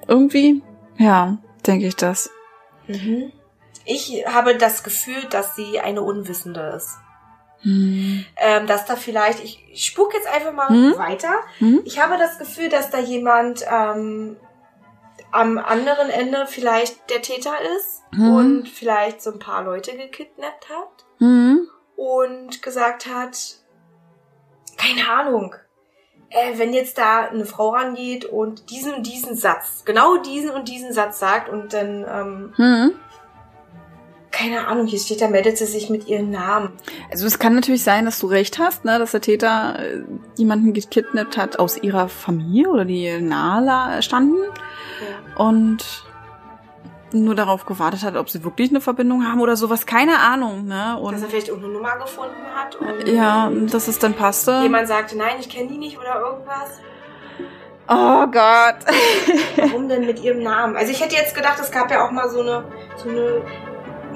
Irgendwie, 0.08 0.62
ja, 0.98 1.38
denke 1.66 1.88
ich 1.88 1.96
das. 1.98 2.30
Mhm. 2.88 3.34
Ich 3.84 4.24
habe 4.28 4.56
das 4.58 4.84
Gefühl, 4.84 5.22
dass 5.30 5.56
sie 5.56 5.80
eine 5.82 6.02
Unwissende 6.02 6.74
ist. 6.76 6.98
Hm. 7.62 8.24
Ähm, 8.38 8.68
dass 8.68 8.86
da 8.86 8.96
vielleicht, 8.96 9.44
ich, 9.44 9.66
ich 9.72 9.86
spuck 9.86 10.14
jetzt 10.14 10.28
einfach 10.28 10.54
mal 10.54 10.70
Mhm. 10.72 10.98
weiter. 10.98 11.34
Hm? 11.60 11.82
Ich 11.86 12.00
habe 12.02 12.18
das 12.18 12.38
Gefühl, 12.38 12.70
dass 12.70 12.90
da 12.92 13.00
jemand 13.00 13.66
ähm, 13.72 14.38
am 15.32 15.58
anderen 15.58 16.10
Ende 16.10 16.46
vielleicht 16.48 17.10
der 17.10 17.22
Täter 17.22 17.54
ist 17.78 18.04
Mhm. 18.12 18.32
und 18.36 18.70
vielleicht 18.70 19.22
so 19.22 19.32
ein 19.32 19.40
paar 19.40 19.64
Leute 19.64 19.96
gekidnappt 19.98 20.70
hat 20.70 21.06
Hm? 21.20 21.68
und 21.96 22.62
gesagt 22.62 23.08
hat, 23.08 23.38
keine 24.78 25.10
Ahnung, 25.10 25.56
äh, 26.30 26.58
wenn 26.58 26.74
jetzt 26.74 26.98
da 26.98 27.22
eine 27.28 27.46
Frau 27.46 27.70
rangeht 27.70 28.26
und 28.26 28.70
diesen 28.70 28.94
und 28.96 29.04
diesen 29.08 29.36
Satz, 29.36 29.84
genau 29.86 30.18
diesen 30.18 30.52
und 30.52 30.68
diesen 30.68 30.94
Satz 30.94 31.20
sagt 31.20 31.50
und 31.50 31.74
dann, 31.74 32.06
ähm, 32.08 32.54
Hm? 32.56 33.00
Keine 34.38 34.68
Ahnung, 34.68 34.86
hier 34.86 35.00
steht, 35.00 35.22
da 35.22 35.28
meldet 35.28 35.58
sie 35.58 35.66
sich 35.66 35.90
mit 35.90 36.08
ihrem 36.08 36.30
Namen. 36.30 36.70
Also 37.10 37.26
es 37.26 37.40
kann 37.40 37.56
natürlich 37.56 37.84
sein, 37.84 38.06
dass 38.06 38.20
du 38.20 38.28
recht 38.28 38.60
hast, 38.60 38.86
ne, 38.86 39.00
dass 39.00 39.12
der 39.12 39.22
Täter 39.22 39.80
äh, 39.80 40.04
jemanden 40.36 40.74
gekidnappt 40.74 41.38
hat 41.38 41.60
aus 41.60 41.78
ihrer 41.82 42.08
Familie 42.08 42.70
oder 42.70 42.86
die 42.86 43.20
nahe 43.20 44.02
standen 44.02 44.38
und 45.38 46.04
nur 47.14 47.36
darauf 47.36 47.66
gewartet 47.66 48.04
hat, 48.04 48.16
ob 48.16 48.30
sie 48.30 48.44
wirklich 48.44 48.70
eine 48.70 48.82
Verbindung 48.82 49.26
haben 49.26 49.40
oder 49.40 49.56
sowas, 49.56 49.86
keine 49.86 50.20
Ahnung, 50.20 50.66
ne? 50.66 51.00
Dass 51.02 51.22
er 51.22 51.24
Und 51.24 51.30
vielleicht 51.30 51.48
irgendeine 51.48 51.74
Nummer 51.74 51.98
gefunden 51.98 52.36
hat 52.54 52.76
und 52.76 53.08
ja, 53.08 53.50
dass 53.72 53.88
es 53.88 53.98
dann 53.98 54.14
passte. 54.14 54.60
jemand 54.62 54.88
sagte, 54.88 55.18
nein, 55.18 55.38
ich 55.40 55.50
kenne 55.50 55.70
die 55.70 55.78
nicht 55.78 55.98
oder 55.98 56.20
irgendwas. 56.20 56.82
Oh 57.90 58.28
Gott. 58.28 58.76
Warum 59.56 59.88
denn 59.88 60.06
mit 60.06 60.22
ihrem 60.22 60.44
Namen? 60.44 60.76
Also 60.76 60.92
ich 60.92 61.02
hätte 61.02 61.16
jetzt 61.16 61.34
gedacht, 61.34 61.58
es 61.62 61.72
gab 61.72 61.90
ja 61.90 62.06
auch 62.06 62.12
mal 62.12 62.30
so 62.30 62.42
eine, 62.42 62.66
so 62.98 63.08
eine 63.08 63.42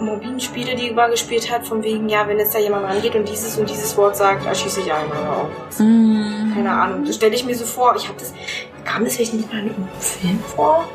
mobilen 0.06 0.40
Spiele, 0.40 0.76
die 0.76 0.90
über 0.90 1.10
gespielt 1.10 1.52
hat, 1.52 1.65
von 1.65 1.84
wegen, 1.84 2.10
ja, 2.10 2.28
wenn 2.28 2.38
jetzt 2.40 2.53
da 2.56 2.60
jemand 2.60 2.86
rangeht 2.86 3.15
und 3.15 3.28
dieses 3.28 3.57
und 3.57 3.69
dieses 3.69 3.95
Wort 3.98 4.15
sagt, 4.15 4.45
erschieße 4.45 4.82
ich 4.82 4.91
einen 4.91 5.10
oder 5.10 5.19
irgendwas. 5.19 5.80
Hm. 5.80 6.52
Keine 6.56 6.72
Ahnung. 6.72 7.06
Das 7.06 7.15
stelle 7.15 7.36
ich 7.36 7.45
mir 7.45 7.56
so 7.56 7.65
vor. 7.65 7.95
Ich 7.95 8.07
habe 8.07 8.18
das. 8.19 8.34
Kam 8.86 9.03
das 9.03 9.15
vielleicht 9.15 9.34
nicht 9.36 9.52
mal 9.52 9.60
in 9.60 9.65
einem 9.73 9.88
Film 9.99 10.40
vor? 10.40 10.88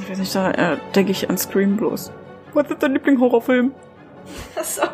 Ich 0.00 0.10
weiß 0.10 0.18
nicht, 0.18 0.34
da 0.34 0.50
äh, 0.50 0.76
denke 0.94 1.12
ich 1.12 1.28
an 1.30 1.38
Scream 1.38 1.76
bloß. 1.76 2.12
Was 2.52 2.70
ist 2.70 2.82
dein 2.82 2.92
Lieblingshorrorfilm? 2.92 3.72
Achso. 4.56 4.82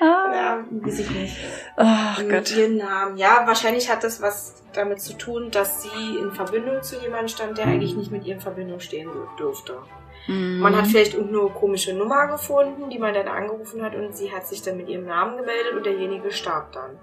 Ah. 0.00 0.32
Ja, 0.34 0.64
weiß 0.70 0.98
ich 0.98 1.10
nicht. 1.10 1.36
Ach 1.76 2.18
Mit 2.18 2.30
Gott. 2.30 2.56
ihren 2.56 2.76
Namen. 2.78 3.16
Ja, 3.16 3.44
wahrscheinlich 3.46 3.88
hat 3.88 4.02
das 4.02 4.20
was 4.20 4.54
damit 4.72 5.00
zu 5.00 5.12
tun, 5.14 5.50
dass 5.52 5.82
sie 5.82 6.16
in 6.20 6.32
Verbindung 6.32 6.82
zu 6.82 6.96
jemandem 7.00 7.28
stand, 7.28 7.56
der 7.58 7.66
eigentlich 7.66 7.94
nicht 7.94 8.10
mit 8.10 8.24
ihr 8.26 8.34
in 8.34 8.40
Verbindung 8.40 8.80
stehen 8.80 9.08
dürfte. 9.38 9.78
Man 10.28 10.72
Mhm. 10.72 10.76
hat 10.76 10.86
vielleicht 10.86 11.14
irgendeine 11.14 11.48
komische 11.50 11.94
Nummer 11.94 12.28
gefunden, 12.28 12.90
die 12.90 12.98
man 12.98 13.12
dann 13.12 13.26
angerufen 13.28 13.82
hat 13.82 13.94
und 13.96 14.16
sie 14.16 14.32
hat 14.32 14.46
sich 14.46 14.62
dann 14.62 14.76
mit 14.76 14.88
ihrem 14.88 15.06
Namen 15.06 15.36
gemeldet 15.36 15.74
und 15.74 15.84
derjenige 15.84 16.30
starb 16.30 16.72
dann. 16.72 16.98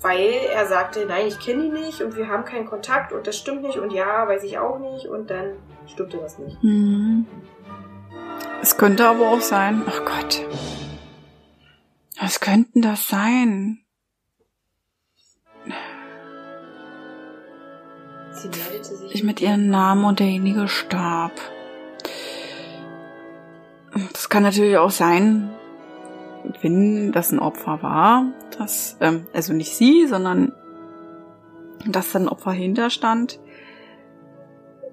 Weil 0.00 0.32
er 0.52 0.66
sagte, 0.66 1.06
nein, 1.06 1.26
ich 1.26 1.40
kenne 1.40 1.62
die 1.62 1.70
nicht 1.70 2.02
und 2.02 2.14
wir 2.14 2.28
haben 2.28 2.44
keinen 2.44 2.66
Kontakt 2.66 3.12
und 3.12 3.26
das 3.26 3.36
stimmt 3.36 3.62
nicht 3.62 3.78
und 3.78 3.92
ja, 3.92 4.28
weiß 4.28 4.44
ich 4.44 4.58
auch 4.58 4.78
nicht 4.78 5.06
und 5.06 5.30
dann 5.30 5.56
stimmte 5.86 6.18
das 6.18 6.38
nicht. 6.38 6.62
Mhm. 6.62 7.26
Es 8.60 8.76
könnte 8.76 9.08
aber 9.08 9.28
auch 9.28 9.40
sein. 9.40 9.82
Ach 9.86 10.04
Gott. 10.04 10.44
Was 12.20 12.40
könnten 12.40 12.82
das 12.82 13.08
sein? 13.08 13.80
Sie 18.32 18.48
meldete 18.48 18.84
sich 18.84 19.14
Ich 19.14 19.24
mit 19.24 19.40
ihrem 19.40 19.68
Namen 19.68 20.04
und 20.04 20.20
derjenige 20.20 20.68
starb. 20.68 21.32
Das 24.12 24.28
kann 24.28 24.42
natürlich 24.42 24.76
auch 24.76 24.90
sein, 24.90 25.50
wenn 26.62 27.12
das 27.12 27.32
ein 27.32 27.38
Opfer 27.38 27.82
war, 27.82 28.26
dass, 28.58 28.96
ähm, 29.00 29.26
also 29.32 29.52
nicht 29.52 29.74
sie, 29.74 30.06
sondern 30.06 30.52
dass 31.86 32.12
da 32.12 32.18
ein 32.18 32.28
Opfer 32.28 32.52
hinterstand, 32.52 33.40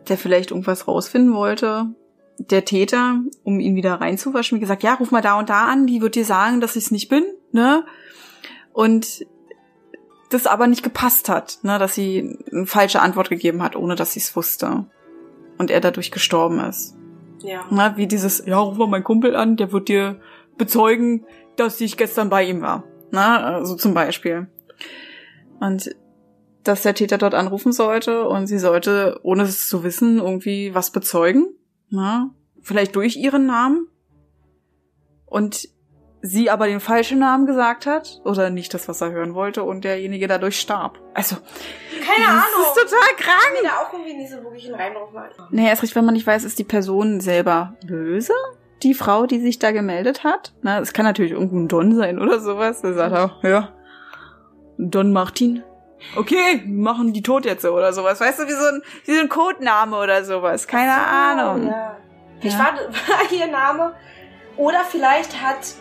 der 0.07 0.17
vielleicht 0.17 0.51
irgendwas 0.51 0.87
rausfinden 0.87 1.33
wollte. 1.33 1.87
Der 2.37 2.65
Täter, 2.65 3.21
um 3.43 3.59
ihn 3.59 3.75
wieder 3.75 3.95
reinzuwaschen, 3.95 4.57
wie 4.57 4.61
gesagt, 4.61 4.83
ja, 4.83 4.93
ruf 4.95 5.11
mal 5.11 5.21
da 5.21 5.39
und 5.39 5.49
da 5.49 5.65
an, 5.65 5.87
die 5.87 6.01
wird 6.01 6.15
dir 6.15 6.25
sagen, 6.25 6.59
dass 6.59 6.75
ich 6.75 6.85
es 6.85 6.91
nicht 6.91 7.09
bin, 7.09 7.23
ne? 7.51 7.85
Und 8.73 9.25
das 10.29 10.47
aber 10.47 10.67
nicht 10.67 10.83
gepasst 10.83 11.29
hat, 11.29 11.59
ne, 11.63 11.79
dass 11.79 11.95
sie 11.95 12.37
eine 12.51 12.65
falsche 12.65 13.01
Antwort 13.01 13.29
gegeben 13.29 13.63
hat, 13.63 13.75
ohne 13.75 13.95
dass 13.95 14.13
sie 14.13 14.19
es 14.19 14.35
wusste. 14.35 14.85
Und 15.57 15.71
er 15.71 15.79
dadurch 15.79 16.11
gestorben 16.11 16.59
ist. 16.59 16.95
Ja. 17.41 17.65
Na, 17.69 17.97
wie 17.97 18.07
dieses, 18.07 18.45
ja, 18.45 18.57
ruf 18.57 18.77
mal 18.77 18.87
meinen 18.87 19.03
Kumpel 19.03 19.35
an, 19.35 19.57
der 19.57 19.71
wird 19.71 19.89
dir 19.89 20.19
bezeugen, 20.57 21.25
dass 21.55 21.79
ich 21.81 21.97
gestern 21.97 22.29
bei 22.29 22.43
ihm 22.43 22.61
war. 22.61 22.83
Na, 23.11 23.55
also 23.55 23.75
zum 23.75 23.93
Beispiel. 23.93 24.47
Und 25.59 25.95
dass 26.63 26.81
der 26.81 26.95
Täter 26.95 27.17
dort 27.17 27.35
anrufen 27.35 27.71
sollte 27.71 28.27
und 28.27 28.47
sie 28.47 28.57
sollte, 28.57 29.19
ohne 29.23 29.43
es 29.43 29.67
zu 29.67 29.83
wissen, 29.83 30.17
irgendwie 30.17 30.73
was 30.73 30.91
bezeugen. 30.91 31.47
Na, 31.89 32.31
vielleicht 32.61 32.95
durch 32.95 33.15
ihren 33.15 33.45
Namen. 33.45 33.87
Und 35.25 35.69
sie 36.27 36.49
aber 36.49 36.67
den 36.67 36.79
falschen 36.79 37.19
Namen 37.19 37.45
gesagt 37.45 37.85
hat 37.85 38.19
oder 38.23 38.49
nicht 38.49 38.73
das, 38.73 38.87
was 38.87 39.01
er 39.01 39.11
hören 39.11 39.33
wollte 39.35 39.63
und 39.63 39.83
derjenige 39.83 40.27
dadurch 40.27 40.59
starb. 40.59 40.99
Also, 41.13 41.35
Keine 42.05 42.27
Ahnung. 42.27 42.43
das 42.75 42.83
ist 42.83 42.91
total 42.91 43.07
Ich 43.11 43.23
krank. 43.23 43.61
mir 43.61 43.67
da 43.69 43.75
auch 43.77 43.93
irgendwie 43.93 44.13
nicht 44.15 44.31
so 44.31 44.37
wirklich 44.43 44.65
einen 44.65 44.75
Reim 44.75 44.93
drauf 44.93 45.11
machen. 45.11 45.29
Nee, 45.51 45.67
erst 45.67 45.83
recht, 45.83 45.95
wenn 45.95 46.05
man 46.05 46.13
nicht 46.15 46.25
weiß, 46.27 46.43
ist 46.43 46.57
die 46.59 46.63
Person 46.63 47.19
selber 47.21 47.75
böse? 47.85 48.33
Die 48.83 48.93
Frau, 48.93 49.25
die 49.25 49.39
sich 49.39 49.59
da 49.59 49.71
gemeldet 49.71 50.23
hat? 50.23 50.53
Na, 50.61 50.79
es 50.79 50.93
kann 50.93 51.05
natürlich 51.05 51.31
irgendein 51.31 51.67
Don 51.67 51.95
sein 51.95 52.19
oder 52.19 52.39
sowas. 52.39 52.81
Der 52.81 52.93
sagt 52.93 53.15
auch, 53.15 53.43
ja, 53.43 53.69
Don 54.77 55.11
Martin. 55.13 55.63
Okay, 56.15 56.61
machen 56.67 57.13
die 57.13 57.21
tot 57.23 57.45
jetzt 57.45 57.61
so 57.61 57.71
oder 57.71 57.93
sowas. 57.93 58.19
Weißt 58.19 58.39
du, 58.39 58.43
wie 58.47 58.51
so 58.51 58.65
ein, 58.67 58.81
wie 59.05 59.13
so 59.15 59.21
ein 59.21 59.29
Codename 59.29 59.97
oder 59.97 60.23
sowas. 60.25 60.67
Keine 60.67 60.93
Ahnung. 60.93 61.67
Ja. 61.67 61.97
Vielleicht 62.41 62.57
Ja. 62.59 62.65
war, 62.65 62.73
war 63.19 63.31
ihr 63.31 63.47
Name. 63.47 63.93
Oder 64.57 64.81
vielleicht 64.89 65.41
hat, 65.41 65.75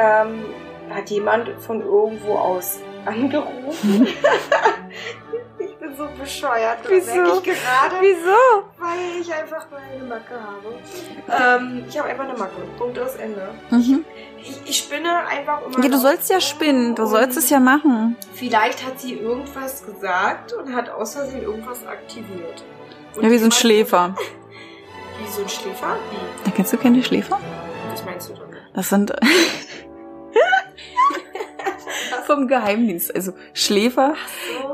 ähm, 0.00 0.44
hat 0.90 1.10
jemand 1.10 1.50
von 1.60 1.80
irgendwo 1.80 2.34
aus 2.36 2.78
angerufen. 3.04 4.06
ich 5.58 5.76
bin 5.76 5.96
so 5.96 6.08
bescheuert. 6.18 6.78
Wieso? 6.88 7.10
ich 7.10 7.42
gerade, 7.44 7.96
Wieso? 8.00 8.64
weil 8.78 9.20
ich 9.20 9.32
einfach 9.32 9.70
mal 9.70 9.80
eine 9.92 10.04
Macke 10.04 10.34
habe. 10.34 11.60
Ähm, 11.62 11.84
ich 11.88 11.98
habe 11.98 12.08
einfach 12.08 12.24
eine 12.24 12.36
Macke. 12.38 12.60
Punkt 12.76 12.98
aus 12.98 13.16
Ende. 13.16 13.48
Mhm. 13.70 14.04
Ich, 14.38 14.60
ich 14.64 14.78
spinne 14.78 15.26
einfach 15.26 15.62
immer. 15.66 15.82
Ja, 15.82 15.90
du 15.90 15.98
sollst 15.98 16.30
ja 16.30 16.40
spinnen. 16.40 16.94
Du 16.94 17.06
sollst 17.06 17.36
es 17.36 17.50
ja 17.50 17.60
machen. 17.60 18.16
Vielleicht 18.34 18.84
hat 18.84 18.98
sie 19.00 19.14
irgendwas 19.14 19.84
gesagt 19.84 20.52
und 20.54 20.74
hat 20.74 20.88
aus 20.90 21.14
Versehen 21.14 21.42
irgendwas 21.42 21.86
aktiviert. 21.86 22.64
Und 23.16 23.22
Ja, 23.22 23.30
wie 23.30 23.38
so 23.38 23.46
ein 23.46 23.52
Schläfer. 23.52 24.14
Wie 25.22 25.30
so 25.30 25.42
ein 25.42 25.48
Schläfer? 25.50 25.96
Wie? 26.10 26.44
Da 26.44 26.50
kennst 26.50 26.72
du 26.72 26.78
keine 26.78 27.02
Schläfer? 27.02 27.38
Was 27.90 28.02
meinst 28.06 28.30
du 28.30 28.32
damit? 28.32 28.56
Das 28.72 28.88
sind 28.88 29.12
vom 32.26 32.46
Geheimdienst, 32.48 33.14
also 33.14 33.32
Schläfer, 33.54 34.14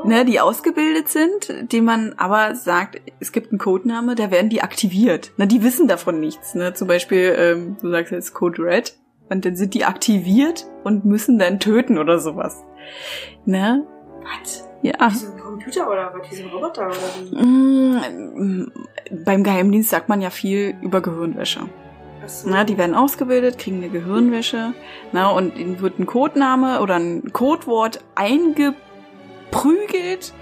So. 0.03 0.07
ne, 0.07 0.25
die 0.25 0.39
ausgebildet 0.39 1.09
sind, 1.09 1.71
die 1.71 1.81
man 1.81 2.13
aber 2.17 2.55
sagt, 2.55 3.01
es 3.19 3.31
gibt 3.31 3.51
einen 3.51 3.59
Codename, 3.59 4.15
da 4.15 4.29
werden 4.31 4.49
die 4.49 4.61
aktiviert. 4.61 5.31
Na, 5.37 5.45
die 5.45 5.63
wissen 5.63 5.87
davon 5.87 6.19
nichts. 6.19 6.53
Ne? 6.55 6.73
Zum 6.73 6.87
Beispiel, 6.87 7.35
ähm, 7.37 7.77
du 7.81 7.89
sagst 7.89 8.11
jetzt 8.11 8.33
Code 8.33 8.61
Red, 8.63 8.95
und 9.29 9.43
dann 9.43 9.57
sind 9.57 9.73
die 9.73 9.83
aktiviert 9.83 10.65
und 10.85 11.03
müssen 11.03 11.37
dann 11.37 11.59
töten 11.59 11.97
oder 11.97 12.17
sowas. 12.19 12.63
Ne? 13.45 13.85
Was? 14.23 14.65
Ja. 14.83 14.93
Wie 15.11 15.15
so 15.15 15.33
ein 15.33 15.37
Computer 15.39 15.89
oder 15.91 16.13
was? 16.17 16.31
Wie 16.31 16.35
so 16.35 16.43
ein 16.43 16.49
Roboter 16.49 16.87
oder 16.87 16.97
wie? 17.19 17.35
Mm, 17.45 18.71
Beim 19.25 19.43
Geheimdienst 19.43 19.89
sagt 19.89 20.07
man 20.07 20.21
ja 20.21 20.29
viel 20.29 20.75
über 20.81 21.01
Gehirnwäsche. 21.01 21.61
Na, 22.45 22.63
die 22.63 22.77
werden 22.77 22.95
ausgebildet, 22.95 23.57
kriegen 23.57 23.77
eine 23.77 23.89
Gehirnwäsche, 23.89 24.73
na, 25.11 25.29
und 25.29 25.57
ihnen 25.57 25.79
wird 25.79 25.99
ein 25.99 26.05
Codename 26.05 26.81
oder 26.81 26.95
ein 26.95 27.31
Codewort 27.33 28.01
eingeprügelt, 28.15 30.33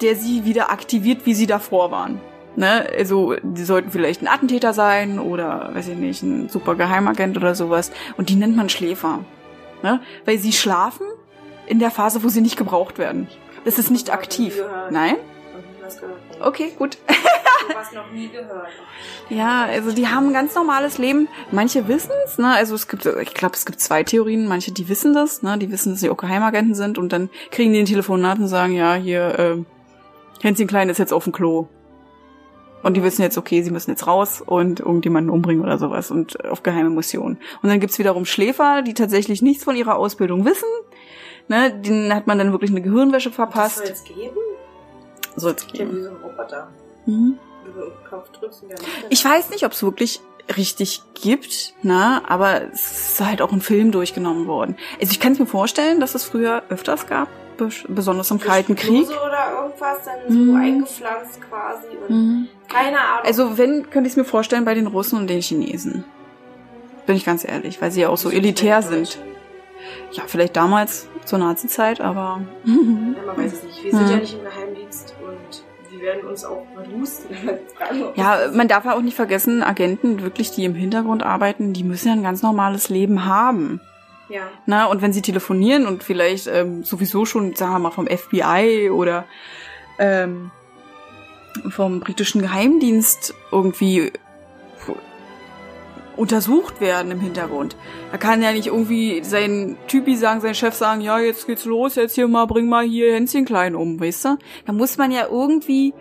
der 0.00 0.16
sie 0.16 0.44
wieder 0.44 0.70
aktiviert, 0.70 1.26
wie 1.26 1.34
sie 1.34 1.46
davor 1.46 1.90
waren. 1.90 2.20
Ne? 2.56 2.86
Also, 2.96 3.34
die 3.42 3.64
sollten 3.64 3.90
vielleicht 3.90 4.22
ein 4.22 4.28
Attentäter 4.28 4.72
sein 4.72 5.18
oder, 5.18 5.70
weiß 5.74 5.88
ich 5.88 5.96
nicht, 5.96 6.22
ein 6.22 6.48
super 6.48 6.74
Geheimagent 6.74 7.36
oder 7.36 7.54
sowas. 7.54 7.90
Und 8.16 8.28
die 8.28 8.36
nennt 8.36 8.56
man 8.56 8.68
Schläfer. 8.68 9.20
Ne? 9.82 10.00
Weil 10.24 10.38
sie 10.38 10.52
schlafen 10.52 11.06
in 11.66 11.78
der 11.78 11.90
Phase, 11.90 12.22
wo 12.22 12.28
sie 12.28 12.40
nicht 12.40 12.56
gebraucht 12.56 12.98
werden. 12.98 13.28
Das 13.64 13.78
ist 13.78 13.90
nicht 13.90 14.12
aktiv. 14.12 14.62
Nein? 14.90 15.16
Okay, 16.40 16.72
gut. 16.78 16.98
Was 17.74 17.92
noch 17.92 18.10
nie 18.10 18.28
gehört. 18.28 18.68
Ja, 19.30 19.64
also 19.64 19.92
die 19.92 20.08
haben 20.08 20.28
ein 20.28 20.32
ganz 20.32 20.54
normales 20.54 20.98
Leben. 20.98 21.28
Manche 21.50 21.88
wissen's, 21.88 22.38
ne? 22.38 22.48
Also 22.54 22.74
es 22.74 22.88
gibt, 22.88 23.06
ich 23.06 23.34
glaube, 23.34 23.54
es 23.54 23.64
gibt 23.64 23.80
zwei 23.80 24.02
Theorien. 24.02 24.46
Manche, 24.46 24.72
die 24.72 24.88
wissen 24.88 25.14
das, 25.14 25.42
ne? 25.42 25.56
Die 25.58 25.70
wissen, 25.70 25.92
dass 25.92 26.00
sie 26.00 26.10
auch 26.10 26.16
Geheimagenten 26.16 26.74
sind 26.74 26.98
und 26.98 27.12
dann 27.12 27.30
kriegen 27.50 27.72
die 27.72 27.80
ein 27.80 27.86
Telefonat 27.86 28.38
und 28.38 28.48
sagen, 28.48 28.74
ja, 28.74 28.94
hier, 28.94 29.38
ähm, 29.38 29.66
Hänschen 30.42 30.66
Klein 30.66 30.88
ist 30.88 30.98
jetzt 30.98 31.12
auf 31.12 31.24
dem 31.24 31.32
Klo. 31.32 31.68
Und 32.82 32.98
die 32.98 33.02
wissen 33.02 33.22
jetzt, 33.22 33.38
okay, 33.38 33.62
sie 33.62 33.70
müssen 33.70 33.90
jetzt 33.92 34.06
raus 34.06 34.42
und 34.44 34.80
irgendjemanden 34.80 35.30
umbringen 35.30 35.64
oder 35.64 35.78
sowas 35.78 36.10
und 36.10 36.44
auf 36.44 36.62
geheime 36.62 36.90
Mission. 36.90 37.38
Und 37.62 37.68
dann 37.70 37.80
gibt's 37.80 37.98
wiederum 37.98 38.26
Schläfer, 38.26 38.82
die 38.82 38.92
tatsächlich 38.92 39.40
nichts 39.40 39.64
von 39.64 39.74
ihrer 39.74 39.96
Ausbildung 39.96 40.44
wissen. 40.44 40.68
Ne, 41.48 41.72
denen 41.72 42.14
hat 42.14 42.26
man 42.26 42.38
dann 42.38 42.52
wirklich 42.52 42.70
eine 42.70 42.82
Gehirnwäsche 42.82 43.30
Das 43.30 43.36
soll 43.36 43.46
verpasst. 43.46 43.82
jetzt 43.86 44.06
geben? 44.06 44.36
So 45.36 45.48
jetzt 45.48 45.66
Ja, 45.72 45.90
wie 45.90 46.02
so 46.02 46.10
ein 46.10 46.16
Roboter. 46.16 46.68
Mhm. 47.06 47.38
Du 47.74 47.80
auf 47.82 47.92
den 48.00 48.08
Knopf 48.08 48.28
drückst 48.30 48.62
und 48.62 48.72
das. 48.72 48.80
Ich 49.10 49.24
weiß 49.24 49.50
nicht, 49.50 49.64
ob 49.64 49.72
es 49.72 49.82
wirklich 49.82 50.20
richtig 50.56 51.02
gibt, 51.14 51.74
na, 51.82 52.22
aber 52.28 52.70
es 52.72 53.12
ist 53.12 53.20
halt 53.24 53.40
auch 53.42 53.50
ein 53.52 53.60
Film 53.62 53.90
durchgenommen 53.92 54.46
worden. 54.46 54.76
Also 55.00 55.10
ich 55.12 55.20
kann 55.20 55.32
es 55.32 55.38
mir 55.38 55.46
vorstellen, 55.46 56.00
dass 56.00 56.14
es 56.14 56.24
früher 56.24 56.62
öfters 56.68 57.06
gab, 57.06 57.28
bes- 57.58 57.84
besonders 57.88 58.30
im 58.30 58.38
Kalten 58.40 58.76
Krieg. 58.76 59.06
Oder 59.08 59.62
irgendwas 59.62 59.98
dann 60.04 60.18
so 60.28 60.38
Mhm. 60.38 60.56
eingepflanzt 60.56 61.40
quasi. 61.48 61.86
Und 62.08 62.10
Mhm. 62.14 62.48
Keine 62.68 63.00
Ahnung. 63.00 63.24
Also 63.26 63.56
wenn, 63.58 63.88
könnte 63.90 64.06
ich 64.06 64.12
es 64.12 64.16
mir 64.16 64.24
vorstellen 64.24 64.64
bei 64.66 64.74
den 64.74 64.86
Russen 64.86 65.18
und 65.18 65.28
den 65.28 65.40
Chinesen. 65.40 66.04
Bin 67.06 67.16
ich 67.16 67.24
ganz 67.24 67.44
ehrlich, 67.46 67.80
weil 67.82 67.90
sie 67.90 68.02
ja 68.02 68.08
auch 68.10 68.16
so 68.18 68.30
elitär 68.30 68.82
sind. 68.82 69.18
Ja, 70.12 70.24
vielleicht 70.26 70.56
damals 70.56 71.06
zur 71.24 71.38
Nazi-Zeit, 71.38 72.00
aber 72.02 72.40
Ja, 72.64 72.72
man 72.72 73.36
weiß 73.36 73.52
es 73.54 73.62
nicht. 73.62 73.82
Wir 73.84 73.90
sind 73.92 74.04
Mhm. 74.04 74.10
ja 74.10 74.16
nicht 74.16 74.34
im 74.38 74.44
Geheimdienst 74.44 75.14
und 75.26 75.63
werden 76.04 76.24
uns 76.28 76.44
auch 76.44 76.64
verlust. 76.74 77.26
ja, 78.14 78.50
man 78.52 78.68
darf 78.68 78.84
ja 78.84 78.94
auch 78.94 79.00
nicht 79.00 79.16
vergessen, 79.16 79.62
Agenten 79.62 80.22
wirklich, 80.22 80.50
die 80.50 80.64
im 80.64 80.74
Hintergrund 80.74 81.22
arbeiten, 81.22 81.72
die 81.72 81.84
müssen 81.84 82.08
ja 82.08 82.14
ein 82.14 82.22
ganz 82.22 82.42
normales 82.42 82.88
Leben 82.88 83.24
haben. 83.24 83.80
ja. 84.28 84.42
Na, 84.66 84.86
und 84.86 85.02
wenn 85.02 85.12
sie 85.12 85.22
telefonieren 85.22 85.86
und 85.86 86.04
vielleicht 86.04 86.46
ähm, 86.46 86.84
sowieso 86.84 87.24
schon, 87.24 87.56
sagen 87.56 87.72
wir 87.72 87.78
mal, 87.78 87.90
vom 87.90 88.06
FBI 88.06 88.90
oder 88.90 89.24
ähm, 89.98 90.50
vom 91.70 92.00
britischen 92.00 92.42
Geheimdienst 92.42 93.34
irgendwie 93.50 94.12
untersucht 96.16 96.80
werden 96.80 97.10
im 97.10 97.20
Hintergrund. 97.20 97.76
Da 98.12 98.18
kann 98.18 98.42
ja 98.42 98.52
nicht 98.52 98.68
irgendwie 98.68 99.22
sein 99.24 99.76
Typi 99.88 100.16
sagen, 100.16 100.40
sein 100.40 100.54
Chef 100.54 100.74
sagen, 100.74 101.00
ja, 101.00 101.18
jetzt 101.18 101.46
geht's 101.46 101.64
los, 101.64 101.96
jetzt 101.96 102.14
hier 102.14 102.28
mal, 102.28 102.46
bring 102.46 102.68
mal 102.68 102.84
hier 102.84 103.14
Hänschen 103.14 103.44
klein 103.44 103.74
um, 103.74 104.00
weißt 104.00 104.24
du? 104.24 104.38
Da 104.66 104.72
muss 104.72 104.96
man 104.96 105.10
ja 105.10 105.26
irgendwie 105.30 105.94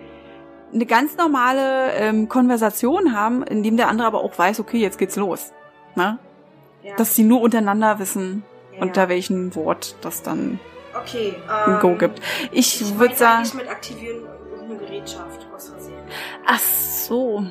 eine 0.73 0.85
ganz 0.85 1.17
normale 1.17 1.93
ähm, 1.93 2.29
Konversation 2.29 3.15
haben, 3.15 3.43
in 3.43 3.63
dem 3.63 3.77
der 3.77 3.89
andere 3.89 4.07
aber 4.07 4.21
auch 4.21 4.37
weiß, 4.37 4.59
okay, 4.59 4.79
jetzt 4.79 4.97
geht's 4.97 5.15
los. 5.15 5.51
Na? 5.95 6.19
ja. 6.83 6.95
dass 6.95 7.15
sie 7.15 7.23
nur 7.23 7.41
untereinander 7.41 7.99
wissen, 7.99 8.43
ja. 8.73 8.81
unter 8.81 9.09
welchem 9.09 9.55
Wort 9.55 9.95
das 10.01 10.21
dann 10.21 10.59
okay, 10.99 11.35
ein 11.47 11.73
ähm, 11.73 11.79
Go 11.79 11.95
gibt. 11.95 12.21
Ich, 12.51 12.81
Ich 12.81 12.99
würde 12.99 13.15
sagen, 13.15 13.49
mit 13.55 13.69
aktivieren 13.69 14.25
eine 14.63 14.77
Gerätschaft 14.77 15.47
aus 15.53 15.69
Versehen. 15.69 15.97
ach 16.45 16.59
so. 16.59 17.45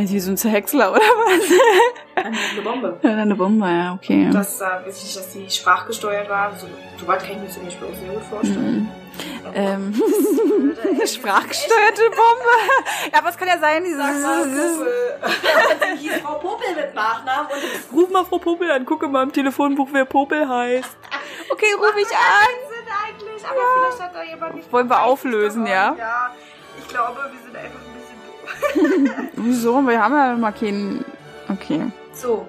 Wenn 0.00 0.06
sie 0.06 0.14
wie 0.14 0.20
so 0.20 0.30
ein 0.30 0.38
Zerhäcksler 0.38 0.92
oder 0.92 1.02
was? 1.02 2.24
Eine 2.24 2.62
Bombe. 2.62 2.98
ja, 3.02 3.10
eine 3.10 3.34
Bombe, 3.34 3.66
ja, 3.66 3.92
okay. 3.92 4.30
Das, 4.32 4.58
äh, 4.62 4.64
weiß 4.64 4.96
ich 4.96 5.04
nicht, 5.04 5.16
dass 5.18 5.30
die 5.34 5.50
sprachgesteuert 5.50 6.26
war. 6.30 6.56
So, 6.56 6.66
so 6.98 7.06
weit 7.06 7.20
kann 7.20 7.32
ich 7.32 7.36
mir 7.36 7.50
zum 7.50 7.64
Beispiel 7.64 7.86
auch 7.86 7.94
sehr 7.94 8.08
gut 8.08 8.22
vorstellen. 8.22 8.80
Mhm. 8.80 8.90
Ähm, 9.52 10.02
eine 10.90 11.06
sprachgesteuerte 11.06 12.02
Bombe. 12.08 13.12
Ja, 13.12 13.18
aber 13.18 13.28
es 13.28 13.36
kann 13.36 13.48
ja 13.48 13.58
sein, 13.58 13.84
Sag 13.94 14.22
mal, 14.22 14.44
dieses, 14.48 14.78
Popel. 14.78 15.98
Hieß 15.98 16.16
Frau 16.22 16.34
Popel 16.36 16.76
mit 16.76 16.94
Nachnamen 16.94 17.50
und 17.52 17.98
ruf 17.98 18.08
mal 18.08 18.24
Frau 18.24 18.38
Popel 18.38 18.70
an, 18.70 18.86
gucke 18.86 19.06
mal 19.06 19.24
im 19.24 19.32
Telefonbuch, 19.34 19.88
wer 19.92 20.06
Popel 20.06 20.48
heißt. 20.48 20.96
Okay, 21.52 21.74
ruf 21.78 21.94
ich 21.98 22.06
an. 22.06 22.56
sind 22.70 22.88
eigentlich, 23.06 23.44
aber 23.46 23.60
vielleicht 23.90 24.02
hat 24.02 24.14
da 24.14 24.22
jemand 24.22 24.54
nicht 24.54 24.72
Wollen 24.72 24.88
wir 24.88 25.02
auflösen, 25.02 25.66
ja? 25.66 25.94
Ja, 25.98 26.30
ich 26.78 26.88
glaube, 26.88 27.18
wir 27.30 27.38
sind 27.42 27.54
einfach. 27.54 27.89
Wieso? 29.36 29.80
Wir 29.82 30.02
haben 30.02 30.14
ja 30.14 30.34
mal 30.36 30.52
keinen... 30.52 31.04
Okay. 31.48 31.86
So, 32.12 32.46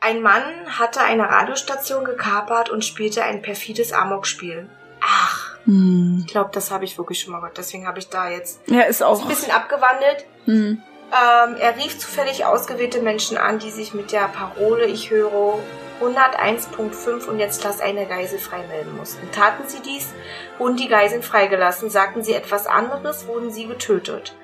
ein 0.00 0.22
Mann 0.22 0.42
hatte 0.78 1.00
eine 1.00 1.24
Radiostation 1.28 2.04
gekapert 2.04 2.70
und 2.70 2.84
spielte 2.84 3.22
ein 3.24 3.42
perfides 3.42 3.92
Amokspiel. 3.92 4.68
Ach, 5.00 5.56
Hm. 5.64 6.22
ich 6.24 6.30
glaube, 6.32 6.50
das 6.52 6.70
habe 6.70 6.84
ich 6.84 6.96
wirklich 6.96 7.18
schon 7.20 7.32
mal 7.32 7.40
gehört. 7.40 7.58
Deswegen 7.58 7.88
habe 7.88 7.98
ich 7.98 8.08
da 8.08 8.28
jetzt 8.30 8.60
Ja, 8.66 8.82
ist 8.82 9.02
auch... 9.02 9.20
ein 9.22 9.28
bisschen 9.28 9.50
abgewandelt. 9.50 10.24
Hm. 10.44 10.80
Ähm, 11.12 11.56
er 11.56 11.76
rief 11.76 11.98
zufällig 11.98 12.44
ausgewählte 12.44 13.00
Menschen 13.00 13.36
an, 13.36 13.58
die 13.58 13.70
sich 13.70 13.94
mit 13.94 14.12
der 14.12 14.28
Parole 14.28 14.86
Ich 14.86 15.10
höre 15.10 15.60
101.5 16.00 17.26
und 17.26 17.38
jetzt 17.38 17.64
lass 17.64 17.80
eine 17.80 18.06
Geisel 18.06 18.38
freimelden 18.38 18.96
mussten. 18.96 19.30
Taten 19.30 19.66
sie 19.66 19.80
dies, 19.80 20.12
wurden 20.58 20.76
die 20.76 20.88
Geiseln 20.88 21.22
freigelassen. 21.22 21.88
Sagten 21.88 22.22
sie 22.22 22.34
etwas 22.34 22.66
anderes, 22.66 23.26
wurden 23.26 23.50
sie 23.50 23.66
getötet. 23.66 24.34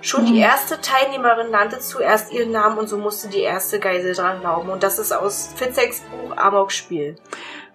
Schon 0.00 0.26
die 0.26 0.38
erste 0.38 0.80
Teilnehmerin 0.80 1.50
nannte 1.50 1.80
zuerst 1.80 2.32
ihren 2.32 2.52
Namen 2.52 2.78
und 2.78 2.88
so 2.88 2.98
musste 2.98 3.28
die 3.28 3.40
erste 3.40 3.80
Geisel 3.80 4.14
dran 4.14 4.40
glauben. 4.40 4.70
Und 4.70 4.82
das 4.82 4.98
ist 4.98 5.12
aus 5.12 5.50
Fitzeks 5.56 6.02
Buch 6.02 6.36
Amok-Spiel. 6.36 7.16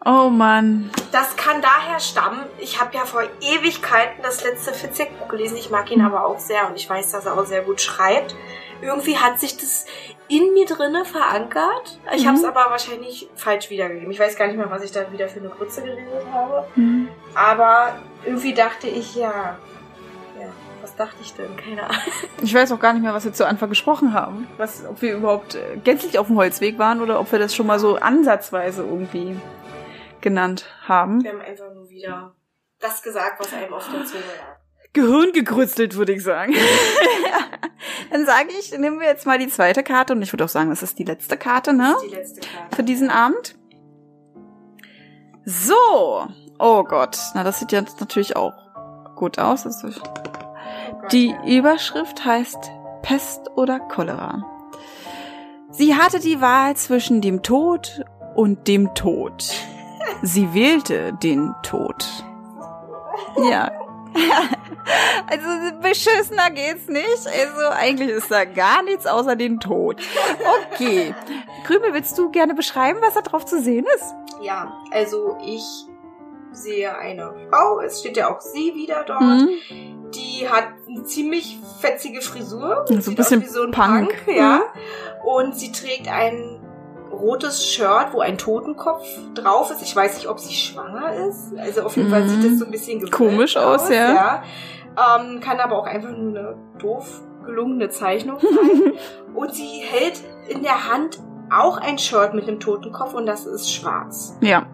Oh 0.06 0.30
Mann. 0.30 0.90
Das 1.12 1.36
kann 1.36 1.62
daher 1.62 2.00
stammen. 2.00 2.44
Ich 2.60 2.80
habe 2.80 2.96
ja 2.96 3.06
vor 3.06 3.24
Ewigkeiten 3.42 4.22
das 4.24 4.44
letzte 4.44 4.74
Fitzek-Buch 4.74 5.28
gelesen. 5.28 5.58
Ich 5.58 5.70
mag 5.70 5.92
ihn 5.92 6.02
aber 6.02 6.26
auch 6.26 6.40
sehr 6.40 6.68
und 6.70 6.76
ich 6.76 6.90
weiß, 6.90 7.12
dass 7.12 7.26
er 7.26 7.38
auch 7.38 7.46
sehr 7.46 7.62
gut 7.64 7.82
schreibt. 7.82 8.36
Irgendwie 8.82 9.18
hat 9.18 9.40
sich 9.40 9.58
das 9.58 9.86
in 10.30 10.54
mir 10.54 10.66
drinne 10.68 11.04
verankert. 11.04 12.00
Ich 12.16 12.24
Mhm. 12.24 12.28
habe 12.28 12.38
es 12.38 12.44
aber 12.46 12.70
wahrscheinlich 12.70 13.28
falsch 13.36 13.70
wiedergegeben. 13.70 14.12
Ich 14.12 14.20
weiß 14.20 14.38
gar 14.38 14.48
nicht 14.48 14.58
mehr, 14.58 14.70
was 14.70 14.84
ich 14.84 14.92
da 14.92 15.12
wieder 15.12 15.28
für 15.28 15.40
eine 15.40 15.50
Grütze 15.50 15.82
geredet 15.82 16.26
habe. 16.32 16.68
Mhm. 16.76 17.08
Aber 17.34 17.96
irgendwie 18.24 18.54
dachte 18.54 18.88
ich, 18.88 19.16
ja. 19.16 19.58
Ja, 20.40 20.48
was 20.82 20.96
dachte 20.96 21.16
ich 21.22 21.34
denn? 21.34 21.58
Keine 21.58 21.84
Ahnung. 21.84 21.98
Ich 22.44 22.54
weiß 22.54 22.72
auch 22.72 22.80
gar 22.80 22.94
nicht 22.94 23.02
mehr, 23.02 23.16
was 23.16 23.26
wir 23.26 23.34
zu 23.34 23.48
Anfang 23.48 23.70
gesprochen 23.70 24.14
haben. 24.14 24.48
Was, 24.58 24.86
ob 24.88 25.02
wir 25.02 25.16
überhaupt 25.16 25.56
äh, 25.56 25.78
gänzlich 25.84 26.20
auf 26.20 26.28
dem 26.28 26.36
Holzweg 26.38 26.78
waren 26.78 27.02
oder 27.02 27.20
ob 27.20 27.32
wir 27.32 27.40
das 27.40 27.56
schon 27.56 27.66
mal 27.66 27.80
so 27.80 27.96
ansatzweise 27.96 28.84
irgendwie 28.84 29.38
genannt 30.28 30.66
haben. 30.86 31.24
Wir 31.24 31.32
haben 31.32 31.40
einfach 31.40 31.74
nur 31.74 31.88
wieder 31.90 32.36
das 32.80 33.02
gesagt, 33.02 33.40
was 33.40 33.54
einem 33.54 33.74
auf 33.74 33.90
der 33.90 34.04
Zunge 34.04 34.24
lag. 34.24 34.58
Gehirn 34.92 35.32
gegrützelt, 35.32 35.96
würde 35.96 36.12
ich 36.12 36.24
sagen. 36.24 36.54
Dann 38.12 38.26
sage 38.26 38.50
ich, 38.60 38.78
nehmen 38.78 39.00
wir 39.00 39.08
jetzt 39.08 39.26
mal 39.26 39.40
die 39.40 39.48
zweite 39.48 39.84
Karte 39.84 40.14
und 40.14 40.22
ich 40.22 40.34
würde 40.34 40.44
auch 40.44 40.50
sagen, 40.50 40.70
das 40.70 40.84
ist 40.84 41.00
die 41.00 41.06
letzte 41.06 41.38
Karte, 41.38 41.72
ne? 41.72 41.94
Das 41.94 42.04
ist 42.04 42.12
die 42.12 42.16
letzte 42.16 42.42
Karte. 42.42 42.76
Für 42.76 42.84
diesen 42.84 43.10
Abend. 43.10 43.56
So. 45.46 46.28
Oh 46.60 46.84
Gott. 46.84 47.18
Na, 47.34 47.46
das 47.46 47.60
sieht 47.60 47.72
jetzt 47.72 48.02
natürlich 48.02 48.36
auch 48.36 48.54
gut 49.16 49.40
aus. 49.40 49.66
Die. 51.14 51.34
Überschrift 51.46 52.26
heißt 52.26 52.70
Pest 53.02 53.50
oder 53.56 53.80
Cholera. 53.80 54.44
Sie 55.72 55.96
hatte 55.96 56.20
die 56.20 56.42
Wahl 56.42 56.76
zwischen 56.76 57.22
dem 57.22 57.44
Tod 57.44 58.04
und 58.36 58.68
dem 58.68 58.94
Tod. 58.94 59.54
Sie 60.22 60.54
wählte 60.54 61.14
den 61.14 61.54
Tod. 61.64 62.06
Ja. 63.50 63.72
Also 65.30 65.46
beschissener 65.82 66.50
geht's 66.50 66.88
nicht. 66.88 67.28
Also 67.28 67.68
eigentlich 67.72 68.10
ist 68.10 68.32
da 68.32 68.46
gar 68.46 68.84
nichts 68.84 69.06
außer 69.06 69.36
den 69.36 69.60
Tod. 69.60 70.02
Okay. 70.72 71.14
Krümel, 71.66 71.94
willst 71.94 72.18
du 72.18 72.32
gerne 72.32 72.54
beschreiben, 72.54 73.00
was 73.02 73.14
da 73.16 73.22
drauf 73.22 73.46
zu 73.46 73.62
sehen 73.62 73.86
ist? 73.98 74.16
Ja, 74.42 74.74
also 74.92 75.38
ich 75.46 75.64
sehe 76.52 76.98
eine 76.98 77.34
Frau, 77.50 77.82
es 77.82 78.00
steht 78.00 78.18
ja 78.18 78.34
auch 78.34 78.40
sie 78.40 78.74
wieder 78.76 79.04
dort. 79.04 79.22
Mhm. 79.22 80.12
Die 80.12 80.48
hat 80.48 80.70
eine 80.88 81.04
ziemlich 81.04 81.60
fetzige 81.82 82.22
Frisur. 82.22 82.86
So 82.88 83.12
ein 83.12 83.16
bisschen 83.16 83.42
aus 83.42 83.48
wie 83.50 83.52
so 83.52 83.64
ein 83.64 83.72
Punk. 83.72 84.26
Punk. 84.26 84.38
ja. 84.38 84.62
Und 85.26 85.58
sie 85.58 85.72
trägt 85.72 86.08
ein 86.08 86.57
rotes 87.12 87.66
Shirt, 87.66 88.08
wo 88.14 88.20
ein 88.20 88.38
Totenkopf 88.38 89.04
drauf 89.34 89.72
ist. 89.72 89.82
Ich 89.82 89.96
weiß 89.96 90.16
nicht, 90.16 90.28
ob 90.28 90.40
sie 90.40 90.54
schwanger 90.54 91.14
ist. 91.28 91.54
Also 91.58 91.84
auf 91.84 91.96
jeden 91.98 92.10
Fall 92.10 92.24
Mhm. 92.24 92.30
sieht 92.30 92.52
das 92.52 92.60
so 92.60 92.66
ein 92.66 92.72
bisschen 92.72 93.10
Komisch 93.12 93.58
aus, 93.58 93.90
ja. 93.90 94.14
ja. 94.14 94.44
Ähm, 95.20 95.40
kann 95.40 95.60
aber 95.60 95.78
auch 95.78 95.86
einfach 95.86 96.10
nur 96.10 96.30
eine 96.30 96.58
doof 96.80 97.22
gelungene 97.46 97.90
Zeichnung 97.90 98.40
sein. 98.40 98.94
und 99.36 99.54
sie 99.54 99.82
hält 99.90 100.22
in 100.50 100.64
der 100.64 100.92
Hand 100.92 101.20
auch 101.50 101.78
ein 101.78 101.98
Shirt 101.98 102.34
mit 102.34 102.48
einem 102.48 102.60
Totenkopf 102.60 103.14
und 103.14 103.26
das 103.26 103.46
ist 103.46 103.72
schwarz. 103.72 104.36
Ja. 104.42 104.66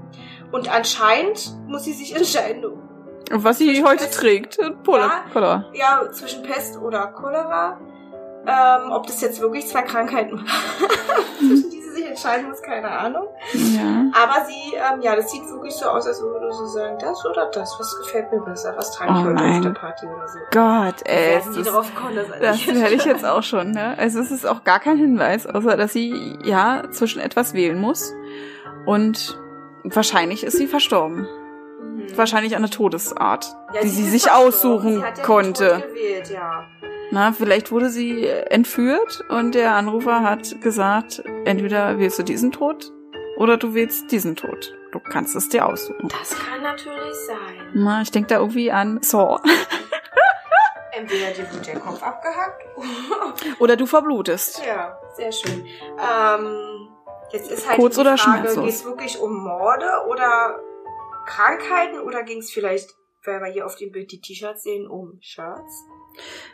Und 0.51 0.73
anscheinend 0.73 1.53
muss 1.67 1.83
sie 1.83 1.93
sich 1.93 2.15
entscheiden, 2.15 2.63
Und 2.65 3.43
was 3.43 3.57
sie 3.59 3.83
heute 3.83 4.09
trägt. 4.09 4.57
Polar. 4.83 5.01
Ja. 5.09 5.23
Polar. 5.33 5.65
ja, 5.73 6.01
zwischen 6.11 6.43
Pest 6.43 6.79
oder 6.79 7.07
Cholera. 7.07 7.79
Ähm, 8.45 8.91
ob 8.91 9.07
das 9.07 9.21
jetzt 9.21 9.39
wirklich 9.39 9.67
zwei 9.67 9.83
Krankheiten 9.83 10.45
zwischen 11.39 11.69
entscheiden 12.13 12.49
muss, 12.49 12.61
keine 12.61 12.89
Ahnung. 12.89 13.27
Ja. 13.53 14.05
Aber 14.13 14.45
sie, 14.45 14.75
ähm, 14.75 15.01
ja, 15.01 15.15
das 15.15 15.31
sieht 15.31 15.45
wirklich 15.49 15.73
so 15.75 15.85
aus, 15.87 16.07
als 16.07 16.21
würde 16.21 16.51
sie 16.53 16.67
sagen, 16.73 16.97
das 16.99 17.25
oder 17.25 17.47
das, 17.51 17.75
was 17.79 17.97
gefällt 17.99 18.31
mir 18.31 18.39
besser, 18.41 18.73
was 18.77 18.91
trage 18.91 19.11
ich 19.11 19.17
Oh 19.17 19.23
heute 19.25 19.41
auf 19.57 19.61
der 19.61 19.69
Party 19.71 20.05
oder 20.07 20.27
so. 20.27 20.39
Gott, 20.51 20.95
ey. 21.05 21.41
Die 21.55 21.59
ist- 21.61 21.69
drauf 21.69 21.91
kommen, 21.95 22.15
das, 22.15 22.27
Das 22.39 22.67
werde 22.67 22.95
ich 22.95 23.05
jetzt 23.13 23.25
auch 23.25 23.43
schon, 23.43 23.71
ne? 23.71 23.95
Also 23.97 24.19
es 24.19 24.31
ist 24.31 24.45
auch 24.47 24.63
gar 24.63 24.79
kein 24.79 24.97
Hinweis, 24.97 25.45
außer 25.47 25.75
dass 25.77 25.93
sie 25.93 26.37
ja 26.43 26.83
zwischen 26.91 27.19
etwas 27.21 27.53
wählen 27.53 27.79
muss. 27.79 28.13
Und 28.85 29.39
wahrscheinlich 29.83 30.43
ist 30.43 30.57
sie 30.57 30.67
verstorben. 30.67 31.27
Mhm. 32.11 32.17
Wahrscheinlich 32.17 32.55
eine 32.55 32.69
Todesart, 32.69 33.55
Ja, 33.73 33.81
die 33.81 33.87
sie 33.89 34.03
sie 34.03 34.09
sich 34.09 34.31
aussuchen 34.31 34.95
sie 34.95 35.01
ja 35.01 35.11
den 35.11 35.23
konnte. 35.23 35.83
Gewählt, 35.87 36.29
ja. 36.29 36.65
Na, 37.11 37.31
vielleicht 37.31 37.71
wurde 37.71 37.89
sie 37.89 38.25
entführt 38.27 39.23
und 39.29 39.53
der 39.55 39.73
Anrufer 39.75 40.21
hat 40.23 40.61
gesagt, 40.61 41.23
entweder 41.45 41.99
wählst 41.99 42.17
du 42.17 42.23
diesen 42.23 42.51
Tod 42.51 42.91
oder 43.37 43.57
du 43.57 43.73
wählst 43.75 44.11
diesen 44.11 44.35
Tod. 44.35 44.73
Du 44.91 44.99
kannst 44.99 45.35
es 45.35 45.49
dir 45.49 45.65
aussuchen. 45.67 46.07
Das 46.09 46.35
kann 46.37 46.61
natürlich 46.61 47.13
sein. 47.27 47.71
Na, 47.73 48.01
ich 48.01 48.11
denke 48.11 48.29
da 48.29 48.39
irgendwie 48.39 48.71
an 48.71 48.99
Saw. 49.01 49.39
Entweder 50.95 51.31
dir 51.31 51.51
wird 51.51 51.67
der 51.67 51.79
Kopf 51.79 52.03
abgehackt 52.03 52.63
Oder 53.59 53.75
du 53.75 53.85
verblutest. 53.87 54.61
Ja, 54.65 54.97
sehr 55.15 55.31
schön. 55.31 55.65
Ähm, 55.97 56.89
jetzt 57.31 57.49
ist 57.51 57.67
halt 57.67 57.79
Kurz 57.79 57.95
die 57.95 58.01
oder 58.01 58.17
Frage, 58.17 58.47
geht 58.47 58.69
es 58.69 58.85
wirklich 58.85 59.19
um 59.19 59.43
Morde 59.43 59.89
oder 60.07 60.59
Krankheiten 61.25 61.99
oder 61.99 62.23
ging 62.23 62.39
es 62.39 62.51
vielleicht, 62.51 62.89
weil 63.25 63.39
wir 63.41 63.51
hier 63.51 63.65
auf 63.65 63.75
dem 63.75 63.91
Bild 63.91 64.11
die 64.11 64.21
T-Shirts 64.21 64.63
sehen, 64.63 64.87
um 64.87 65.17
Shirts? 65.21 65.83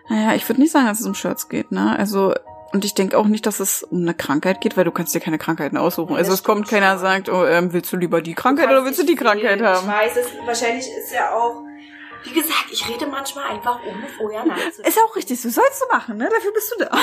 Naja, 0.10 0.36
ich 0.36 0.48
würde 0.48 0.62
nicht 0.62 0.72
sagen, 0.72 0.88
dass 0.88 1.00
es 1.00 1.06
um 1.06 1.16
Shirts 1.16 1.50
geht, 1.50 1.72
ne? 1.72 1.96
Also, 1.98 2.34
und 2.72 2.86
ich 2.86 2.94
denke 2.94 3.18
auch 3.18 3.26
nicht, 3.26 3.46
dass 3.46 3.60
es 3.60 3.84
um 3.84 4.02
eine 4.02 4.14
Krankheit 4.14 4.62
geht, 4.62 4.78
weil 4.78 4.86
du 4.86 4.92
kannst 4.92 5.14
dir 5.16 5.20
keine 5.20 5.38
Krankheiten 5.38 5.76
aussuchen. 5.78 6.12
Ja, 6.14 6.18
Also 6.20 6.34
es 6.34 6.44
kommt 6.44 6.68
keiner 6.68 6.92
schon. 6.92 7.00
sagt, 7.00 7.30
oh, 7.30 7.44
ähm, 7.46 7.74
willst 7.74 7.92
du 7.92 7.98
lieber 7.98 8.22
die 8.22 8.36
Krankheit 8.36 8.68
oder 8.70 8.86
willst 8.86 9.00
du 9.00 9.06
die 9.06 9.16
Krankheit 9.16 9.62
haben? 9.62 9.88
Ich 9.88 9.94
weiß, 9.94 10.18
es, 10.18 10.28
wahrscheinlich 10.46 10.88
ist 10.88 11.12
ja 11.12 11.34
auch, 11.34 11.64
wie 12.24 12.34
gesagt, 12.34 12.68
ich 12.72 12.88
rede 12.88 13.08
manchmal 13.08 13.50
einfach 13.50 13.80
ohne 13.84 14.08
vorher 14.18 14.46
nachzudenken. 14.46 14.88
Ist 14.88 15.00
auch 15.00 15.16
richtig, 15.16 15.42
so 15.42 15.50
sollst 15.50 15.82
du 15.82 15.88
machen, 15.94 16.18
ne? 16.18 16.30
Dafür 16.32 16.52
bist 16.54 16.76
du 16.78 16.84
da. 16.86 16.92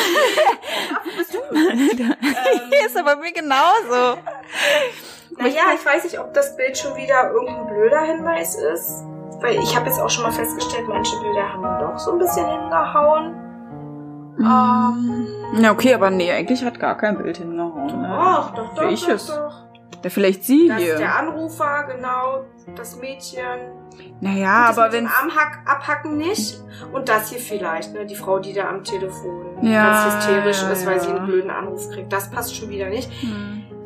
bist 1.18 1.34
du. 1.34 1.38
Hier 2.70 2.86
ist 2.86 2.97
aber 2.97 3.16
mir 3.16 3.32
genauso. 3.32 4.18
Naja, 5.38 5.62
ich 5.74 5.84
weiß 5.84 6.04
nicht, 6.04 6.18
ob 6.18 6.32
das 6.34 6.56
Bild 6.56 6.76
schon 6.78 6.96
wieder 6.96 7.30
irgendein 7.32 7.66
blöder 7.66 8.00
Hinweis 8.02 8.56
ist. 8.56 9.04
Weil 9.40 9.56
ich 9.56 9.76
habe 9.76 9.86
jetzt 9.86 10.00
auch 10.00 10.08
schon 10.08 10.24
mal 10.24 10.32
festgestellt, 10.32 10.88
manche 10.88 11.14
Bilder 11.20 11.52
haben 11.52 11.62
doch 11.80 11.98
so 11.98 12.12
ein 12.12 12.18
bisschen 12.18 12.46
hingehauen. 12.46 13.34
Ähm, 14.38 15.26
Ja, 15.62 15.72
okay, 15.72 15.94
aber 15.94 16.10
nee, 16.10 16.30
eigentlich 16.32 16.64
hat 16.64 16.78
gar 16.80 16.96
kein 16.96 17.18
Bild 17.18 17.38
hingehauen. 17.38 18.00
Ne? 18.00 18.08
Doch, 18.08 18.54
doch, 18.54 18.74
doch, 18.74 18.90
ich 18.90 19.04
doch, 19.04 19.10
es. 19.14 19.26
doch. 19.26 19.66
Ja, 20.04 20.10
vielleicht 20.10 20.44
sie 20.44 20.68
Das 20.68 20.78
ist 20.78 20.84
hier. 20.84 20.96
der 20.98 21.18
Anrufer, 21.18 21.84
genau, 21.88 22.44
das 22.76 22.96
Mädchen. 22.96 23.42
Naja, 24.20 24.68
das 24.68 24.78
aber 24.78 24.92
wenn 24.92 25.06
Armhack 25.06 25.60
abhacken 25.66 26.16
nicht. 26.16 26.60
Und 26.92 27.08
das 27.08 27.30
hier 27.30 27.40
vielleicht, 27.40 27.92
ne? 27.92 28.06
Die 28.06 28.14
Frau, 28.14 28.38
die 28.38 28.52
da 28.52 28.68
am 28.68 28.84
Telefon 28.84 29.58
Ja, 29.62 30.04
ganz 30.04 30.14
hysterisch 30.14 30.62
ja, 30.62 30.70
ist, 30.70 30.86
weil 30.86 31.00
sie 31.00 31.08
ja. 31.08 31.16
einen 31.16 31.26
blöden 31.26 31.50
Anruf 31.50 31.90
kriegt. 31.90 32.12
Das 32.12 32.30
passt 32.30 32.54
schon 32.54 32.68
wieder 32.68 32.88
nicht. 32.88 33.10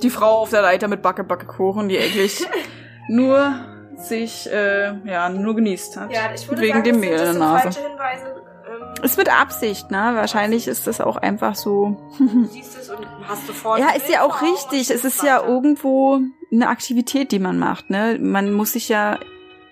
Die 0.03 0.11
Frau 0.11 0.39
auf 0.39 0.51
der 0.51 0.63
Leiter 0.63 0.89
mit 0.89 1.03
Backe, 1.03 1.25
Backe, 1.25 1.47
Kuchen, 1.47 1.89
die 1.89 1.99
eigentlich 1.99 2.47
nur 3.09 3.55
sich, 3.97 4.51
äh, 4.51 4.95
ja, 5.05 5.29
nur 5.29 5.55
genießt 5.57 5.97
hat. 5.97 6.13
Ja, 6.13 6.33
ich 6.35 6.49
würde 6.49 6.63
Wegen 6.63 6.73
sagen, 6.73 6.85
dem 6.85 7.01
Mehl 7.01 7.13
in 7.13 7.19
der 7.19 7.33
Nase. 7.35 7.81
Hinweise. 7.81 8.35
Ähm, 8.67 9.05
Ist 9.05 9.19
mit 9.19 9.29
Absicht, 9.29 9.91
ne? 9.91 10.13
Wahrscheinlich 10.15 10.69
ist 10.69 10.87
das 10.87 11.01
auch 11.01 11.17
einfach 11.17 11.55
so. 11.55 12.11
du 12.19 12.45
siehst 12.51 12.79
es 12.79 12.89
und 12.91 13.07
hast 13.27 13.47
sofort. 13.47 13.79
Ja, 13.79 13.91
ist 13.91 14.09
ja 14.09 14.23
auch 14.23 14.43
richtig. 14.43 14.91
Es 14.91 15.05
ist 15.05 15.23
ja 15.23 15.45
irgendwo 15.45 16.21
eine 16.53 16.69
Aktivität, 16.69 17.33
die 17.33 17.39
man 17.39 17.59
macht, 17.59 17.91
ne? 17.91 18.19
Man 18.21 18.53
muss 18.53 18.73
sich 18.73 18.89
ja 18.89 19.19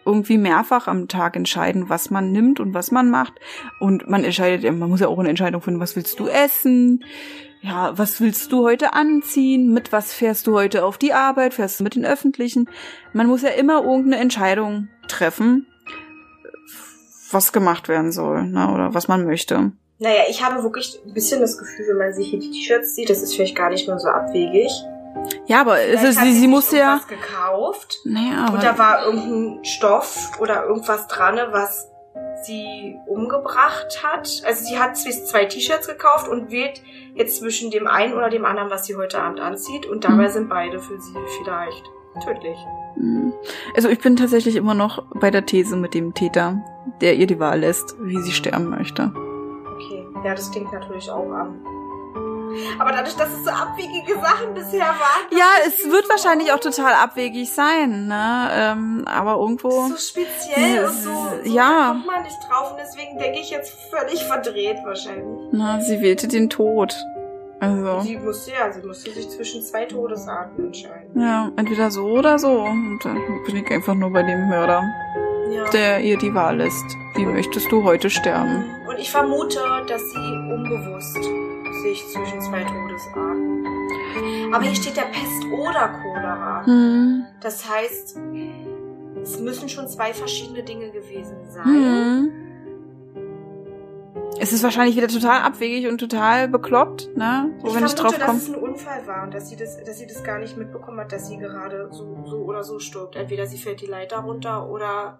irgendwie 0.04 0.38
mehrfach 0.38 0.88
am 0.88 1.06
Tag 1.06 1.36
entscheiden, 1.36 1.90
was 1.90 2.10
man 2.10 2.32
nimmt 2.32 2.60
und 2.60 2.72
was 2.72 2.90
man 2.90 3.10
macht. 3.10 3.34
Und 3.78 4.08
man 4.08 4.24
entscheidet, 4.24 4.64
ja, 4.64 4.72
man 4.72 4.88
muss 4.88 5.00
ja 5.00 5.08
auch 5.08 5.18
eine 5.18 5.28
Entscheidung 5.28 5.60
finden, 5.60 5.80
was 5.80 5.96
willst 5.96 6.18
du 6.18 6.28
essen? 6.28 7.04
Ja, 7.68 7.98
was 7.98 8.18
willst 8.22 8.50
du 8.52 8.64
heute 8.64 8.94
anziehen? 8.94 9.74
Mit 9.74 9.92
was 9.92 10.14
fährst 10.14 10.46
du 10.46 10.54
heute 10.54 10.86
auf 10.86 10.96
die 10.96 11.12
Arbeit? 11.12 11.52
Fährst 11.52 11.80
du 11.80 11.84
mit 11.84 11.96
den 11.96 12.06
Öffentlichen? 12.06 12.70
Man 13.12 13.26
muss 13.26 13.42
ja 13.42 13.50
immer 13.50 13.82
irgendeine 13.82 14.16
Entscheidung 14.16 14.88
treffen, 15.06 15.66
was 17.30 17.52
gemacht 17.52 17.88
werden 17.88 18.10
soll, 18.10 18.46
ne? 18.46 18.72
Oder 18.72 18.94
was 18.94 19.06
man 19.06 19.26
möchte. 19.26 19.72
Naja, 19.98 20.22
ich 20.30 20.42
habe 20.42 20.62
wirklich 20.62 20.98
ein 21.04 21.12
bisschen 21.12 21.42
das 21.42 21.58
Gefühl, 21.58 21.88
wenn 21.90 21.98
man 21.98 22.14
sich 22.14 22.30
hier 22.30 22.38
die 22.38 22.50
T-Shirts 22.50 22.94
sieht, 22.94 23.10
das 23.10 23.20
ist 23.20 23.34
vielleicht 23.34 23.56
gar 23.56 23.68
nicht 23.68 23.86
mehr 23.86 23.98
so 23.98 24.08
abwegig. 24.08 24.70
Ja, 25.44 25.60
aber 25.60 25.78
es 25.78 26.02
ist, 26.02 26.20
sie, 26.20 26.32
sie 26.32 26.40
sich 26.40 26.48
muss 26.48 26.72
ja. 26.72 27.02
gekauft 27.06 27.98
Naja, 28.04 28.46
aber. 28.46 28.54
und 28.54 28.62
da 28.62 28.78
war 28.78 29.04
irgendein 29.04 29.62
Stoff 29.64 30.40
oder 30.40 30.64
irgendwas 30.64 31.06
dran, 31.06 31.38
was 31.50 31.90
sie 32.44 32.96
umgebracht 33.06 34.02
hat. 34.02 34.42
Also 34.46 34.64
sie 34.64 34.78
hat 34.78 34.96
zwei 34.96 35.44
T-Shirts 35.44 35.86
gekauft 35.86 36.28
und 36.28 36.50
wählt 36.50 36.82
jetzt 37.14 37.38
zwischen 37.38 37.70
dem 37.70 37.86
einen 37.86 38.14
oder 38.14 38.30
dem 38.30 38.44
anderen, 38.44 38.70
was 38.70 38.86
sie 38.86 38.96
heute 38.96 39.20
Abend 39.20 39.40
anzieht. 39.40 39.86
Und 39.86 40.04
dabei 40.04 40.28
mhm. 40.28 40.32
sind 40.32 40.48
beide 40.48 40.78
für 40.78 40.98
sie 41.00 41.14
vielleicht 41.38 41.84
tödlich. 42.24 42.58
Mhm. 42.96 43.32
Also 43.74 43.88
ich 43.88 44.00
bin 44.00 44.16
tatsächlich 44.16 44.56
immer 44.56 44.74
noch 44.74 45.04
bei 45.14 45.30
der 45.30 45.46
These 45.46 45.76
mit 45.76 45.94
dem 45.94 46.14
Täter, 46.14 46.62
der 47.00 47.16
ihr 47.16 47.26
die 47.26 47.38
Wahl 47.38 47.60
lässt, 47.60 47.96
wie 48.00 48.20
sie 48.20 48.32
sterben 48.32 48.70
möchte. 48.70 49.12
Okay, 49.74 50.06
ja, 50.24 50.34
das 50.34 50.50
klingt 50.50 50.72
natürlich 50.72 51.10
auch 51.10 51.30
an. 51.30 51.60
Aber 52.78 52.92
dadurch, 52.92 53.14
dass 53.14 53.28
es 53.28 53.44
so 53.44 53.50
abwegige 53.50 54.14
Sachen 54.14 54.54
bisher 54.54 54.86
waren. 54.86 55.26
Ja, 55.30 55.46
es 55.66 55.84
wird 55.90 56.04
so 56.04 56.10
wahrscheinlich 56.10 56.52
auch 56.52 56.60
total 56.60 56.94
abwegig 56.94 57.50
sein, 57.52 58.06
ne? 58.06 58.50
Ähm, 58.52 59.04
aber 59.06 59.40
irgendwo. 59.40 59.88
So 59.88 59.96
speziell 59.96 60.84
und 60.84 60.92
so, 60.92 61.10
so 61.44 61.50
ja. 61.50 61.88
kommt 61.88 62.06
man 62.06 62.22
nicht 62.22 62.38
drauf 62.48 62.72
und 62.72 62.78
deswegen 62.78 63.18
denke 63.18 63.40
ich 63.40 63.50
jetzt 63.50 63.74
völlig 63.90 64.22
verdreht 64.24 64.78
wahrscheinlich. 64.84 65.48
Na, 65.52 65.80
sie 65.80 66.00
wählte 66.00 66.28
den 66.28 66.50
Tod. 66.50 66.94
Also. 67.60 68.00
Sie 68.00 68.16
musste 68.16 68.52
ja, 68.52 68.70
sie 68.70 68.86
musste 68.86 69.10
sich 69.10 69.28
zwischen 69.30 69.62
zwei 69.62 69.84
Todesarten 69.84 70.66
entscheiden. 70.66 71.20
Ja, 71.20 71.50
entweder 71.56 71.90
so 71.90 72.04
oder 72.04 72.38
so. 72.38 72.62
Und 72.62 73.00
dann 73.04 73.18
bin 73.46 73.56
ich 73.56 73.70
einfach 73.70 73.94
nur 73.94 74.12
bei 74.12 74.22
dem 74.22 74.48
Mörder, 74.48 74.84
ja. 75.50 75.68
der 75.70 76.00
ihr 76.00 76.16
die 76.18 76.32
Wahl 76.32 76.58
lässt. 76.58 76.84
Wie 77.16 77.26
möchtest 77.26 77.70
du 77.72 77.82
heute 77.82 78.10
sterben? 78.10 78.64
Und 78.88 78.98
ich 78.98 79.10
vermute, 79.10 79.58
dass 79.88 80.00
sie 80.00 80.52
unbewusst 80.52 81.18
sich 81.82 82.06
zwischen 82.08 82.40
zwei 82.40 82.64
Todesarten. 82.64 83.66
Aber 84.52 84.64
hier 84.64 84.74
steht 84.74 84.96
ja 84.96 85.04
Pest 85.04 85.44
oder 85.46 85.88
Cholera. 85.88 86.66
Hm. 86.66 87.26
Das 87.40 87.68
heißt, 87.68 88.18
es 89.22 89.40
müssen 89.40 89.68
schon 89.68 89.88
zwei 89.88 90.12
verschiedene 90.12 90.62
Dinge 90.62 90.90
gewesen 90.90 91.36
sein. 91.50 91.64
Hm. 91.64 92.32
Es 94.40 94.52
ist 94.52 94.62
wahrscheinlich 94.62 94.96
wieder 94.96 95.08
total 95.08 95.42
abwegig 95.42 95.88
und 95.88 95.98
total 95.98 96.48
bekloppt, 96.48 97.16
ne? 97.16 97.50
So, 97.60 97.68
ich 97.68 97.74
wenn 97.74 97.80
vermute, 97.80 97.86
ich 97.86 97.94
drauf 97.94 98.12
komme. 98.12 98.26
dass 98.26 98.42
es 98.42 98.48
ein 98.48 98.54
Unfall 98.54 99.06
war 99.06 99.24
und 99.24 99.34
dass 99.34 99.48
sie 99.48 99.56
das, 99.56 99.82
dass 99.82 99.98
sie 99.98 100.06
das 100.06 100.22
gar 100.22 100.38
nicht 100.38 100.56
mitbekommen 100.56 101.00
hat, 101.00 101.12
dass 101.12 101.28
sie 101.28 101.38
gerade 101.38 101.88
so, 101.90 102.24
so 102.24 102.36
oder 102.38 102.62
so 102.62 102.78
stirbt. 102.78 103.16
Entweder 103.16 103.46
sie 103.46 103.58
fällt 103.58 103.80
die 103.80 103.86
Leiter 103.86 104.18
runter 104.18 104.68
oder 104.68 105.18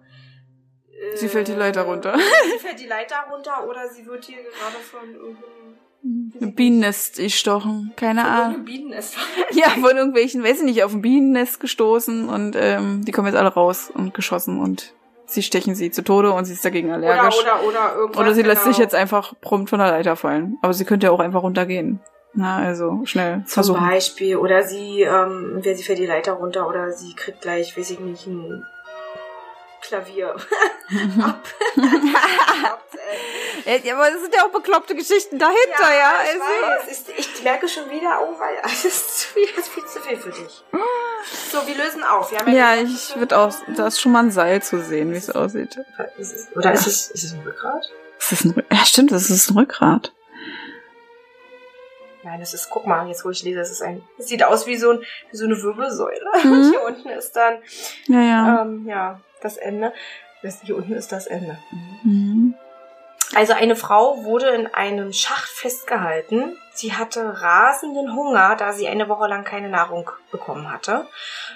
äh, 0.87 1.17
sie 1.17 1.29
fällt 1.29 1.49
die 1.49 1.55
Leiter 1.55 1.83
runter. 1.83 2.17
sie 2.53 2.59
fällt 2.59 2.79
die 2.79 2.87
Leiter 2.87 3.17
runter 3.33 3.69
oder 3.69 3.89
sie 3.89 4.07
wird 4.07 4.25
hier 4.25 4.37
gerade 4.37 4.77
von 4.85 5.13
irgendeinem 5.13 5.58
ein 5.58 5.58
Bienennest 6.03 7.17
gestochen, 7.17 7.93
keine 7.97 8.21
von 8.21 8.31
Ahnung. 8.31 8.65
Bienennest. 8.65 9.17
ja, 9.53 9.69
von 9.71 9.97
irgendwelchen, 9.97 10.43
weiß 10.43 10.59
ich 10.59 10.65
nicht, 10.65 10.85
auf 10.85 10.93
ein 10.93 11.03
Bienennest 11.03 11.61
gestoßen 11.61 12.29
und 12.29 12.57
ähm, 12.59 13.05
die 13.05 13.13
kommen 13.13 13.27
jetzt 13.27 13.37
alle 13.37 13.49
raus 13.49 13.91
und 13.93 14.15
geschossen 14.15 14.61
und 14.61 14.95
sie 15.27 15.43
stechen 15.43 15.75
sie 15.75 15.91
zu 15.91 16.03
Tode 16.03 16.33
und 16.33 16.45
sie 16.45 16.55
ist 16.55 16.65
dagegen 16.65 16.91
allergisch. 16.91 17.37
Oder, 17.41 17.63
oder, 17.65 18.05
oder. 18.05 18.21
Oder 18.21 18.35
sie 18.35 18.43
lässt 18.43 18.63
genau. 18.63 18.75
sich 18.75 18.79
jetzt 18.79 18.95
einfach 18.95 19.35
prompt 19.41 19.71
von 19.71 19.79
der 19.79 19.89
Leiter 19.89 20.17
fallen. 20.17 20.59
Aber 20.63 20.73
sie 20.73 20.85
könnte 20.85 21.07
ja 21.07 21.13
auch 21.13 21.21
einfach 21.21 21.43
runtergehen. 21.43 22.01
Na, 22.35 22.59
also 22.59 23.01
schnell 23.05 23.39
Zum 23.47 23.47
versuchen. 23.47 23.81
Beispiel. 23.81 24.37
Oder 24.37 24.63
sie, 24.63 25.03
ähm, 25.03 25.59
wer 25.63 25.75
sie 25.75 25.83
fällt 25.83 25.99
die 25.99 26.07
Leiter 26.07 26.33
runter 26.33 26.69
oder 26.69 26.93
sie 26.93 27.15
kriegt 27.15 27.41
gleich, 27.41 27.77
weiß 27.77 27.91
ich 27.91 28.01
nicht, 28.01 28.27
ein 28.27 28.65
Klavier 29.89 30.35
ab. 31.23 31.49
ja, 33.85 33.95
aber 33.95 34.09
es 34.15 34.21
sind 34.21 34.35
ja 34.35 34.45
auch 34.45 34.51
bekloppte 34.51 34.95
Geschichten 34.95 35.39
dahinter, 35.39 35.59
ja. 35.81 35.97
ja. 35.97 36.13
Ich, 36.25 36.41
also. 36.41 36.87
weiß. 36.87 37.05
Ich, 37.17 37.43
merke 37.43 37.69
schon 37.69 37.91
wieder, 37.91 38.21
oh, 38.23 38.39
weil 38.39 38.57
es 38.65 38.85
ist, 38.85 39.19
zu 39.21 39.29
viel, 39.29 39.47
das 39.57 39.67
ist 39.67 39.73
viel 39.73 39.87
zu 39.87 40.01
viel 40.01 40.17
für 40.19 40.31
dich. 40.31 40.63
So, 41.51 41.67
wir 41.67 41.75
lösen 41.75 42.05
auf. 42.05 42.31
ja, 42.33 42.47
ja 42.49 42.75
ich 42.77 43.17
würde 43.17 43.39
auch, 43.39 43.55
da 43.77 43.87
ist 43.87 44.01
schon 44.01 44.13
mal 44.13 44.25
ein 44.25 44.31
Seil 44.31 44.63
zu 44.63 44.83
sehen, 44.83 45.13
wie 45.13 45.17
es 45.17 45.31
aussieht. 45.31 45.79
Ist 46.19 46.35
es, 46.35 46.57
oder 46.57 46.73
ist 46.73 46.87
es, 46.87 47.11
ist 47.11 47.25
es 47.25 47.33
ein 47.33 47.41
Rückgrat? 47.41 47.91
Ist 48.19 48.33
es 48.33 48.45
ein, 48.45 48.63
ja, 48.71 48.85
stimmt, 48.85 49.13
das 49.13 49.31
ist 49.31 49.51
ein 49.51 49.59
Rückgrat. 49.59 50.13
Nein, 52.23 52.41
das 52.41 52.55
ist, 52.55 52.69
guck 52.71 52.87
mal, 52.87 53.07
jetzt 53.09 53.25
wo 53.25 53.31
ich 53.31 53.43
lese, 53.43 53.59
das 53.59 53.71
ist 53.71 53.83
ein, 53.83 54.03
das 54.17 54.27
sieht 54.27 54.45
aus 54.45 54.67
wie 54.67 54.77
so, 54.77 54.91
ein, 54.91 55.01
wie 55.31 55.37
so 55.37 55.45
eine 55.45 55.61
Wirbelsäule. 55.63 56.27
Mhm. 56.45 56.53
Und 56.53 56.71
hier 56.71 56.83
unten 56.83 57.09
ist 57.11 57.33
dann, 57.37 57.59
ja, 58.07 58.21
ja. 58.21 58.63
Ähm, 58.63 58.87
ja 58.87 59.21
das 59.41 59.57
Ende. 59.57 59.93
Hier 60.63 60.77
unten 60.77 60.93
ist 60.93 61.11
das 61.11 61.27
Ende. 61.27 61.59
Mhm. 62.05 62.55
Also 63.35 63.53
eine 63.53 63.77
Frau 63.77 64.25
wurde 64.25 64.49
in 64.49 64.67
einem 64.69 65.13
Schacht 65.13 65.49
festgehalten. 65.49 66.57
Sie 66.73 66.95
hatte 66.95 67.43
rasenden 67.43 68.15
Hunger, 68.15 68.57
da 68.57 68.73
sie 68.73 68.89
eine 68.89 69.09
Woche 69.09 69.29
lang 69.29 69.45
keine 69.45 69.69
Nahrung 69.69 70.11
bekommen 70.31 70.73
hatte. 70.73 71.07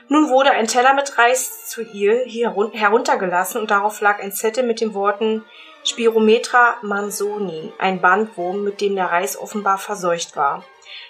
Nun 0.09 0.29
wurde 0.29 0.51
ein 0.51 0.67
Teller 0.67 0.95
mit 0.95 1.17
Reis 1.17 1.67
zu 1.67 1.81
ihr 1.83 2.25
hier 2.25 2.55
heruntergelassen 2.73 3.61
und 3.61 3.71
darauf 3.71 4.01
lag 4.01 4.21
ein 4.21 4.33
Zettel 4.33 4.65
mit 4.65 4.81
den 4.81 4.93
Worten 4.95 5.45
Spirometra 5.85 6.77
mansoni, 6.83 7.73
ein 7.79 8.01
Bandwurm, 8.01 8.63
mit 8.63 8.81
dem 8.81 8.95
der 8.95 9.07
Reis 9.07 9.37
offenbar 9.39 9.79
verseucht 9.79 10.37
war. 10.37 10.65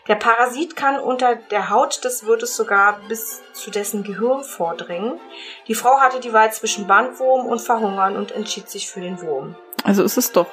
Der 0.08 0.16
Parasit 0.16 0.74
kann 0.74 0.98
unter 0.98 1.36
der 1.36 1.70
Haut 1.70 2.04
des 2.04 2.26
Wirtes 2.26 2.56
sogar 2.56 3.00
bis 3.08 3.40
zu 3.52 3.70
dessen 3.70 4.02
Gehirn 4.02 4.42
vordringen. 4.42 5.20
Die 5.68 5.74
Frau 5.74 6.00
hatte 6.00 6.20
die 6.20 6.32
Wahl 6.32 6.52
zwischen 6.52 6.86
Bandwurm 6.86 7.46
und 7.46 7.60
Verhungern 7.60 8.16
und 8.16 8.32
entschied 8.32 8.68
sich 8.68 8.90
für 8.90 9.00
den 9.00 9.20
Wurm. 9.20 9.54
Also 9.84 10.02
ist 10.02 10.16
es 10.16 10.32
doch 10.32 10.48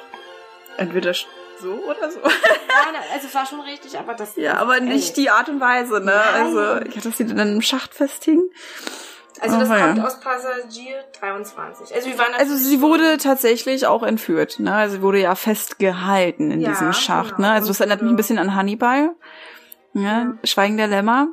entweder 0.76 1.14
so 1.60 1.72
oder 1.72 2.10
so. 2.10 2.20
Nein, 2.22 3.02
also 3.12 3.26
es 3.26 3.34
war 3.34 3.46
schon 3.46 3.60
richtig, 3.60 3.98
aber 3.98 4.14
das. 4.14 4.36
Ja, 4.36 4.54
aber 4.54 4.80
nicht 4.80 5.16
die 5.16 5.30
Art 5.30 5.48
und 5.48 5.60
Weise, 5.60 6.00
ne? 6.00 6.12
Nein. 6.32 6.46
Also 6.46 6.86
ich 6.86 6.96
hatte 6.96 7.08
das 7.08 7.18
sie 7.18 7.24
in 7.24 7.38
einem 7.38 7.62
Schacht 7.62 7.94
festhing. 7.94 8.50
Also 9.40 9.58
das 9.58 9.70
oh, 9.70 9.74
kommt 9.74 9.96
ja. 9.98 10.04
aus 10.04 10.20
Passagier 10.20 11.04
23. 11.18 11.94
Also, 11.94 12.08
wir 12.08 12.18
waren 12.18 12.34
also 12.34 12.56
sie 12.56 12.80
wurde 12.80 13.16
tatsächlich 13.16 13.86
auch 13.86 14.02
entführt, 14.02 14.60
ne? 14.60 14.74
Also 14.74 14.96
sie 14.96 15.02
wurde 15.02 15.20
ja 15.20 15.34
festgehalten 15.34 16.50
in 16.50 16.60
ja, 16.60 16.70
diesem 16.70 16.92
Schacht, 16.92 17.36
genau. 17.36 17.48
ne? 17.48 17.54
Also 17.54 17.68
das 17.68 17.80
erinnert 17.80 18.02
mich 18.02 18.10
ein 18.10 18.16
bisschen 18.16 18.38
an 18.38 18.54
Hannibal. 18.54 19.14
Ja, 19.94 20.02
ja. 20.02 20.34
Schweigen 20.44 20.76
der 20.76 20.86
Lämmer, 20.86 21.28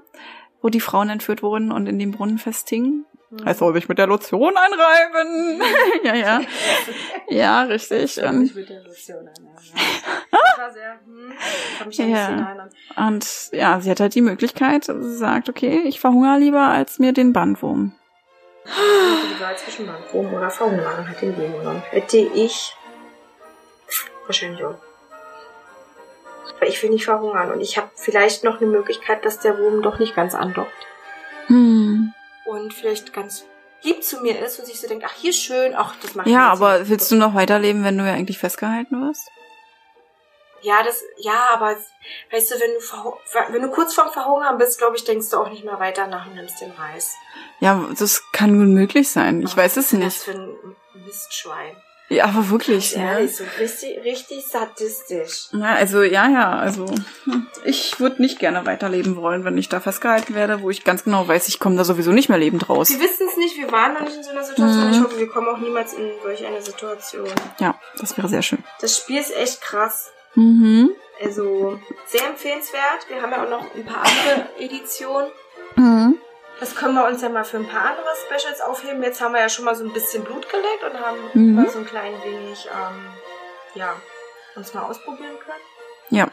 wo 0.62 0.70
die 0.70 0.80
Frauen 0.80 1.10
entführt 1.10 1.44
wurden 1.44 1.72
und 1.72 1.88
in 1.88 2.00
dem 2.00 2.12
Brunnen 2.12 2.38
festhingen. 2.38 3.06
Mhm. 3.30 3.46
Er 3.46 3.54
soll 3.56 3.74
sich 3.74 3.90
mit 3.90 3.98
der 3.98 4.08
Lotion 4.08 4.54
einreiben. 4.56 5.62
ja, 6.04 6.16
ja. 6.16 6.42
ja, 7.30 7.62
richtig. 7.64 8.24
Und 8.24 8.46
sich 8.46 8.56
mit 8.56 8.70
der 8.70 8.84
Lotion 8.84 9.28
einreiben. 9.28 10.27
War 10.58 10.72
sehr, 10.72 11.00
hm, 11.06 11.34
kann 11.78 11.88
mich 11.88 11.98
ja. 11.98 12.68
Und 12.96 13.50
ja, 13.52 13.80
sie 13.80 13.92
hat 13.92 14.00
halt 14.00 14.16
die 14.16 14.22
Möglichkeit, 14.22 14.86
sie 14.86 15.18
sagt, 15.18 15.50
okay, 15.50 15.84
ich 15.86 16.00
verhungere 16.00 16.40
lieber, 16.40 16.62
als 16.62 16.98
mir 16.98 17.14
den 17.14 17.32
Bandwurm. 17.32 17.94
Die 18.66 19.42
Wahl 19.42 19.56
zwischen 19.58 19.86
Bandwurm 19.86 20.34
oder 20.34 20.50
verhungern 20.50 21.08
hat 21.08 21.22
den 21.22 21.38
Wurm 21.38 21.54
genommen. 21.60 21.84
Hätte 21.92 22.18
ich 22.18 22.76
wahrscheinlich 24.26 24.64
auch. 24.64 24.76
Weil 26.60 26.70
ich 26.70 26.82
will 26.82 26.90
nicht 26.90 27.06
verhungern 27.06 27.52
und 27.52 27.62
ich 27.62 27.78
habe 27.78 27.90
vielleicht 27.96 28.44
noch 28.44 28.60
eine 28.60 28.70
Möglichkeit, 28.70 29.24
dass 29.26 29.40
der 29.40 29.60
Wurm 29.60 29.84
doch 29.84 30.00
nicht 30.00 30.16
ganz 30.16 30.34
andockt. 30.34 30.88
Hm. 31.48 32.14
Und 32.46 32.74
vielleicht 32.74 33.14
ganz 33.14 33.46
lieb 33.84 34.04
zu 34.04 34.22
mir 34.22 34.44
ist 34.44 34.58
und 34.58 34.66
sich 34.66 34.80
so 34.80 34.88
denkt, 34.88 35.06
ach, 35.08 35.14
hier 35.14 35.34
schön, 35.34 35.74
ach, 35.76 35.94
das 36.02 36.16
macht 36.16 36.28
Ja, 36.28 36.52
aber 36.52 36.90
willst 36.90 37.12
du 37.12 37.16
noch 37.16 37.36
weiterleben, 37.36 37.84
wenn 37.84 37.98
du 37.98 38.06
ja 38.06 38.14
eigentlich 38.14 38.40
festgehalten 38.40 39.00
wirst? 39.02 39.30
Ja, 40.62 40.84
das, 40.84 41.04
ja, 41.18 41.50
aber 41.54 41.76
weißt 42.32 42.52
du, 42.52 42.56
wenn 42.56 42.72
du, 42.74 43.54
wenn 43.54 43.62
du 43.62 43.70
kurz 43.70 43.94
vorm 43.94 44.12
Verhungern 44.12 44.58
bist, 44.58 44.80
glaube 44.80 44.96
ich, 44.96 45.04
denkst 45.04 45.30
du 45.30 45.38
auch 45.38 45.50
nicht 45.50 45.64
mehr 45.64 45.80
weiter 45.80 46.08
nach 46.08 46.28
und 46.28 46.36
nimmst 46.36 46.62
den 46.62 46.72
Reis. 46.72 47.16
Ja, 47.60 47.88
das 47.98 48.24
kann 48.32 48.58
nun 48.58 48.74
möglich 48.74 49.10
sein. 49.10 49.42
Ich 49.42 49.52
Ach, 49.52 49.58
weiß 49.58 49.78
es 49.78 49.94
nicht. 49.94 50.06
Was 50.06 50.24
für 50.24 50.32
ein 50.32 50.76
Mistschwein. 51.06 51.76
Ja, 52.10 52.26
aber 52.26 52.50
wirklich. 52.50 52.94
Ja, 52.94 53.20
ne? 53.20 53.28
so 53.28 53.44
richtig, 53.60 54.02
richtig 54.06 54.46
sadistisch. 54.48 55.50
Ja, 55.52 55.76
also 55.76 56.04
ja, 56.04 56.30
ja, 56.30 56.52
also 56.52 56.86
ich 57.66 58.00
würde 58.00 58.22
nicht 58.22 58.40
gerne 58.40 58.66
weiterleben 58.66 59.18
wollen, 59.18 59.44
wenn 59.44 59.58
ich 59.58 59.68
da 59.68 59.82
festgehalten 59.82 60.34
werde, 60.34 60.62
wo 60.62 60.70
ich 60.70 60.86
ganz 60.86 61.04
genau 61.04 61.28
weiß, 61.28 61.50
ich 61.50 61.60
komme 61.60 61.76
da 61.76 61.84
sowieso 61.84 62.14
nicht 62.14 62.30
mehr 62.30 62.38
lebend 62.38 62.70
raus. 62.70 62.90
Wir 62.90 63.02
wissen 63.02 63.28
es 63.30 63.36
nicht, 63.36 63.58
wir 63.58 63.70
waren 63.74 63.94
noch 63.94 64.02
nicht 64.02 64.16
in 64.16 64.24
so 64.24 64.30
einer 64.30 64.44
Situation. 64.44 64.88
Mhm. 64.88 64.94
Ich 64.94 65.02
hoffe, 65.02 65.20
wir 65.20 65.28
kommen 65.28 65.50
auch 65.50 65.58
niemals 65.58 65.94
in 65.94 66.12
solch 66.24 66.46
eine 66.46 66.62
Situation. 66.62 67.30
Ja, 67.60 67.78
das 67.98 68.16
wäre 68.16 68.30
sehr 68.30 68.42
schön. 68.42 68.64
Das 68.80 68.98
Spiel 68.98 69.20
ist 69.20 69.36
echt 69.36 69.60
krass. 69.60 70.12
Mhm. 70.36 70.92
Also 71.24 71.80
sehr 72.06 72.28
empfehlenswert. 72.28 73.10
Wir 73.10 73.22
haben 73.22 73.32
ja 73.32 73.44
auch 73.44 73.50
noch 73.50 73.76
ein 73.76 73.86
paar 73.86 74.04
andere 74.04 74.50
Editionen. 74.60 75.32
Mhm. 75.76 76.18
Das 76.60 76.76
können 76.76 76.96
wir 76.96 77.06
uns 77.06 77.22
ja 77.22 77.30
mal 77.30 77.44
für 77.44 77.58
ein 77.58 77.68
paar 77.68 77.92
andere 77.92 78.08
Specials 78.26 78.62
aufheben. 78.62 79.04
Jetzt 79.04 79.22
haben 79.22 79.34
wir 79.34 79.42
ja 79.42 79.50
schon 79.50 79.66
mal 79.66 79.76
so 79.76 79.84
ein 79.84 79.94
bisschen 79.94 80.24
Blut 80.24 80.50
geleckt 80.50 80.84
und 80.84 81.00
haben 81.00 81.18
mhm. 81.34 81.56
mal 81.56 81.70
so 81.70 81.80
ein 81.80 81.86
klein 81.86 82.14
wenig, 82.24 82.68
ähm, 82.68 83.06
ja, 83.76 83.96
uns 84.56 84.74
mal 84.74 84.84
ausprobieren 84.84 85.38
können. 85.40 85.62
Ja. 86.10 86.28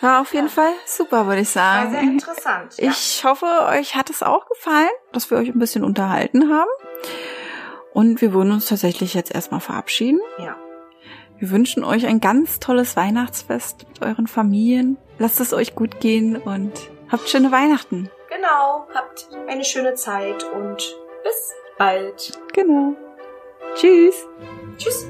War 0.00 0.20
auf 0.20 0.34
jeden 0.34 0.48
ja. 0.48 0.52
Fall 0.52 0.72
super, 0.84 1.26
würde 1.26 1.42
ich 1.42 1.48
sagen. 1.48 1.92
War 1.92 2.00
sehr 2.00 2.10
interessant. 2.10 2.74
Ja. 2.78 2.90
Ich 2.90 3.24
hoffe, 3.24 3.46
euch 3.70 3.94
hat 3.94 4.10
es 4.10 4.22
auch 4.22 4.46
gefallen, 4.48 4.90
dass 5.12 5.30
wir 5.30 5.38
euch 5.38 5.48
ein 5.48 5.58
bisschen 5.58 5.84
unterhalten 5.84 6.52
haben. 6.52 6.70
Und 7.92 8.20
wir 8.20 8.32
würden 8.34 8.52
uns 8.52 8.66
tatsächlich 8.66 9.14
jetzt 9.14 9.34
erstmal 9.34 9.60
verabschieden. 9.60 10.20
Ja. 10.38 10.56
Wir 11.38 11.50
wünschen 11.50 11.84
euch 11.84 12.06
ein 12.06 12.20
ganz 12.20 12.60
tolles 12.60 12.96
Weihnachtsfest 12.96 13.86
mit 13.88 14.02
euren 14.02 14.26
Familien. 14.26 14.96
Lasst 15.18 15.40
es 15.40 15.52
euch 15.52 15.74
gut 15.74 16.00
gehen 16.00 16.36
und 16.36 16.72
habt 17.10 17.28
schöne 17.28 17.52
Weihnachten. 17.52 18.10
Genau, 18.28 18.86
habt 18.94 19.28
eine 19.46 19.64
schöne 19.64 19.94
Zeit 19.94 20.44
und 20.44 20.76
bis 21.22 21.52
bald. 21.78 22.38
Genau. 22.54 22.94
Tschüss. 23.74 24.26
Tschüss. 24.78 25.06